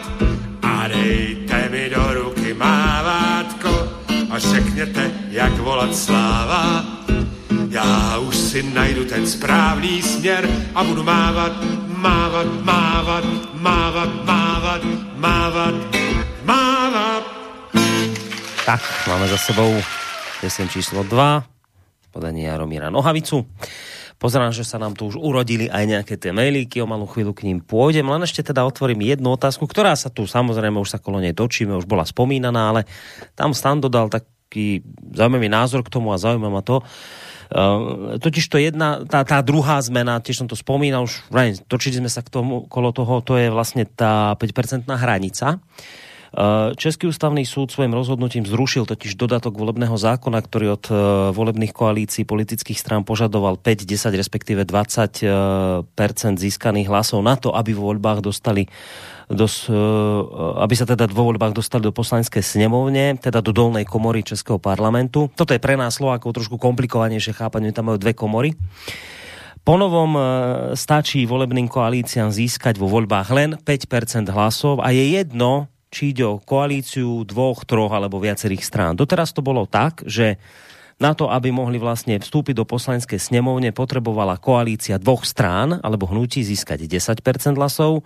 a 0.61 0.87
dejte 0.87 1.69
mi 1.69 1.89
do 1.95 2.13
ruky 2.13 2.53
mávátko 2.53 3.89
a 4.29 4.39
řekněte, 4.39 5.11
jak 5.29 5.57
volat 5.57 5.95
sláva. 5.95 6.94
Já 7.69 8.17
už 8.17 8.35
si 8.35 8.63
najdu 8.63 9.05
ten 9.05 9.27
správný 9.27 10.01
směr 10.01 10.49
a 10.75 10.83
budu 10.83 11.03
mávat, 11.03 11.51
mávat, 11.87 12.47
mávat, 12.63 13.25
mávat, 13.53 14.09
mávat, 14.25 14.81
mávat, 15.15 15.75
mávat. 16.43 17.23
Tak, 18.65 18.81
máme 19.07 19.27
za 19.27 19.37
sebou 19.37 19.77
Pesen 20.41 20.69
číslo 20.69 21.03
2, 21.03 21.43
podanie 22.09 22.47
Jaromíra 22.47 22.89
Nohavicu. 22.89 23.45
Pozerám, 24.15 24.55
že 24.55 24.63
sa 24.63 24.79
nám 24.79 24.95
tu 24.95 25.11
už 25.11 25.19
urodili 25.19 25.67
aj 25.67 25.83
nejaké 25.85 26.15
tie 26.15 26.31
mailíky, 26.31 26.79
o 26.79 26.87
malú 26.87 27.03
chvíľu 27.03 27.35
k 27.35 27.51
ním 27.51 27.59
pôjdem, 27.59 28.07
len 28.07 28.23
ešte 28.23 28.47
teda 28.47 28.63
otvorím 28.63 29.03
jednu 29.03 29.35
otázku, 29.35 29.67
ktorá 29.67 29.91
sa 29.99 30.07
tu 30.07 30.23
samozrejme 30.23 30.79
už 30.79 30.95
sa 30.95 31.03
kolo 31.03 31.19
nej 31.19 31.35
točíme, 31.35 31.75
už 31.75 31.83
bola 31.83 32.07
spomínaná, 32.07 32.71
ale 32.71 32.87
tam 33.35 33.51
Stan 33.51 33.77
dodal 33.77 34.07
taký 34.07 34.81
zaujímavý 35.11 35.51
názor 35.51 35.83
k 35.83 35.91
tomu 35.91 36.15
a 36.15 36.17
zaujíma 36.17 36.47
ma 36.47 36.63
to, 36.63 36.79
totiž 38.21 38.45
to 38.49 38.57
jedna, 38.57 39.05
tá, 39.05 39.21
tá 39.21 39.41
druhá 39.45 39.77
zmena, 39.81 40.21
tiež 40.21 40.45
som 40.45 40.47
to 40.49 40.57
spomínal, 40.57 41.05
už 41.05 41.25
točili 41.69 42.01
sme 42.01 42.09
sa 42.09 42.25
k 42.25 42.29
tomu, 42.33 42.65
kolo 42.65 42.89
toho, 42.89 43.21
to 43.21 43.37
je 43.37 43.53
vlastne 43.53 43.85
tá 43.85 44.33
5% 44.37 44.89
hranica. 44.89 45.61
Eh, 46.35 46.75
Český 46.75 47.07
ústavný 47.07 47.47
súd 47.47 47.71
svojím 47.71 47.95
rozhodnutím 47.95 48.43
zrušil 48.43 48.83
totiž 48.83 49.15
dodatok 49.15 49.55
volebného 49.55 49.95
zákona, 49.95 50.43
ktorý 50.43 50.75
od 50.75 50.85
eh, 50.91 50.95
volebných 51.31 51.71
koalícií 51.71 52.27
politických 52.27 52.75
strán 52.75 53.07
požadoval 53.07 53.55
5, 53.55 53.87
10, 53.87 54.11
respektíve 54.19 54.67
20 54.67 55.23
eh, 55.23 56.35
získaných 56.35 56.91
hlasov 56.91 57.23
na 57.23 57.39
to, 57.39 57.55
aby 57.55 57.71
vo 57.71 57.87
voľbách 57.95 58.19
dostali 58.19 58.67
dos, 59.31 59.69
aby 60.61 60.73
sa 60.77 60.85
teda 60.85 61.09
vo 61.09 61.29
voľbách 61.29 61.57
dostali 61.57 61.85
do 61.85 61.95
poslanecké 61.95 62.45
snemovne, 62.45 63.17
teda 63.17 63.41
do 63.41 63.49
dolnej 63.49 63.85
komory 63.87 64.21
Českého 64.21 64.61
parlamentu. 64.61 65.33
Toto 65.33 65.53
je 65.55 65.61
pre 65.63 65.73
nás 65.73 65.97
Slovákov 65.97 66.35
trošku 66.37 66.61
komplikovanejšie 66.61 67.33
chápanie, 67.33 67.73
tam 67.73 67.89
majú 67.89 67.97
dve 67.97 68.13
komory. 68.13 68.53
Ponovom 69.65 70.13
stačí 70.77 71.25
volebným 71.25 71.65
koalíciám 71.65 72.29
získať 72.29 72.77
vo 72.77 72.85
voľbách 72.85 73.29
len 73.33 73.57
5% 73.57 74.29
hlasov 74.29 74.77
a 74.85 74.93
je 74.93 75.17
jedno, 75.17 75.73
či 75.89 76.13
ide 76.13 76.21
o 76.21 76.37
koalíciu 76.37 77.25
dvoch, 77.25 77.65
troch 77.65 77.89
alebo 77.89 78.21
viacerých 78.21 78.61
strán. 78.61 78.93
Doteraz 78.93 79.33
to 79.33 79.41
bolo 79.41 79.65
tak, 79.65 80.05
že 80.05 80.37
na 80.95 81.11
to, 81.17 81.27
aby 81.27 81.49
mohli 81.51 81.75
vlastne 81.75 82.15
vstúpiť 82.21 82.55
do 82.55 82.63
poslaneckej 82.63 83.19
snemovne, 83.19 83.73
potrebovala 83.73 84.37
koalícia 84.39 85.01
dvoch 85.01 85.25
strán 85.25 85.81
alebo 85.81 86.07
hnutí 86.07 86.45
získať 86.45 86.85
10% 86.85 87.25
hlasov. 87.57 88.05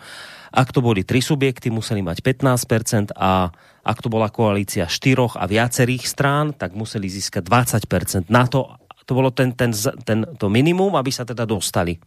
Ak 0.49 0.73
to 0.73 0.81
boli 0.81 1.05
tri 1.05 1.21
subjekty, 1.21 1.69
museli 1.69 2.01
mať 2.01 2.25
15% 2.25 3.13
a 3.13 3.53
ak 3.85 3.97
to 4.01 4.09
bola 4.09 4.33
koalícia 4.33 4.89
štyroch 4.89 5.37
a 5.37 5.45
viacerých 5.45 6.03
strán, 6.05 6.57
tak 6.57 6.73
museli 6.73 7.09
získať 7.09 7.45
20%. 7.45 8.29
Na 8.33 8.49
to, 8.49 8.77
to 9.05 9.11
bolo 9.17 9.33
ten, 9.33 9.53
ten, 9.53 9.73
ten, 10.05 10.25
to 10.37 10.45
minimum, 10.49 10.97
aby 10.97 11.09
sa 11.09 11.25
teda 11.25 11.45
dostali. 11.45 11.97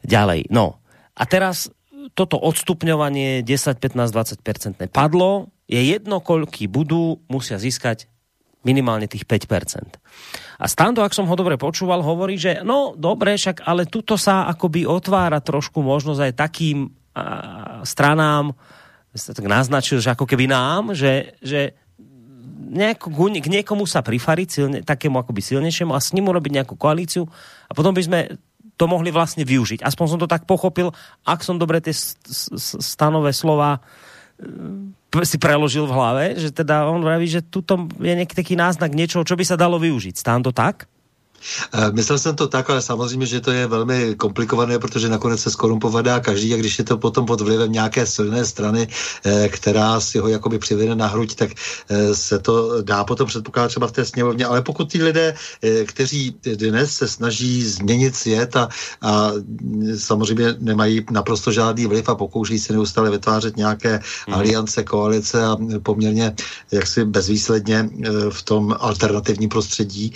Ďalej. 0.00 0.48
No. 0.48 0.80
A 1.16 1.22
teraz 1.28 1.68
toto 2.16 2.40
odstupňovanie 2.40 3.44
10, 3.44 3.76
15, 3.76 4.40
20 4.40 4.88
padlo, 4.88 5.52
je 5.70 5.78
jedno, 5.78 6.18
koľky 6.24 6.66
budú, 6.66 7.22
musia 7.30 7.60
získať 7.60 8.10
minimálne 8.66 9.08
tých 9.08 9.24
5%. 9.24 9.96
A 10.60 10.64
Stando, 10.68 11.00
ak 11.00 11.16
som 11.16 11.24
ho 11.24 11.36
dobre 11.36 11.56
počúval, 11.56 12.04
hovorí, 12.04 12.36
že 12.36 12.60
no 12.60 12.92
dobre, 12.92 13.36
však 13.36 13.64
ale 13.64 13.88
tuto 13.88 14.20
sa 14.20 14.44
akoby 14.52 14.84
otvára 14.84 15.40
trošku 15.40 15.80
možnosť 15.80 16.20
aj 16.20 16.32
takým 16.36 16.78
stranám, 17.82 18.54
tak 19.10 19.46
naznačil, 19.46 19.98
že 19.98 20.14
ako 20.14 20.24
keby 20.26 20.46
nám, 20.46 20.94
že, 20.94 21.34
že 21.42 21.74
nejako, 22.70 23.10
k 23.42 23.48
niekomu 23.50 23.82
sa 23.84 24.00
prifariť, 24.06 24.48
silne, 24.48 24.78
takému 24.86 25.18
akoby 25.18 25.42
silnejšiemu 25.42 25.90
a 25.90 26.00
s 26.00 26.14
ním 26.14 26.30
urobiť 26.30 26.62
nejakú 26.62 26.78
koalíciu 26.78 27.26
a 27.66 27.72
potom 27.74 27.90
by 27.90 28.02
sme 28.06 28.20
to 28.78 28.88
mohli 28.88 29.12
vlastne 29.12 29.44
využiť. 29.44 29.84
Aspoň 29.84 30.06
som 30.08 30.20
to 30.22 30.30
tak 30.30 30.48
pochopil, 30.48 30.94
ak 31.28 31.44
som 31.44 31.60
dobre 31.60 31.84
tie 31.84 31.92
stanové 31.92 33.36
slova 33.36 33.76
e, 34.40 35.20
si 35.26 35.36
preložil 35.36 35.84
v 35.84 35.92
hlave, 35.92 36.24
že 36.40 36.48
teda 36.48 36.88
on 36.88 37.04
vraví, 37.04 37.28
že 37.28 37.44
tuto 37.44 37.90
je 38.00 38.14
nejaký 38.16 38.32
taký 38.32 38.54
náznak 38.56 38.96
niečoho, 38.96 39.26
čo 39.26 39.36
by 39.36 39.44
sa 39.44 39.60
dalo 39.60 39.76
využiť. 39.76 40.16
Stán 40.16 40.40
to 40.40 40.54
tak? 40.54 40.88
Eh, 41.72 41.92
myslel 41.92 42.18
jsem 42.18 42.36
to 42.36 42.48
tak, 42.48 42.70
ale 42.70 42.82
samozřejmě, 42.82 43.26
že 43.26 43.40
to 43.40 43.50
je 43.50 43.66
velmi 43.66 44.14
komplikované, 44.14 44.78
protože 44.78 45.08
nakonec 45.08 45.40
se 45.40 45.50
skorumpovadá 45.50 46.20
každý 46.20 46.54
a 46.54 46.56
když 46.56 46.78
je 46.78 46.84
to 46.84 46.98
potom 46.98 47.26
pod 47.26 47.40
vlivem 47.40 47.72
nějaké 47.72 48.06
silné 48.06 48.44
strany, 48.44 48.88
eh, 49.24 49.48
která 49.48 50.00
si 50.00 50.18
ho 50.18 50.28
jakoby 50.28 50.58
přivede 50.58 50.94
na 50.94 51.06
hruď, 51.06 51.34
tak 51.34 51.50
eh, 51.88 52.14
se 52.14 52.38
to 52.38 52.82
dá 52.82 53.04
potom 53.04 53.26
předpokládat 53.26 53.68
třeba 53.68 53.86
v 53.86 53.92
té 53.92 54.04
sněmovně. 54.04 54.46
Ale 54.46 54.62
pokud 54.62 54.92
ty 54.92 55.02
lidé, 55.02 55.34
kteří 55.86 56.34
dnes 56.54 56.94
se 56.94 57.08
snaží 57.08 57.62
změnit 57.64 58.16
svět 58.16 58.56
a, 58.56 58.68
a 59.02 59.32
samozřejmě 59.98 60.54
nemají 60.58 61.04
naprosto 61.10 61.52
žádný 61.52 61.86
vliv 61.86 62.08
a 62.08 62.14
pokouší 62.14 62.58
se 62.58 62.72
neustále 62.72 63.10
vytvářet 63.10 63.56
nějaké 63.56 64.00
mm. 64.28 64.34
aliance, 64.34 64.82
koalice 64.82 65.44
a 65.44 65.56
poměrně 65.82 66.32
jaksi 66.72 67.04
bezvýsledně 67.04 67.90
v 68.30 68.42
tom 68.42 68.76
alternativním 68.78 69.48
prostředí, 69.48 70.12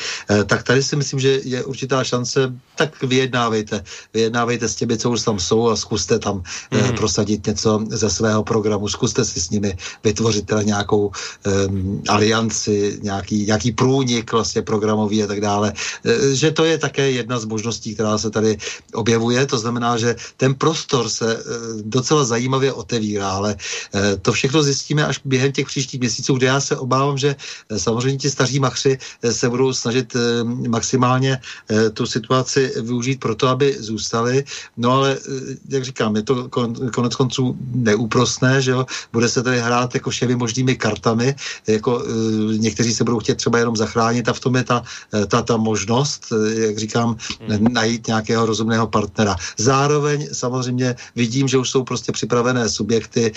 tak 0.46 0.62
tady 0.62 0.82
si 0.82 0.96
myslím, 0.96 1.14
myslím, 1.15 1.20
že 1.20 1.49
je 1.49 1.65
určitá 1.65 2.05
šance, 2.05 2.53
tak 2.77 3.03
vyjednávejte. 3.03 3.85
Vyjednávejte 4.15 4.69
s 4.69 4.74
těmi, 4.74 4.99
co 4.99 5.11
už 5.11 5.23
tam 5.23 5.39
jsou 5.39 5.69
a 5.69 5.77
zkuste 5.77 6.19
tam 6.19 6.36
mm. 6.36 6.43
eh, 6.73 6.93
prosadit 6.93 7.47
něco 7.47 7.85
ze 7.91 8.11
svého 8.11 8.43
programu. 8.43 8.89
Zkuste 8.89 9.24
si 9.24 9.41
s 9.41 9.51
nimi 9.51 9.77
vytvořit 10.05 10.47
teda 10.47 10.62
nějakou 10.62 11.11
um, 11.11 12.03
alianci, 12.09 12.99
nějaký, 13.03 13.47
nějaký 13.47 13.73
průnik 13.73 14.32
vlastně 14.32 14.62
programový 14.62 15.23
a 15.23 15.27
tak 15.27 15.41
dále. 15.41 15.73
Eh, 16.05 16.35
že 16.35 16.51
to 16.51 16.65
je 16.65 16.78
také 16.78 17.11
jedna 17.11 17.39
z 17.39 17.45
možností, 17.45 17.95
která 17.95 18.19
se 18.19 18.31
tady 18.31 18.59
objevuje. 18.95 19.47
To 19.47 19.59
znamená, 19.59 19.97
že 19.97 20.16
ten 20.36 20.55
prostor 20.55 21.09
se 21.09 21.36
eh, 21.36 21.43
docela 21.85 22.24
zajímavě 22.24 22.73
otevírá, 22.73 23.31
ale 23.31 23.55
eh, 23.55 24.16
to 24.19 24.32
všechno 24.32 24.62
zjistíme 24.62 25.07
až 25.07 25.20
během 25.24 25.53
těch 25.53 25.66
příštích 25.66 26.01
měsíců, 26.01 26.35
kde 26.35 26.47
já 26.47 26.61
se 26.61 26.77
obávám, 26.77 27.19
že 27.19 27.36
eh, 27.39 27.78
samozřejmě 27.78 28.19
ti 28.19 28.31
staří 28.31 28.59
machři 28.59 28.99
eh, 28.99 29.32
se 29.32 29.47
budou 29.49 29.73
snažit 29.73 30.16
eh, 30.16 30.45
maximálně 30.69 31.03
maximálně 31.05 31.39
eh, 31.68 31.90
tu 31.90 32.06
situaci 32.06 32.72
využít 32.81 33.20
pro 33.20 33.35
to, 33.35 33.48
aby 33.48 33.76
zůstali. 33.78 34.44
No 34.76 34.90
ale, 34.90 35.16
eh, 35.20 35.56
jak 35.68 35.85
říkám, 35.85 36.16
je 36.16 36.22
to 36.22 36.48
konec 36.93 37.14
konců 37.14 37.56
neúprostné, 37.74 38.62
že 38.62 38.70
jo? 38.70 38.86
Bude 39.12 39.28
se 39.28 39.43
tady 39.43 39.60
hrát 39.60 39.94
jako 39.94 40.10
všemi 40.10 40.36
možnými 40.36 40.76
kartami, 40.76 41.36
jako 41.68 42.01
eh, 42.01 42.59
někteří 42.59 42.94
se 42.94 43.05
budou 43.05 43.20
chtět 43.20 43.36
třeba 43.36 43.59
jenom 43.60 43.76
zachránit 43.76 44.28
a 44.28 44.32
v 44.32 44.40
tom 44.40 44.56
je 44.56 44.64
ta, 44.64 44.82
ta, 45.28 45.43
ta 45.43 45.56
možnost, 45.56 46.32
jak 46.56 46.78
říkám, 46.78 47.16
hmm. 47.48 47.72
najít 47.72 48.06
nějakého 48.06 48.47
rozumného 48.47 48.86
partnera. 48.86 49.36
Zároveň 49.59 50.28
samozřejmě 50.32 50.97
vidím, 51.16 51.48
že 51.48 51.59
už 51.59 51.70
jsou 51.70 51.85
prostě 51.85 52.12
připravené 52.12 52.68
subjekty, 52.68 53.32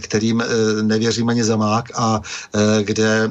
kterým 0.00 0.42
nevěřím 0.82 1.28
ani 1.28 1.44
zamák 1.44 1.90
a 1.94 2.20
kde 2.82 3.30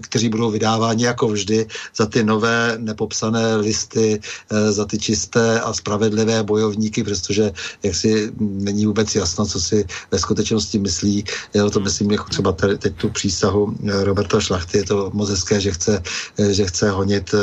kteří 0.00 0.28
budou 0.28 0.50
vydáváni 0.50 1.04
jako 1.04 1.28
vždy 1.28 1.66
za 1.96 2.06
ty 2.06 2.24
nové 2.24 2.74
nepopsané 2.78 3.56
listy, 3.56 4.20
eh, 4.50 4.72
za 4.72 4.84
ty 4.84 4.98
čisté 4.98 5.60
a 5.60 5.72
spravedlivé 5.72 6.42
bojovníky, 6.42 7.04
protože 7.04 7.52
jak 7.82 7.94
si 7.94 8.32
není 8.38 8.86
vůbec 8.86 9.14
jasno, 9.14 9.46
co 9.46 9.60
si 9.60 9.84
ve 10.10 10.18
skutečnosti 10.18 10.78
myslí. 10.78 11.24
Já 11.54 11.70
to 11.70 11.80
myslím 11.80 12.10
jako 12.10 12.24
třeba 12.24 12.52
tady, 12.52 12.78
teď 12.78 12.94
tu 12.96 13.08
přísahu 13.10 13.74
eh, 13.88 14.04
Roberta 14.04 14.40
Šlachty, 14.40 14.78
je 14.78 14.84
to 14.84 15.10
moc 15.14 15.30
hezké, 15.30 15.60
že 15.60 15.72
chce, 15.72 16.02
eh, 16.38 16.52
že 16.54 16.66
chce 16.66 16.90
honit 16.90 17.34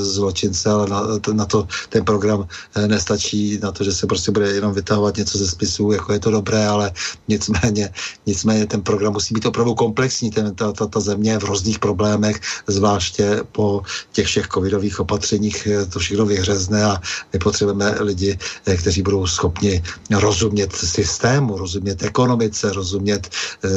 zločince, 0.00 0.70
ale 0.70 0.86
na, 0.88 1.00
na 1.32 1.46
to 1.46 1.66
ten 1.88 2.04
program 2.04 2.46
nestačí, 2.86 3.58
na 3.62 3.72
to, 3.72 3.84
že 3.84 3.92
se 3.92 4.06
prostě 4.06 4.30
bude 4.30 4.50
jenom 4.50 4.72
vytahovat 4.72 5.16
něco 5.16 5.38
ze 5.38 5.46
spisů, 5.46 5.92
jako 5.92 6.12
je 6.12 6.18
to 6.18 6.30
dobré, 6.30 6.66
ale 6.66 6.92
nicméně, 7.28 7.92
nicméně 8.26 8.66
ten 8.66 8.82
program 8.82 9.12
musí 9.12 9.34
být 9.34 9.46
opravdu 9.46 9.74
komplexní, 9.74 10.30
ten, 10.30 10.54
ta, 10.54 10.72
ta, 10.72 10.86
ta 10.86 11.00
země 11.00 11.30
je 11.30 11.38
v 11.38 11.44
různých 11.70 11.78
problémech, 11.78 12.40
zvláště 12.66 13.46
po 13.52 13.82
těch 14.12 14.26
všech 14.26 14.48
covidových 14.48 15.00
opatřeních 15.00 15.66
eh, 15.66 15.86
to 15.86 15.98
všechno 15.98 16.26
vyhřezne 16.26 16.84
a 16.84 16.98
my 17.32 17.38
potřebujeme 17.38 17.94
lidi, 18.00 18.38
eh, 18.66 18.76
kteří 18.76 19.02
budou 19.02 19.26
schopni 19.26 19.82
rozumět 20.10 20.72
systému, 20.74 21.58
rozumět 21.58 22.02
ekonomice, 22.02 22.72
rozumět 22.72 23.22
eh, 23.30 23.68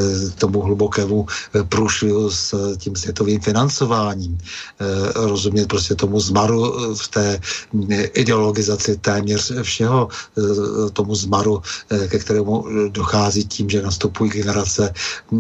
tomu 0.41 0.61
hlubokému 0.61 1.27
průšvihu 1.69 2.31
s 2.31 2.75
tím 2.77 2.95
světovým 2.95 3.39
financováním, 3.41 4.37
rozumět 5.15 5.67
prostě 5.67 5.95
tomu 5.95 6.19
zmaru 6.19 6.95
v 6.95 7.07
té 7.07 7.39
ideologizaci 8.13 8.97
téměř 8.97 9.61
všeho, 9.61 10.07
tomu 10.93 11.15
zmaru, 11.15 11.61
ke 12.07 12.17
kterému 12.19 12.65
dochází 12.89 13.45
tím, 13.45 13.69
že 13.69 13.81
nastupují 13.81 14.31
generace, 14.31 14.93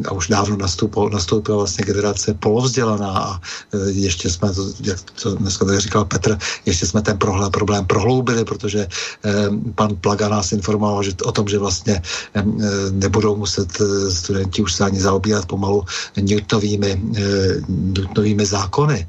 a 0.05 0.11
už 0.11 0.27
dávno 0.27 0.57
nastoupila 0.57 1.57
vlastně 1.57 1.85
generace 1.85 2.32
polovzdělaná 2.33 3.09
a 3.09 3.41
ještě 3.87 4.29
jsme, 4.29 4.49
jak 4.81 5.01
to 5.01 5.35
dneska 5.35 5.65
tady 5.65 5.79
říkal 5.79 6.05
Petr, 6.05 6.37
ještě 6.65 6.85
jsme 6.85 7.01
ten 7.01 7.17
prohlé, 7.17 7.49
problém 7.49 7.85
prohloubili, 7.85 8.45
protože 8.45 8.87
eh, 8.87 9.33
pan 9.75 9.95
Plaga 9.95 10.29
nás 10.29 10.51
informoval 10.51 11.03
že, 11.03 11.11
o 11.23 11.31
tom, 11.31 11.47
že 11.47 11.59
vlastně 11.59 12.01
eh, 12.33 12.43
nebudou 12.91 13.35
muset 13.35 13.81
studenti 14.09 14.61
už 14.61 14.73
se 14.73 14.85
ani 14.85 15.01
zaobírat 15.01 15.45
pomalu 15.45 15.85
Newtonovými, 16.19 17.01
Newtonovými 17.69 18.45
zákony, 18.45 19.07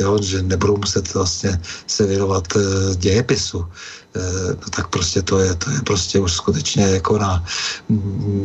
jo, 0.00 0.18
že 0.22 0.42
nebudou 0.42 0.76
muset 0.76 1.14
vlastně 1.14 1.60
se 1.86 2.06
věnovat 2.06 2.48
dějepisu. 2.96 3.66
No 4.60 4.68
tak 4.70 4.88
prostě 4.88 5.22
to 5.22 5.38
je, 5.38 5.54
to 5.54 5.70
je 5.70 5.80
prostě 5.80 6.18
už 6.18 6.32
skutečně 6.32 6.82
jako 6.82 7.18
na, 7.18 7.44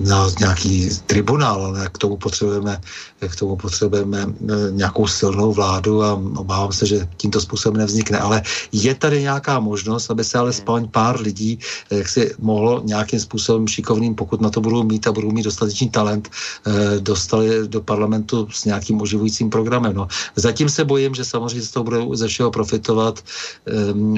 na 0.05 0.29
nějaký 0.39 0.89
tribunál, 1.05 1.65
ale 1.65 1.89
k 1.91 1.97
tomu 1.97 2.17
potřebujeme, 2.17 2.81
k 3.19 3.35
tomu 3.35 3.55
potřebujeme 3.55 4.27
eh, 4.27 4.53
nějakou 4.71 5.07
silnou 5.07 5.53
vládu 5.53 6.03
a 6.03 6.13
obávám 6.13 6.73
se, 6.73 6.85
že 6.85 7.07
tímto 7.17 7.41
způsobem 7.41 7.77
nevznikne. 7.77 8.19
Ale 8.19 8.41
je 8.71 8.95
tady 8.95 9.21
nějaká 9.21 9.59
možnost, 9.59 10.11
aby 10.11 10.23
se 10.23 10.37
alespoň 10.37 10.87
pár 10.87 11.21
lidí 11.21 11.59
eh, 11.91 11.97
jak 11.97 12.09
si 12.09 12.35
mohlo 12.39 12.81
nějakým 12.83 13.19
způsobem 13.19 13.67
šikovným, 13.67 14.15
pokud 14.15 14.41
na 14.41 14.49
to 14.49 14.61
budou 14.61 14.83
mít 14.83 15.07
a 15.07 15.11
budou 15.11 15.31
mít 15.31 15.43
dostatečný 15.43 15.89
talent, 15.89 16.29
eh, 16.29 16.99
dostali 16.99 17.67
do 17.67 17.81
parlamentu 17.81 18.47
s 18.51 18.65
nějakým 18.65 19.01
oživujícím 19.01 19.49
programem. 19.49 19.93
No. 19.93 20.07
Zatím 20.35 20.69
se 20.69 20.85
bojím, 20.85 21.15
že 21.15 21.25
samozřejmě 21.25 21.61
z 21.61 21.71
toho 21.71 21.83
budou 21.83 22.15
ze 22.15 22.27
všeho 22.27 22.51
profitovat, 22.51 23.23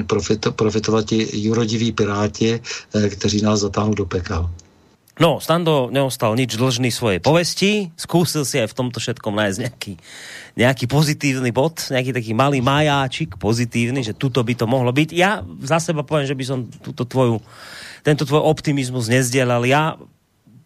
profito, 0.06 0.52
profitovat 0.52 1.04
ti 1.04 1.28
jurodiví 1.32 1.92
piráti, 1.92 2.60
kteří 3.08 3.42
nás 3.42 3.60
zatáhnou 3.60 3.94
do 3.94 4.06
pekla. 4.06 4.50
No, 5.18 5.42
Stando 5.42 5.90
neostal 5.90 6.38
nič 6.38 6.54
dlžný 6.54 6.94
svojej 6.94 7.18
povesti, 7.18 7.90
skúsil 7.98 8.46
si 8.46 8.62
aj 8.62 8.70
v 8.70 8.76
tomto 8.78 9.02
všetkom 9.02 9.34
nájsť 9.34 9.58
nejaký, 9.66 9.92
nejaký 10.54 10.84
pozitívny 10.86 11.50
bod, 11.50 11.90
nejaký 11.90 12.14
taký 12.14 12.32
malý 12.38 12.62
majáčik 12.62 13.34
pozitívny, 13.34 14.06
že 14.06 14.14
tuto 14.14 14.46
by 14.46 14.54
to 14.54 14.70
mohlo 14.70 14.94
byť. 14.94 15.10
Ja 15.10 15.42
za 15.66 15.82
seba 15.82 16.06
poviem, 16.06 16.30
že 16.30 16.38
by 16.38 16.44
som 16.46 16.58
túto 16.70 17.02
tvoju, 17.02 17.42
tento 18.06 18.22
tvoj 18.22 18.46
optimizmus 18.46 19.10
nezdielal. 19.10 19.66
Ja 19.66 19.98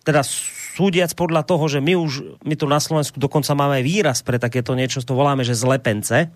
teda 0.04 0.20
súdiac 0.72 1.12
podľa 1.16 1.48
toho, 1.48 1.64
že 1.68 1.80
my 1.80 1.96
už, 1.96 2.40
my 2.44 2.54
tu 2.56 2.64
na 2.68 2.80
Slovensku 2.80 3.16
dokonca 3.20 3.52
máme 3.52 3.80
výraz 3.80 4.24
pre 4.24 4.40
takéto 4.40 4.72
niečo, 4.76 5.04
to 5.04 5.16
voláme, 5.16 5.44
že 5.44 5.56
zlepence. 5.56 6.32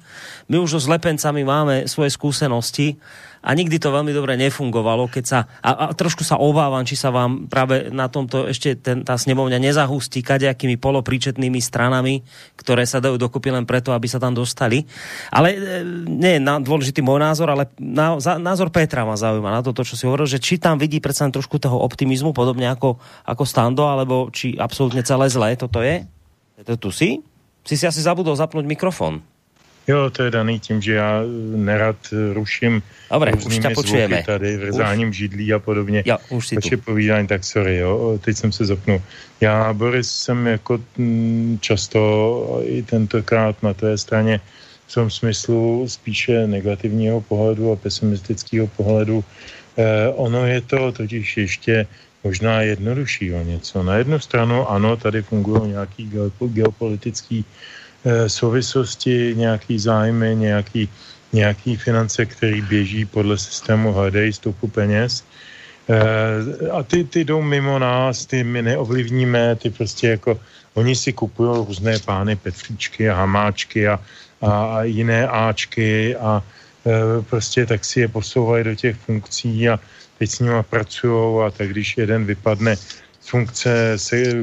My 0.49 0.57
už 0.61 0.77
so 0.77 0.81
zlepencami 0.81 1.45
máme 1.45 1.85
svoje 1.85 2.13
skúsenosti 2.13 3.01
a 3.47 3.51
nikdy 3.55 3.79
to 3.79 3.95
veľmi 3.95 4.11
dobre 4.11 4.35
nefungovalo, 4.35 5.07
keď 5.07 5.25
sa, 5.25 5.39
a, 5.63 5.87
a 5.87 5.95
trošku 5.95 6.27
sa 6.27 6.35
obávam, 6.35 6.83
či 6.83 6.99
sa 6.99 7.15
vám 7.15 7.47
práve 7.47 7.95
na 7.95 8.11
tomto 8.11 8.51
ešte 8.51 8.75
ten, 8.75 9.07
tá 9.07 9.15
snemovňa 9.15 9.63
nezahustí 9.63 10.19
kadejakými 10.27 10.75
polopríčetnými 10.83 11.63
stranami, 11.63 12.27
ktoré 12.59 12.83
sa 12.83 12.99
dajú 12.99 13.15
dokupy 13.15 13.55
len 13.55 13.63
preto, 13.63 13.95
aby 13.95 14.11
sa 14.11 14.19
tam 14.19 14.35
dostali. 14.35 14.83
Ale 15.31 15.55
e, 15.55 15.59
nie 16.11 16.37
je 16.37 16.41
dôležitý 16.43 17.07
môj 17.07 17.23
názor, 17.23 17.55
ale 17.55 17.71
na, 17.79 18.19
za, 18.19 18.35
názor 18.43 18.75
Petra 18.75 19.07
ma 19.07 19.15
zaujíma 19.15 19.55
na 19.55 19.63
to, 19.63 19.71
to, 19.71 19.87
čo 19.87 19.95
si 19.95 20.11
hovoril, 20.11 20.27
že 20.27 20.43
či 20.43 20.59
tam 20.59 20.75
vidí 20.83 20.99
predsa 20.99 21.31
trošku 21.31 21.63
toho 21.63 21.79
optimizmu, 21.87 22.35
podobne 22.35 22.67
ako, 22.67 22.99
ako 23.23 23.43
Stando, 23.47 23.87
alebo 23.87 24.27
či 24.35 24.59
absolútne 24.59 25.07
celé 25.07 25.31
zlé 25.31 25.55
toto 25.55 25.79
je? 25.87 26.03
To 26.67 26.75
tu 26.75 26.91
si? 26.91 27.23
Si 27.63 27.75
si 27.79 27.87
asi 27.87 28.03
zabudol 28.03 28.35
zapnúť 28.35 28.67
mikrofon. 28.67 29.36
Jo, 29.87 30.11
to 30.11 30.23
je 30.23 30.31
daný 30.31 30.61
tím, 30.61 30.83
že 30.83 30.95
já 30.95 31.23
nerad 31.57 31.97
ruším 32.33 32.83
Dobre, 33.11 33.33
už 33.39 33.59
ťa 33.59 33.71
počujeme. 33.71 34.23
tady, 34.27 34.57
vrzáním 34.57 35.09
už. 35.09 35.17
židlí 35.17 35.53
a 35.55 35.59
podobně. 35.59 36.03
Ja, 36.07 36.19
už 36.31 36.49
si 36.49 36.55
Vaše 36.59 36.77
povídání, 36.77 37.27
tak 37.27 37.45
sorry, 37.45 37.77
jo, 37.79 38.19
teď 38.19 38.37
jsem 38.37 38.53
se 38.53 38.67
zapnul. 38.67 39.03
Já, 39.41 39.73
Boris, 39.73 40.11
jsem 40.11 40.47
jako 40.47 40.81
mm, 40.99 41.59
často 41.61 42.01
i 42.67 42.83
tentokrát 42.83 43.63
na 43.63 43.75
té 43.75 43.99
straně 43.99 44.41
v 44.87 44.95
tom 44.95 45.11
smyslu 45.11 45.87
spíše 45.89 46.47
negativního 46.47 47.21
pohledu 47.21 47.73
a 47.73 47.77
pesimistického 47.77 48.67
pohledu. 48.67 49.25
Eh, 49.79 50.09
ono 50.19 50.47
je 50.47 50.61
to 50.61 50.93
totiž 50.93 51.37
ještě 51.37 51.87
možná 52.25 52.61
jednodušší 52.63 53.33
o 53.35 53.43
něco. 53.43 53.83
Na 53.83 53.97
jednu 53.97 54.19
stranu, 54.19 54.71
ano, 54.71 54.97
tady 54.97 55.23
fungují 55.23 55.71
nějaký 55.71 56.11
geopolitický 56.51 57.45
Eh, 57.45 57.76
souvislosti, 58.27 59.35
nějaký 59.37 59.79
zájmy, 59.79 60.37
nějaký, 60.37 60.89
nějaký 61.33 61.77
finance, 61.77 62.27
který 62.27 62.63
běží 62.63 63.05
podle 63.05 63.39
systému 63.39 63.93
hledají 63.93 64.33
stopu 64.33 64.69
peněz. 64.69 65.25
Eh, 65.89 66.71
a 66.71 66.83
ty, 66.83 67.05
ty 67.05 67.25
jdou 67.25 67.43
mimo 67.43 67.79
nás, 67.79 68.27
ty 68.27 68.45
my 68.45 68.63
neovlivníme, 68.63 69.57
ty 69.57 69.71
prostě 69.71 70.09
jako, 70.09 70.41
oni 70.75 70.97
si 70.97 71.13
kupují 71.13 71.67
různé 71.67 71.99
pány 71.99 72.37
Petříčky 72.37 73.11
a 73.11 73.15
Hamáčky 73.15 73.89
a, 73.89 74.01
a, 74.43 74.83
jiné 74.83 75.29
Ačky 75.29 76.17
a 76.17 76.43
e, 76.87 77.23
prostě 77.23 77.67
tak 77.67 77.85
si 77.85 78.01
je 78.01 78.09
posouvají 78.09 78.65
do 78.65 78.75
těch 78.75 78.97
funkcí 78.97 79.69
a 79.69 79.81
teď 80.19 80.31
s 80.31 80.39
nimi 80.39 80.63
pracují 80.71 81.47
a 81.47 81.51
tak 81.51 81.69
když 81.69 81.97
jeden 81.97 82.25
vypadne 82.25 82.77
z 83.21 83.29
funkce 83.29 83.97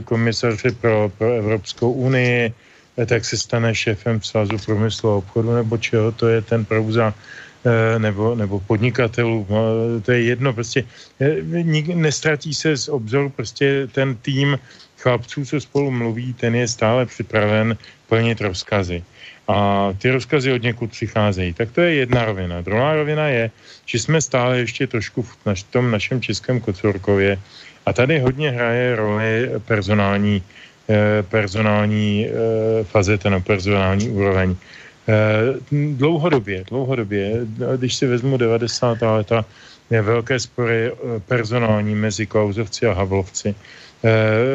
komisaře 0.03 0.71
pro, 0.81 1.11
pro 1.17 1.33
Evropskou 1.33 1.91
unii, 1.91 2.49
Eh, 2.49 2.62
tak 3.05 3.25
se 3.25 3.37
stane 3.37 3.75
šéfem 3.75 4.21
svazu 4.21 4.57
průmyslu 4.65 5.09
a 5.09 5.15
obchodu, 5.15 5.55
nebo 5.55 5.77
čeho 5.77 6.11
to 6.11 6.27
je 6.27 6.41
ten 6.41 6.65
prouza, 6.65 7.13
eh, 7.65 7.99
nebo, 7.99 8.35
nebo 8.35 8.59
podnikatelů, 8.59 9.47
no, 9.49 9.57
to 10.01 10.11
je 10.11 10.21
jedno, 10.21 10.53
prostě 10.53 10.83
eh, 11.21 11.41
nestratí 11.95 12.53
se 12.53 12.77
z 12.77 12.89
obzoru 12.89 13.29
prostě 13.29 13.87
ten 13.91 14.15
tým 14.15 14.59
chlapců, 14.97 15.45
co 15.45 15.61
spolu 15.61 15.91
mluví, 15.91 16.33
ten 16.33 16.55
je 16.55 16.67
stále 16.67 17.05
připraven 17.05 17.77
plnit 18.07 18.41
rozkazy. 18.41 19.03
A 19.47 19.89
ty 19.99 20.07
rozkazy 20.11 20.51
od 20.51 20.63
někud 20.63 20.91
přicházejí. 20.91 21.53
Tak 21.53 21.75
to 21.75 21.81
je 21.81 22.07
jedna 22.07 22.25
rovina. 22.25 22.61
Druhá 22.61 22.95
rovina 22.95 23.27
je, 23.27 23.51
že 23.85 23.99
jsme 23.99 24.21
stále 24.21 24.63
ještě 24.63 24.87
trošku 24.87 25.21
v 25.21 25.63
tom 25.67 25.91
našem 25.91 26.21
českém 26.21 26.63
kocorkově 26.63 27.35
a 27.85 27.93
tady 27.93 28.19
hodně 28.19 28.55
hraje 28.55 28.95
roli 28.95 29.49
personální 29.67 30.39
Eh, 30.39 30.43
personální 31.29 32.27
eh, 32.27 32.83
fazeta 32.83 33.29
na 33.29 33.39
personální 33.39 34.09
úroveň. 34.09 34.55
Eh, 35.07 35.59
dlouhodobě, 35.71 36.63
dlouhodobě, 36.69 37.45
když 37.77 37.95
si 37.95 38.07
vezmu 38.07 38.37
90. 38.37 39.01
leta, 39.01 39.45
je 39.89 40.01
velké 40.01 40.39
spory 40.39 40.91
personální 41.27 41.95
mezi 41.95 42.25
Klauzovci 42.25 42.87
a 42.87 42.93
Havlovci. 42.93 43.55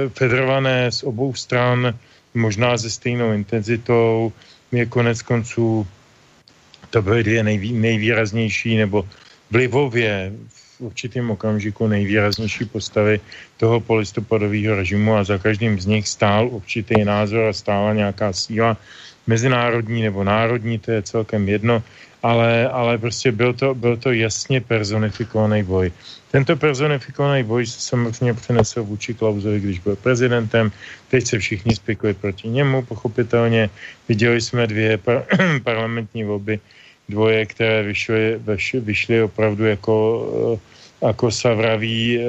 Federované 0.09 0.93
z 0.93 1.03
obou 1.03 1.35
stran, 1.35 1.95
možná 2.35 2.79
se 2.79 2.91
stejnou 2.91 3.33
intenzitou, 3.33 4.33
je 4.73 4.87
konec 4.87 5.23
konců 5.23 5.87
to 6.91 7.03
byly 7.03 7.23
dvě 7.23 7.43
nejvý, 7.43 7.73
nejvýraznější 7.73 8.77
nebo 8.77 9.09
vlivově 9.51 10.33
v 10.49 10.58
určitém 10.81 11.31
okamžiku 11.31 11.87
nejvýraznější 11.87 12.65
postavy 12.65 13.21
toho 13.57 13.81
polistopadového 13.81 14.77
režimu 14.77 15.15
a 15.15 15.25
za 15.25 15.39
každým 15.39 15.81
z 15.81 15.87
nich 15.87 16.09
stál 16.09 16.49
určitý 16.49 17.05
názor 17.05 17.45
a 17.45 17.53
stála 17.53 17.95
nějaká 17.95 18.33
síla 18.33 18.77
mezinárodní 19.27 20.03
nebo 20.03 20.25
národní, 20.25 20.79
to 20.79 20.91
je 20.91 21.03
celkem 21.03 21.49
jedno, 21.49 21.83
ale, 22.23 22.69
ale 22.69 22.99
prostě 22.99 23.33
byl 23.33 23.53
to, 23.53 23.75
byl 23.75 23.97
to 23.97 24.13
jasně 24.13 24.61
personifikovaný 24.61 25.63
boj. 25.63 25.93
Tento 26.31 26.57
personifikovaný 26.57 27.43
boj 27.43 27.67
se 27.67 27.81
samozřejmě 27.81 28.35
přenesl 28.35 28.85
vůči 28.85 29.15
Klausovi, 29.15 29.61
když 29.61 29.79
byl 29.79 29.97
prezidentem. 29.97 30.73
Teď 31.09 31.27
se 31.27 31.39
všichni 31.39 31.77
spikují 31.77 32.15
proti 32.15 32.49
němu, 32.49 32.83
pochopitelně. 32.83 33.71
Viděli 34.09 34.41
jsme 34.41 34.67
dvě 34.67 34.99
par- 34.99 35.25
parlamentní 35.65 36.25
volby 36.25 36.61
dvoje, 37.09 37.47
které 37.47 37.83
vyšly, 37.83 38.41
vyšly 38.75 39.23
opravdu 39.23 39.65
jako, 39.65 39.97
eh, 41.03 41.07
jako 41.07 41.31
sa 41.31 41.55
vraví 41.55 42.21
eh, 42.21 42.25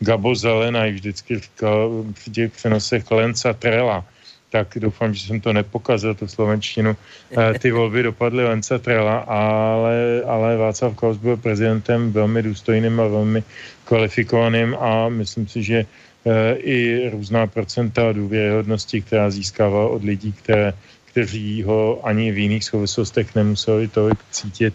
Gabo 0.00 0.34
Zelena, 0.34 0.86
i 0.86 0.92
vždycky 0.92 1.38
říkal 1.38 2.04
v 2.14 2.24
těch 2.32 2.52
přenosech 2.52 3.10
Lenca 3.10 3.52
Trela. 3.52 4.04
Tak 4.50 4.80
doufám, 4.80 5.14
že 5.14 5.26
jsem 5.26 5.40
to 5.40 5.52
nepokazil, 5.52 6.14
tu 6.14 6.28
slovenštinu. 6.28 6.96
Eh, 7.36 7.58
ty 7.58 7.70
volby 7.70 8.02
dopadly 8.02 8.44
Lenca 8.48 8.78
Trela, 8.78 9.28
ale, 9.28 10.22
ale 10.24 10.56
Václav 10.56 10.94
Klaus 10.96 11.16
byl 11.16 11.36
prezidentem 11.36 12.12
velmi 12.12 12.42
důstojným 12.42 13.00
a 13.00 13.06
velmi 13.06 13.42
kvalifikovaným 13.84 14.76
a 14.80 15.08
myslím 15.08 15.48
si, 15.48 15.62
že 15.62 15.86
i 16.60 17.08
různá 17.08 17.46
procenta 17.46 18.12
důvěryhodnosti, 18.12 19.00
která 19.00 19.30
získával 19.30 19.86
od 19.86 20.04
lidí, 20.04 20.32
které 20.32 20.74
kteří 21.18 21.66
ho 21.66 21.98
ani 22.06 22.30
v 22.30 22.38
jiných 22.38 22.64
souvislostech 22.64 23.34
nemuseli 23.34 23.90
tolik 23.90 24.18
cítit, 24.30 24.74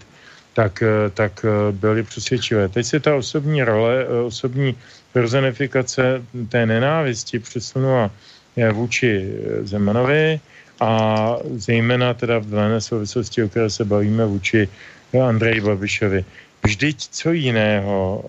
tak, 0.52 0.84
eh, 0.84 1.08
tak 1.16 1.40
eh, 1.48 1.72
byli 1.72 2.04
přesvědčivé. 2.04 2.68
Teď 2.68 2.86
se 2.86 3.00
ta 3.00 3.16
osobní 3.16 3.64
role, 3.64 4.04
eh, 4.04 4.28
osobní 4.28 4.76
personifikace 5.16 6.20
té 6.52 6.66
nenávisti 6.68 7.40
přesunula 7.40 8.12
vůči 8.54 9.34
Zemanovi 9.66 10.40
a 10.78 10.92
zejména 11.58 12.14
teda 12.14 12.38
v 12.38 12.54
dané 12.54 12.82
souvislosti, 12.82 13.44
o 13.44 13.50
které 13.50 13.70
se 13.70 13.82
bavíme, 13.86 14.26
vůči 14.26 14.70
Andreji 15.16 15.62
Babišovi. 15.62 16.26
Vždyť 16.64 17.08
co 17.12 17.32
jiného 17.32 18.24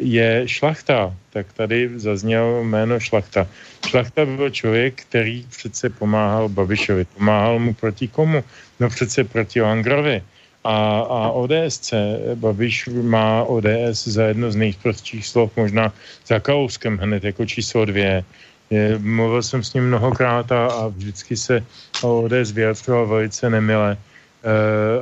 je 0.00 0.48
šlachta, 0.48 1.14
tak 1.32 1.52
tady 1.52 1.90
zazněl 2.00 2.64
jméno 2.64 3.00
šlachta. 3.00 3.46
Šlachta 3.88 4.24
byl 4.24 4.50
člověk, 4.50 5.02
který 5.02 5.44
přece 5.50 5.90
pomáhal 5.90 6.48
Babišovi. 6.48 7.04
Pomáhal 7.04 7.58
mu 7.58 7.74
proti 7.74 8.08
komu? 8.08 8.44
No 8.80 8.88
přece 8.88 9.24
proti 9.24 9.60
Langrovi. 9.60 10.22
A, 10.64 10.76
a 11.00 11.28
ODSC, 11.30 11.92
Babiš 12.34 12.88
má 12.88 13.44
ODS 13.44 14.08
za 14.08 14.32
jedno 14.32 14.50
z 14.50 14.56
nejprostších 14.56 15.26
slov, 15.26 15.52
možná 15.56 15.92
za 16.26 16.40
Kalouskem 16.40 16.98
hned 16.98 17.24
jako 17.24 17.46
číslo 17.46 17.84
dvě. 17.84 18.24
Je, 18.70 18.98
mluvil 18.98 19.42
jsem 19.42 19.62
s 19.62 19.74
ním 19.74 19.92
mnohokrát 19.92 20.52
a, 20.52 20.66
a 20.66 20.88
vždycky 20.88 21.36
se 21.36 21.64
ODS 22.02 22.50
vyjadřoval 22.52 23.06
velice 23.06 23.50
nemile. 23.50 23.96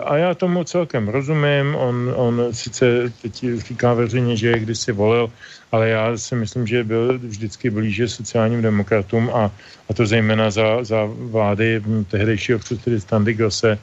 A 0.04 0.16
já 0.16 0.34
tomu 0.34 0.64
celkem 0.64 1.08
rozumím, 1.08 1.74
on, 1.74 2.12
on 2.16 2.42
sice 2.50 3.12
teď 3.22 3.44
říká 3.56 3.94
veřejně, 3.94 4.36
že 4.36 4.48
je 4.48 4.58
kdysi 4.58 4.92
volil, 4.92 5.30
ale 5.72 5.88
já 5.88 6.16
si 6.16 6.34
myslím, 6.34 6.66
že 6.66 6.84
byl 6.84 7.18
vždycky 7.18 7.70
blíže 7.70 8.08
sociálním 8.08 8.62
demokratům 8.62 9.30
a, 9.34 9.50
a 9.88 9.94
to 9.94 10.06
zejména 10.06 10.50
za, 10.50 10.84
za 10.84 11.04
vlády 11.04 11.82
tehdejšího 12.10 12.58
předsedy 12.58 13.00
Standy 13.00 13.34
Grosse, 13.34 13.78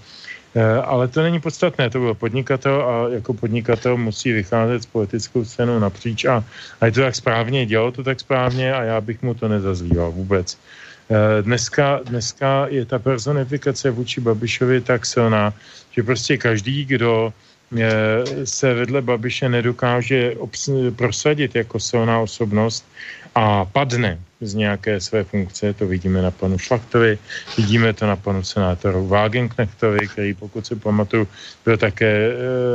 Eh, 0.56 0.82
ale 0.82 1.08
to 1.08 1.22
není 1.22 1.40
podstatné, 1.40 1.90
to 1.90 2.00
byl 2.00 2.14
podnikatel 2.14 2.82
a 2.82 3.10
jako 3.14 3.34
podnikatel 3.34 3.98
musí 3.98 4.32
vycházet 4.32 4.84
s 4.84 4.86
politickou 4.86 5.46
scénou 5.46 5.80
napříč 5.80 6.26
a, 6.26 6.44
a 6.82 6.86
je 6.86 6.92
to 6.92 7.02
tak 7.02 7.16
správně, 7.16 7.66
dělal 7.66 7.92
to 7.92 8.04
tak 8.04 8.20
správně 8.20 8.74
a 8.74 8.84
já 8.84 9.02
bych 9.02 9.22
mu 9.22 9.34
to 9.34 9.48
nezazlíval 9.48 10.12
vůbec. 10.12 10.58
Eh, 11.10 11.42
dneska, 11.42 12.00
dneska 12.06 12.68
je 12.70 12.86
ta 12.86 13.00
personifikace 13.00 13.90
vůči 13.90 14.22
Babišovi 14.22 14.82
tak 14.82 15.06
silná, 15.06 15.54
že 15.92 16.04
prostě 16.04 16.38
každý, 16.38 16.86
kdo 16.86 17.34
eh, 17.78 18.46
se 18.46 18.74
vedle 18.74 19.02
Babiše 19.02 19.50
nedokáže 19.50 20.38
prosadit 20.96 21.56
jako 21.56 21.80
silná 21.80 22.20
osobnost 22.20 22.86
a 23.36 23.66
padne 23.66 24.20
z 24.42 24.54
nějaké 24.54 25.02
své 25.02 25.24
funkce, 25.24 25.74
to 25.74 25.88
vidíme 25.88 26.22
na 26.22 26.32
panu 26.32 26.58
Šlachtovi, 26.58 27.18
vidíme 27.58 27.94
to 27.94 28.06
na 28.06 28.16
panu 28.16 28.44
senátoru 28.44 29.08
Wagenknechtovi, 29.08 30.08
který 30.08 30.34
pokud 30.34 30.66
se 30.66 30.76
pamatuju, 30.76 31.28
byl 31.66 31.78
také 31.78 32.14
e, 32.32 32.34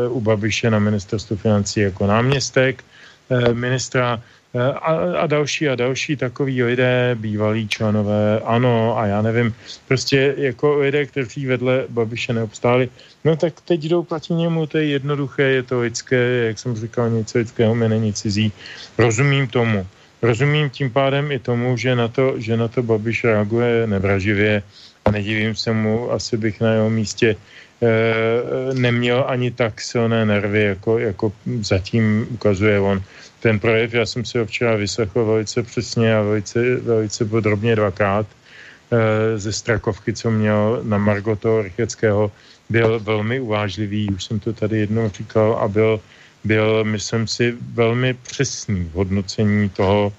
u 0.08 0.20
Babiše 0.20 0.70
na 0.70 0.78
ministerstvu 0.78 1.36
financí 1.36 1.80
jako 1.80 2.06
náměstek 2.06 2.84
e, 3.30 3.54
ministra 3.54 4.22
a, 4.54 5.18
a 5.18 5.26
další 5.26 5.68
a 5.68 5.74
další 5.74 6.16
takový 6.16 6.62
lidé, 6.62 7.16
bývalí 7.18 7.68
členové, 7.68 8.40
ano 8.44 8.98
a 8.98 9.06
já 9.06 9.22
nevím, 9.22 9.54
prostě 9.88 10.34
jako 10.36 10.78
lidé, 10.78 11.06
kteří 11.06 11.46
vedle 11.46 11.84
Babiše 11.88 12.32
neobstáli, 12.32 12.88
no 13.24 13.36
tak 13.36 13.60
teď 13.60 13.80
jdou 13.84 14.02
proti 14.02 14.34
němu, 14.34 14.66
to 14.66 14.78
je 14.78 14.86
jednoduché, 14.86 15.42
je 15.42 15.62
to 15.62 15.80
lidské, 15.80 16.46
jak 16.46 16.58
jsem 16.58 16.76
říkal, 16.76 17.10
něco 17.10 17.38
lidského 17.38 17.74
mi 17.74 17.88
není 17.88 18.12
cizí, 18.12 18.52
rozumím 18.98 19.46
tomu. 19.46 19.86
Rozumím 20.22 20.70
tím 20.70 20.90
pádem 20.90 21.32
i 21.32 21.38
tomu, 21.38 21.76
že 21.76 21.96
na 21.96 22.08
to, 22.08 22.40
že 22.40 22.56
na 22.56 22.68
to 22.68 22.82
Babiš 22.82 23.24
reaguje 23.24 23.86
nevraživě 23.86 24.62
a 25.04 25.10
nedivím 25.10 25.54
se 25.54 25.72
mu, 25.72 26.12
asi 26.12 26.36
bych 26.36 26.60
na 26.60 26.72
jeho 26.72 26.90
místě 26.90 27.36
e, 27.36 28.74
neměl 28.74 29.24
ani 29.28 29.50
tak 29.50 29.80
silné 29.80 30.26
nervy, 30.26 30.62
jako, 30.62 30.98
jako 30.98 31.32
zatím 31.60 32.26
ukazuje 32.30 32.80
on. 32.80 33.02
Ten 33.44 33.60
projev, 33.60 33.94
já 33.94 34.06
jsem 34.06 34.24
si 34.24 34.38
ho 34.38 34.46
včera 34.46 34.76
vyslechl 34.76 35.24
velice 35.24 35.62
přesně 35.62 36.16
a 36.16 36.22
velice, 36.22 36.76
velice 36.76 37.24
podrobně 37.24 37.76
dvakrát 37.76 38.26
e, 38.26 39.38
ze 39.38 39.52
Strakovky, 39.52 40.12
co 40.12 40.30
měl 40.30 40.80
na 40.82 40.98
Margo 40.98 41.36
toho 41.36 41.62
Rycheckého, 41.62 42.32
byl 42.68 43.00
velmi 43.00 43.40
uvážlivý, 43.40 44.08
už 44.16 44.24
jsem 44.24 44.40
to 44.40 44.52
tady 44.52 44.78
jednou 44.88 45.08
říkal, 45.08 45.60
a 45.60 45.68
byl 45.68 46.00
byl, 46.44 46.84
myslím 46.84 47.26
si, 47.28 47.52
velmi 47.76 48.14
přesný 48.14 48.84
v 48.84 48.92
hodnocení 48.92 49.68
toho 49.68 50.12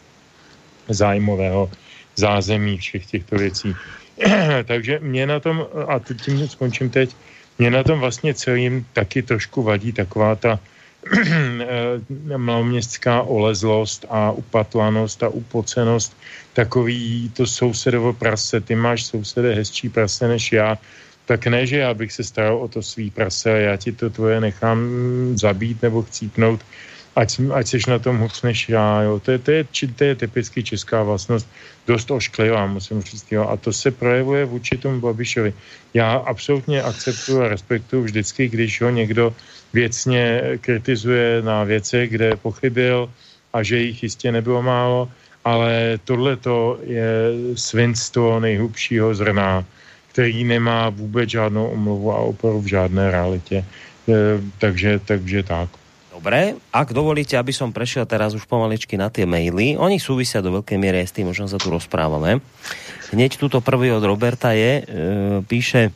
zájmového 0.89 1.71
zázemí 2.15 2.77
všech 2.77 3.05
těchto 3.05 3.35
věcí. 3.41 3.75
Takže 4.69 4.99
mě 5.01 5.25
na 5.25 5.39
tom, 5.39 5.65
a 5.87 5.99
tím 5.99 6.47
skončím 6.47 6.89
teď, 6.89 7.09
mě 7.57 7.69
na 7.69 7.83
tom 7.83 7.99
vlastně 7.99 8.33
celým 8.33 8.85
taky 8.93 9.21
trošku 9.21 9.63
vadí 9.63 9.91
taková 9.91 10.35
ta 10.35 10.59
maloměstská 12.37 13.21
olezlost 13.21 14.05
a 14.09 14.31
upatlanost 14.31 15.23
a 15.23 15.29
upocenost, 15.29 16.17
takový 16.53 17.31
to 17.33 17.47
sousedovo 17.47 18.13
prase, 18.13 18.61
ty 18.61 18.75
máš 18.75 19.05
sousede 19.05 19.53
hezčí 19.55 19.89
prase 19.89 20.27
než 20.27 20.51
já, 20.51 20.77
tak 21.25 21.47
ne, 21.47 21.65
že 21.65 21.77
já 21.77 21.93
bych 21.93 22.11
se 22.11 22.23
staral 22.23 22.57
o 22.57 22.67
to 22.67 22.81
svý 22.81 23.11
prase 23.11 23.53
a 23.53 23.57
já 23.57 23.77
ti 23.77 23.91
to 23.91 24.09
tvoje 24.09 24.41
nechám 24.41 24.79
zabít 25.33 25.81
nebo 25.81 26.01
chcípnout, 26.01 26.61
ať, 27.15 27.39
ať 27.53 27.67
jsi 27.67 27.77
na 27.87 27.99
tom 27.99 28.17
hůř 28.17 28.41
než 28.41 28.69
já. 28.69 29.01
Jo. 29.01 29.19
To, 29.19 29.31
je, 29.31 29.39
to, 29.39 29.51
je, 29.51 29.63
to 29.95 30.03
je 30.03 30.15
typicky 30.15 30.63
česká 30.63 31.03
vlastnost, 31.03 31.47
dost 31.87 32.11
ošklivá, 32.11 32.67
musím 32.67 33.01
říct. 33.01 33.31
Jo. 33.31 33.47
A 33.49 33.57
to 33.57 33.73
se 33.73 33.91
projevuje 33.91 34.45
vůči 34.45 34.77
tomu 34.77 35.01
Babišovi. 35.01 35.53
Já 35.93 36.13
absolutně 36.13 36.81
akceptuju 36.81 37.41
a 37.41 37.47
respektuju 37.47 38.03
vždycky, 38.03 38.49
když 38.49 38.81
ho 38.81 38.89
někdo 38.89 39.35
věcně 39.73 40.41
kritizuje 40.61 41.41
na 41.41 41.63
věcech, 41.63 42.09
kde 42.09 42.35
pochybil 42.35 43.09
a 43.53 43.63
že 43.63 43.79
jich 43.79 44.03
jistě 44.03 44.31
nebylo 44.31 44.61
málo, 44.61 45.11
ale 45.45 45.99
tohle 46.03 46.37
je 46.83 47.07
svinstvo 47.55 48.39
nejhlubšího 48.39 49.15
zrna 49.15 49.65
který 50.15 50.43
nemá 50.43 50.89
vůbec 50.89 51.29
žádnou 51.29 51.67
omluvu 51.67 52.11
a 52.11 52.31
oporu 52.31 52.61
v 52.61 52.71
žádné 52.71 53.11
realitě. 53.11 53.55
E, 53.59 53.65
takže, 54.57 54.99
takže 55.05 55.43
tak. 55.43 55.69
Dobre, 56.15 56.55
ak 56.71 56.95
dovolíte, 56.95 57.35
aby 57.35 57.51
som 57.51 57.75
prešiel 57.75 58.07
teraz 58.07 58.31
už 58.31 58.47
pomaličky 58.47 58.95
na 58.95 59.11
tie 59.11 59.27
maily, 59.27 59.75
oni 59.75 59.99
súvisia 59.99 60.39
do 60.39 60.47
veľkej 60.47 60.79
miery 60.79 61.03
s 61.03 61.11
tým, 61.11 61.27
o 61.27 61.35
čom 61.35 61.43
sa 61.43 61.59
tu 61.59 61.67
rozprávame. 61.67 62.39
Hneď 63.11 63.35
túto 63.35 63.59
prvý 63.59 63.91
od 63.91 63.99
Roberta 63.99 64.55
je, 64.55 64.79
e, 64.79 64.83
píše 65.43 65.91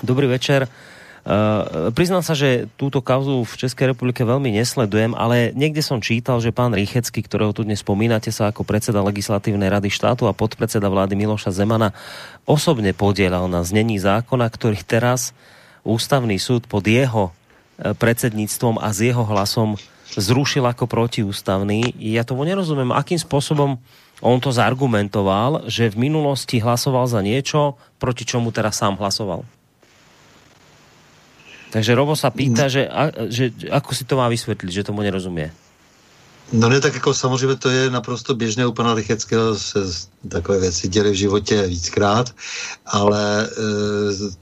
Dobrý 0.00 0.24
večer, 0.24 0.64
Uh, 1.20 1.92
priznám 1.92 2.24
sa, 2.24 2.32
že 2.32 2.64
túto 2.80 3.04
kauzu 3.04 3.44
v 3.44 3.52
Českej 3.60 3.92
republike 3.92 4.24
veľmi 4.24 4.56
nesledujem, 4.56 5.12
ale 5.12 5.52
niekde 5.52 5.84
som 5.84 6.00
čítal, 6.00 6.40
že 6.40 6.48
pán 6.48 6.72
Rychecký, 6.72 7.20
ktorého 7.20 7.52
tu 7.52 7.60
dnes 7.60 7.84
spomínate 7.84 8.32
sa 8.32 8.48
ako 8.48 8.64
predseda 8.64 9.04
Legislatívnej 9.04 9.68
rady 9.68 9.92
štátu 9.92 10.24
a 10.24 10.32
podpredseda 10.32 10.88
vlády 10.88 11.20
Miloša 11.20 11.52
Zemana, 11.52 11.92
osobne 12.48 12.96
podielal 12.96 13.52
na 13.52 13.60
znení 13.60 14.00
zákona, 14.00 14.48
ktorý 14.48 14.80
teraz 14.80 15.36
ústavný 15.84 16.40
súd 16.40 16.64
pod 16.64 16.88
jeho 16.88 17.28
e, 17.28 17.39
predsedníctvom 17.80 18.76
a 18.78 18.92
s 18.92 19.00
jeho 19.00 19.24
hlasom 19.24 19.80
zrušil 20.14 20.66
ako 20.66 20.90
protiústavný. 20.90 21.94
Ja 21.96 22.26
tomu 22.26 22.42
nerozumiem, 22.42 22.90
akým 22.90 23.18
spôsobom 23.18 23.78
on 24.20 24.36
to 24.36 24.52
zargumentoval, 24.52 25.64
že 25.70 25.88
v 25.88 26.10
minulosti 26.10 26.60
hlasoval 26.60 27.08
za 27.08 27.24
niečo, 27.24 27.80
proti 27.96 28.28
čomu 28.28 28.52
teraz 28.52 28.76
sám 28.76 29.00
hlasoval. 29.00 29.48
Takže 31.70 31.94
Robo 31.94 32.18
sa 32.18 32.34
pýta, 32.34 32.66
že, 32.66 32.84
a, 32.84 33.30
že 33.30 33.54
ako 33.70 33.90
si 33.94 34.02
to 34.02 34.18
má 34.18 34.26
vysvetliť, 34.26 34.72
že 34.74 34.86
tomu 34.90 35.06
nerozumie. 35.06 35.54
No 36.52 36.68
ne, 36.68 36.80
tak 36.80 36.94
jako 36.94 37.14
samozřejmě 37.14 37.56
to 37.56 37.70
je 37.70 37.90
naprosto 37.90 38.34
běžné 38.34 38.66
u 38.66 38.72
pana 38.72 38.94
Rycheckého 38.94 39.54
se 39.54 39.78
takové 40.28 40.58
věci 40.60 40.88
děly 40.88 41.10
v 41.10 41.14
životě 41.14 41.66
víckrát, 41.66 42.34
ale 42.86 43.44
e, 43.44 43.48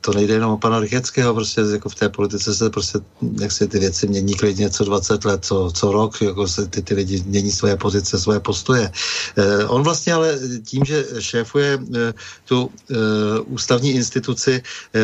to 0.01 0.13
nejde 0.13 0.35
jenom 0.35 0.53
o 0.53 0.59
pana 0.59 0.81
Rycheckého, 0.81 1.35
prostě 1.35 1.61
jako 1.61 1.89
v 1.89 1.95
té 1.95 2.09
politice 2.09 2.55
se 2.55 2.71
prostě, 2.71 2.99
jak 3.41 3.53
se 3.53 3.67
ty 3.67 3.79
věci 3.79 4.09
mění 4.09 4.35
klidně 4.35 4.71
co 4.71 4.85
20 4.85 5.25
let, 5.25 5.45
co, 5.45 5.71
co 5.75 5.93
rok, 5.93 6.23
jako 6.23 6.49
se 6.49 6.67
ty, 6.67 6.83
ty 6.83 6.95
lidi 6.95 7.23
mění 7.27 7.53
svoje 7.53 7.77
pozice, 7.77 8.19
svoje 8.19 8.41
postoje. 8.41 8.91
E, 9.37 9.65
on 9.65 9.83
vlastně 9.83 10.15
ale 10.15 10.39
tím, 10.65 10.85
že 10.85 11.07
šéfuje 11.19 11.79
e, 11.79 12.15
tu 12.45 12.71
e, 12.91 12.95
ústavní 13.41 13.91
instituci 13.91 14.63
e, 14.95 15.01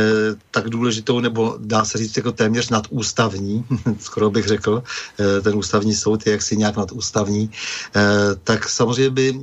tak 0.50 0.68
důležitou, 0.68 1.20
nebo 1.20 1.56
dá 1.58 1.84
se 1.84 1.98
říct 1.98 2.16
jako 2.16 2.32
téměř 2.32 2.70
nadústavní, 2.70 3.64
skoro 4.00 4.30
bych 4.30 4.46
řekl, 4.46 4.82
e, 5.20 5.40
ten 5.40 5.54
ústavní 5.56 5.94
soud 5.94 6.26
je 6.26 6.32
jaksi 6.32 6.56
nějak 6.56 6.76
nadústavní, 6.76 7.50
e, 7.96 8.00
tak 8.44 8.68
samozřejmě 8.68 9.10
by 9.10 9.40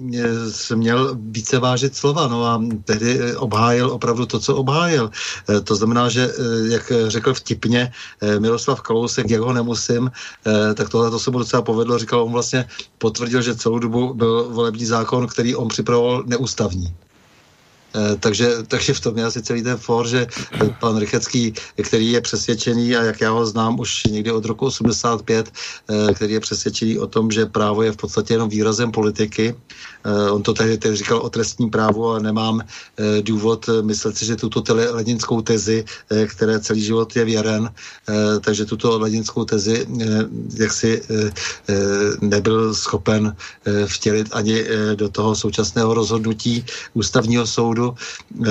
se 0.52 0.76
měl 0.76 1.21
více 1.30 1.60
vážit 1.60 1.96
slova. 1.96 2.28
No 2.28 2.46
a 2.46 2.62
tehdy 2.86 3.20
eh, 3.20 3.38
obhájil 3.38 3.92
opravdu 3.92 4.26
to, 4.26 4.40
co 4.40 4.56
obhájil. 4.56 5.12
Eh, 5.50 5.62
to 5.62 5.76
znamená, 5.76 6.10
že 6.10 6.30
eh, 6.30 6.74
jak 6.74 6.92
řekl 7.08 7.34
vtipně 7.34 7.92
Miroslav 8.40 8.82
Kalousek, 8.82 9.30
jak 9.30 9.42
ho 9.42 9.54
nemusím, 9.54 10.12
tak 10.76 10.90
tohle 10.90 11.12
to 11.12 11.20
se 11.20 11.32
mu 11.32 11.40
docela 11.40 11.62
povedlo. 11.62 12.00
Říkal, 12.00 12.24
on 12.24 12.32
vlastně 12.32 12.66
potvrdil, 12.98 13.42
že 13.42 13.56
celou 13.56 13.80
dobu 13.80 14.14
byl 14.14 14.50
volební 14.50 14.86
zákon, 14.86 15.28
který 15.28 15.56
on 15.56 15.68
připravoval 15.68 16.24
neústavní. 16.26 16.94
Eh, 17.96 18.16
takže, 18.20 18.64
takže 18.68 18.94
v 18.94 19.00
tom 19.00 19.18
je 19.18 19.26
asi 19.26 19.42
celý 19.42 19.64
ten 19.64 19.78
for, 19.78 20.08
že 20.08 20.28
pan 20.80 20.98
Rychecký, 20.98 21.54
který 21.84 22.12
je 22.12 22.22
přesvědčený 22.22 22.96
a 22.96 23.04
jak 23.04 23.22
já 23.22 23.32
ho 23.32 23.46
znám 23.46 23.80
už 23.80 24.04
někdy 24.04 24.32
od 24.32 24.46
roku 24.46 24.66
85, 24.66 25.52
eh, 25.52 26.14
který 26.14 26.34
je 26.34 26.40
přesvědčený 26.40 27.00
o 27.00 27.08
tom, 27.08 27.32
že 27.32 27.46
právo 27.46 27.84
je 27.84 27.92
v 27.92 27.98
podstatě 27.98 28.34
jenom 28.34 28.50
výrazem 28.50 28.92
politiky. 28.92 29.56
Eh, 30.04 30.32
on 30.32 30.44
to 30.44 30.54
tehdy, 30.54 30.78
tehdy 30.78 30.98
říkal 30.98 31.20
o 31.20 31.30
trestním 31.30 31.70
právu 31.70 32.10
a 32.10 32.20
nemám 32.20 32.62
důvod 33.22 33.70
myslet 33.82 34.18
si, 34.18 34.26
že 34.26 34.36
tuto 34.36 34.64
leninskou 34.76 35.42
tezi, 35.42 35.86
které 36.28 36.60
celý 36.60 36.82
život 36.82 37.16
je 37.16 37.26
věren, 37.26 37.70
takže 38.42 38.66
tuto 38.66 39.00
leninskou 39.00 39.46
tezi 39.46 39.88
jak 40.58 40.72
si 40.72 41.02
nebyl 42.22 42.74
schopen 42.74 43.36
vtělit 43.86 44.28
ani 44.32 44.66
do 44.96 45.10
toho 45.10 45.36
současného 45.36 45.94
rozhodnutí 45.94 46.66
ústavního 46.94 47.48
soudu 47.48 47.81
soudu, 47.82 47.96
eh, 47.96 48.48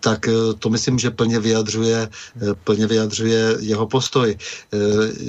tak 0.00 0.28
eh, 0.28 0.54
to 0.58 0.70
myslím, 0.70 0.98
že 0.98 1.10
plně 1.10 1.38
vyjadřuje, 1.38 2.08
eh, 2.08 2.54
plně 2.64 2.86
vyjadřuje 2.86 3.56
jeho 3.60 3.86
postoj. 3.86 4.36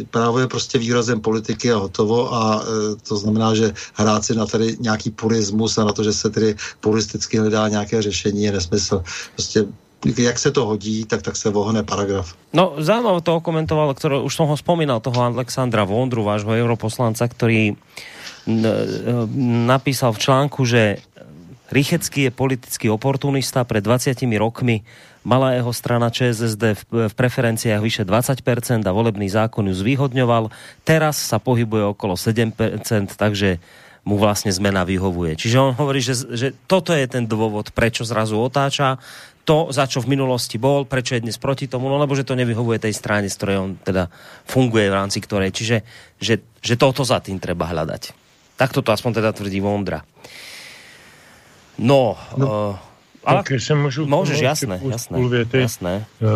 Právo 0.09 0.39
je 0.39 0.47
prostě 0.47 0.77
výrazem 0.77 1.22
politiky 1.22 1.72
a 1.72 1.77
hotovo 1.77 2.34
a 2.34 2.63
to 3.07 3.17
znamená, 3.17 3.55
že 3.55 3.73
hrát 3.93 4.26
si 4.26 4.35
na 4.35 4.45
tady 4.45 4.77
nějaký 4.80 5.11
purismus 5.11 5.77
a 5.77 5.85
na 5.85 5.93
to, 5.93 6.03
že 6.03 6.13
se 6.13 6.30
tedy 6.30 6.55
puristicky 6.80 7.38
hledá 7.38 7.67
nějaké 7.67 8.01
řešení 8.01 8.43
je 8.43 8.51
nesmysl. 8.51 9.03
Prostě 9.35 9.65
jak 10.05 10.39
se 10.39 10.51
to 10.51 10.65
hodí, 10.65 11.05
tak, 11.05 11.22
tak 11.22 11.35
se 11.35 11.49
vohne 11.49 11.84
paragraf. 11.84 12.38
No, 12.53 12.77
zaujímavé 12.77 13.26
to 13.26 13.41
komentoval, 13.41 13.93
ktoré, 13.97 14.22
už 14.22 14.34
som 14.38 14.45
ho 14.45 14.53
spomínal, 14.53 15.01
toho 15.01 15.17
Alexandra 15.17 15.81
Vondru, 15.81 16.22
vášho 16.22 16.53
europoslanca, 16.53 17.26
ktorý 17.26 17.73
napísal 19.65 20.13
v 20.13 20.22
článku, 20.22 20.61
že 20.69 21.01
Rychecký 21.76 22.27
je 22.27 22.31
politický 22.31 22.88
oportunista. 22.88 23.68
Pred 23.68 23.84
20 23.84 24.15
rokmi 24.39 24.88
mala 25.27 25.52
jeho 25.60 25.76
strana 25.76 26.07
ČSSD 26.07 26.64
v, 26.88 27.11
preferenciách 27.11 27.84
vyše 27.84 28.03
20% 28.07 28.88
a 28.88 28.91
volebný 28.95 29.27
zákon 29.27 29.68
ju 29.68 29.76
zvýhodňoval. 29.76 30.56
Teraz 30.88 31.19
sa 31.19 31.35
pohybuje 31.35 31.91
okolo 31.91 32.15
7%, 32.15 32.56
takže 33.19 33.60
mu 34.07 34.15
vlastne 34.15 34.56
zmena 34.56 34.88
vyhovuje. 34.88 35.35
Čiže 35.35 35.57
on 35.60 35.73
hovorí, 35.76 35.99
že, 35.99 36.15
že 36.31 36.56
toto 36.69 36.95
je 36.95 37.03
ten 37.10 37.27
dôvod, 37.27 37.73
prečo 37.76 38.07
zrazu 38.07 38.39
otáča 38.39 39.02
to, 39.45 39.69
za 39.69 39.85
čo 39.85 40.02
v 40.02 40.18
minulosti 40.18 40.57
bol, 40.57 40.89
prečo 40.89 41.14
je 41.14 41.22
dnes 41.22 41.38
proti 41.38 41.69
tomu, 41.69 41.85
no 41.85 42.02
lebo 42.02 42.18
že 42.18 42.26
to 42.26 42.34
nevyhovuje 42.34 42.81
tej 42.81 42.97
strane, 42.97 43.30
z 43.30 43.38
ktorej 43.38 43.57
on 43.61 43.72
teda 43.77 44.10
funguje, 44.49 44.89
v 44.89 44.97
rámci 44.97 45.22
ktorej. 45.22 45.53
Čiže 45.53 45.77
že, 46.18 46.41
že 46.64 46.76
toto 46.80 47.06
za 47.06 47.22
tým 47.22 47.38
treba 47.38 47.69
hľadať. 47.69 48.15
Tak 48.57 48.73
to 48.73 48.81
aspoň 48.81 49.22
teda 49.22 49.30
tvrdí 49.35 49.61
Vondra. 49.61 50.02
No, 51.77 52.18
no. 52.38 52.69
Uh, 52.69 52.77
ale 53.26 53.43
tak 53.43 53.61
se 53.61 53.76
můžu 53.76 54.06
můžeš, 54.06 54.39
jasné, 54.39 54.81
jasné, 54.89 55.18
půl 55.18 55.30
věty. 55.30 55.60
jasné. 55.60 56.06
Uh, 56.22 56.30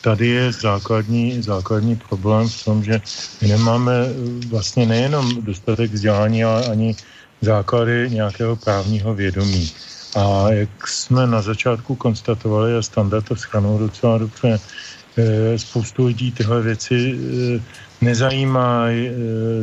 tady 0.00 0.28
je 0.28 0.52
základní, 0.52 1.42
základní 1.42 1.96
problém 1.96 2.48
v 2.48 2.64
tom, 2.64 2.84
že 2.84 3.00
my 3.42 3.48
nemáme 3.48 3.92
eh, 3.92 4.46
vlastně 4.48 4.86
nejenom 4.86 5.42
dostatek 5.42 5.92
vzdělání, 5.92 6.44
ale 6.44 6.66
ani 6.66 6.96
základy 7.40 8.10
nějakého 8.10 8.56
právního 8.56 9.14
vědomí. 9.14 9.70
A 10.16 10.50
jak 10.50 10.88
jsme 10.88 11.26
na 11.26 11.42
začátku 11.42 11.94
konstatovali, 11.94 12.76
a 12.76 12.82
standard 12.82 13.28
to 13.28 13.36
schrnul 13.36 13.78
docela 13.78 14.18
dobře, 14.18 14.60
spoustu 15.56 16.06
lidí 16.06 16.32
tyhle 16.32 16.62
věci 16.62 17.18
nezajímá, 18.00 18.86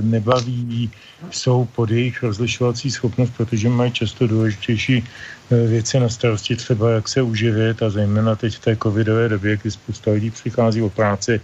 nebaví, 0.02 0.92
jsou 1.30 1.66
pod 1.66 1.92
jejich 1.92 2.24
rozlišovací 2.24 2.92
schopnost, 2.92 3.34
protože 3.38 3.70
mají 3.70 3.92
často 3.92 4.28
důležitější 4.28 4.98
e, 4.98 5.68
věci 5.68 6.00
na 6.00 6.10
starosti, 6.10 6.56
třeba 6.56 6.92
jak 6.92 7.08
se 7.08 7.22
uživit 7.22 7.84
a 7.84 7.90
zejména 7.90 8.36
teď 8.36 8.56
v 8.56 8.60
té 8.60 8.76
covidové 8.76 9.30
době, 9.30 9.58
kdy 9.58 9.72
spousta 9.72 10.12
lidí 10.12 10.32
přichází 10.32 10.82
o 10.82 10.90
práci, 10.90 11.42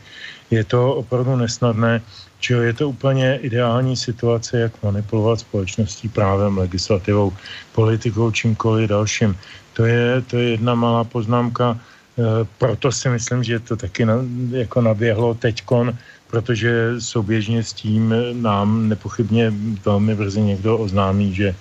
je 0.52 0.64
to 0.64 0.96
opravdu 0.96 1.36
nesnadné, 1.36 2.02
čili 2.40 2.66
je 2.66 2.74
to 2.74 2.90
úplně 2.90 3.40
ideální 3.42 3.96
situace, 3.96 4.60
jak 4.60 4.84
manipulovat 4.84 5.40
společností 5.40 6.10
právem, 6.10 6.58
legislativou, 6.58 7.34
politikou, 7.72 8.32
čímkoliv 8.32 8.90
dalším. 8.90 9.38
To 9.74 9.86
je, 9.86 10.22
to 10.22 10.38
je 10.38 10.50
jedna 10.50 10.76
malá 10.76 11.04
poznámka, 11.04 11.78
e, 11.78 12.24
proto 12.58 12.92
si 12.92 13.10
myslím, 13.10 13.44
že 13.44 13.60
to 13.60 13.76
taky 13.76 14.06
na, 14.06 14.16
jako 14.52 14.82
naběhlo 14.82 15.34
teďkon, 15.34 15.98
protože 16.28 17.00
souběžně 17.00 17.64
s 17.64 17.74
tím 17.74 18.14
nám 18.34 18.90
nepochybně 18.90 19.54
velmi 19.86 20.16
brzy 20.16 20.42
někdo 20.42 20.78
oznámí, 20.78 21.34
že, 21.34 21.56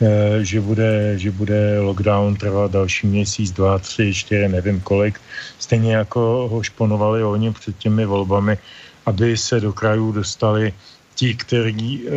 eh, 0.00 0.44
že, 0.44 0.60
bude, 0.60 1.18
že 1.18 1.30
bude 1.30 1.80
lockdown 1.80 2.36
trvat 2.36 2.70
další 2.70 3.06
měsíc, 3.06 3.50
dva, 3.50 3.78
tři, 3.78 4.14
čtyři, 4.14 4.48
nevím 4.48 4.80
kolik. 4.80 5.20
Stejně 5.58 5.96
jako 5.96 6.48
ho 6.50 6.62
šponovali 6.62 7.24
oni 7.24 7.52
před 7.52 7.76
těmi 7.78 8.06
volbami, 8.06 8.58
aby 9.06 9.36
se 9.36 9.60
do 9.60 9.72
krajů 9.72 10.12
dostali 10.12 10.72
ti, 11.16 11.34
kteří 11.34 12.04
e, 12.04 12.10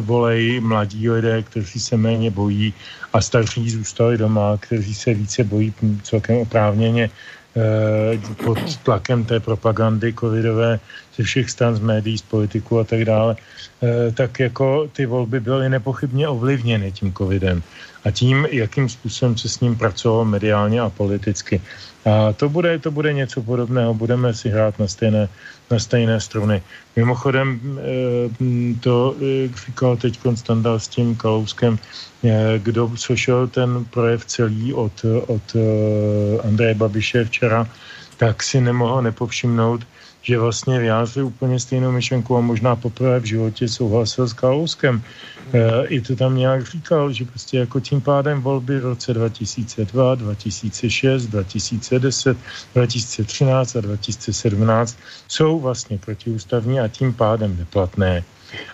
volejí 0.00 0.60
mladí 0.60 1.10
lidé, 1.10 1.42
kteří 1.42 1.80
se 1.80 1.96
méně 1.96 2.30
bojí 2.30 2.74
a 3.12 3.20
starší 3.20 3.70
zůstali 3.70 4.18
doma, 4.18 4.56
kteří 4.56 4.94
se 4.94 5.14
více 5.14 5.44
bojí 5.44 5.74
celkem 6.02 6.36
oprávněně 6.36 7.10
Eh, 7.10 7.37
pod 8.44 8.58
tlakem 8.82 9.24
té 9.24 9.40
propagandy 9.40 10.14
covidové 10.14 10.80
ze 11.16 11.22
všech 11.22 11.50
stran, 11.50 11.76
z 11.76 11.80
médií, 11.80 12.18
z 12.18 12.22
politiku 12.22 12.78
a 12.78 12.84
tak 12.84 13.04
dále, 13.04 13.36
eh, 13.82 14.12
tak 14.12 14.40
jako 14.40 14.88
ty 14.92 15.06
volby 15.06 15.40
byly 15.40 15.68
nepochybně 15.68 16.28
ovlivněny 16.28 16.92
tím 16.92 17.12
covidem 17.12 17.62
a 18.08 18.10
tím, 18.10 18.48
jakým 18.50 18.88
způsobem 18.88 19.36
se 19.36 19.48
s 19.48 19.60
ním 19.60 19.76
pracovalo 19.76 20.24
mediálně 20.24 20.80
a 20.80 20.88
politicky. 20.88 21.60
A 22.08 22.32
to 22.32 22.48
bude, 22.48 22.78
to 22.78 22.90
bude 22.90 23.12
něco 23.12 23.42
podobného, 23.42 23.94
budeme 23.94 24.32
si 24.34 24.48
hrát 24.48 24.78
na 24.78 24.88
stejné, 24.88 25.28
na 25.70 25.78
stejné 25.78 26.20
struny. 26.20 26.62
Mimochodem, 26.96 27.60
eh, 27.60 28.80
to 28.80 29.14
říkal 29.66 29.96
teď 29.96 30.18
Konstandal 30.24 30.80
s 30.80 30.88
tím 30.88 31.16
Kalouskem, 31.16 31.78
kdo 32.58 32.90
slyšel 32.96 33.46
ten 33.48 33.84
projev 33.84 34.24
celý 34.24 34.74
od, 34.74 35.04
od 35.26 35.46
Andreje 36.42 36.74
Babiše 36.74 37.24
včera, 37.24 37.68
tak 38.16 38.42
si 38.42 38.60
nemohl 38.60 39.02
nepovšimnout, 39.02 39.86
že 40.28 40.38
vlastně 40.38 40.78
vyjádřil 40.78 41.26
úplně 41.26 41.60
stejnou 41.60 41.92
myšlenku 41.92 42.36
a 42.36 42.40
možná 42.40 42.76
poprvé 42.76 43.20
v 43.20 43.24
životě 43.24 43.68
souhlasil 43.68 44.28
s 44.28 44.32
Kalouskem. 44.32 45.02
E, 45.52 45.86
I 45.86 46.00
to 46.00 46.16
tam 46.16 46.36
nějak 46.36 46.66
říkal, 46.66 47.12
že 47.12 47.24
prostě 47.24 47.58
jako 47.58 47.80
tím 47.80 48.00
pádem 48.00 48.42
volby 48.42 48.80
v 48.80 48.92
roce 48.92 49.14
2002, 49.14 50.14
2006, 50.14 51.26
2010, 51.26 52.36
2013 52.74 53.76
a 53.76 53.80
2017 53.80 54.98
jsou 55.28 55.60
vlastně 55.60 55.98
protiústavní 55.98 56.80
a 56.80 56.88
tím 56.88 57.14
pádem 57.14 57.56
neplatné. 57.56 58.24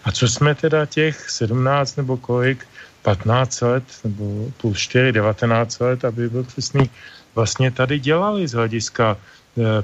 A 0.04 0.12
co 0.12 0.28
jsme 0.28 0.54
teda 0.54 0.86
těch 0.86 1.30
17 1.30 1.96
nebo 1.96 2.16
kolik, 2.16 2.66
15 3.02 3.60
let 3.60 3.84
nebo 4.04 4.50
plus 4.58 4.78
4, 4.78 5.12
19 5.12 5.78
let, 5.78 6.04
aby 6.04 6.28
byl 6.28 6.42
přesný, 6.44 6.90
vlastně 7.34 7.70
tady 7.70 7.98
dělali 7.98 8.48
z 8.48 8.52
hlediska 8.52 9.16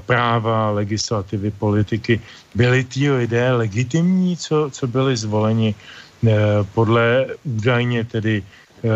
práva, 0.05 0.71
legislativy, 0.71 1.51
politiky. 1.51 2.21
Byli 2.55 2.83
ti 2.83 3.11
lidé 3.11 3.51
legitimní, 3.51 4.37
co, 4.37 4.69
co 4.71 4.87
byli 4.87 5.17
zvoleni 5.17 5.75
eh, 5.75 6.31
podle 6.73 7.25
údajně 7.43 8.03
tedy 8.03 8.43
eh, 8.43 8.89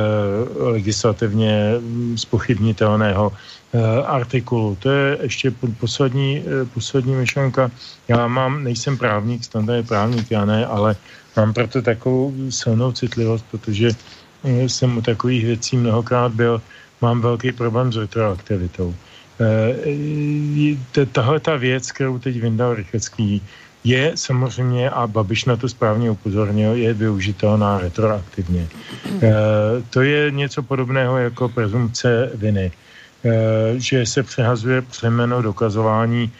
legislativně 0.60 1.80
spochybnitelného 2.16 3.32
artikulu. 4.08 4.78
To 4.80 4.90
je 4.90 5.18
ještě 5.22 5.52
poslední, 5.80 6.44
poslední 6.74 7.16
myšlenka. 7.16 7.72
Já 8.08 8.28
mám, 8.28 8.64
nejsem 8.64 8.98
právník, 8.98 9.44
standard 9.44 9.76
je 9.76 9.84
právník, 9.84 10.32
já 10.32 10.46
ne, 10.46 10.66
ale 10.66 10.96
mám 11.36 11.54
proto 11.54 11.82
takovou 11.82 12.32
silnou 12.50 12.92
citlivost, 12.92 13.46
protože 13.52 13.92
jsem 14.68 14.98
u 14.98 15.02
takových 15.02 15.46
věcí 15.46 15.78
mnohokrát 15.78 16.32
byl, 16.32 16.62
mám 17.02 17.22
velký 17.22 17.52
problém 17.52 17.94
s 17.94 17.98
retroaktivitou. 17.98 18.96
Eh, 19.40 21.06
tahle 21.12 21.40
ta 21.40 21.56
věc, 21.56 21.92
kterou 21.92 22.20
teď 22.20 22.42
vyndal 22.42 22.76
Rychecký, 22.76 23.42
je 23.84 24.12
samozřejmě, 24.16 24.90
a 24.90 25.08
Babiš 25.08 25.46
na 25.46 25.56
to 25.56 25.70
správně 25.70 26.12
upozornil, 26.12 26.74
je 26.74 26.94
využitelná 26.94 27.80
retroaktivně. 27.80 28.68
Eh, 29.22 29.32
to 29.90 30.02
je 30.02 30.32
něco 30.32 30.64
podobného 30.64 31.18
jako 31.18 31.50
prezumce 31.50 32.32
viny, 32.34 32.72
eh, 33.26 33.32
že 33.78 34.06
se 34.06 34.24
přehazuje 34.24 34.82
přemeno 34.82 35.42
dokazování 35.42 36.32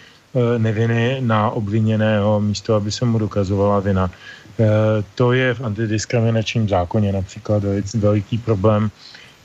neviny 0.58 1.18
na 1.24 1.50
obviněného 1.50 2.44
místo, 2.44 2.76
aby 2.76 2.92
se 2.92 3.06
mu 3.06 3.20
dokazovala 3.20 3.80
vina. 3.80 4.12
To 5.16 5.32
je 5.32 5.54
v 5.54 5.62
antidiskriminačním 5.64 6.70
zákoně 6.70 7.16
například 7.16 7.64
veliký 7.96 8.38
problém, 8.38 8.92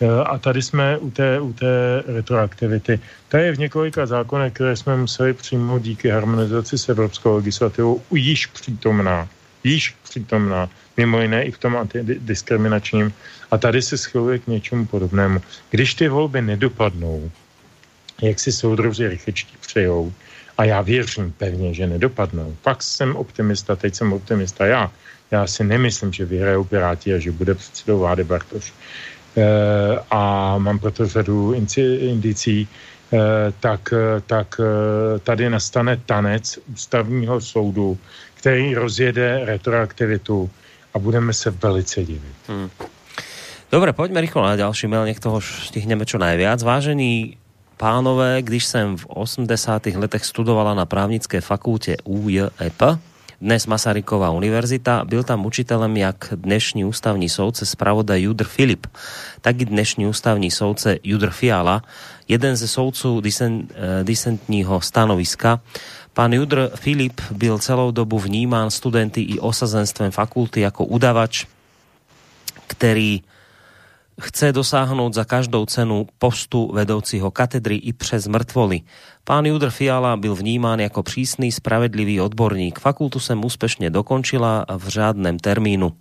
a 0.08 0.38
tady 0.38 0.62
jsme 0.62 0.98
u 0.98 1.10
té, 1.10 1.40
u 1.40 1.52
té 1.52 2.02
retroaktivity. 2.06 3.00
Ta 3.28 3.38
je 3.38 3.52
v 3.52 3.58
několika 3.58 4.06
zákonech, 4.06 4.52
které 4.52 4.76
jsme 4.76 4.96
museli 4.96 5.32
přijmout 5.32 5.82
díky 5.82 6.08
harmonizaci 6.08 6.78
s 6.78 6.88
evropskou 6.88 7.34
legislativou, 7.34 8.02
již 8.12 8.46
přítomná. 8.46 9.28
Již 9.64 9.94
přítomná. 10.02 10.68
Mimo 10.96 11.20
jiné 11.20 11.44
i 11.44 11.50
v 11.50 11.58
tom 11.58 11.76
antidiskriminačním. 11.76 13.12
A 13.50 13.58
tady 13.58 13.82
se 13.82 13.98
schyluje 13.98 14.38
k 14.38 14.46
něčemu 14.46 14.86
podobnému. 14.86 15.40
Když 15.70 15.94
ty 15.94 16.08
volby 16.08 16.42
nedopadnou, 16.42 17.30
jak 18.22 18.40
si 18.40 18.52
soudruzi 18.52 19.08
rychečtí 19.08 19.56
přejou, 19.60 20.12
a 20.58 20.64
já 20.64 20.80
věřím 20.80 21.32
pevně, 21.32 21.74
že 21.74 21.86
nedopadnou. 21.86 22.56
Pak 22.62 22.82
jsem 22.82 23.16
optimista, 23.16 23.76
teď 23.76 23.94
jsem 23.94 24.12
optimista 24.12 24.66
já. 24.66 24.92
Já 25.30 25.46
si 25.46 25.64
nemyslím, 25.64 26.12
že 26.12 26.24
vyhrajou 26.24 26.64
Piráti 26.64 27.14
a 27.14 27.18
že 27.18 27.32
bude 27.32 27.54
předsedou 27.54 27.98
vlády 27.98 28.24
Bartoš. 28.24 28.72
Eh, 29.36 29.98
a 30.10 30.54
mám 30.58 30.78
proto 30.78 31.06
řadu 31.06 31.54
indicí, 32.00 32.68
eh, 33.12 33.18
tak, 33.60 33.94
tak 34.26 34.60
eh, 34.60 35.18
tady 35.18 35.50
nastane 35.50 35.96
tanec 35.96 36.58
ústavního 36.72 37.40
soudu, 37.40 37.98
který 38.34 38.74
rozjede 38.74 39.44
retroaktivitu 39.44 40.50
a 40.94 40.98
budeme 40.98 41.32
se 41.32 41.50
velice 41.50 42.04
divit. 42.04 42.34
Hmm. 42.48 42.70
Dobre, 43.70 43.92
poďme 43.92 44.20
rýchlo 44.20 44.42
na 44.42 44.58
ďalší 44.58 44.90
mail, 44.90 45.06
nech 45.06 45.22
toho 45.22 45.38
stihneme 45.38 46.02
čo 46.02 46.18
najviac. 46.18 46.58
Vážení 46.66 47.38
pánové, 47.78 48.42
když 48.42 48.66
jsem 48.66 48.98
v 48.98 49.06
80. 49.06 49.86
letech 49.94 50.24
studovala 50.26 50.74
na 50.74 50.86
právnické 50.90 51.40
fakultě 51.40 51.96
UJEP, 52.02 52.82
dnes 53.40 53.66
Masaryková 53.66 54.30
univerzita. 54.30 55.04
Byl 55.04 55.22
tam 55.22 55.46
učitelem 55.46 55.96
jak 55.96 56.34
dnešní 56.36 56.84
ústavní 56.84 57.28
soudce 57.28 57.66
spravodaj 57.66 58.22
Judr 58.22 58.44
Filip, 58.44 58.86
tak 59.40 59.60
i 59.60 59.64
dnešní 59.64 60.06
ústavní 60.06 60.50
soudce 60.50 60.98
Judr 61.04 61.30
Fiala, 61.30 61.82
jeden 62.28 62.56
ze 62.56 62.68
soudců 62.68 63.20
disent, 63.20 63.72
eh, 63.74 64.04
disentního 64.04 64.80
stanoviska. 64.80 65.60
Pán 66.12 66.32
Judr 66.32 66.70
Filip 66.74 67.20
byl 67.30 67.58
celou 67.58 67.90
dobu 67.90 68.18
vnímán 68.18 68.70
studenty 68.70 69.22
i 69.22 69.38
osazenstvem 69.38 70.10
fakulty 70.10 70.60
jako 70.60 70.84
udavač, 70.84 71.46
který 72.66 73.22
chce 74.20 74.52
dosáhnout 74.52 75.14
za 75.14 75.24
každou 75.24 75.66
cenu 75.66 76.06
postu 76.18 76.72
vedoucího 76.74 77.30
katedry 77.30 77.76
i 77.76 77.92
přes 77.92 78.26
mrtvoly. 78.26 78.80
Pán 79.24 79.46
Judr 79.46 79.70
Fiala 79.70 80.16
byl 80.16 80.34
vnímán 80.34 80.80
jako 80.80 81.02
přísný, 81.02 81.52
spravedlivý 81.52 82.20
odborník. 82.20 82.78
Fakultu 82.78 83.20
jsem 83.20 83.44
úspěšně 83.44 83.90
dokončila 83.90 84.66
v 84.76 84.88
řádném 84.88 85.38
termínu. 85.38 85.92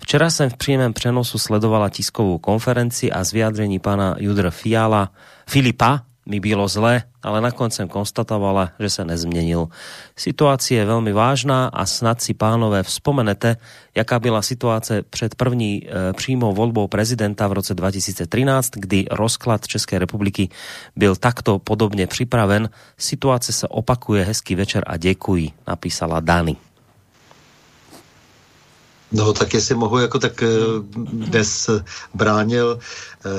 Včera 0.00 0.30
jsem 0.30 0.50
v 0.50 0.56
přímém 0.56 0.92
přenosu 0.92 1.38
sledovala 1.38 1.88
tiskovou 1.88 2.38
konferenci 2.38 3.12
a 3.12 3.24
z 3.24 3.32
vyjádření 3.32 3.78
pana 3.78 4.14
Judr 4.18 4.50
Fiala, 4.50 5.10
Filipa, 5.48 6.02
mi 6.26 6.40
bylo 6.40 6.68
zle, 6.68 7.02
ale 7.22 7.40
nakonec 7.40 7.74
jsem 7.74 7.88
konstatovala, 7.88 8.70
že 8.80 8.90
se 8.90 9.04
nezměnil. 9.04 9.68
Situace 10.16 10.74
je 10.74 10.84
velmi 10.84 11.12
vážná 11.12 11.66
a 11.66 11.86
snad 11.86 12.22
si 12.22 12.34
pánové 12.34 12.82
vzpomenete, 12.82 13.56
jaká 13.94 14.18
byla 14.18 14.42
situace 14.42 15.02
před 15.02 15.34
první 15.34 15.88
e, 15.88 16.12
přímou 16.12 16.54
volbou 16.54 16.88
prezidenta 16.88 17.48
v 17.48 17.52
roce 17.52 17.74
2013, 17.74 18.70
kdy 18.74 19.04
rozklad 19.10 19.66
České 19.66 19.98
republiky 19.98 20.48
byl 20.96 21.16
takto 21.16 21.58
podobně 21.58 22.06
připraven. 22.06 22.70
Situace 22.98 23.52
se 23.52 23.68
opakuje. 23.68 24.24
Hezký 24.24 24.54
večer 24.54 24.84
a 24.86 24.96
děkuji, 24.96 25.50
napísala 25.66 26.20
Dani. 26.20 26.56
No 29.12 29.32
tak 29.32 29.54
jestli 29.54 29.74
mohu, 29.74 29.98
jako 29.98 30.18
tak 30.18 30.42
eh, 30.42 30.48
dnes 31.12 31.70
bránil 32.14 32.78
eh, 33.26 33.30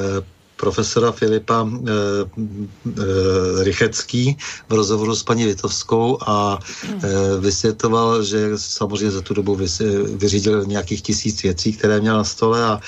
profesora 0.56 1.12
Filipa 1.12 1.68
e, 1.68 1.92
e, 1.92 3.64
Rychecký 3.64 4.38
v 4.70 4.74
rozhovoru 4.74 5.16
s 5.16 5.24
paní 5.24 5.46
Vitovskou 5.46 6.18
a 6.28 6.60
e, 6.84 7.40
vysvětloval, 7.40 8.24
že 8.24 8.50
samozřejmě 8.56 9.12
za 9.12 9.22
tu 9.22 9.34
dobu 9.34 9.56
vys, 9.56 9.82
vyřídil 10.16 10.66
nějakých 10.66 11.02
tisíc 11.02 11.44
věcí, 11.44 11.74
které 11.74 12.00
měl 12.00 12.18
na 12.18 12.24
stole, 12.24 12.64
a, 12.64 12.80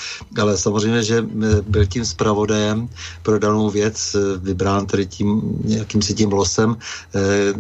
ale 0.42 0.58
samozřejmě, 0.58 1.04
že 1.04 1.22
byl 1.68 1.86
tím 1.86 2.06
zpravodajem 2.06 2.90
pro 3.24 3.40
danou 3.40 3.70
věc, 3.70 4.16
vybrán 4.38 4.86
tedy 4.86 5.06
tím 5.06 5.42
nějakým 5.64 6.02
si 6.02 6.14
tím 6.14 6.32
losem, 6.32 6.76
e, 7.16 7.54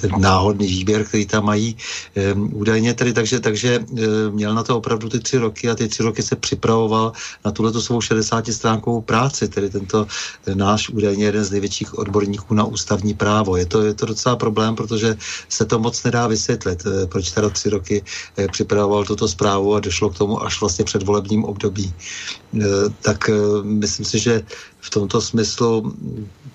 ten 0.00 0.10
náhodný 0.18 0.66
výběr, 0.66 1.04
který 1.04 1.26
tam 1.26 1.44
mají 1.44 1.76
e, 2.16 2.34
údajně 2.34 2.94
tedy, 2.94 3.12
takže, 3.12 3.40
takže 3.40 3.70
e, 3.74 4.30
měl 4.30 4.54
na 4.54 4.62
to 4.62 4.76
opravdu 4.76 5.08
ty 5.08 5.20
tři 5.20 5.38
roky 5.38 5.70
a 5.70 5.74
ty 5.74 5.88
tři 5.88 6.02
roky 6.02 6.22
se 6.22 6.36
připravoval 6.36 7.12
na 7.44 7.50
tuhle 7.50 7.72
svou 7.72 8.00
60 8.00 8.46
stránkovou 8.52 8.97
svou 8.98 9.06
práci, 9.06 9.48
tedy 9.48 9.70
tento 9.70 10.06
náš 10.54 10.90
údajně 10.90 11.24
jeden 11.24 11.44
z 11.44 11.50
největších 11.50 11.98
odborníků 11.98 12.54
na 12.54 12.64
ústavní 12.64 13.14
právo. 13.14 13.56
Je 13.56 13.66
to, 13.66 13.82
je 13.82 13.94
to 13.94 14.06
docela 14.06 14.36
problém, 14.36 14.74
protože 14.74 15.16
se 15.48 15.64
to 15.64 15.78
moc 15.78 15.94
nedá 16.02 16.26
vysvětlit, 16.26 16.82
eh, 16.82 17.06
proč 17.06 17.30
teda 17.30 17.48
tři 17.48 17.70
roky 17.70 17.96
eh, 18.36 18.48
připravoval 18.48 19.04
tuto 19.04 19.28
zprávu 19.28 19.74
a 19.74 19.80
došlo 19.80 20.10
k 20.10 20.18
tomu 20.18 20.42
až 20.42 20.60
vlastně 20.60 20.84
před 20.84 21.02
volebním 21.06 21.44
období. 21.44 21.94
Eh, 21.94 22.90
tak 23.02 23.30
myslím 23.62 24.04
si, 24.04 24.18
že 24.18 24.42
v 24.80 24.90
tomto 24.90 25.20
smyslu 25.20 25.94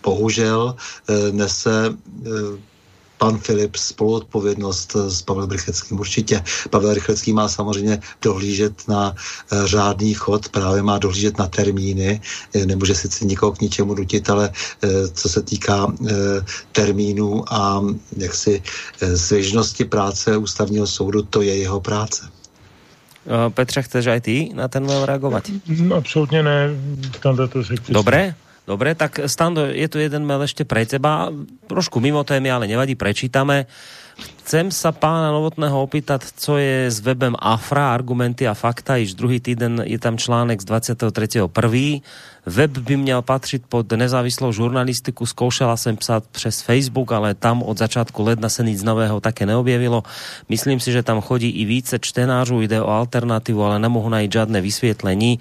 bohužel 0.03 0.75
nese 1.31 1.95
pan 3.23 3.39
Filip 3.39 3.75
spoluodpovědnost 3.75 4.95
s 4.95 5.21
Pavlem 5.21 5.49
Rychleským. 5.49 5.99
Určitě 5.99 6.43
Pavel 6.69 6.93
Rychlecký 6.93 7.33
má 7.33 7.47
samozřejmě 7.47 7.99
dohlížet 8.21 8.87
na 8.87 9.15
eh, 9.15 9.67
řádný 9.67 10.13
chod, 10.13 10.49
právě 10.49 10.83
má 10.83 10.99
dohlížet 10.99 11.39
na 11.39 11.47
termíny, 11.47 12.19
eh, 12.19 12.65
nemůže 12.65 12.95
sice 12.95 13.25
nikoho 13.25 13.51
k 13.51 13.61
ničemu 13.61 13.95
nutit, 13.95 14.29
ale 14.29 14.51
eh, 14.51 15.07
co 15.07 15.29
se 15.29 15.41
týká 15.41 15.87
termínů 16.71 17.53
a 17.53 17.81
jaksi 18.17 18.61
svěžnosti 19.15 19.85
práce 19.85 20.37
ústavního 20.37 20.87
soudu, 20.87 21.21
to 21.21 21.41
je 21.41 21.57
jeho 21.57 21.79
práce. 21.79 22.27
Petře, 23.55 23.81
chceš 23.87 24.07
aj 24.07 24.21
ty 24.21 24.51
na 24.51 24.67
ten 24.67 24.83
mail 24.83 25.07
reagovat? 25.07 25.47
No, 25.79 25.95
absolutně 25.95 26.43
ne. 26.43 26.75
Kandidátu 27.23 27.63
sekci. 27.63 27.93
Dobré, 27.93 28.35
Dobre, 28.63 28.95
tak 28.95 29.19
Stando, 29.27 29.67
je 29.67 29.87
tu 29.91 29.99
jeden 29.99 30.23
mail 30.23 30.47
ešte 30.47 30.63
pre 30.63 30.87
teba, 30.87 31.27
trošku 31.67 31.99
mimo 31.99 32.23
témy, 32.23 32.47
ale 32.47 32.71
nevadí, 32.71 32.95
prečítame. 32.95 33.67
Chcem 34.43 34.71
sa 34.71 34.93
pána 34.95 35.33
Novotného 35.33 35.83
opýtať, 35.83 36.31
co 36.37 36.55
je 36.55 36.87
s 36.87 37.01
webem 37.01 37.35
Afra, 37.39 37.91
argumenty 37.91 38.47
a 38.47 38.53
fakta. 38.53 38.95
Již 38.95 39.19
druhý 39.19 39.39
týden 39.39 39.83
je 39.83 39.99
tam 39.99 40.15
článek 40.15 40.61
z 40.61 40.65
23.1. 40.65 41.49
Web 42.45 42.71
by 42.77 42.95
měl 42.97 43.21
patřit 43.21 43.63
pod 43.67 43.91
nezávislou 43.91 44.51
žurnalistiku. 44.51 45.25
Zkoušela 45.25 45.77
jsem 45.77 45.97
psát 45.97 46.23
přes 46.31 46.61
Facebook, 46.61 47.11
ale 47.11 47.33
tam 47.33 47.63
od 47.63 47.77
začátku 47.77 48.23
ledna 48.23 48.49
se 48.49 48.63
nic 48.63 48.83
nového 48.83 49.19
také 49.19 49.45
neobjevilo. 49.45 50.03
Myslím 50.49 50.79
si, 50.79 50.91
že 50.91 51.03
tam 51.03 51.21
chodí 51.21 51.49
i 51.49 51.65
více 51.65 51.99
čtenářů, 51.99 52.61
jde 52.61 52.81
o 52.81 52.89
alternativu, 52.89 53.63
ale 53.63 53.79
nemohu 53.79 54.09
najít 54.09 54.31
žádné 54.31 54.61
vysvětlení. 54.61 55.39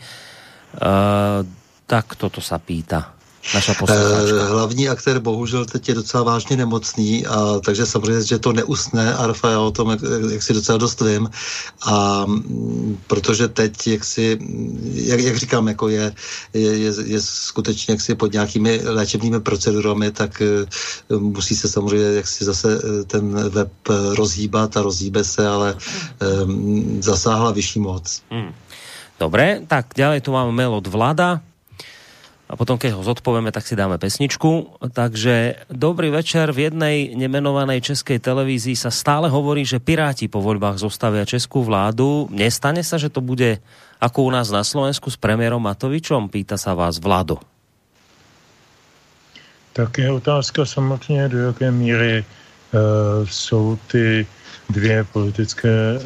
Uh, 0.72 1.46
tak 1.86 2.16
toto 2.16 2.40
sa 2.40 2.58
pýta 2.58 3.22
naša 3.54 3.74
eh, 3.74 4.46
Hlavní 4.54 4.88
aktér 4.88 5.18
bohužel 5.18 5.66
teď 5.66 5.88
je 5.88 5.94
docela 5.94 6.22
vážně 6.22 6.56
nemocný, 6.56 7.26
a 7.26 7.58
takže 7.66 7.86
samozřejmě, 7.86 8.22
že 8.22 8.38
to 8.38 8.52
neusne 8.52 9.14
a 9.14 9.26
Rafa, 9.26 9.50
já 9.50 9.60
o 9.60 9.70
tom, 9.70 9.90
jak, 9.90 10.00
jak 10.32 10.42
si 10.42 10.52
docela 10.52 10.78
dost 10.78 11.00
vím. 11.00 11.30
A 11.86 12.24
mm, 12.26 12.98
protože 13.06 13.48
teď, 13.48 13.86
jak 13.86 14.04
si, 14.04 14.38
jak, 14.94 15.20
jak 15.20 15.36
říkám, 15.36 15.68
jako 15.68 15.88
je, 15.88 16.12
je, 16.54 16.78
je, 16.78 16.92
je 17.04 17.20
skutečně 17.20 17.92
jak 17.92 18.00
si 18.00 18.14
pod 18.14 18.32
nějakými 18.32 18.80
léčebnými 18.84 19.40
procedurami, 19.40 20.10
tak 20.10 20.42
uh, 21.10 21.20
musí 21.20 21.56
se 21.56 21.68
samozřejmě 21.68 22.06
jak 22.06 22.26
si 22.28 22.44
zase 22.44 22.78
uh, 22.78 23.02
ten 23.04 23.50
web 23.50 23.72
rozhýbat 24.14 24.76
a 24.76 24.82
rozhýbe 24.82 25.24
se, 25.24 25.48
ale 25.48 25.76
um, 26.44 27.02
zasáhla 27.02 27.50
vyšší 27.50 27.80
moc. 27.80 28.22
Hmm. 28.30 28.54
Dobré, 29.20 29.62
tak 29.66 29.94
ďalej 29.94 30.20
tu 30.26 30.34
máme 30.34 30.50
mail 30.50 30.74
od 30.74 30.86
Vlada 30.86 31.51
a 32.52 32.54
potom, 32.54 32.76
keď 32.76 33.00
ho 33.00 33.00
zodpovieme, 33.00 33.48
tak 33.48 33.64
si 33.64 33.72
dáme 33.72 33.96
pesničku. 33.96 34.76
Takže 34.92 35.64
dobrý 35.72 36.12
večer. 36.12 36.52
V 36.52 36.68
jednej 36.68 37.16
nemenovanej 37.16 37.80
českej 37.80 38.20
televízii 38.20 38.76
sa 38.76 38.92
stále 38.92 39.32
hovorí, 39.32 39.64
že 39.64 39.80
Piráti 39.80 40.28
po 40.28 40.44
voľbách 40.44 40.76
zostavia 40.76 41.24
českú 41.24 41.64
vládu. 41.64 42.28
Nestane 42.28 42.84
sa, 42.84 43.00
že 43.00 43.08
to 43.08 43.24
bude 43.24 43.56
ako 43.96 44.28
u 44.28 44.30
nás 44.36 44.52
na 44.52 44.60
Slovensku 44.68 45.08
s 45.08 45.16
premiérom 45.16 45.64
Matovičom? 45.64 46.28
Pýta 46.28 46.60
sa 46.60 46.76
vás 46.76 47.00
Vlado. 47.00 47.40
Tak 49.72 49.98
je 49.98 50.12
otázka 50.12 50.66
samozřejmě, 50.66 51.28
do 51.28 51.38
jaké 51.38 51.70
míry 51.70 52.24
uh, 52.24 53.24
jsou 53.24 53.78
ty 53.86 54.26
dvě 54.70 55.04
politické, 55.04 55.96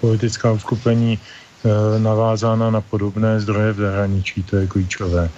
politická 0.00 0.52
uskupení 0.52 1.18
uh, 1.18 1.98
navázána 1.98 2.70
na 2.70 2.80
podobné 2.80 3.40
zdroje 3.40 3.72
v 3.72 3.76
zahraničí, 3.76 4.42
to 4.42 4.56
je 4.56 4.66
klíčové. 4.66 5.30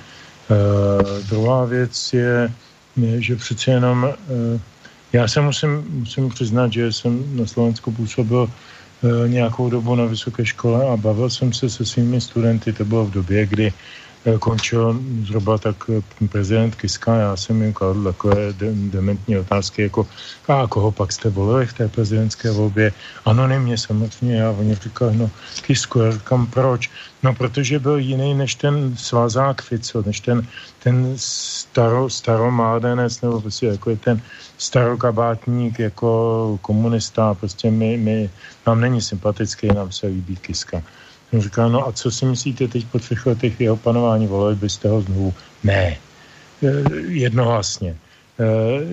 Druhá 1.28 1.64
věc 1.64 2.12
je, 2.12 2.52
že 3.18 3.36
přece 3.36 3.70
jenom 3.70 4.04
uh, 4.04 4.60
já 5.12 5.28
se 5.28 5.40
musím, 5.40 5.84
musím 5.88 6.28
přiznat, 6.28 6.72
že 6.72 6.92
jsem 6.92 7.36
na 7.36 7.46
Slovensku 7.46 7.92
působil 7.92 8.42
uh, 8.42 9.28
nějakou 9.28 9.70
dobu 9.70 9.94
na 9.94 10.04
vysoké 10.04 10.46
škole 10.46 10.88
a 10.88 10.96
bavil 10.96 11.30
jsem 11.30 11.52
se 11.52 11.70
se 11.70 11.84
svými 11.84 12.20
studenty, 12.20 12.72
to 12.72 12.84
bylo 12.84 13.04
v 13.04 13.10
době, 13.10 13.46
kdy 13.46 13.72
Eh, 13.72 14.03
končil 14.38 15.00
zhruba 15.26 15.58
tak 15.58 15.76
eh, 15.88 16.28
prezident 16.28 16.74
Kiska, 16.74 17.14
já 17.16 17.36
jsem 17.36 17.62
jim 17.62 17.72
kladl 17.72 18.04
takové 18.04 18.52
de- 18.52 18.72
dementní 18.74 19.38
otázky, 19.38 19.82
jako 19.82 20.06
a 20.48 20.66
koho 20.66 20.92
pak 20.92 21.12
jste 21.12 21.28
volili 21.30 21.66
v 21.66 21.72
té 21.72 21.88
prezidentské 21.88 22.50
volbě? 22.50 22.92
Anonymně 23.24 23.78
samozřejmě, 23.78 24.36
já 24.36 24.50
oni 24.50 24.74
říkali, 24.74 25.16
no 25.16 25.30
Kisku, 25.66 25.98
já 25.98 26.12
říkám, 26.12 26.46
proč? 26.46 26.90
No, 27.22 27.34
protože 27.34 27.78
byl 27.78 27.98
jiný 27.98 28.34
než 28.34 28.54
ten 28.54 28.96
svazák 28.96 29.62
Fico, 29.62 30.02
než 30.06 30.20
ten, 30.20 30.46
ten 30.82 31.12
staro, 31.16 32.10
staromádenec, 32.10 33.20
nebo 33.20 33.40
prostě 33.40 33.66
jako 33.66 33.90
je 33.90 33.96
ten 33.96 34.22
starokabátník, 34.58 35.78
jako 35.78 36.58
komunista, 36.62 37.34
prostě 37.34 37.70
my, 37.70 37.96
my, 37.96 38.30
nám 38.66 38.80
není 38.80 39.02
sympatický, 39.02 39.68
nám 39.68 39.92
se 39.92 40.06
líbí 40.06 40.36
Kiska. 40.36 40.82
On 41.34 41.40
říká, 41.40 41.68
no 41.68 41.88
a 41.88 41.92
co 41.92 42.10
si 42.10 42.24
myslíte 42.26 42.68
teď 42.68 42.86
po 42.86 42.98
třech 42.98 43.26
letech 43.26 43.60
jeho 43.60 43.76
panování, 43.76 44.26
volili 44.26 44.56
byste 44.56 44.88
ho 44.88 45.00
znovu? 45.00 45.34
Ne, 45.64 45.98
e, 46.62 46.70
jednohlasně. 47.08 47.90
E, 47.90 48.46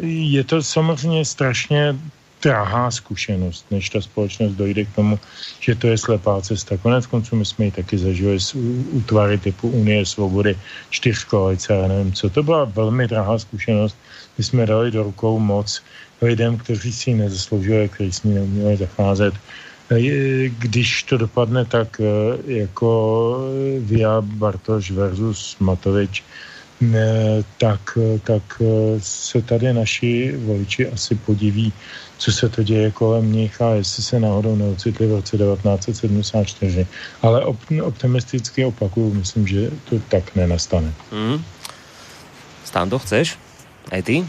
je 0.09 0.43
to 0.43 0.63
samozřejmě 0.63 1.25
strašně 1.25 1.95
drahá 2.41 2.91
zkušenost, 2.91 3.65
než 3.71 3.89
ta 3.89 4.01
společnost 4.01 4.57
dojde 4.57 4.85
k 4.85 4.95
tomu, 4.95 5.19
že 5.59 5.75
to 5.75 5.87
je 5.87 5.97
slepá 5.97 6.41
cesta. 6.41 6.77
Konec 6.77 7.05
konců 7.05 7.35
my 7.35 7.45
jsme 7.45 7.65
ji 7.65 7.71
taky 7.71 7.97
zažili 7.97 8.39
z 8.39 8.55
útvary 8.91 9.37
typu 9.37 9.69
Unie 9.69 10.05
svobody, 10.05 10.57
čtyř 10.89 11.23
koalice, 11.23 11.73
já 11.73 11.87
nevím 11.87 12.13
co. 12.13 12.29
To 12.29 12.43
byla 12.43 12.65
velmi 12.65 13.07
drahá 13.07 13.39
zkušenost, 13.39 13.95
my 14.37 14.43
jsme 14.43 14.65
dali 14.65 14.91
do 14.91 15.03
rukou 15.03 15.39
moc 15.39 15.81
lidem, 16.21 16.57
kteří 16.57 16.93
si 16.93 17.09
ji 17.09 17.15
nezasloužili, 17.15 17.89
kteří 17.89 18.11
s 18.11 18.23
ní 18.23 18.33
neuměli 18.33 18.77
zacházet. 18.77 19.33
Když 20.49 21.03
to 21.03 21.17
dopadne 21.17 21.65
tak 21.65 22.01
jako 22.45 23.37
Via 23.79 24.21
Bartoš 24.21 24.91
versus 24.91 25.55
Matovič, 25.59 26.23
tak, 27.57 27.97
tak 28.23 28.61
se 28.99 29.41
tady 29.41 29.73
naši 29.73 30.37
voliči 30.37 30.87
asi 30.87 31.15
podiví, 31.15 31.73
co 32.17 32.31
se 32.31 32.49
to 32.49 32.63
děje 32.63 32.91
kolem 32.91 33.31
nich 33.31 33.61
a 33.61 33.69
jestli 33.69 34.03
se 34.03 34.19
náhodou 34.19 34.55
neocitli 34.55 35.07
v 35.07 35.11
roce 35.11 35.37
1974. 35.37 36.87
Ale 37.21 37.45
optimisticky 37.81 38.65
opakuju, 38.65 39.13
myslím, 39.13 39.47
že 39.47 39.71
to 39.89 39.99
tak 40.09 40.35
nenastane. 40.35 40.93
Mm. 41.11 41.43
Stando, 42.63 42.99
chceš? 42.99 43.37
Aj 43.91 44.03
ty? 44.03 44.23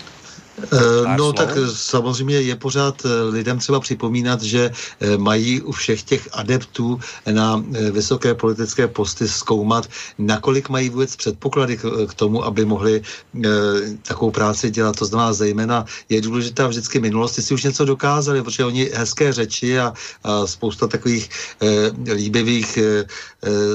Eh, 0.60 1.16
no 1.16 1.32
tak 1.32 1.48
samozřejmě 1.74 2.40
je 2.40 2.56
pořád 2.56 3.02
eh, 3.04 3.22
lidem 3.22 3.58
třeba 3.58 3.80
připomínat, 3.80 4.42
že 4.42 4.70
eh, 5.00 5.16
mají 5.18 5.60
u 5.60 5.72
všech 5.72 6.02
těch 6.02 6.28
adeptů 6.32 7.00
na 7.30 7.64
vysoké 7.90 8.34
politické 8.34 8.88
posty 8.88 9.28
zkoumat, 9.28 9.88
nakolik 10.18 10.68
mají 10.68 10.88
vůbec 10.88 11.16
předpoklady 11.16 11.76
k 12.08 12.14
tomu, 12.14 12.44
aby 12.44 12.64
mohli 12.64 13.02
takovou 14.02 14.30
práci 14.30 14.70
dělat. 14.70 14.96
To 14.96 15.04
znamená 15.04 15.32
zejména 15.32 15.84
je 16.08 16.20
důležitá 16.20 16.66
vždycky 16.66 17.00
minulost, 17.00 17.36
jestli 17.36 17.54
už 17.54 17.62
něco 17.62 17.84
dokázali, 17.84 18.42
protože 18.42 18.64
oni 18.64 18.90
hezké 18.94 19.32
řeči 19.32 19.78
a, 19.78 19.92
a 20.24 20.46
spousta 20.46 20.86
takových 20.86 21.30
líbivých 22.14 22.78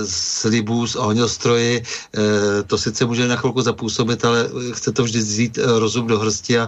slibů 0.06 0.88
z 0.88 0.95
ohňostroji, 0.95 1.84
to 2.68 2.78
sice 2.78 3.06
může 3.06 3.28
na 3.28 3.36
chvilku 3.36 3.62
zapůsobit, 3.62 4.26
ale 4.26 4.49
chce 4.74 4.91
to 4.91 5.04
vždy 5.04 5.20
vzít 5.20 5.60
rozum 5.80 6.08
do 6.08 6.20
hrsti 6.20 6.60
a 6.60 6.66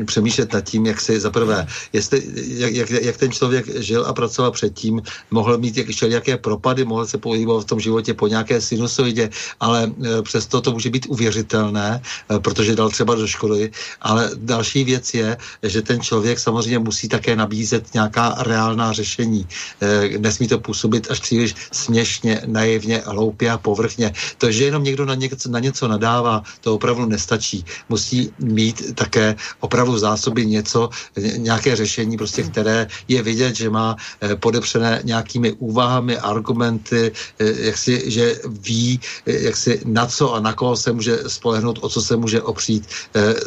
e, 0.00 0.04
přemýšlet 0.04 0.52
nad 0.52 0.60
tím, 0.60 0.86
jak 0.86 1.00
se 1.00 1.20
zaprvé, 1.20 1.66
jestli, 1.92 2.22
jak, 2.34 2.72
jak, 2.72 2.90
jak 2.90 3.16
ten 3.16 3.30
člověk 3.32 3.80
žil 3.80 4.06
a 4.06 4.12
pracoval 4.12 4.50
předtím, 4.50 5.02
mohl 5.30 5.58
mít 5.58 5.76
jak, 5.76 5.88
jaké 6.02 6.36
propady, 6.36 6.84
mohl 6.84 7.06
se 7.06 7.18
pohybovat 7.18 7.62
v 7.62 7.70
tom 7.70 7.80
životě 7.80 8.14
po 8.14 8.26
nějaké 8.26 8.60
sinusoidě, 8.60 9.30
ale 9.60 9.88
e, 9.88 10.22
přesto 10.22 10.60
to 10.60 10.72
může 10.72 10.90
být 10.90 11.06
uvěřitelné, 11.08 12.02
e, 12.30 12.38
protože 12.38 12.76
dal 12.76 12.88
třeba 12.88 13.14
do 13.14 13.26
školy, 13.26 13.70
ale 14.00 14.30
další 14.36 14.84
věc 14.84 15.14
je, 15.14 15.36
že 15.62 15.82
ten 15.82 16.00
člověk 16.00 16.38
samozřejmě 16.38 16.78
musí 16.78 17.08
také 17.08 17.36
nabízet 17.36 17.94
nějaká 17.94 18.34
reálná 18.38 18.92
řešení. 18.92 19.46
E, 19.80 20.18
nesmí 20.18 20.48
to 20.48 20.58
působit 20.58 21.10
až 21.10 21.20
příliš 21.20 21.54
směšně, 21.72 22.42
naivně, 22.46 23.02
hloupě 23.06 23.50
a 23.50 23.58
povrchně. 23.58 24.12
To, 24.38 24.50
že 24.50 24.64
jenom 24.64 24.84
někdo 24.84 25.04
na 25.04 25.14
něco, 25.14 25.48
na 25.50 25.58
něco 25.58 25.88
nadává, 25.88 26.42
to 26.60 26.74
opravdu 26.74 27.06
nestačí. 27.06 27.64
Musí 27.88 28.30
mít 28.38 28.94
tak 28.94 29.13
také 29.14 29.36
opravdu 29.60 29.98
zásoby 29.98 30.46
něco, 30.46 30.90
nějaké 31.36 31.76
řešení, 31.76 32.16
prostě, 32.18 32.42
které 32.42 32.86
je 33.08 33.22
vidět, 33.22 33.54
že 33.54 33.70
má 33.70 33.94
eh, 34.20 34.34
podepřené 34.36 35.00
nějakými 35.06 35.52
úvahami, 35.62 36.18
argumenty, 36.18 37.12
eh, 37.38 37.70
jak 37.70 37.78
si, 37.78 38.10
že 38.10 38.42
ví, 38.42 39.00
eh, 39.26 39.46
jak 39.46 39.56
si 39.56 39.80
na 39.86 40.06
co 40.10 40.34
a 40.34 40.42
na 40.42 40.52
koho 40.52 40.74
se 40.74 40.90
může 40.90 41.30
spolehnout, 41.30 41.78
o 41.78 41.88
co 41.88 42.02
se 42.02 42.16
může 42.16 42.42
opřít, 42.42 42.86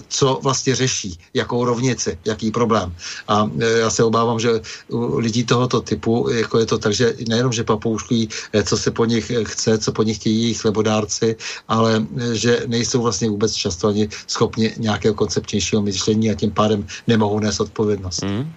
co 0.08 0.40
vlastně 0.44 0.76
řeší, 0.76 1.20
jakou 1.34 1.66
rovnici, 1.66 2.18
jaký 2.26 2.52
problém. 2.52 2.94
A 3.28 3.50
já 3.58 3.90
se 3.90 4.04
obávám, 4.04 4.40
že 4.40 4.62
u 4.88 5.20
lidí 5.20 5.44
tohoto 5.44 5.82
typu, 5.82 6.30
jako 6.30 6.60
je 6.60 6.66
to 6.66 6.78
tak, 6.78 6.94
že 6.94 7.16
nejenom, 7.28 7.52
že 7.52 7.64
papouškují, 7.64 8.30
co 8.64 8.76
se 8.78 8.92
po 8.92 9.06
nich 9.06 9.32
chce, 9.44 9.78
co 9.78 9.90
po 9.92 10.04
nich 10.04 10.18
chtějí 10.18 10.42
jejich 10.42 10.62
chlebodárci, 10.62 11.36
ale 11.68 12.06
že 12.34 12.64
nejsou 12.68 13.02
vlastně 13.02 13.30
vůbec 13.30 13.54
často 13.54 13.88
ani 13.88 14.10
schopni 14.28 14.74
nějakého 14.78 15.14
koncepčního 15.18 15.57
kritičtějšího 15.58 15.82
myšlení 15.82 16.32
a 16.32 16.36
tím 16.36 16.52
pádem 16.52 16.86
nemohou 17.08 17.40
nést 17.40 17.60
odpovědnost. 17.60 18.24
Mm. 18.24 18.54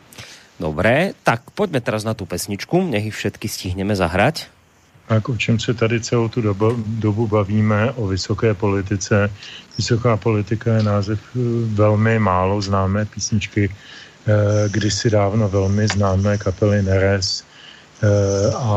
Dobré, 0.60 1.16
tak 1.24 1.40
pojďme 1.56 1.80
teraz 1.80 2.04
na 2.04 2.12
tu 2.12 2.28
pesničku, 2.28 2.84
nech 2.84 3.04
ji 3.04 3.10
všetky 3.10 3.48
stihneme 3.48 3.96
zahrať. 3.96 4.52
Tak 5.08 5.28
o 5.28 5.36
čem 5.36 5.58
se 5.58 5.74
tady 5.74 6.00
celou 6.00 6.28
tu 6.28 6.40
dobu, 6.40 6.76
dobu 6.86 7.26
bavíme, 7.26 7.96
o 7.96 8.06
vysoké 8.06 8.54
politice. 8.54 9.32
Vysoká 9.76 10.16
politika 10.16 10.76
je 10.76 10.82
název 10.82 11.18
eh, 11.18 11.38
velmi 11.74 12.18
málo 12.18 12.60
známé 12.60 13.08
písničky, 13.08 13.66
eh, 13.66 14.68
kdysi 14.68 15.10
dávno 15.10 15.48
velmi 15.48 15.88
známé 15.88 16.38
kapely 16.38 16.82
Neres. 16.84 17.42
Eh, 18.04 18.52
a 18.54 18.70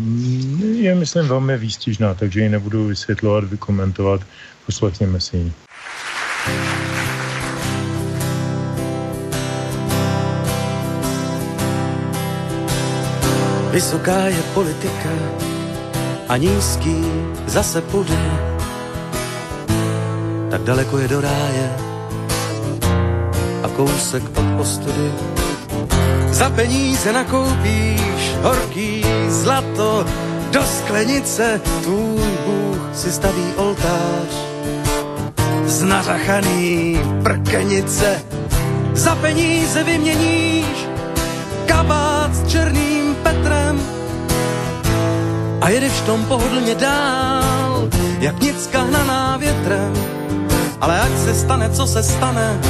mm, 0.00 0.80
je, 0.80 0.94
myslím, 0.94 1.28
velmi 1.28 1.58
výstižná, 1.58 2.14
takže 2.14 2.40
ji 2.40 2.48
nebudu 2.48 2.88
vysvětlovat, 2.88 3.44
vykomentovat. 3.44 4.20
Poslechněme 4.66 5.20
si 5.20 5.36
ji. 5.36 5.52
Vysoká 13.76 14.32
je 14.32 14.42
politika 14.56 15.12
a 16.28 16.36
nízký 16.36 16.96
zase 17.46 17.80
půjde. 17.80 18.18
Tak 20.50 20.62
daleko 20.62 20.98
je 20.98 21.08
do 21.08 21.20
ráje 21.20 21.76
a 23.62 23.68
kousek 23.68 24.22
od 24.38 24.60
ostudy. 24.60 25.12
Za 26.30 26.50
peníze 26.50 27.12
nakoupíš 27.12 28.34
horký 28.42 29.04
zlato, 29.28 30.06
do 30.50 30.62
sklenice 30.64 31.60
tvůj 31.82 32.28
Bůh 32.46 32.80
si 32.94 33.12
staví 33.12 33.52
oltář. 33.56 34.32
Z 35.66 35.82
nařachaný 35.82 37.00
prkenice 37.22 38.22
za 38.94 39.14
peníze 39.14 39.84
vyměníš 39.84 40.88
kabát 41.66 42.34
s 42.34 42.48
černým 42.48 43.05
a 45.66 45.68
jedeš 45.68 45.92
v 45.92 46.06
tom 46.06 46.24
pohodlně 46.24 46.74
dál, 46.74 47.88
jak 48.18 48.40
nic 48.40 48.66
kahnaná 48.66 49.36
větrem. 49.36 49.92
Ale 50.80 51.00
ať 51.00 51.10
se 51.24 51.34
stane, 51.34 51.70
co 51.70 51.86
se 51.86 52.02
stane, 52.02 52.60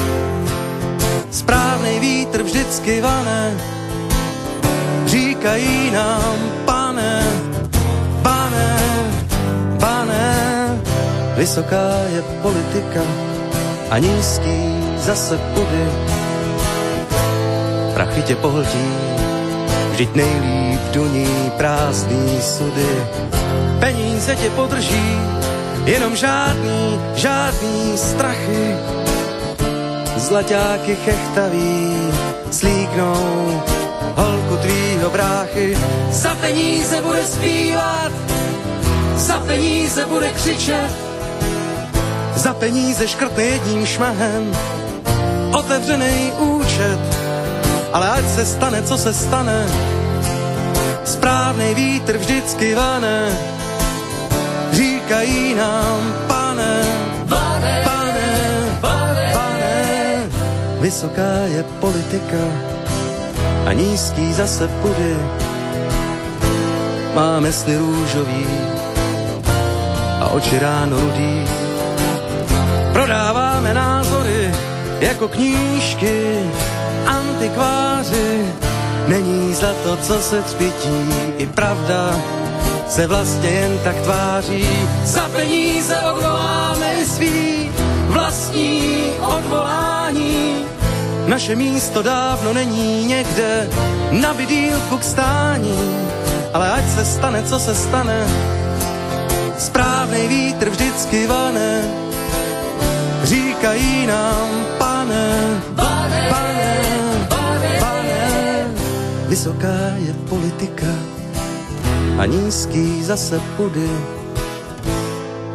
správný 1.31 2.01
vítr 2.01 2.43
vždycky 2.43 3.01
vane. 3.01 3.53
Říkají 5.07 5.91
nám, 5.91 6.37
pane, 6.65 7.23
pane, 8.23 8.79
pane, 9.81 10.35
vysoká 11.37 11.93
je 12.17 12.23
politika 12.43 13.05
a 13.91 13.99
nízký 13.99 14.61
zase 14.97 15.39
pudy. 15.39 15.87
Prachy 17.95 18.23
tě 18.23 18.37
pohltí 18.37 18.89
Vždyť 19.93 20.15
nejlíp 20.15 20.66
duní 20.93 21.53
prázdný 21.57 22.41
sudy. 22.43 23.07
Peníze 23.81 24.37
tě 24.37 24.51
podrží, 24.51 25.19
jenom 25.85 26.17
žádný, 26.17 27.01
žádný 27.15 27.99
strachy. 27.99 28.75
Zlaťáky 30.17 30.97
chechtaví 30.97 31.97
slíknou 32.51 33.63
holku 34.17 34.57
tvýho 34.57 35.11
bráchy. 35.11 35.79
Za 36.11 36.35
peníze 36.35 37.03
bude 37.03 37.27
zpívat, 37.27 38.13
za 39.17 39.39
peníze 39.39 40.07
bude 40.07 40.31
křičet, 40.31 40.91
za 42.37 42.55
peníze 42.55 43.09
škrtne 43.09 43.43
jedním 43.43 43.87
šmahem 43.87 44.57
otevřený 45.53 46.33
účet 46.39 47.27
ale 47.97 48.11
ať 48.11 48.25
se 48.29 48.47
stane, 48.47 48.83
co 48.83 48.99
se 48.99 49.15
stane, 49.15 49.67
správný 51.07 51.75
vítr 51.75 52.19
vždycky 52.19 52.75
vane, 52.75 53.39
říkají 54.73 55.55
nám, 55.55 56.15
pane, 56.27 56.83
pane, 57.29 57.83
pane, 57.85 58.29
pane, 58.81 59.31
pane, 59.33 59.75
vysoká 60.81 61.47
je 61.47 61.63
politika 61.81 62.45
a 63.67 63.73
nízký 63.73 64.33
zase 64.33 64.69
pudy. 64.69 65.17
Máme 67.15 67.53
sny 67.53 67.77
růžový 67.77 68.47
a 70.21 70.29
oči 70.29 70.59
ráno 70.59 71.01
rudý. 71.01 71.45
Prodáváme 72.93 73.75
názory 73.75 74.55
jako 75.01 75.29
knížky, 75.29 76.41
antikváři, 77.07 78.45
není 79.09 79.55
za 79.55 79.73
to, 79.83 79.97
co 79.97 80.21
se 80.21 80.43
třpití, 80.43 81.15
i 81.39 81.47
pravda 81.47 82.21
se 82.89 83.07
vlastně 83.07 83.49
jen 83.49 83.79
tak 83.85 83.97
tváří. 83.97 84.69
Za 85.05 85.29
peníze 85.29 85.97
odvoláme 85.97 87.07
svý 87.07 87.71
vlastní 88.07 89.03
odvolání. 89.21 90.65
Naše 91.27 91.57
místo 91.57 92.03
dávno 92.03 92.53
není 92.53 93.05
někde 93.05 93.69
na 94.11 94.35
bydýlku 94.35 94.99
k 94.99 95.05
stání, 95.05 96.09
ale 96.55 96.71
ať 96.73 96.85
se 96.89 97.05
stane, 97.05 97.43
co 97.43 97.59
se 97.59 97.75
stane, 97.75 98.27
správný 99.59 100.29
vítr 100.29 100.71
vždycky 100.71 101.27
vane, 101.27 101.83
říkají 103.25 104.07
nám, 104.07 104.67
pane, 104.79 105.61
pane, 105.77 106.29
pane 106.31 106.96
vysoká 109.27 109.99
je 109.99 110.15
politika 110.31 110.93
a 112.19 112.31
nízký 112.31 113.03
zase 113.03 113.43
pudy. 113.59 113.91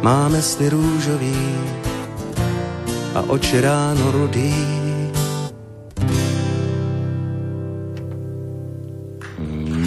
Máme 0.04 0.42
sny 0.42 0.68
růžový 0.68 1.40
a 3.16 3.20
oči 3.32 3.60
ráno 3.64 4.12
rudý. 4.12 4.52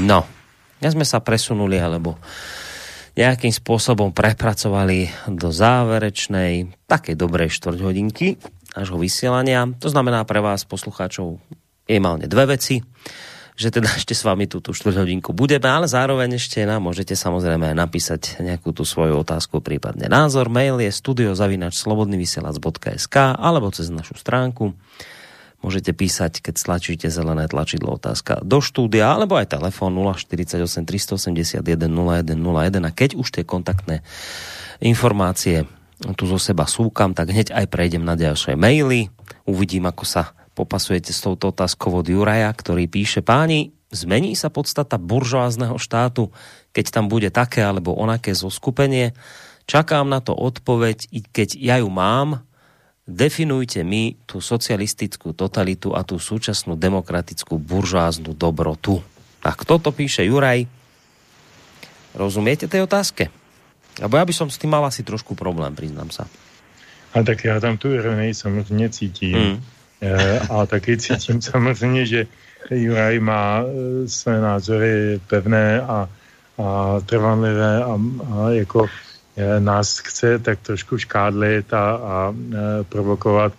No, 0.05 0.25
dnes 0.81 0.93
sme 0.93 1.05
sa 1.05 1.21
presunuli, 1.21 1.77
alebo 1.77 2.17
nejakým 3.17 3.53
spôsobom 3.53 4.13
prepracovali 4.13 5.09
do 5.29 5.49
záverečnej, 5.53 6.73
takej 6.89 7.15
dobrej 7.17 7.53
štvrťhodinky 7.53 8.37
nášho 8.73 8.97
vysielania. 8.97 9.65
To 9.77 9.87
znamená 9.89 10.25
pre 10.25 10.41
vás, 10.41 10.65
poslucháčov, 10.65 11.37
minimálne 11.85 12.25
dve 12.25 12.57
veci 12.57 12.81
že 13.55 13.71
teda 13.71 13.87
ešte 13.99 14.13
s 14.13 14.27
vami 14.27 14.51
tú, 14.51 14.59
tú 14.59 14.75
štvrťhodinku 14.75 15.31
budeme, 15.31 15.71
ale 15.71 15.87
zároveň 15.87 16.35
ešte 16.35 16.67
nám 16.67 16.83
môžete 16.85 17.15
samozrejme 17.15 17.73
napísať 17.73 18.43
nejakú 18.43 18.75
tú 18.75 18.83
svoju 18.83 19.23
otázku, 19.23 19.63
prípadne 19.63 20.11
názor. 20.11 20.51
Mail 20.51 20.83
je 20.83 20.91
studiozavinačslobodnyvysielac.sk 20.91 23.15
alebo 23.39 23.71
cez 23.71 23.87
našu 23.89 24.19
stránku. 24.19 24.75
Môžete 25.65 25.97
písať, 25.97 26.45
keď 26.45 26.61
stlačíte 26.61 27.09
zelené 27.09 27.49
tlačidlo 27.49 27.97
otázka 27.97 28.45
do 28.45 28.61
štúdia, 28.61 29.17
alebo 29.17 29.33
aj 29.33 29.57
telefón 29.57 29.97
048 29.97 30.85
381 30.85 31.65
0101 31.65 32.85
a 32.85 32.93
keď 32.93 33.17
už 33.17 33.33
tie 33.33 33.41
kontaktné 33.41 34.05
informácie 34.77 35.65
tu 36.13 36.29
zo 36.29 36.37
seba 36.37 36.69
súkam, 36.69 37.17
tak 37.17 37.33
hneď 37.33 37.49
aj 37.55 37.71
prejdem 37.71 38.03
na 38.05 38.19
ďalšie 38.19 38.59
maily. 38.59 39.07
Uvidím, 39.47 39.87
ako 39.89 40.05
sa 40.05 40.44
popasujete 40.55 41.11
s 41.11 41.19
touto 41.19 41.51
otázkou 41.51 41.99
od 41.99 42.07
Juraja, 42.07 42.47
ktorý 42.55 42.87
píše, 42.87 43.19
páni, 43.19 43.75
zmení 43.91 44.33
sa 44.39 44.47
podstata 44.47 44.95
buržoázneho 44.95 45.75
štátu, 45.75 46.31
keď 46.71 46.85
tam 46.95 47.05
bude 47.11 47.27
také 47.29 47.61
alebo 47.61 47.91
onaké 47.91 48.31
zoskupenie? 48.31 49.11
Čakám 49.67 50.07
na 50.07 50.23
to 50.23 50.31
odpoveď, 50.31 51.11
i 51.11 51.19
keď 51.21 51.59
ja 51.59 51.75
ju 51.83 51.89
mám, 51.91 52.47
definujte 53.03 53.83
mi 53.83 54.17
tú 54.25 54.39
socialistickú 54.39 55.35
totalitu 55.35 55.93
a 55.93 56.07
tú 56.07 56.17
súčasnú 56.17 56.79
demokratickú 56.79 57.59
buržoáznu 57.59 58.33
dobrotu. 58.33 59.03
Tak 59.43 59.67
toto 59.67 59.93
píše 59.93 60.25
Juraj. 60.25 60.65
Rozumiete 62.15 62.65
tej 62.65 62.87
otázke? 62.87 63.29
Abo 64.01 64.17
ja 64.17 64.25
by 64.27 64.33
som 64.33 64.47
s 64.49 64.59
tým 64.59 64.71
mal 64.71 64.83
asi 64.87 65.03
trošku 65.03 65.35
problém, 65.35 65.75
priznám 65.75 66.09
sa. 66.09 66.25
A 67.15 67.23
tak 67.23 67.43
já 67.43 67.59
tam 67.59 67.77
tu 67.77 67.91
ironii 67.91 68.33
samozřejmě 68.33 68.89
cítím. 68.89 69.33
Hmm. 69.33 69.63
Eh, 70.01 70.39
a 70.49 70.65
taky 70.65 70.97
cítím 70.97 71.41
samozřejmě, 71.51 72.05
že 72.05 72.27
Juraj 72.71 73.19
má 73.19 73.63
eh, 73.63 74.07
své 74.07 74.41
názory 74.41 75.19
pevné 75.27 75.81
a, 75.81 76.09
a 76.57 76.99
trvanlivé 77.05 77.83
a, 77.83 77.99
a 78.33 78.49
jako 78.49 78.87
eh, 79.37 79.59
nás 79.59 79.97
chce 79.97 80.39
tak 80.39 80.59
trošku 80.59 80.97
škádlit 80.97 81.73
a, 81.73 81.95
a 81.95 82.35
provokovat. 82.89 83.53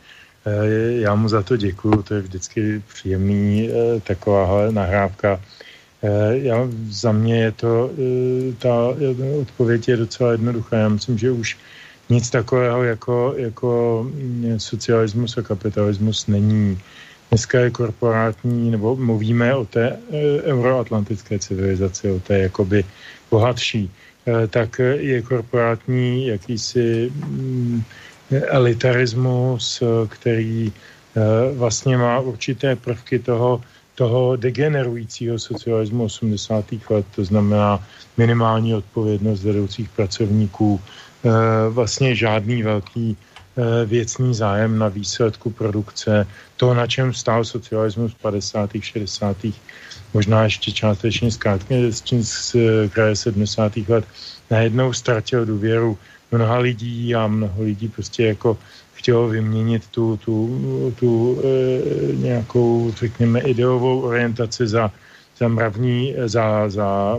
Já 0.88 1.14
mu 1.14 1.28
za 1.28 1.42
to 1.42 1.56
děkuju, 1.56 2.02
to 2.02 2.14
je 2.14 2.20
vždycky 2.20 2.82
příjemný 2.94 3.70
taková 4.02 4.70
nahrávka. 4.70 5.40
Já, 6.30 6.68
za 6.90 7.12
mě 7.12 7.42
je 7.42 7.52
to, 7.52 7.90
ta 8.58 8.74
odpověď 9.40 9.88
je 9.88 9.96
docela 9.96 10.32
jednoduchá. 10.32 10.76
Já 10.76 10.88
myslím, 10.88 11.18
že 11.18 11.30
už 11.30 11.56
nic 12.08 12.30
takového 12.30 12.82
jako, 12.82 13.34
jako 13.36 14.06
mm, 14.10 14.60
socialismus 14.60 15.38
a 15.38 15.42
kapitalismus 15.42 16.26
není. 16.26 16.78
Dneska 17.30 17.60
je 17.60 17.70
korporátní, 17.70 18.70
nebo 18.70 18.96
mluvíme 18.96 19.54
o 19.54 19.64
té 19.64 19.88
e, 19.88 20.42
euroatlantické 20.42 21.38
civilizaci, 21.38 22.10
o 22.10 22.20
té 22.20 22.38
jakoby 22.38 22.84
bohatší, 23.30 23.90
e, 24.26 24.46
tak 24.46 24.80
je 24.98 25.22
korporátní 25.22 26.26
jakýsi 26.26 27.10
mm, 27.14 27.82
elitarismus, 28.30 29.82
který 30.08 30.72
e, 30.72 30.72
vlastně 31.54 31.98
má 31.98 32.20
určité 32.20 32.76
prvky 32.76 33.18
toho, 33.18 33.60
toho 33.94 34.36
degenerujícího 34.36 35.38
socialismu 35.38 36.04
80. 36.04 36.64
let, 36.90 37.06
to 37.14 37.24
znamená 37.24 37.82
minimální 38.16 38.74
odpovědnost 38.74 39.42
vedoucích 39.42 39.88
pracovníků, 39.88 40.80
vlastně 41.70 42.14
žádný 42.14 42.62
velký 42.62 43.16
eh, 43.16 43.86
věcný 43.86 44.34
zájem 44.34 44.78
na 44.78 44.88
výsledku 44.88 45.50
produkce, 45.50 46.26
to, 46.56 46.74
na 46.74 46.86
čem 46.86 47.14
stál 47.14 47.44
socialismus 47.44 48.12
v 48.12 48.18
50. 48.22 48.70
60. 48.80 49.36
možná 50.14 50.44
ještě 50.44 50.72
částečně 50.72 51.30
z, 51.30 52.02
z 52.20 52.56
kraje 52.92 53.16
70. 53.16 53.76
let, 53.88 54.04
najednou 54.50 54.92
ztratil 54.92 55.46
důvěru 55.46 55.98
mnoha 56.32 56.58
lidí 56.58 57.14
a 57.14 57.26
mnoho 57.26 57.62
lidí 57.62 57.88
prostě 57.88 58.26
jako 58.26 58.58
chtělo 58.94 59.28
vyměnit 59.28 59.86
tu, 59.90 60.16
tu, 60.16 60.94
tu 61.00 61.40
e, 61.44 61.48
nějakou, 62.16 62.92
řekněme, 62.96 63.40
ideovou 63.40 64.00
orientaci 64.00 64.66
za, 64.66 64.90
za 65.38 65.48
mravní, 65.48 66.14
za, 66.26 66.68
za 66.68 67.18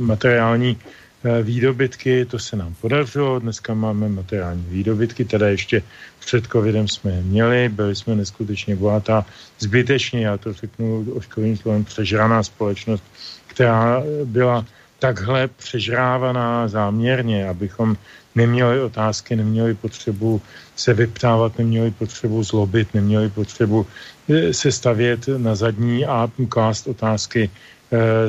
materiální 0.00 0.76
Eh, 0.76 1.03
výdobytky, 1.42 2.24
to 2.24 2.38
se 2.38 2.56
nám 2.56 2.74
podařilo, 2.80 3.38
dneska 3.38 3.74
máme 3.74 4.08
materiální 4.08 4.64
výdobytky, 4.68 5.24
teda 5.24 5.48
ještě 5.48 5.82
před 6.20 6.46
covidem 6.46 6.88
jsme 6.88 7.10
je 7.10 7.22
měli, 7.22 7.68
byli 7.68 7.96
jsme 7.96 8.14
neskutečně 8.14 8.76
bohatá, 8.76 9.26
zbytečně, 9.58 10.26
já 10.26 10.36
to 10.36 10.52
řeknu 10.52 11.06
oškovým 11.14 11.56
slovem, 11.56 11.84
přežraná 11.84 12.42
společnost, 12.42 13.04
která 13.46 14.02
byla 14.24 14.66
takhle 14.98 15.48
přežrávaná 15.48 16.68
záměrně, 16.68 17.48
abychom 17.48 17.96
neměli 18.34 18.80
otázky, 18.80 19.36
neměli 19.36 19.74
potřebu 19.74 20.42
se 20.76 20.94
vyptávat, 20.94 21.58
neměli 21.58 21.90
potřebu 21.90 22.42
zlobit, 22.42 22.94
neměli 22.94 23.28
potřebu 23.28 23.86
eh, 24.28 24.52
se 24.52 24.72
stavět 24.72 25.28
na 25.36 25.54
zadní 25.54 26.06
a 26.06 26.30
klást 26.48 26.86
otázky 26.86 27.50
Eh, 27.50 27.73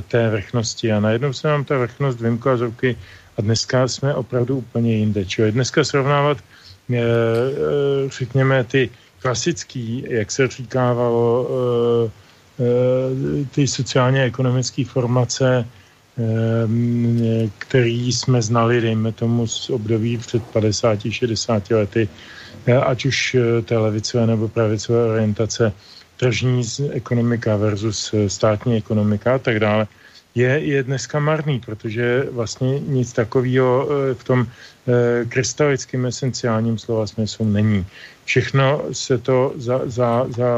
té 0.07 0.29
vrchnosti 0.29 0.91
a 0.91 0.99
najednou 0.99 1.33
se 1.33 1.47
nám 1.47 1.63
ta 1.63 1.77
vrchnost 1.77 2.21
vymkla 2.21 2.57
z 2.57 2.61
ruky 2.61 2.97
a 3.37 3.41
dneska 3.41 3.87
jsme 3.87 4.13
opravdu 4.13 4.57
úplně 4.57 4.95
jinde. 4.95 5.25
Čili 5.25 5.51
dneska 5.51 5.83
srovnávat, 5.83 6.37
eh, 6.93 6.97
eh, 6.97 8.09
řekněme, 8.09 8.63
ty 8.63 8.89
klasický, 9.19 10.05
jak 10.07 10.31
se 10.31 10.47
říkávalo, 10.47 11.49
ty 13.51 13.67
sociálně-ekonomické 13.67 14.85
formace, 14.85 15.65
který 17.57 18.13
jsme 18.13 18.41
znali, 18.41 18.81
dejme 18.81 19.11
tomu, 19.11 19.47
z 19.47 19.69
období 19.69 20.17
před 20.17 20.43
50-60 20.53 21.73
lety, 21.75 22.09
ať 22.85 23.05
už 23.05 23.35
té 23.65 23.77
levicové 23.77 24.27
nebo 24.27 24.47
pravicové 24.47 25.03
orientace, 25.03 25.73
tržní 26.17 26.63
ekonomika 26.91 27.55
versus 27.55 28.13
eh, 28.13 28.29
státní 28.29 28.77
ekonomika 28.77 29.35
a 29.35 29.37
tak 29.37 29.59
dále, 29.59 29.87
je, 30.35 30.49
je 30.59 30.83
dneska 30.83 31.19
marný, 31.19 31.59
protože 31.59 32.27
vlastně 32.31 32.79
nic 32.79 33.13
takového 33.13 33.87
eh, 33.87 34.13
v 34.13 34.23
tom 34.23 34.39
eh, 34.47 35.25
krystalickým 35.25 36.05
esenciálním 36.05 36.77
slova 36.77 37.07
smyslu 37.07 37.45
není. 37.45 37.85
Všechno 38.25 38.83
se 38.91 39.17
to 39.17 39.53
za, 39.55 39.81
za, 39.85 40.25
za 40.29 40.51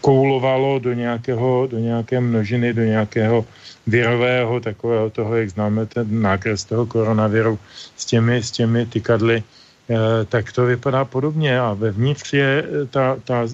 koulovalo 0.00 0.78
do, 0.78 0.92
nějakého, 0.92 1.66
do 1.66 1.78
nějaké 1.78 2.20
množiny, 2.20 2.74
do 2.74 2.82
nějakého 2.82 3.44
virového, 3.86 4.60
takového 4.60 5.10
toho, 5.10 5.36
jak 5.36 5.50
známe 5.50 5.86
ten 5.86 6.06
nákres 6.22 6.64
toho 6.64 6.86
koronaviru 6.86 7.58
s 7.96 8.04
těmi, 8.04 8.42
s 8.42 8.50
těmi 8.50 8.86
tykadly, 8.86 9.42
tak 10.28 10.52
to 10.52 10.66
vypadá 10.66 11.04
podobně 11.04 11.60
a 11.60 11.72
vevnitř 11.74 12.32
je 12.32 12.64
eh, 12.64 12.86
ta, 12.86 13.16
ta, 13.24 13.46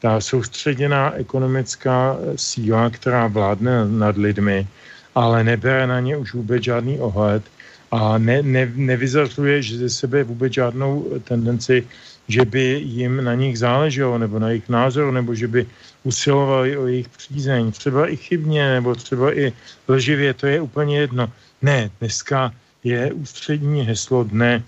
ta 0.00 0.20
soustředěná 0.20 1.14
ekonomická 1.14 2.16
síla, 2.36 2.90
která 2.90 3.26
vládne 3.26 3.84
nad 3.88 4.16
lidmi, 4.16 4.66
ale 5.14 5.44
nebere 5.44 5.86
na 5.86 6.00
ně 6.00 6.16
už 6.16 6.34
vůbec 6.34 6.62
žádný 6.62 6.98
ohled 7.00 7.42
a 7.90 8.18
ne, 8.18 8.42
ne, 8.42 8.72
nevyzařuje 8.74 9.62
ze 9.62 9.90
sebe 9.90 10.24
vůbec 10.24 10.52
žádnou 10.52 11.20
tendenci, 11.24 11.86
že 12.28 12.44
by 12.44 12.80
jim 12.86 13.24
na 13.24 13.34
nich 13.34 13.58
záleželo, 13.58 14.18
nebo 14.18 14.38
na 14.38 14.48
jejich 14.48 14.68
názor, 14.68 15.12
nebo 15.12 15.34
že 15.34 15.48
by 15.48 15.66
usilovali 16.04 16.76
o 16.76 16.86
jejich 16.86 17.08
přízeň, 17.08 17.72
třeba 17.72 18.08
i 18.08 18.16
chybně, 18.16 18.72
nebo 18.72 18.94
třeba 18.94 19.38
i 19.38 19.52
lživě, 19.88 20.34
to 20.34 20.46
je 20.46 20.60
úplně 20.60 20.98
jedno. 20.98 21.32
Ne, 21.62 21.90
dneska 21.98 22.52
je 22.84 23.12
ústřední 23.12 23.82
heslo 23.82 24.24
dne 24.24 24.62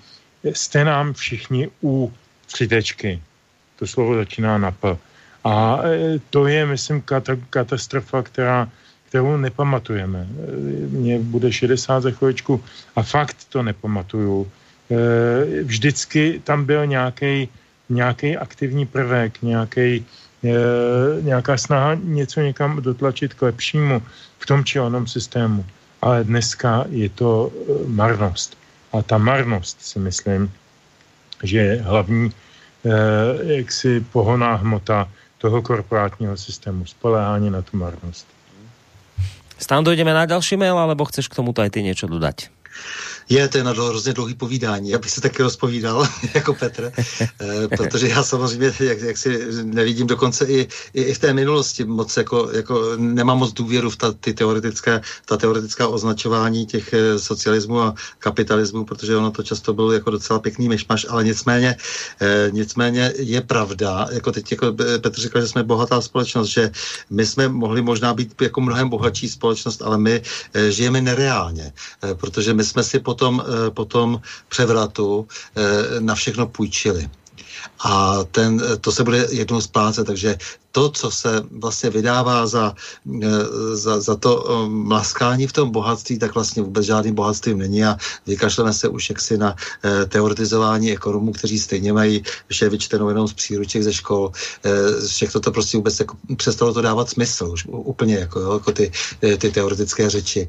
jste 0.45 0.85
nám 0.85 1.13
všichni 1.13 1.69
u 1.83 2.13
třitečky. 2.47 3.23
To 3.79 3.87
slovo 3.87 4.15
začíná 4.15 4.59
na 4.59 4.71
P. 4.71 4.97
A 5.45 5.81
e, 5.85 6.19
to 6.31 6.47
je, 6.47 6.67
myslím, 6.67 7.03
katastrofa, 7.51 8.23
která, 8.23 8.69
kterou 9.09 9.37
nepamatujeme. 9.37 10.19
E, 10.19 10.27
mně 10.87 11.19
bude 11.19 11.53
60 11.53 12.01
za 12.01 12.11
chvíličku 12.11 12.65
a 12.97 13.03
fakt 13.03 13.37
to 13.49 13.63
nepamatuju. 13.63 14.47
E, 14.47 15.63
vždycky 15.63 16.41
tam 16.45 16.65
byl 16.65 16.87
nějaký 16.87 17.49
nějaký 17.89 18.37
aktivní 18.37 18.87
prvek, 18.87 19.43
nějaký 19.43 20.07
nějaká 21.23 21.57
snaha 21.57 21.95
něco 21.95 22.41
někam 22.41 22.83
dotlačit 22.83 23.35
k 23.35 23.43
lepšímu 23.43 24.03
v 24.39 24.47
tom 24.47 24.65
či 24.65 24.81
onom 24.81 25.07
systému. 25.07 25.67
Ale 26.03 26.25
dneska 26.25 26.85
je 26.91 27.09
to 27.09 27.53
marnost. 27.87 28.59
A 28.93 29.03
ta 29.03 29.19
marnost 29.19 29.83
si 29.83 29.99
myslím, 29.99 30.53
že 31.43 31.59
je 31.59 31.83
hlavní 31.83 32.33
jaksi 33.43 34.01
pohoná 34.01 34.55
hmota 34.55 35.09
toho 35.39 35.63
korporátního 35.63 36.37
systému, 36.37 36.87
spoléhání 36.87 37.51
na 37.51 37.63
tu 37.63 37.77
marnost. 37.77 38.27
Stán, 39.59 39.85
dojdeme 39.85 40.15
na 40.15 40.27
další 40.27 40.57
mail, 40.57 40.79
alebo 40.79 41.05
chceš 41.05 41.29
k 41.29 41.35
tomuto 41.35 41.63
aj 41.63 41.71
ty 41.71 41.83
něco 41.83 42.07
dodat? 42.07 42.35
Je, 43.29 43.49
to 43.49 43.59
je 43.59 43.65
na 43.65 43.71
hrozně 43.71 44.13
dlouhý 44.13 44.35
povídání. 44.35 44.91
Já 44.91 44.99
bych 44.99 45.11
se 45.11 45.21
taky 45.21 45.43
rozpovídal 45.43 46.09
jako 46.35 46.55
Petr, 46.55 46.93
eh, 47.19 47.69
protože 47.77 48.09
já 48.09 48.23
samozřejmě, 48.23 48.73
jak, 48.81 49.01
jak 49.01 49.19
si 49.19 49.47
nevidím 49.63 50.07
dokonce 50.07 50.47
i, 50.47 50.69
i, 50.95 51.03
i 51.03 51.15
v 51.15 51.19
té 51.19 51.35
minulosti 51.35 51.85
moc, 51.85 52.17
jako, 52.17 52.51
jako 52.53 52.97
nemám 52.97 53.39
moc 53.39 53.53
důvěru 53.53 53.91
v 53.91 53.97
ta, 53.97 54.13
ty 54.13 54.35
teoretické, 54.35 55.01
ta 55.25 55.37
teoretická 55.37 55.89
označování 55.89 56.67
těch 56.67 56.93
eh, 56.93 57.19
socialismu 57.19 57.81
a 57.81 57.95
kapitalismu, 58.19 58.85
protože 58.85 59.17
ono 59.17 59.31
to 59.31 59.43
často 59.43 59.73
bylo 59.75 59.93
jako 59.93 60.11
docela 60.11 60.39
pěkný 60.39 60.69
myšmaš, 60.69 61.07
ale 61.09 61.25
nicméně, 61.25 61.77
eh, 62.21 62.51
nicméně 62.53 63.13
je 63.17 63.41
pravda, 63.41 64.07
jako 64.13 64.33
teď 64.33 64.51
jako 64.51 64.73
Petr 64.73 65.21
říkal, 65.21 65.43
že 65.43 65.49
jsme 65.49 65.63
bohatá 65.63 66.01
společnost, 66.01 66.49
že 66.49 66.71
my 67.11 67.27
jsme 67.27 67.49
mohli 67.49 67.83
možná 67.83 68.15
být 68.15 68.43
jako 68.43 68.61
mnohem 68.61 68.89
bohatší 68.89 69.29
společnost, 69.29 69.83
ale 69.83 69.99
my 69.99 70.23
žijeme 70.69 71.01
nereálně, 71.01 71.73
protože 72.15 72.55
my 72.55 72.65
jsme 72.65 72.85
si 72.85 72.99
potom 72.99 73.12
potom, 73.13 73.45
eh, 73.45 73.71
potom 73.71 74.21
převratu 74.49 75.29
eh, 75.29 76.01
na 76.01 76.15
všechno 76.15 76.47
půjčili. 76.49 77.11
A 77.85 78.25
ten, 78.25 78.57
eh, 78.57 78.77
to 78.81 78.93
se 78.93 79.05
bude 79.05 79.29
jednou 79.31 79.61
splácet, 79.61 80.07
takže 80.07 80.37
to, 80.73 80.91
co 80.91 81.11
se 81.11 81.43
vlastně 81.51 81.91
vydává 81.91 82.47
za, 82.47 82.75
eh, 83.23 83.29
za, 83.77 84.01
za 84.01 84.17
to 84.17 84.33
eh, 84.33 84.69
mlaskání 84.69 85.47
v 85.47 85.53
tom 85.53 85.71
bohatství, 85.71 86.19
tak 86.19 86.35
vlastně 86.35 86.63
vůbec 86.63 86.85
žádným 86.85 87.15
bohatstvím 87.15 87.59
není 87.59 87.85
a 87.85 87.97
vykašleme 88.27 88.73
se 88.73 88.89
už 88.89 89.11
jaksi 89.11 89.39
na 89.39 89.57
eh, 89.85 90.07
teoretizování 90.07 90.93
ekonomů, 90.93 91.33
kteří 91.33 91.59
stejně 91.59 91.93
mají 91.93 92.23
vše 92.49 92.69
vyčteno 92.69 93.09
jenom 93.09 93.29
z 93.29 93.33
příruček 93.33 93.83
ze 93.83 93.93
škol. 93.93 94.33
Všechno 95.07 95.41
to 95.41 95.53
prostě 95.53 95.77
vůbec 95.77 96.01
jako 96.01 96.17
přestalo 96.37 96.75
to 96.75 96.81
dávat 96.81 97.11
smysl, 97.11 97.45
už 97.53 97.67
úplně 97.69 98.15
jako, 98.15 98.41
jo, 98.41 98.53
jako 98.53 98.73
ty, 98.73 98.93
ty 99.39 99.51
teoretické 99.51 100.11
řeči, 100.11 100.49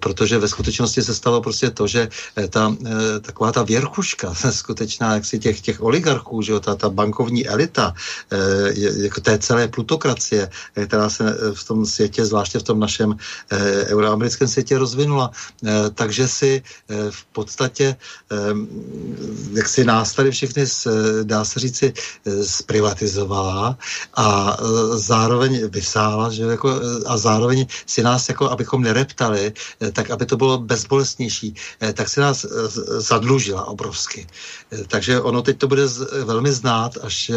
protože 0.00 0.38
ve 0.38 0.48
skutečnosti 0.48 1.02
se 1.02 1.14
stalo 1.14 1.40
prostě 1.42 1.70
to, 1.70 1.86
že 1.86 2.08
ta, 2.50 2.76
taková 3.20 3.52
ta 3.52 3.62
věrchuška 3.62 4.34
skutečná, 4.50 5.14
jaksi 5.14 5.38
těch, 5.38 5.60
těch 5.60 5.82
oligarchů, 5.82 6.42
že 6.42 6.52
jo, 6.52 6.60
ta, 6.60 6.74
ta 6.74 6.88
bankovní 6.90 7.48
elita, 7.48 7.94
jako 8.96 9.20
té 9.20 9.38
celé 9.38 9.59
je 9.60 9.68
plutokracie, 9.68 10.50
eh, 10.76 10.86
která 10.86 11.10
se 11.10 11.24
eh, 11.30 11.54
v 11.54 11.64
tom 11.64 11.86
světě, 11.86 12.24
zvláště 12.24 12.58
v 12.58 12.62
tom 12.62 12.80
našem 12.80 13.16
eh, 13.50 13.86
euroamerickém 13.92 14.48
světě 14.48 14.78
rozvinula. 14.78 15.30
Takže 15.94 16.28
si 16.28 16.62
v 17.10 17.24
podstatě, 17.24 17.96
jak 19.52 19.68
si 19.68 19.84
nás 19.84 20.12
tady 20.12 20.30
všechny, 20.30 20.64
dá 21.22 21.44
se 21.44 21.60
říci, 21.60 21.92
zprivatizovala 22.42 23.78
a 24.16 24.56
zároveň 24.94 25.68
vysála, 25.68 26.30
že 26.30 26.42
jako, 26.42 26.80
a 27.06 27.16
zároveň 27.16 27.66
si 27.86 28.02
nás, 28.02 28.28
jako 28.28 28.50
abychom 28.50 28.82
nereptali, 28.82 29.52
tak 29.92 30.10
aby 30.10 30.26
to 30.26 30.36
bylo 30.36 30.58
bezbolestnější, 30.58 31.54
tak 31.94 32.08
si 32.08 32.20
nás 32.20 32.46
zadlužila 32.98 33.64
obrovsky. 33.64 34.26
Takže 34.88 35.20
ono 35.20 35.42
teď 35.42 35.58
to 35.58 35.68
bude 35.68 35.82
velmi 36.24 36.52
znát, 36.52 36.98
až 37.02 37.30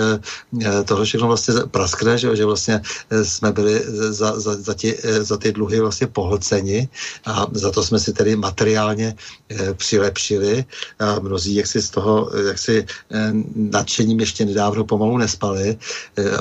tohle 0.85 1.05
všechno 1.05 1.27
vlastně 1.27 1.53
praskne 1.71 2.12
že, 2.17 2.35
že 2.35 2.45
vlastně 2.45 2.81
eh, 3.09 3.25
jsme 3.25 3.51
byli 3.51 3.83
za, 3.87 4.39
za, 4.39 4.55
za, 4.55 4.73
ti, 4.73 4.95
eh, 5.03 5.23
za 5.23 5.37
ty 5.37 5.51
dluhy 5.51 5.79
vlastně 5.79 6.07
pohlceni 6.07 6.89
a 7.25 7.47
za 7.51 7.71
to 7.71 7.83
jsme 7.83 7.99
si 7.99 8.13
tedy 8.13 8.35
materiálně 8.35 9.15
eh, 9.49 9.73
přilepšili 9.73 10.65
a 10.99 11.19
mnozí 11.19 11.55
jak 11.55 11.67
si 11.67 11.81
z 11.81 11.89
toho 11.89 12.31
jak 12.47 12.59
si 12.59 12.85
nadšením 13.55 14.19
ještě 14.19 14.45
nedávno 14.45 14.83
pomalu 14.83 15.17
nespali, 15.17 15.77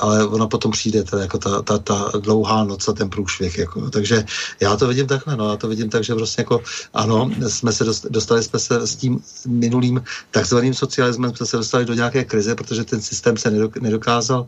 ale 0.01 0.27
ono 0.27 0.49
potom 0.49 0.73
přijde 0.73 1.05
teda 1.05 1.23
jako 1.23 1.39
ta, 1.39 1.63
ta, 1.63 1.79
ta 1.79 2.11
dlouhá 2.21 2.65
noc 2.65 2.89
a 2.89 2.93
ten 2.93 3.11
průšvih. 3.11 3.59
Jako. 3.59 3.91
Takže 3.91 4.25
já 4.61 4.77
to 4.77 4.89
vidím 4.89 5.07
takhle, 5.07 5.37
no, 5.37 5.51
já 5.51 5.57
to 5.57 5.69
vidím 5.69 5.91
tak, 5.91 6.05
že 6.05 6.15
prostě 6.15 6.41
jako 6.41 6.63
ano, 6.95 7.31
jsme 7.49 7.73
se 7.73 7.85
dostali 8.11 8.43
jsme 8.43 8.59
se 8.59 8.87
s 8.87 8.97
tím 8.97 9.21
minulým 9.47 10.03
takzvaným 10.31 10.75
socialismem, 10.75 11.35
jsme 11.37 11.47
se 11.47 11.57
dostali 11.57 11.85
do 11.85 11.95
nějaké 11.95 12.25
krize, 12.25 12.55
protože 12.55 12.85
ten 12.85 13.01
systém 13.01 13.37
se 13.37 13.51
nedokázal 13.81 14.47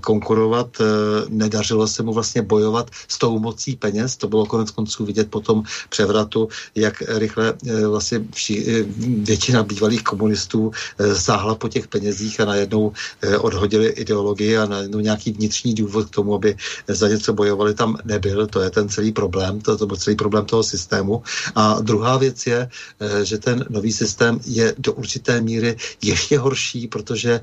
konkurovat 0.00 0.49
bojovat, 0.50 0.80
eh, 0.80 0.84
nedařilo 1.28 1.86
se 1.86 2.02
mu 2.02 2.12
vlastně 2.12 2.42
bojovat 2.42 2.90
s 3.08 3.18
tou 3.18 3.38
mocí 3.38 3.76
peněz, 3.76 4.16
to 4.16 4.28
bylo 4.28 4.46
konec 4.46 4.70
konců 4.70 5.04
vidět 5.04 5.30
potom 5.30 5.62
převratu, 5.88 6.48
jak 6.74 7.02
rychle 7.06 7.54
eh, 7.54 7.86
vlastně 7.86 8.26
vši, 8.34 8.54
eh, 8.66 8.84
většina 9.22 9.62
bývalých 9.62 10.02
komunistů 10.02 10.72
sáhla 11.14 11.54
po 11.54 11.68
těch 11.68 11.86
penězích 11.88 12.40
a 12.40 12.44
najednou 12.44 12.92
odhodili 13.40 13.88
ideologii 13.88 14.56
a 14.58 14.66
najednou 14.66 14.98
nějaký 15.00 15.32
vnitřní 15.32 15.74
důvod 15.74 16.10
k 16.10 16.14
tomu, 16.14 16.34
aby 16.34 16.56
za 16.88 17.08
něco 17.08 17.32
bojovali, 17.32 17.74
tam 17.74 17.98
nebyl. 18.04 18.46
To 18.46 18.60
je 18.60 18.70
ten 18.70 18.88
celý 18.88 19.12
problém, 19.12 19.60
to, 19.60 19.76
to 19.76 19.86
byl 19.86 19.96
celý 19.96 20.16
problém 20.16 20.44
toho 20.44 20.62
systému. 20.62 21.22
A 21.54 21.80
druhá 21.80 22.16
věc 22.16 22.46
je, 22.46 22.68
že 23.22 23.38
ten 23.38 23.64
nový 23.70 23.92
systém 23.92 24.40
je 24.46 24.74
do 24.78 24.92
určité 24.92 25.40
míry 25.40 25.76
ještě 26.02 26.38
horší, 26.38 26.88
protože 26.88 27.40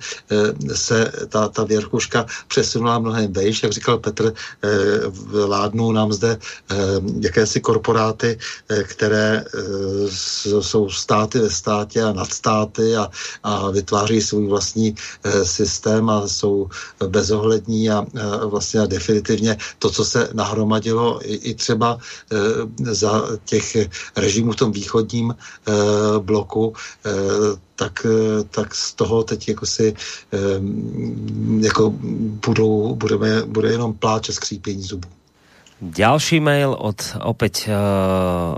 se 0.74 1.12
ta, 1.30 1.48
ta 1.48 1.64
věrchuška 1.64 2.26
přesunula 2.48 2.97
mnohem 3.00 3.34
vejš, 3.34 3.64
jak 3.64 3.72
říkal 3.72 3.98
Petr, 3.98 4.34
eh, 4.34 4.68
vládnou 5.48 5.92
nám 5.92 6.14
zde 6.14 6.38
eh, 6.38 6.76
jakési 7.20 7.62
korporáty, 7.62 8.38
eh, 8.70 8.84
které 8.84 9.46
jsou 10.62 10.90
státy 10.90 11.40
ve 11.40 11.50
státě 11.50 12.04
a 12.04 12.14
nadstáty 12.14 12.96
a, 12.96 13.10
a 13.44 13.72
vytváří 13.72 14.22
svůj 14.22 14.48
vlastní 14.48 14.96
systém 15.44 16.10
a 16.10 16.28
jsou 16.28 16.70
bezohlední 17.08 17.90
a 17.90 18.06
vlastně 18.46 18.88
definitivně 18.88 19.58
to, 19.80 19.90
co 19.90 20.06
se 20.06 20.30
nahromadilo 20.34 21.20
i, 21.24 21.36
i 21.36 21.54
třeba 21.54 21.98
za 22.80 23.28
těch 23.46 23.78
režimů 24.16 24.52
v 24.52 24.56
tom 24.56 24.72
východním 24.72 25.36
bloku, 26.20 26.74
tak, 27.78 28.02
eh, 28.10 28.44
tak 28.50 28.76
z 28.76 28.94
toho 28.98 29.24
teď 29.24 29.50
jako 29.50 29.66
si 29.66 29.94
jako 31.62 31.94
budou, 32.46 32.96
budeme, 32.96 33.46
bude 33.46 33.72
jenom 33.72 33.94
pláče 33.94 34.34
skřípění 34.34 34.84
zubů. 34.84 35.08
Další 35.82 36.40
mail 36.40 36.74
od 36.74 36.98
opět 37.22 37.70
uh, 37.70 38.58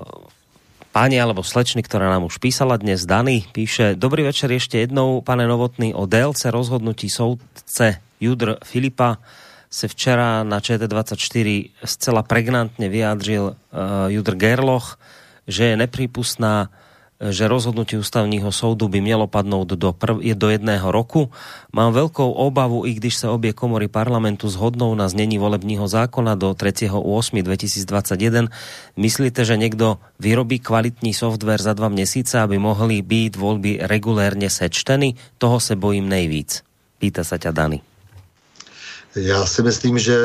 páni 0.96 1.20
alebo 1.20 1.44
slečny, 1.44 1.84
ktorá 1.84 2.08
nám 2.08 2.32
už 2.32 2.40
písala 2.40 2.80
dnes, 2.80 3.04
Dany, 3.04 3.44
píše 3.52 4.00
Dobrý 4.00 4.24
večer 4.24 4.48
ešte 4.56 4.80
jednou, 4.80 5.20
pane 5.20 5.44
Novotný, 5.44 5.92
o 5.92 6.08
délce 6.08 6.48
rozhodnutí 6.48 7.12
soudce 7.12 8.00
Judr 8.24 8.56
Filipa 8.64 9.20
se 9.70 9.88
včera 9.88 10.44
na 10.44 10.60
ČT24 10.60 11.70
zcela 11.86 12.24
pregnantně 12.24 12.90
vyjádřil 12.90 13.44
uh, 13.44 13.56
Judr 14.08 14.36
Gerloch, 14.36 15.00
že 15.48 15.64
je 15.64 15.78
nepřípustná 15.78 16.70
že 17.20 17.52
rozhodnutie 17.52 18.00
ústavního 18.00 18.52
soudu 18.52 18.88
by 18.88 19.02
mělo 19.02 19.28
padnout 19.28 19.68
do, 19.68 19.92
prv, 19.92 20.24
do 20.40 20.48
jedného 20.50 20.88
roku. 20.92 21.28
Mám 21.76 21.92
veľkou 21.92 22.32
obavu, 22.32 22.88
i 22.88 22.96
když 22.96 23.16
se 23.16 23.28
obě 23.28 23.54
komory 23.54 23.92
parlamentu 23.92 24.50
zhodnou 24.50 24.96
na 24.96 25.10
znení 25.12 25.38
volebního 25.38 25.88
zákona 25.88 26.36
do 26.36 26.52
3.8.2021. 26.56 28.48
Myslíte, 28.98 29.46
že 29.46 29.58
někdo 29.58 29.98
vyrobí 30.20 30.60
kvalitní 30.60 31.14
software 31.14 31.62
za 31.62 31.74
dva 31.74 31.90
měsíce, 31.90 32.40
aby 32.40 32.58
mohli 32.58 33.02
být 33.02 33.36
volby 33.36 33.80
regulérně 33.82 34.50
sečteny? 34.50 35.14
Toho 35.38 35.60
se 35.60 35.76
bojím 35.76 36.10
nejvíc. 36.10 36.64
Pýta 37.00 37.24
se 37.24 37.40
ťa 37.40 37.52
Dany. 37.52 37.89
Já 39.22 39.46
si 39.46 39.64
myslím, 39.64 40.00
že 40.00 40.18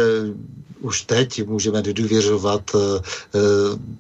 už 0.81 1.03
teď 1.03 1.47
můžeme 1.47 1.83
nedůvěřovat 1.83 2.75
uh, 2.75 2.81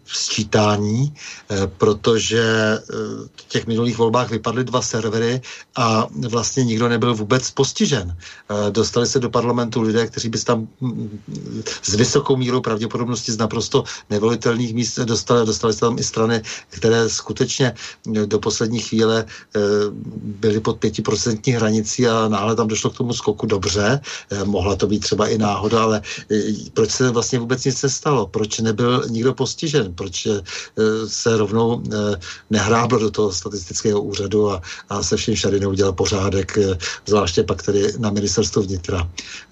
sčítání, 0.06 1.14
uh, 1.50 1.56
protože 1.66 2.44
v 3.36 3.48
těch 3.48 3.66
minulých 3.66 3.98
volbách 3.98 4.30
vypadly 4.30 4.64
dva 4.64 4.82
servery 4.82 5.40
a 5.76 6.06
vlastně 6.28 6.64
nikdo 6.64 6.88
nebyl 6.88 7.14
vůbec 7.14 7.50
postižen. 7.50 8.16
Dostali 8.70 9.06
se 9.06 9.18
do 9.18 9.30
parlamentu 9.30 9.82
lidé, 9.82 10.06
kteří 10.06 10.28
by 10.28 10.38
tam 10.38 10.68
mm, 10.80 11.20
s 11.82 11.94
vysokou 11.94 12.36
mírou 12.36 12.60
pravděpodobnosti 12.60 13.32
z 13.32 13.38
naprosto 13.38 13.84
nevolitelných 14.10 14.74
míst 14.74 14.98
dostali. 14.98 15.46
Dostali 15.46 15.72
se 15.72 15.80
tam 15.80 15.98
i 15.98 16.04
strany, 16.04 16.42
které 16.68 17.08
skutečně 17.08 17.74
do 18.26 18.38
poslední 18.38 18.80
chvíle 18.80 19.24
byly 20.22 20.60
pod 20.60 20.78
pětiprocentní 20.78 21.52
hranicí 21.52 22.06
a 22.06 22.28
náhle 22.28 22.56
tam 22.56 22.68
došlo 22.68 22.90
k 22.90 22.96
tomu 22.96 23.12
skoku 23.12 23.46
dobře. 23.46 24.00
Mohla 24.44 24.76
to 24.76 24.83
to 24.84 24.88
být 24.88 25.00
třeba 25.00 25.28
i 25.28 25.38
náhoda, 25.38 25.82
ale 25.82 26.02
proč 26.74 26.90
se 26.90 27.10
vlastně 27.10 27.38
vůbec 27.38 27.64
nic 27.64 27.82
nestalo? 27.82 28.26
Proč 28.26 28.58
nebyl 28.58 29.04
nikdo 29.08 29.34
postižen? 29.34 29.94
Proč 29.94 30.28
se 31.06 31.36
rovnou 31.36 31.82
nehrábl 32.50 32.98
do 32.98 33.10
toho 33.10 33.32
statistického 33.32 34.02
úřadu 34.02 34.50
a, 34.50 34.62
a 34.88 35.02
se 35.02 35.16
vším 35.16 35.34
všady 35.34 35.60
neudělal 35.60 35.92
pořádek, 35.92 36.58
zvláště 37.06 37.42
pak 37.42 37.62
tedy 37.62 37.92
na 37.98 38.10
ministerstvu 38.10 38.62
vnitra, 38.62 39.08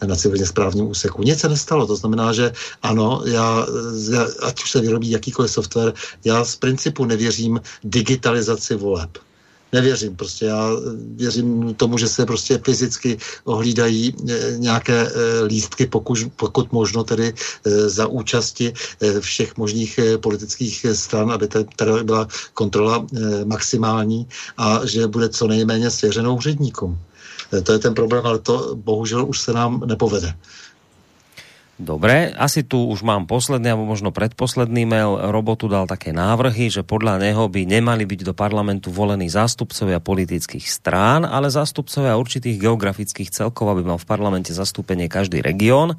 na 0.06 0.16
civilně 0.16 0.46
správním 0.46 0.86
úseku. 0.92 1.22
Nic 1.22 1.40
se 1.40 1.48
nestalo, 1.48 1.86
to 1.86 1.96
znamená, 1.96 2.32
že 2.32 2.52
ano, 2.82 3.22
já, 3.24 3.66
ať 4.42 4.62
už 4.62 4.70
se 4.70 4.80
vyrobí 4.80 5.10
jakýkoliv 5.10 5.50
software, 5.50 5.92
já 6.24 6.44
z 6.44 6.56
principu 6.56 7.04
nevěřím 7.04 7.60
digitalizaci 7.84 8.76
voleb 8.76 9.18
nevěřím. 9.72 10.16
Prostě 10.16 10.44
já 10.46 10.70
věřím 11.16 11.74
tomu, 11.74 11.98
že 11.98 12.08
se 12.08 12.26
prostě 12.26 12.60
fyzicky 12.64 13.18
ohlídají 13.44 14.14
eh, 14.14 14.58
nějaké 14.58 15.08
eh, 15.08 15.44
lístky, 15.44 15.86
pokud, 15.86 16.18
pokud 16.36 16.72
možno 16.72 17.04
tedy 17.04 17.34
eh, 17.34 17.88
za 17.88 18.06
účasti 18.06 18.72
všech 19.20 19.56
možných 19.56 20.00
politických 20.20 20.86
stran, 20.92 21.32
aby 21.32 21.48
tady 21.48 22.04
byla 22.04 22.28
kontrola 22.54 23.06
maximální 23.44 24.28
a 24.58 24.80
že 24.86 25.06
bude 25.06 25.28
co 25.28 25.46
nejméně 25.46 25.90
svěřenou 25.90 26.36
úředníkům. 26.36 26.98
To 27.62 27.72
je 27.72 27.78
ten 27.78 27.94
problém, 27.94 28.26
ale 28.26 28.38
to 28.38 28.76
bohužel 28.76 29.26
už 29.28 29.40
se 29.40 29.52
nám 29.52 29.82
nepovede. 29.86 30.34
Dobre, 31.82 32.30
asi 32.38 32.62
tu 32.62 32.86
už 32.86 33.02
mám 33.02 33.26
posledný, 33.26 33.74
alebo 33.74 33.90
možno 33.90 34.14
predposledný 34.14 34.86
mail. 34.86 35.18
Robotu 35.34 35.66
dal 35.66 35.90
také 35.90 36.14
návrhy, 36.14 36.70
že 36.70 36.86
podľa 36.86 37.18
neho 37.18 37.50
by 37.50 37.66
nemali 37.66 38.06
byť 38.06 38.22
do 38.22 38.30
parlamentu 38.30 38.94
volení 38.94 39.26
zástupcovia 39.26 39.98
politických 39.98 40.62
strán, 40.62 41.26
ale 41.26 41.50
zástupcovia 41.50 42.14
určitých 42.14 42.62
geografických 42.62 43.34
celkov, 43.34 43.74
aby 43.74 43.82
mal 43.82 43.98
v 43.98 44.06
parlamente 44.06 44.54
zastúpenie 44.54 45.10
každý 45.10 45.42
región. 45.42 45.98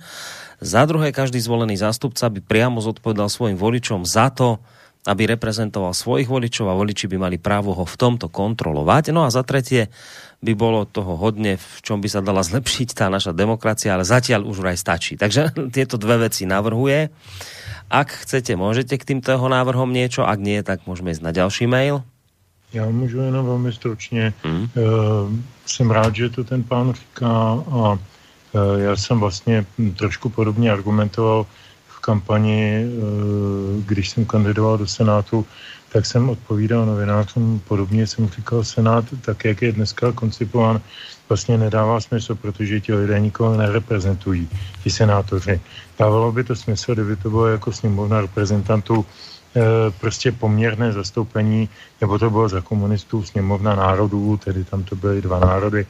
Za 0.63 0.87
druhé, 0.87 1.11
každý 1.11 1.43
zvolený 1.43 1.75
zástupca 1.75 2.31
by 2.31 2.39
priamo 2.39 2.79
zodpovedal 2.79 3.27
svojim 3.27 3.59
voličom 3.59 4.07
za 4.07 4.31
to, 4.31 4.63
aby 5.03 5.35
reprezentoval 5.35 5.91
svojich 5.91 6.31
voličov 6.31 6.71
a 6.71 6.79
voliči 6.79 7.11
by 7.11 7.19
mali 7.19 7.35
právo 7.35 7.75
ho 7.75 7.83
v 7.83 7.95
tomto 7.99 8.31
kontrolovať. 8.31 9.11
No 9.11 9.27
a 9.27 9.29
za 9.35 9.43
tretie, 9.43 9.91
by 10.43 10.53
bolo 10.59 10.83
toho 10.83 11.15
hodne, 11.15 11.55
v 11.55 11.77
čom 11.79 12.03
by 12.03 12.11
sa 12.11 12.19
dala 12.19 12.43
zlepšiť 12.43 12.91
tá 12.91 13.07
naša 13.07 13.31
demokracia, 13.31 13.95
ale 13.95 14.03
zatiaľ 14.03 14.43
už 14.43 14.59
vraj 14.59 14.75
stačí. 14.75 15.15
Takže 15.15 15.55
tieto 15.75 15.95
dve 15.95 16.27
veci 16.27 16.43
navrhuje. 16.43 17.07
Ak 17.87 18.11
chcete, 18.27 18.59
môžete 18.59 18.99
k 18.99 19.07
týmto 19.15 19.31
jeho 19.31 19.47
návrhom 19.47 19.87
niečo, 19.87 20.27
ak 20.27 20.39
nie, 20.43 20.59
tak 20.65 20.83
môžeme 20.83 21.15
ísť 21.15 21.23
na 21.23 21.31
ďalší 21.31 21.65
mail. 21.71 22.03
Já 22.73 22.89
můžu 22.89 23.17
jenom 23.21 23.45
velmi 23.45 23.73
stručně. 23.73 24.33
Hmm. 24.43 24.61
Uh, 24.61 24.69
jsem 25.65 25.91
rád, 25.91 26.15
že 26.15 26.29
to 26.29 26.43
ten 26.43 26.63
pán 26.63 26.93
říká 26.93 27.29
a 27.69 27.93
uh, 27.93 27.99
já 28.77 28.95
jsem 28.95 29.19
vlastně 29.19 29.65
trošku 29.95 30.29
podobně 30.29 30.71
argumentoval 30.71 31.45
v 31.87 31.99
kampani, 31.99 32.85
uh, 32.85 33.83
když 33.85 34.09
jsem 34.09 34.25
kandidoval 34.25 34.77
do 34.77 34.87
Senátu, 34.87 35.45
tak 35.93 36.05
jsem 36.05 36.29
odpovídal 36.29 36.85
novinářům, 36.85 37.61
podobně 37.67 38.07
jsem 38.07 38.29
říkal, 38.29 38.63
Senát, 38.63 39.05
tak 39.21 39.45
jak 39.45 39.61
je 39.61 39.71
dneska 39.71 40.11
koncipován, 40.11 40.81
vlastně 41.29 41.57
nedává 41.57 42.01
smysl, 42.01 42.35
protože 42.35 42.81
ti 42.81 42.93
lidé 42.93 43.19
nikoho 43.19 43.57
nereprezentují, 43.57 44.49
ti 44.83 44.89
senátoři. 44.89 45.61
Dávalo 45.99 46.31
by 46.31 46.43
to 46.43 46.55
smysl, 46.55 46.93
kdyby 46.93 47.15
to 47.15 47.29
bylo 47.29 47.47
jako 47.47 47.71
sněmovna 47.71 48.21
reprezentantů 48.21 49.05
e, 49.05 49.91
prostě 50.01 50.31
poměrné 50.31 50.91
zastoupení, 50.91 51.69
nebo 52.01 52.19
to 52.19 52.29
bylo 52.29 52.49
za 52.49 52.61
komunistů 52.61 53.23
sněmovna 53.23 53.75
národů, 53.75 54.37
tedy 54.37 54.63
tam 54.63 54.83
to 54.83 54.95
byly 54.95 55.21
dva 55.21 55.39
národy, 55.39 55.85
e, 55.85 55.87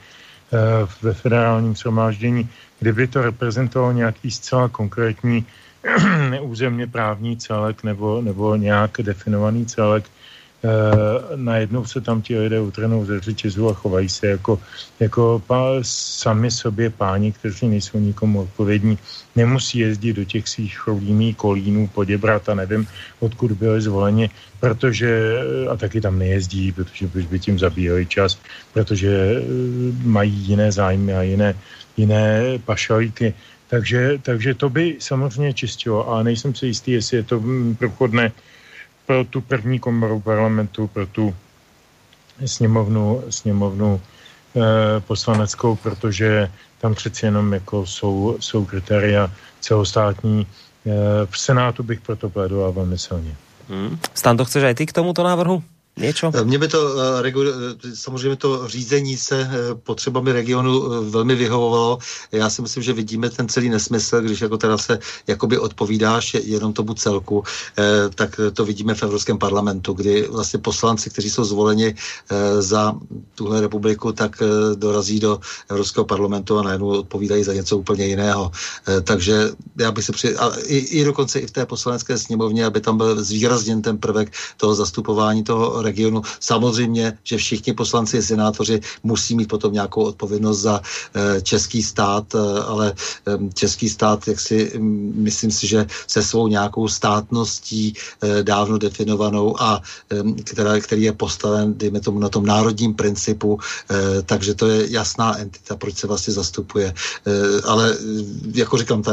ve 1.01 1.13
federálním 1.13 1.75
shromáždění, 1.75 2.49
kdyby 2.79 3.07
to 3.07 3.21
reprezentovalo 3.21 3.91
nějaký 3.91 4.31
zcela 4.31 4.69
konkrétní 4.69 5.45
územně 6.41 6.87
právní 6.87 7.37
celek 7.37 7.83
nebo, 7.83 8.21
nebo 8.21 8.55
nějak 8.55 8.91
definovaný 9.01 9.65
celek, 9.65 10.05
e, 10.07 10.69
najednou 11.35 11.85
se 11.85 12.01
tam 12.01 12.21
ti 12.21 12.39
lidé 12.39 12.61
utrhnou 12.61 13.05
ze 13.05 13.19
řetězu 13.19 13.69
a 13.69 13.73
chovají 13.73 14.09
se 14.09 14.27
jako, 14.27 14.59
jako 14.99 15.41
pá, 15.47 15.79
sami 15.81 16.51
sobě 16.51 16.89
páni, 16.89 17.31
kteří 17.31 17.67
nejsou 17.67 17.99
nikomu 17.99 18.41
odpovědní. 18.41 18.97
Nemusí 19.35 19.79
jezdit 19.79 20.13
do 20.13 20.23
těch 20.23 20.47
svých 20.47 20.77
chrolímí 20.77 21.33
kolínů, 21.33 21.87
poděbrat 21.87 22.49
a 22.49 22.55
nevím, 22.55 22.87
odkud 23.19 23.51
byli 23.51 23.81
zvoleni, 23.81 24.29
protože, 24.59 25.39
a 25.69 25.75
taky 25.75 26.01
tam 26.01 26.19
nejezdí, 26.19 26.71
protože 26.71 27.07
by 27.07 27.39
tím 27.39 27.59
zabíjeli 27.59 28.05
čas, 28.05 28.39
protože 28.73 29.09
e, 29.09 29.41
mají 30.03 30.31
jiné 30.31 30.71
zájmy 30.71 31.13
a 31.13 31.21
jiné, 31.21 31.55
jiné 31.97 32.41
pašalíky. 32.65 33.33
Takže, 33.73 34.21
takže 34.21 34.53
to 34.53 34.69
by 34.69 35.01
samozřejmě 35.01 35.53
čistilo, 35.53 36.05
ale 36.09 36.23
nejsem 36.23 36.55
si 36.55 36.65
jistý, 36.65 36.91
jestli 36.91 37.17
je 37.17 37.23
to 37.23 37.39
mm, 37.39 37.75
prochodné 37.75 38.31
pro 39.05 39.25
tu 39.25 39.41
první 39.41 39.79
komoru 39.79 40.19
parlamentu, 40.21 40.87
pro 40.87 41.05
tu 41.05 41.35
sněmovnu, 42.45 43.23
sněmovnu 43.29 43.97
e, 43.97 45.01
poslaneckou, 45.01 45.75
protože 45.75 46.51
tam 46.77 46.93
přeci 46.95 47.25
jenom 47.25 47.53
jako 47.53 47.85
jsou, 47.85 48.37
jsou 48.39 48.65
kritéria 48.65 49.31
celostátní. 49.59 50.45
E, 50.45 50.45
v 51.25 51.39
Senátu 51.39 51.83
bych 51.83 52.01
proto 52.01 52.29
plédoval 52.29 52.71
velmi 52.71 52.97
silně. 52.97 53.35
Hmm. 53.69 53.97
Stando, 54.13 54.45
chceš 54.45 54.69
aj 54.69 54.75
ty 54.75 54.85
k 54.85 54.93
tomuto 54.93 55.23
návrhu? 55.25 55.63
Něco? 55.97 56.31
Eh, 56.33 56.43
mně 56.43 56.59
by 56.59 56.67
to 56.67 56.95
eh, 57.23 57.27
eh, 57.27 57.95
samozřejmě 57.95 58.35
to 58.35 58.67
řízení 58.67 59.17
se 59.17 59.49
potřebami 59.83 60.31
regionu 60.31 61.03
velmi 61.09 61.35
vyhovovalo. 61.35 61.97
Já 62.31 62.49
si 62.49 62.61
myslím, 62.61 62.83
že 62.83 62.93
vidíme 62.93 63.29
ten 63.29 63.49
celý 63.49 63.69
nesmysl, 63.69 64.21
když 64.21 64.41
jako 64.41 64.57
teda 64.57 64.77
se 64.77 64.99
jakoby 65.27 65.57
odpovídáš 65.57 66.33
jenom 66.33 66.73
tomu 66.73 66.93
celku, 66.93 67.43
tak 68.15 68.39
to 68.53 68.65
vidíme 68.65 68.95
v 68.95 69.03
Evropském 69.03 69.37
parlamentu, 69.37 69.93
kdy 69.93 70.27
vlastně 70.27 70.59
poslanci, 70.59 71.09
kteří 71.09 71.29
jsou 71.29 71.43
zvoleni 71.43 71.95
za 72.59 72.93
tuhle 73.35 73.61
republiku, 73.61 74.11
tak 74.11 74.43
dorazí 74.75 75.19
do 75.19 75.39
Evropského 75.69 76.05
parlamentu 76.05 76.59
a 76.59 76.63
najednou 76.63 76.87
odpovídají 76.87 77.43
za 77.43 77.53
něco 77.53 77.77
úplně 77.77 78.05
jiného. 78.05 78.51
Takže 79.03 79.49
já 79.77 79.91
bych 79.91 80.05
se 80.05 80.11
při... 80.11 80.35
A 80.35 80.51
i, 80.65 80.77
i 80.77 81.03
dokonce 81.03 81.39
i 81.39 81.47
v 81.47 81.51
té 81.51 81.65
poslanecké 81.65 82.17
sněmovně, 82.17 82.65
aby 82.65 82.81
tam 82.81 82.97
byl 82.97 83.23
zvýrazněn 83.23 83.81
ten 83.81 83.97
prvek 83.97 84.33
toho 84.57 84.75
zastupování 84.75 85.43
toho 85.43 85.82
regionu. 85.83 86.21
Samozřejmě, 86.39 87.17
že 87.23 87.37
všichni 87.37 87.73
poslanci 87.73 88.17
a 88.17 88.21
senátoři 88.21 88.81
musí 89.03 89.35
mít 89.35 89.47
potom 89.47 89.73
nějakou 89.73 90.03
odpovědnost 90.03 90.59
za 90.59 90.81
eh, 90.81 91.41
český 91.41 91.83
stát, 91.83 92.35
eh, 92.35 92.39
ale 92.63 92.93
český 93.53 93.89
stát, 93.89 94.27
jak 94.27 94.39
si 94.39 94.71
myslím 95.13 95.51
si, 95.51 95.67
že 95.67 95.85
se 96.07 96.23
svou 96.23 96.47
nějakou 96.47 96.87
státností 96.87 97.93
eh, 97.93 98.43
dávno 98.43 98.77
definovanou 98.77 99.61
a 99.61 99.81
která, 100.43 100.79
který 100.79 101.03
je 101.03 101.13
postaven, 101.13 101.73
dejme 101.77 101.99
tomu, 101.99 102.19
na 102.19 102.29
tom 102.29 102.45
národním 102.45 102.93
principu, 102.93 103.59
takže 104.25 104.53
to 104.53 104.67
je 104.67 104.91
jasná 104.91 105.37
entita, 105.37 105.75
proč 105.75 105.95
se 105.97 106.07
vlastně 106.07 106.33
zastupuje. 106.33 106.93
Ale 107.65 107.97
jako 108.53 108.77
říkám, 108.77 109.03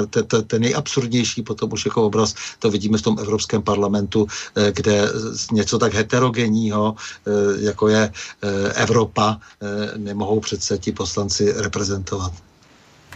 ten 0.47 0.63
nejabsurdnější 0.63 1.43
potom 1.43 1.73
už 1.73 1.85
jako 1.85 2.07
obraz 2.07 2.35
to 2.59 2.71
vidíme 2.71 2.99
v 2.99 3.03
tom 3.03 3.17
Evropském 3.19 3.63
parlamentu, 3.63 4.27
kde 4.73 5.09
něco 5.53 5.79
tak 5.79 5.95
heterogenní 5.95 6.60
globálního, 6.61 6.95
eh, 7.27 7.65
jako 7.65 7.89
je 7.89 8.03
eh, 8.11 8.73
Evropa, 8.75 9.39
eh, 9.63 9.99
nemohou 9.99 10.41
přece 10.41 10.79
ti 10.79 10.93
poslanci 10.93 11.53
reprezentovat. 11.57 12.33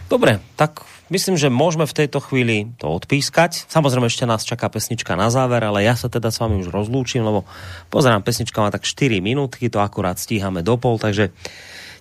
Dobre, 0.09 0.37
tak 0.55 0.85
myslím, 1.09 1.33
že 1.33 1.49
môžeme 1.49 1.89
v 1.89 1.97
tejto 2.05 2.21
chvíli 2.21 2.69
to 2.77 2.93
odpískať. 2.93 3.65
Samozrejme 3.65 4.05
ešte 4.05 4.29
nás 4.29 4.45
čaká 4.45 4.69
pesnička 4.69 5.17
na 5.17 5.33
záver, 5.33 5.65
ale 5.65 5.81
ja 5.81 5.97
sa 5.97 6.13
teda 6.13 6.29
s 6.29 6.37
vami 6.37 6.61
už 6.61 6.69
rozlúčim, 6.69 7.25
lebo 7.25 7.41
pozerám, 7.89 8.21
pesnička 8.21 8.61
má 8.61 8.69
tak 8.69 8.85
4 8.85 9.17
minútky, 9.17 9.65
to 9.65 9.81
akurát 9.81 10.21
stíhame 10.21 10.61
do 10.61 10.77
pol, 10.77 11.01
takže 11.01 11.33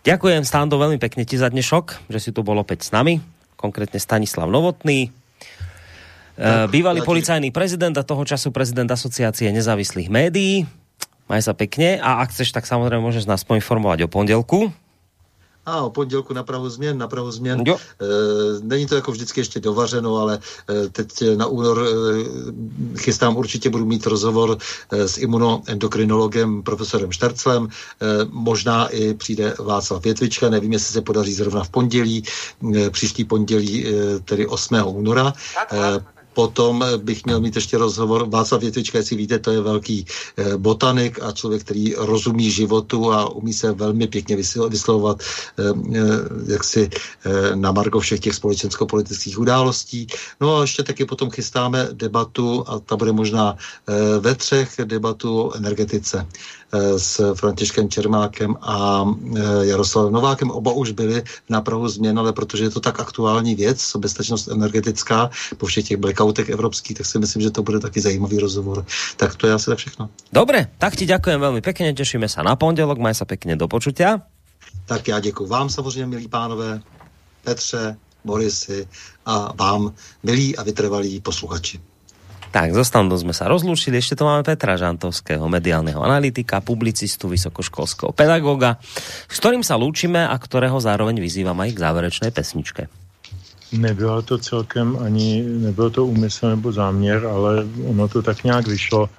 ďakujem 0.05 0.45
Stando 0.45 0.77
veľmi 0.77 1.01
pekne 1.01 1.25
ti 1.25 1.41
za 1.41 1.49
dnešok, 1.49 2.12
že 2.12 2.21
si 2.21 2.29
tu 2.29 2.45
bol 2.45 2.61
opäť 2.61 2.85
s 2.85 2.91
nami, 2.93 3.25
konkrétne 3.57 3.97
Stanislav 3.97 4.53
Novotný, 4.53 5.09
bývalý 6.69 7.01
policajný 7.07 7.55
prezident 7.55 7.95
a 7.95 8.03
toho 8.03 8.27
času 8.27 8.51
prezident 8.51 8.91
asociácie 8.91 9.55
nezávislých 9.55 10.11
médií. 10.11 10.66
Maj 11.25 11.41
sa 11.41 11.57
pekne 11.57 11.97
a 12.01 12.21
ak 12.21 12.37
chceš, 12.37 12.53
tak 12.53 12.69
samozrejme 12.69 13.01
môžeš 13.01 13.25
nás 13.25 13.45
poinformovať 13.49 14.05
o 14.05 14.13
pondelku. 14.13 14.69
A 15.67 15.83
o 15.83 15.91
pondělku 15.91 16.35
na 16.35 16.43
Prahu 16.43 16.69
změn, 16.69 16.99
na 16.99 17.09
Prahu 17.09 17.31
změn. 17.31 17.63
Jo. 17.67 17.77
E, 17.77 18.07
není 18.63 18.87
to 18.87 18.95
jako 18.95 19.13
vždycky 19.13 19.41
ještě 19.41 19.61
dovařeno, 19.61 20.17
ale 20.17 20.39
e, 20.71 20.89
teď 20.89 21.25
na 21.37 21.47
únor 21.47 21.89
e, 21.89 22.99
chystám, 22.99 23.37
určitě 23.37 23.71
budu 23.71 23.85
mít 23.85 24.07
rozhovor 24.07 24.59
e, 24.91 25.09
s 25.09 25.19
imunoendokrinologem 25.19 26.63
profesorem 26.63 27.13
Šterclem. 27.13 27.69
E, 27.69 28.07
možná 28.31 28.89
i 28.89 29.15
přijde 29.15 29.55
Václav 29.59 30.05
Větvička, 30.05 30.51
nevím, 30.51 30.73
jestli 30.73 30.93
se 30.93 31.03
podaří 31.03 31.33
zrovna 31.33 31.65
v 31.65 31.71
pondělí, 31.71 32.25
e, 32.77 32.91
příští 32.91 33.25
pondělí, 33.25 33.87
e, 33.87 34.19
tedy 34.21 34.47
8. 34.47 34.85
února. 34.85 35.33
E, 35.73 36.14
Potom 36.35 36.85
bych 36.97 37.24
měl 37.24 37.40
mít 37.40 37.56
ještě 37.56 37.78
rozhovor. 37.78 38.28
Václav 38.28 38.61
Větvička, 38.61 38.98
jestli 38.98 39.16
víte, 39.16 39.39
to 39.39 39.51
je 39.51 39.61
velký 39.61 40.06
eh, 40.36 40.56
botanik 40.56 41.19
a 41.23 41.32
člověk, 41.32 41.62
který 41.62 41.94
rozumí 41.94 42.51
životu 42.51 43.12
a 43.12 43.31
umí 43.31 43.52
se 43.52 43.73
velmi 43.73 44.06
pěkně 44.06 44.36
vyslovovat 44.69 45.23
eh, 45.23 45.62
eh, 45.94 46.52
jaksi 46.52 46.90
na 47.55 47.73
margo 47.73 48.01
všech 48.01 48.20
těch 48.20 48.35
společensko-politických 48.35 49.39
událostí. 49.39 50.06
No 50.40 50.56
a 50.56 50.61
ještě 50.61 50.82
taky 50.82 51.05
potom 51.05 51.31
chystáme 51.31 51.89
debatu, 51.93 52.65
a 52.66 52.78
ta 52.78 52.97
bude 52.97 53.12
možná 53.12 53.56
ve 54.20 54.35
třech, 54.35 54.70
debatu 54.85 55.40
o 55.40 55.55
energetice 55.55 56.27
s 56.97 57.35
Františkem 57.35 57.89
Čermákem 57.89 58.57
a 58.63 59.05
Jaroslavem 59.61 60.13
Novákem. 60.13 60.51
Oba 60.51 60.73
už 60.73 60.91
byli 60.91 61.23
na 61.49 61.61
Prahu 61.61 61.89
změn, 61.89 62.19
ale 62.19 62.33
protože 62.33 62.65
je 62.65 62.71
to 62.71 62.81
tak 62.81 63.01
aktuální 63.01 63.55
věc, 63.55 63.81
soběstačnost 63.81 64.49
energetická 64.49 65.31
po 65.57 65.67
všech 65.67 65.85
těch 65.85 65.97
blackoutech 65.97 66.49
evropských, 66.49 66.97
tak 66.97 67.07
si 67.07 67.19
myslím, 67.19 67.43
že 67.43 67.51
to 67.51 67.63
bude 67.63 67.81
taky 67.81 68.01
zajímavý 68.01 68.39
rozhovor. 68.39 68.87
Tak 69.17 69.35
to 69.35 69.47
je 69.47 69.53
asi 69.53 69.67
tak 69.71 69.79
všechno. 69.79 70.09
Dobre, 70.33 70.67
tak 70.79 70.97
ti 70.97 71.07
ďakujem 71.07 71.41
veľmi 71.41 71.61
pekne, 71.63 71.95
tešíme 71.95 72.29
sa 72.29 72.43
na 72.43 72.59
pondelok, 72.59 72.99
maj 72.99 73.15
sa 73.15 73.25
pekne 73.25 73.55
do 73.57 73.69
počutia. 73.69 74.27
Tak 74.87 75.09
já 75.09 75.21
děkuji 75.21 75.47
vám 75.47 75.69
samozřejmě, 75.69 76.07
milí 76.07 76.29
pánové, 76.29 76.81
Petře, 77.45 77.97
Borisy 78.25 78.89
a 79.27 79.53
vám, 79.53 79.93
milí 80.23 80.57
a 80.57 80.63
vytrvalí 80.63 81.21
posluchači. 81.21 81.81
Tak, 82.55 82.70
so 82.70 82.86
standom 82.86 83.18
sme 83.18 83.35
sa 83.35 83.51
rozlúčili. 83.51 83.98
Ešte 83.98 84.14
to 84.14 84.31
máme 84.31 84.47
Petra 84.47 84.78
Žantovského, 84.78 85.43
mediálneho 85.51 85.98
analytika, 85.98 86.62
publicistu, 86.62 87.26
vysokoškolského 87.26 88.14
pedagoga, 88.14 88.78
s 89.26 89.43
ktorým 89.43 89.66
sa 89.66 89.74
lúčime 89.74 90.22
a 90.22 90.39
ktorého 90.39 90.78
zároveň 90.78 91.18
vyzývam 91.18 91.59
aj 91.59 91.74
k 91.74 91.82
záverečnej 91.82 92.31
pesničke. 92.31 92.86
Nebylo 93.74 94.22
to 94.22 94.39
celkem 94.39 94.94
ani, 95.02 95.43
nebyl 95.43 95.90
to 95.90 96.06
úmysl 96.06 96.55
nebo 96.55 96.70
záměr, 96.70 97.26
ale 97.26 97.66
ono 97.90 98.06
to 98.06 98.22
tak 98.22 98.47
nějak 98.47 98.70
vyšlo. 98.70 99.10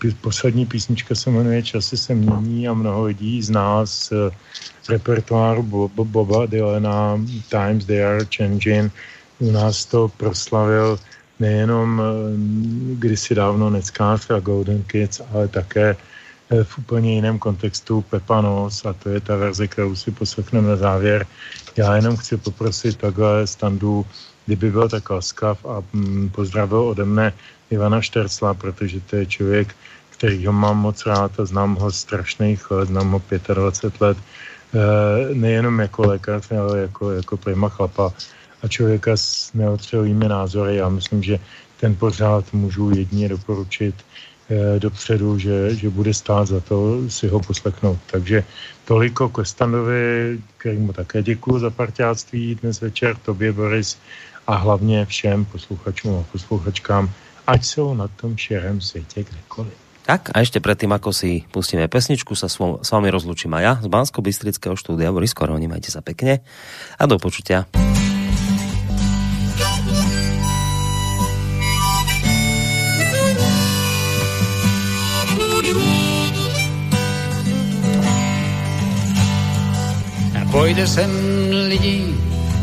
E, 0.00 0.12
poslední 0.24 0.64
písnička 0.64 1.14
se 1.14 1.30
jmenuje 1.30 1.62
Časy 1.62 1.96
se 1.96 2.14
mění 2.14 2.68
a 2.68 2.72
mnoho 2.72 3.12
lidí 3.12 3.42
z 3.44 3.50
nás 3.50 4.08
e, 4.12 4.32
repertoáru 4.88 5.90
Boba 5.92 6.46
Dylana 6.46 7.20
Times 7.52 7.84
They 7.84 8.00
Are 8.04 8.24
Changing 8.24 8.88
u 9.40 9.50
nás 9.50 9.84
to 9.84 10.08
proslavil 10.08 10.98
nejenom 11.40 12.00
e, 12.00 12.04
kdysi 12.94 13.34
dávno 13.34 13.70
Neckář 13.70 14.30
a 14.30 14.40
Golden 14.40 14.82
Kids, 14.82 15.20
ale 15.32 15.48
také 15.48 15.96
v 16.50 16.78
úplně 16.78 17.14
jiném 17.14 17.38
kontextu 17.38 18.02
Pepanos 18.10 18.84
a 18.84 18.92
to 18.92 19.08
je 19.08 19.20
ta 19.20 19.36
verze, 19.36 19.68
kterou 19.68 19.96
si 19.96 20.10
poslechneme 20.10 20.68
na 20.68 20.76
závěr. 20.76 21.26
Já 21.76 21.96
jenom 21.96 22.16
chci 22.16 22.36
poprosit 22.36 22.96
takhle 22.96 23.46
standu, 23.46 24.06
kdyby 24.46 24.70
byl 24.70 24.88
tak 24.88 25.10
laskav 25.10 25.64
a 25.64 25.82
mm, 25.92 26.30
pozdravil 26.34 26.78
ode 26.78 27.04
mne 27.04 27.32
Ivana 27.70 28.00
Štercla, 28.02 28.54
protože 28.54 29.00
to 29.00 29.16
je 29.16 29.26
člověk, 29.26 29.76
který 30.10 30.46
ho 30.46 30.52
mám 30.52 30.78
moc 30.78 31.06
rád 31.06 31.40
a 31.40 31.44
znám 31.44 31.74
ho 31.74 31.92
strašných 31.92 32.70
let, 32.70 32.88
znám 32.88 33.10
ho 33.10 33.22
25 33.54 34.00
let, 34.00 34.18
e, 34.18 35.34
nejenom 35.34 35.80
jako 35.80 36.02
lékař, 36.06 36.52
ale 36.52 36.78
jako, 36.78 37.10
jako 37.10 37.36
prima 37.36 37.68
chlapa 37.68 38.12
a 38.62 38.68
člověka 38.68 39.16
s 39.16 39.52
neotřelými 39.54 40.28
názory. 40.28 40.76
Já 40.76 40.88
myslím, 40.88 41.22
že 41.22 41.38
ten 41.80 41.94
pořád 41.94 42.52
můžu 42.52 42.90
jedině 42.90 43.28
doporučit 43.28 43.94
Eh, 44.50 44.80
dopředu, 44.82 45.38
že, 45.38 45.74
že 45.78 45.90
bude 45.90 46.10
stát 46.14 46.50
za 46.50 46.60
to 46.60 47.06
si 47.06 47.28
ho 47.28 47.40
poslechnout. 47.40 47.98
Takže 48.10 48.42
toliko 48.84 49.28
Kostandovi, 49.28 50.38
kterému 50.56 50.92
také 50.92 51.22
děkuji 51.22 51.58
za 51.58 51.70
partiáctví 51.70 52.54
dnes 52.54 52.80
večer, 52.80 53.16
tobě 53.16 53.52
Boris 53.52 53.98
a 54.46 54.54
hlavně 54.54 55.06
všem 55.06 55.44
posluchačům 55.44 56.18
a 56.18 56.24
posluchačkám, 56.32 57.10
ať 57.46 57.64
jsou 57.64 57.94
na 57.94 58.08
tom 58.08 58.36
šerém 58.36 58.80
světě 58.80 59.22
kdekoliv. 59.22 59.72
Tak 60.00 60.34
a 60.34 60.42
ešte 60.42 60.58
predtým, 60.58 60.90
ako 60.90 61.14
si 61.14 61.46
pustíme 61.54 61.86
pesničku, 61.86 62.34
sa 62.34 62.50
s 62.50 62.88
vami 62.90 63.14
rozlučím 63.14 63.54
aj 63.54 63.62
ja 63.62 63.72
z 63.78 63.86
Bansko-Bystrického 63.86 64.74
štúdia. 64.74 65.14
Boris 65.14 65.30
Koroni, 65.30 65.70
majte 65.70 65.94
sa 65.94 66.02
pekne 66.02 66.42
a 66.98 67.04
do 67.06 67.14
počutia. 67.14 67.70
Pojde 80.50 80.86
sem 80.86 81.10
lidí 81.68 82.14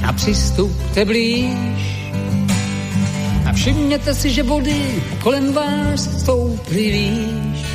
a 0.07 0.13
přistupte 0.13 1.05
blíž. 1.05 1.55
A 3.45 3.53
všimněte 3.53 4.13
si, 4.13 4.29
že 4.29 4.43
vody 4.43 5.03
kolem 5.23 5.53
vás 5.53 6.19
stouply 6.19 6.91
výš. 6.91 7.65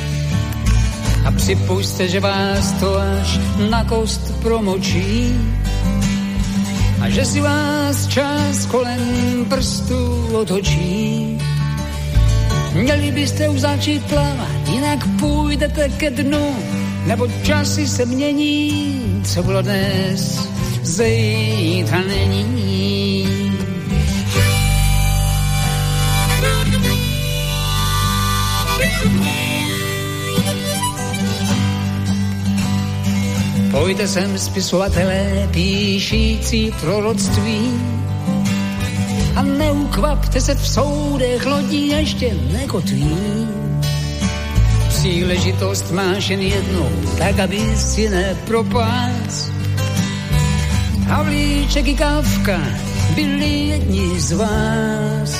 A 1.25 1.31
připujte, 1.31 2.07
že 2.07 2.19
vás 2.19 2.71
to 2.71 2.97
až 2.97 3.39
na 3.69 3.83
kost 3.83 4.41
promočí. 4.41 5.35
A 7.01 7.09
že 7.09 7.25
si 7.25 7.41
vás 7.41 8.07
čas 8.07 8.65
kolem 8.65 9.45
prstu 9.49 10.27
otočí. 10.33 11.37
Měli 12.73 13.11
byste 13.11 13.49
už 13.49 13.59
začít 13.59 14.05
plavat, 14.05 14.67
jinak 14.73 14.99
půjdete 15.19 15.89
ke 15.89 16.09
dnu, 16.09 16.55
nebo 17.05 17.27
časy 17.43 17.87
se 17.87 18.05
mění, 18.05 19.02
co 19.23 19.43
bylo 19.43 19.61
dnes, 19.61 20.47
zítra 20.81 22.01
není. 22.07 23.27
Pojďte 33.71 34.07
sem 34.07 34.39
spisovatelé, 34.39 35.49
píšící 35.51 36.71
proroctví 36.81 37.81
a 39.35 39.41
neukvapte 39.41 40.41
se 40.41 40.55
v 40.55 40.67
soudech, 40.67 41.45
lodí 41.45 41.87
ještě 41.87 42.37
nekotví 42.51 43.17
příležitost 45.03 45.91
máš 45.91 46.29
jen 46.29 46.41
jednou, 46.41 46.89
tak 47.17 47.39
aby 47.39 47.59
si 47.75 48.09
nepropás. 48.09 49.51
Havlíček 51.07 51.87
i 51.87 51.95
Kávka 51.95 52.59
byli 53.15 53.67
jedni 53.67 54.19
z 54.19 54.31
vás. 54.31 55.31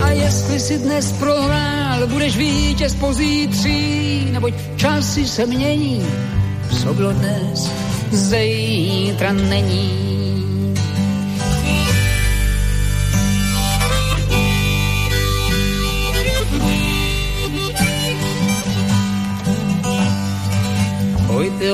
A 0.00 0.10
jestli 0.10 0.60
si 0.60 0.78
dnes 0.78 1.12
prohrál, 1.12 2.06
budeš 2.06 2.36
vítěz 2.36 2.94
pozítří, 2.94 4.28
neboť 4.30 4.54
časy 4.76 5.26
se 5.26 5.46
mění, 5.46 6.06
co 6.82 6.94
bylo 6.94 7.12
dnes, 7.12 7.70
zítra 8.10 9.32
není. 9.32 10.11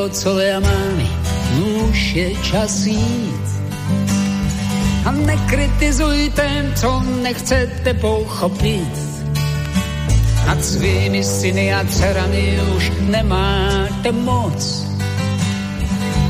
Pojďte 0.09 0.21
otcové 0.25 0.55
a 0.57 0.61
mámy, 0.61 1.09
už 1.85 2.13
je 2.17 2.29
čas 2.41 2.87
jít. 2.87 3.49
A 5.05 5.13
nekritizujte, 5.13 6.73
co 6.81 7.03
nechcete 7.23 7.95
pochopit. 7.95 8.89
Nad 10.47 10.65
svými 10.65 11.25
syny 11.25 11.75
a 11.75 11.85
dcerami 11.85 12.57
už 12.77 12.93
nemáte 13.13 14.13
moc. 14.13 14.87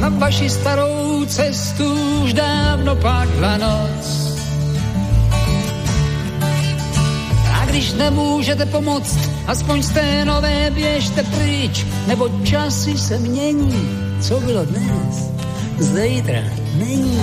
Na 0.00 0.08
vaši 0.08 0.50
starou 0.50 1.22
cestu 1.26 1.86
už 2.26 2.34
dávno 2.34 2.96
padla 2.96 3.56
noc. 3.62 3.87
Když 7.78 7.92
nemůžete 7.92 8.66
pomoct, 8.66 9.18
aspoň 9.46 9.82
z 9.82 9.90
té 9.90 10.24
nové 10.24 10.70
běžte 10.70 11.22
pryč, 11.22 11.86
nebo 12.06 12.28
časy 12.42 12.98
se 12.98 13.18
mění. 13.18 13.98
Co 14.20 14.40
bylo 14.40 14.64
dnes, 14.64 15.30
zítra 15.78 16.42
není. 16.74 17.20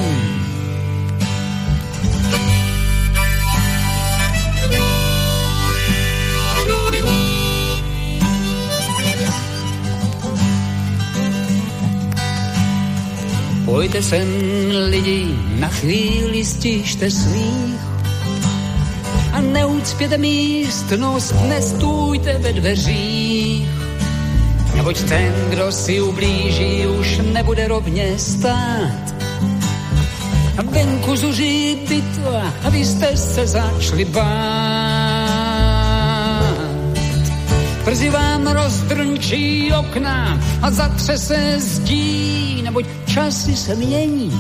Pojďte 13.66 14.02
sem 14.02 14.28
lidi, 14.90 15.36
na 15.60 15.68
chvíli 15.68 16.46
stište 16.46 17.12
svých 17.12 17.85
a 19.36 19.42
neucpěte 19.42 20.18
místnost, 20.18 21.36
nestůjte 21.48 22.38
ve 22.40 22.54
dveřích. 22.54 23.68
Neboť 24.76 25.04
ten, 25.04 25.34
kdo 25.50 25.72
si 25.72 26.02
ublíží, 26.02 26.88
už 26.88 27.22
nebude 27.34 27.68
rovně 27.68 28.20
stát. 28.20 29.16
a 30.58 30.62
venku 30.62 31.16
zuří 31.16 31.78
bitva 31.90 32.54
a 32.64 32.70
vy 32.70 32.86
jste 32.86 33.18
se 33.18 33.48
začali 33.48 34.06
bát. 34.06 34.26
Brzy 37.86 38.10
vám 38.10 38.48
rozdrnčí 38.48 39.72
okna 39.80 40.40
a 40.62 40.72
zatře 40.72 41.18
se 41.18 41.56
zdí, 41.60 42.62
neboť 42.64 42.86
časy 43.06 43.56
se 43.56 43.76
mění, 43.76 44.32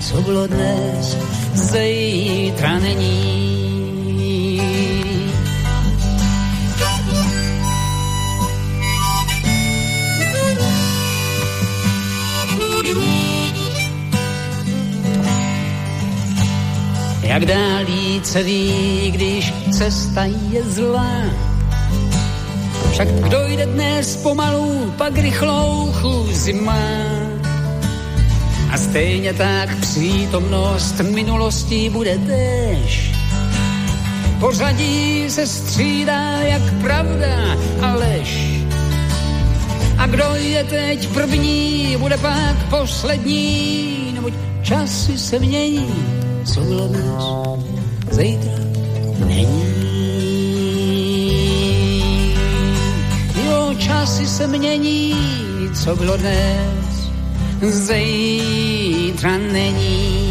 co 0.00 0.22
bylo 0.22 0.46
dnes, 0.46 1.16
zítra 1.54 2.78
není. 2.78 3.65
Jak 17.36 17.46
dálí 17.46 18.20
se 18.24 18.42
ví, 18.42 19.10
když 19.14 19.52
cesta 19.70 20.24
je 20.24 20.62
zlá. 20.62 21.22
Však 22.90 23.08
kdo 23.08 23.38
jde 23.46 23.66
dnes 23.66 24.16
pomalu, 24.16 24.94
pak 24.98 25.18
rychlou 25.18 25.92
chůzi 25.92 26.52
má. 26.52 26.88
A 28.72 28.78
stejně 28.78 29.32
tak 29.32 29.76
přítomnost 29.76 31.00
minulosti 31.00 31.90
bude 31.90 32.18
tež. 32.18 33.12
Pořadí 34.40 35.30
se 35.30 35.46
střídá 35.46 36.40
jak 36.40 36.62
pravda 36.80 37.56
a 37.82 37.94
lež. 37.94 38.60
A 39.98 40.06
kdo 40.06 40.24
je 40.34 40.64
teď 40.64 41.08
první, 41.08 41.96
bude 42.00 42.16
pak 42.16 42.56
poslední, 42.70 44.10
neboť 44.14 44.32
časy 44.62 45.18
se 45.18 45.38
mění 45.38 46.25
co 46.54 46.60
bylo 46.60 46.88
dnes, 46.88 47.06
zítra 48.10 48.52
není. 49.26 49.66
Jo, 53.44 53.74
časy 53.78 54.26
se 54.26 54.46
mění, 54.46 55.14
co 55.84 55.96
bylo 55.96 56.16
dnes, 56.16 57.10
zítra 57.62 59.38
není. 59.38 60.25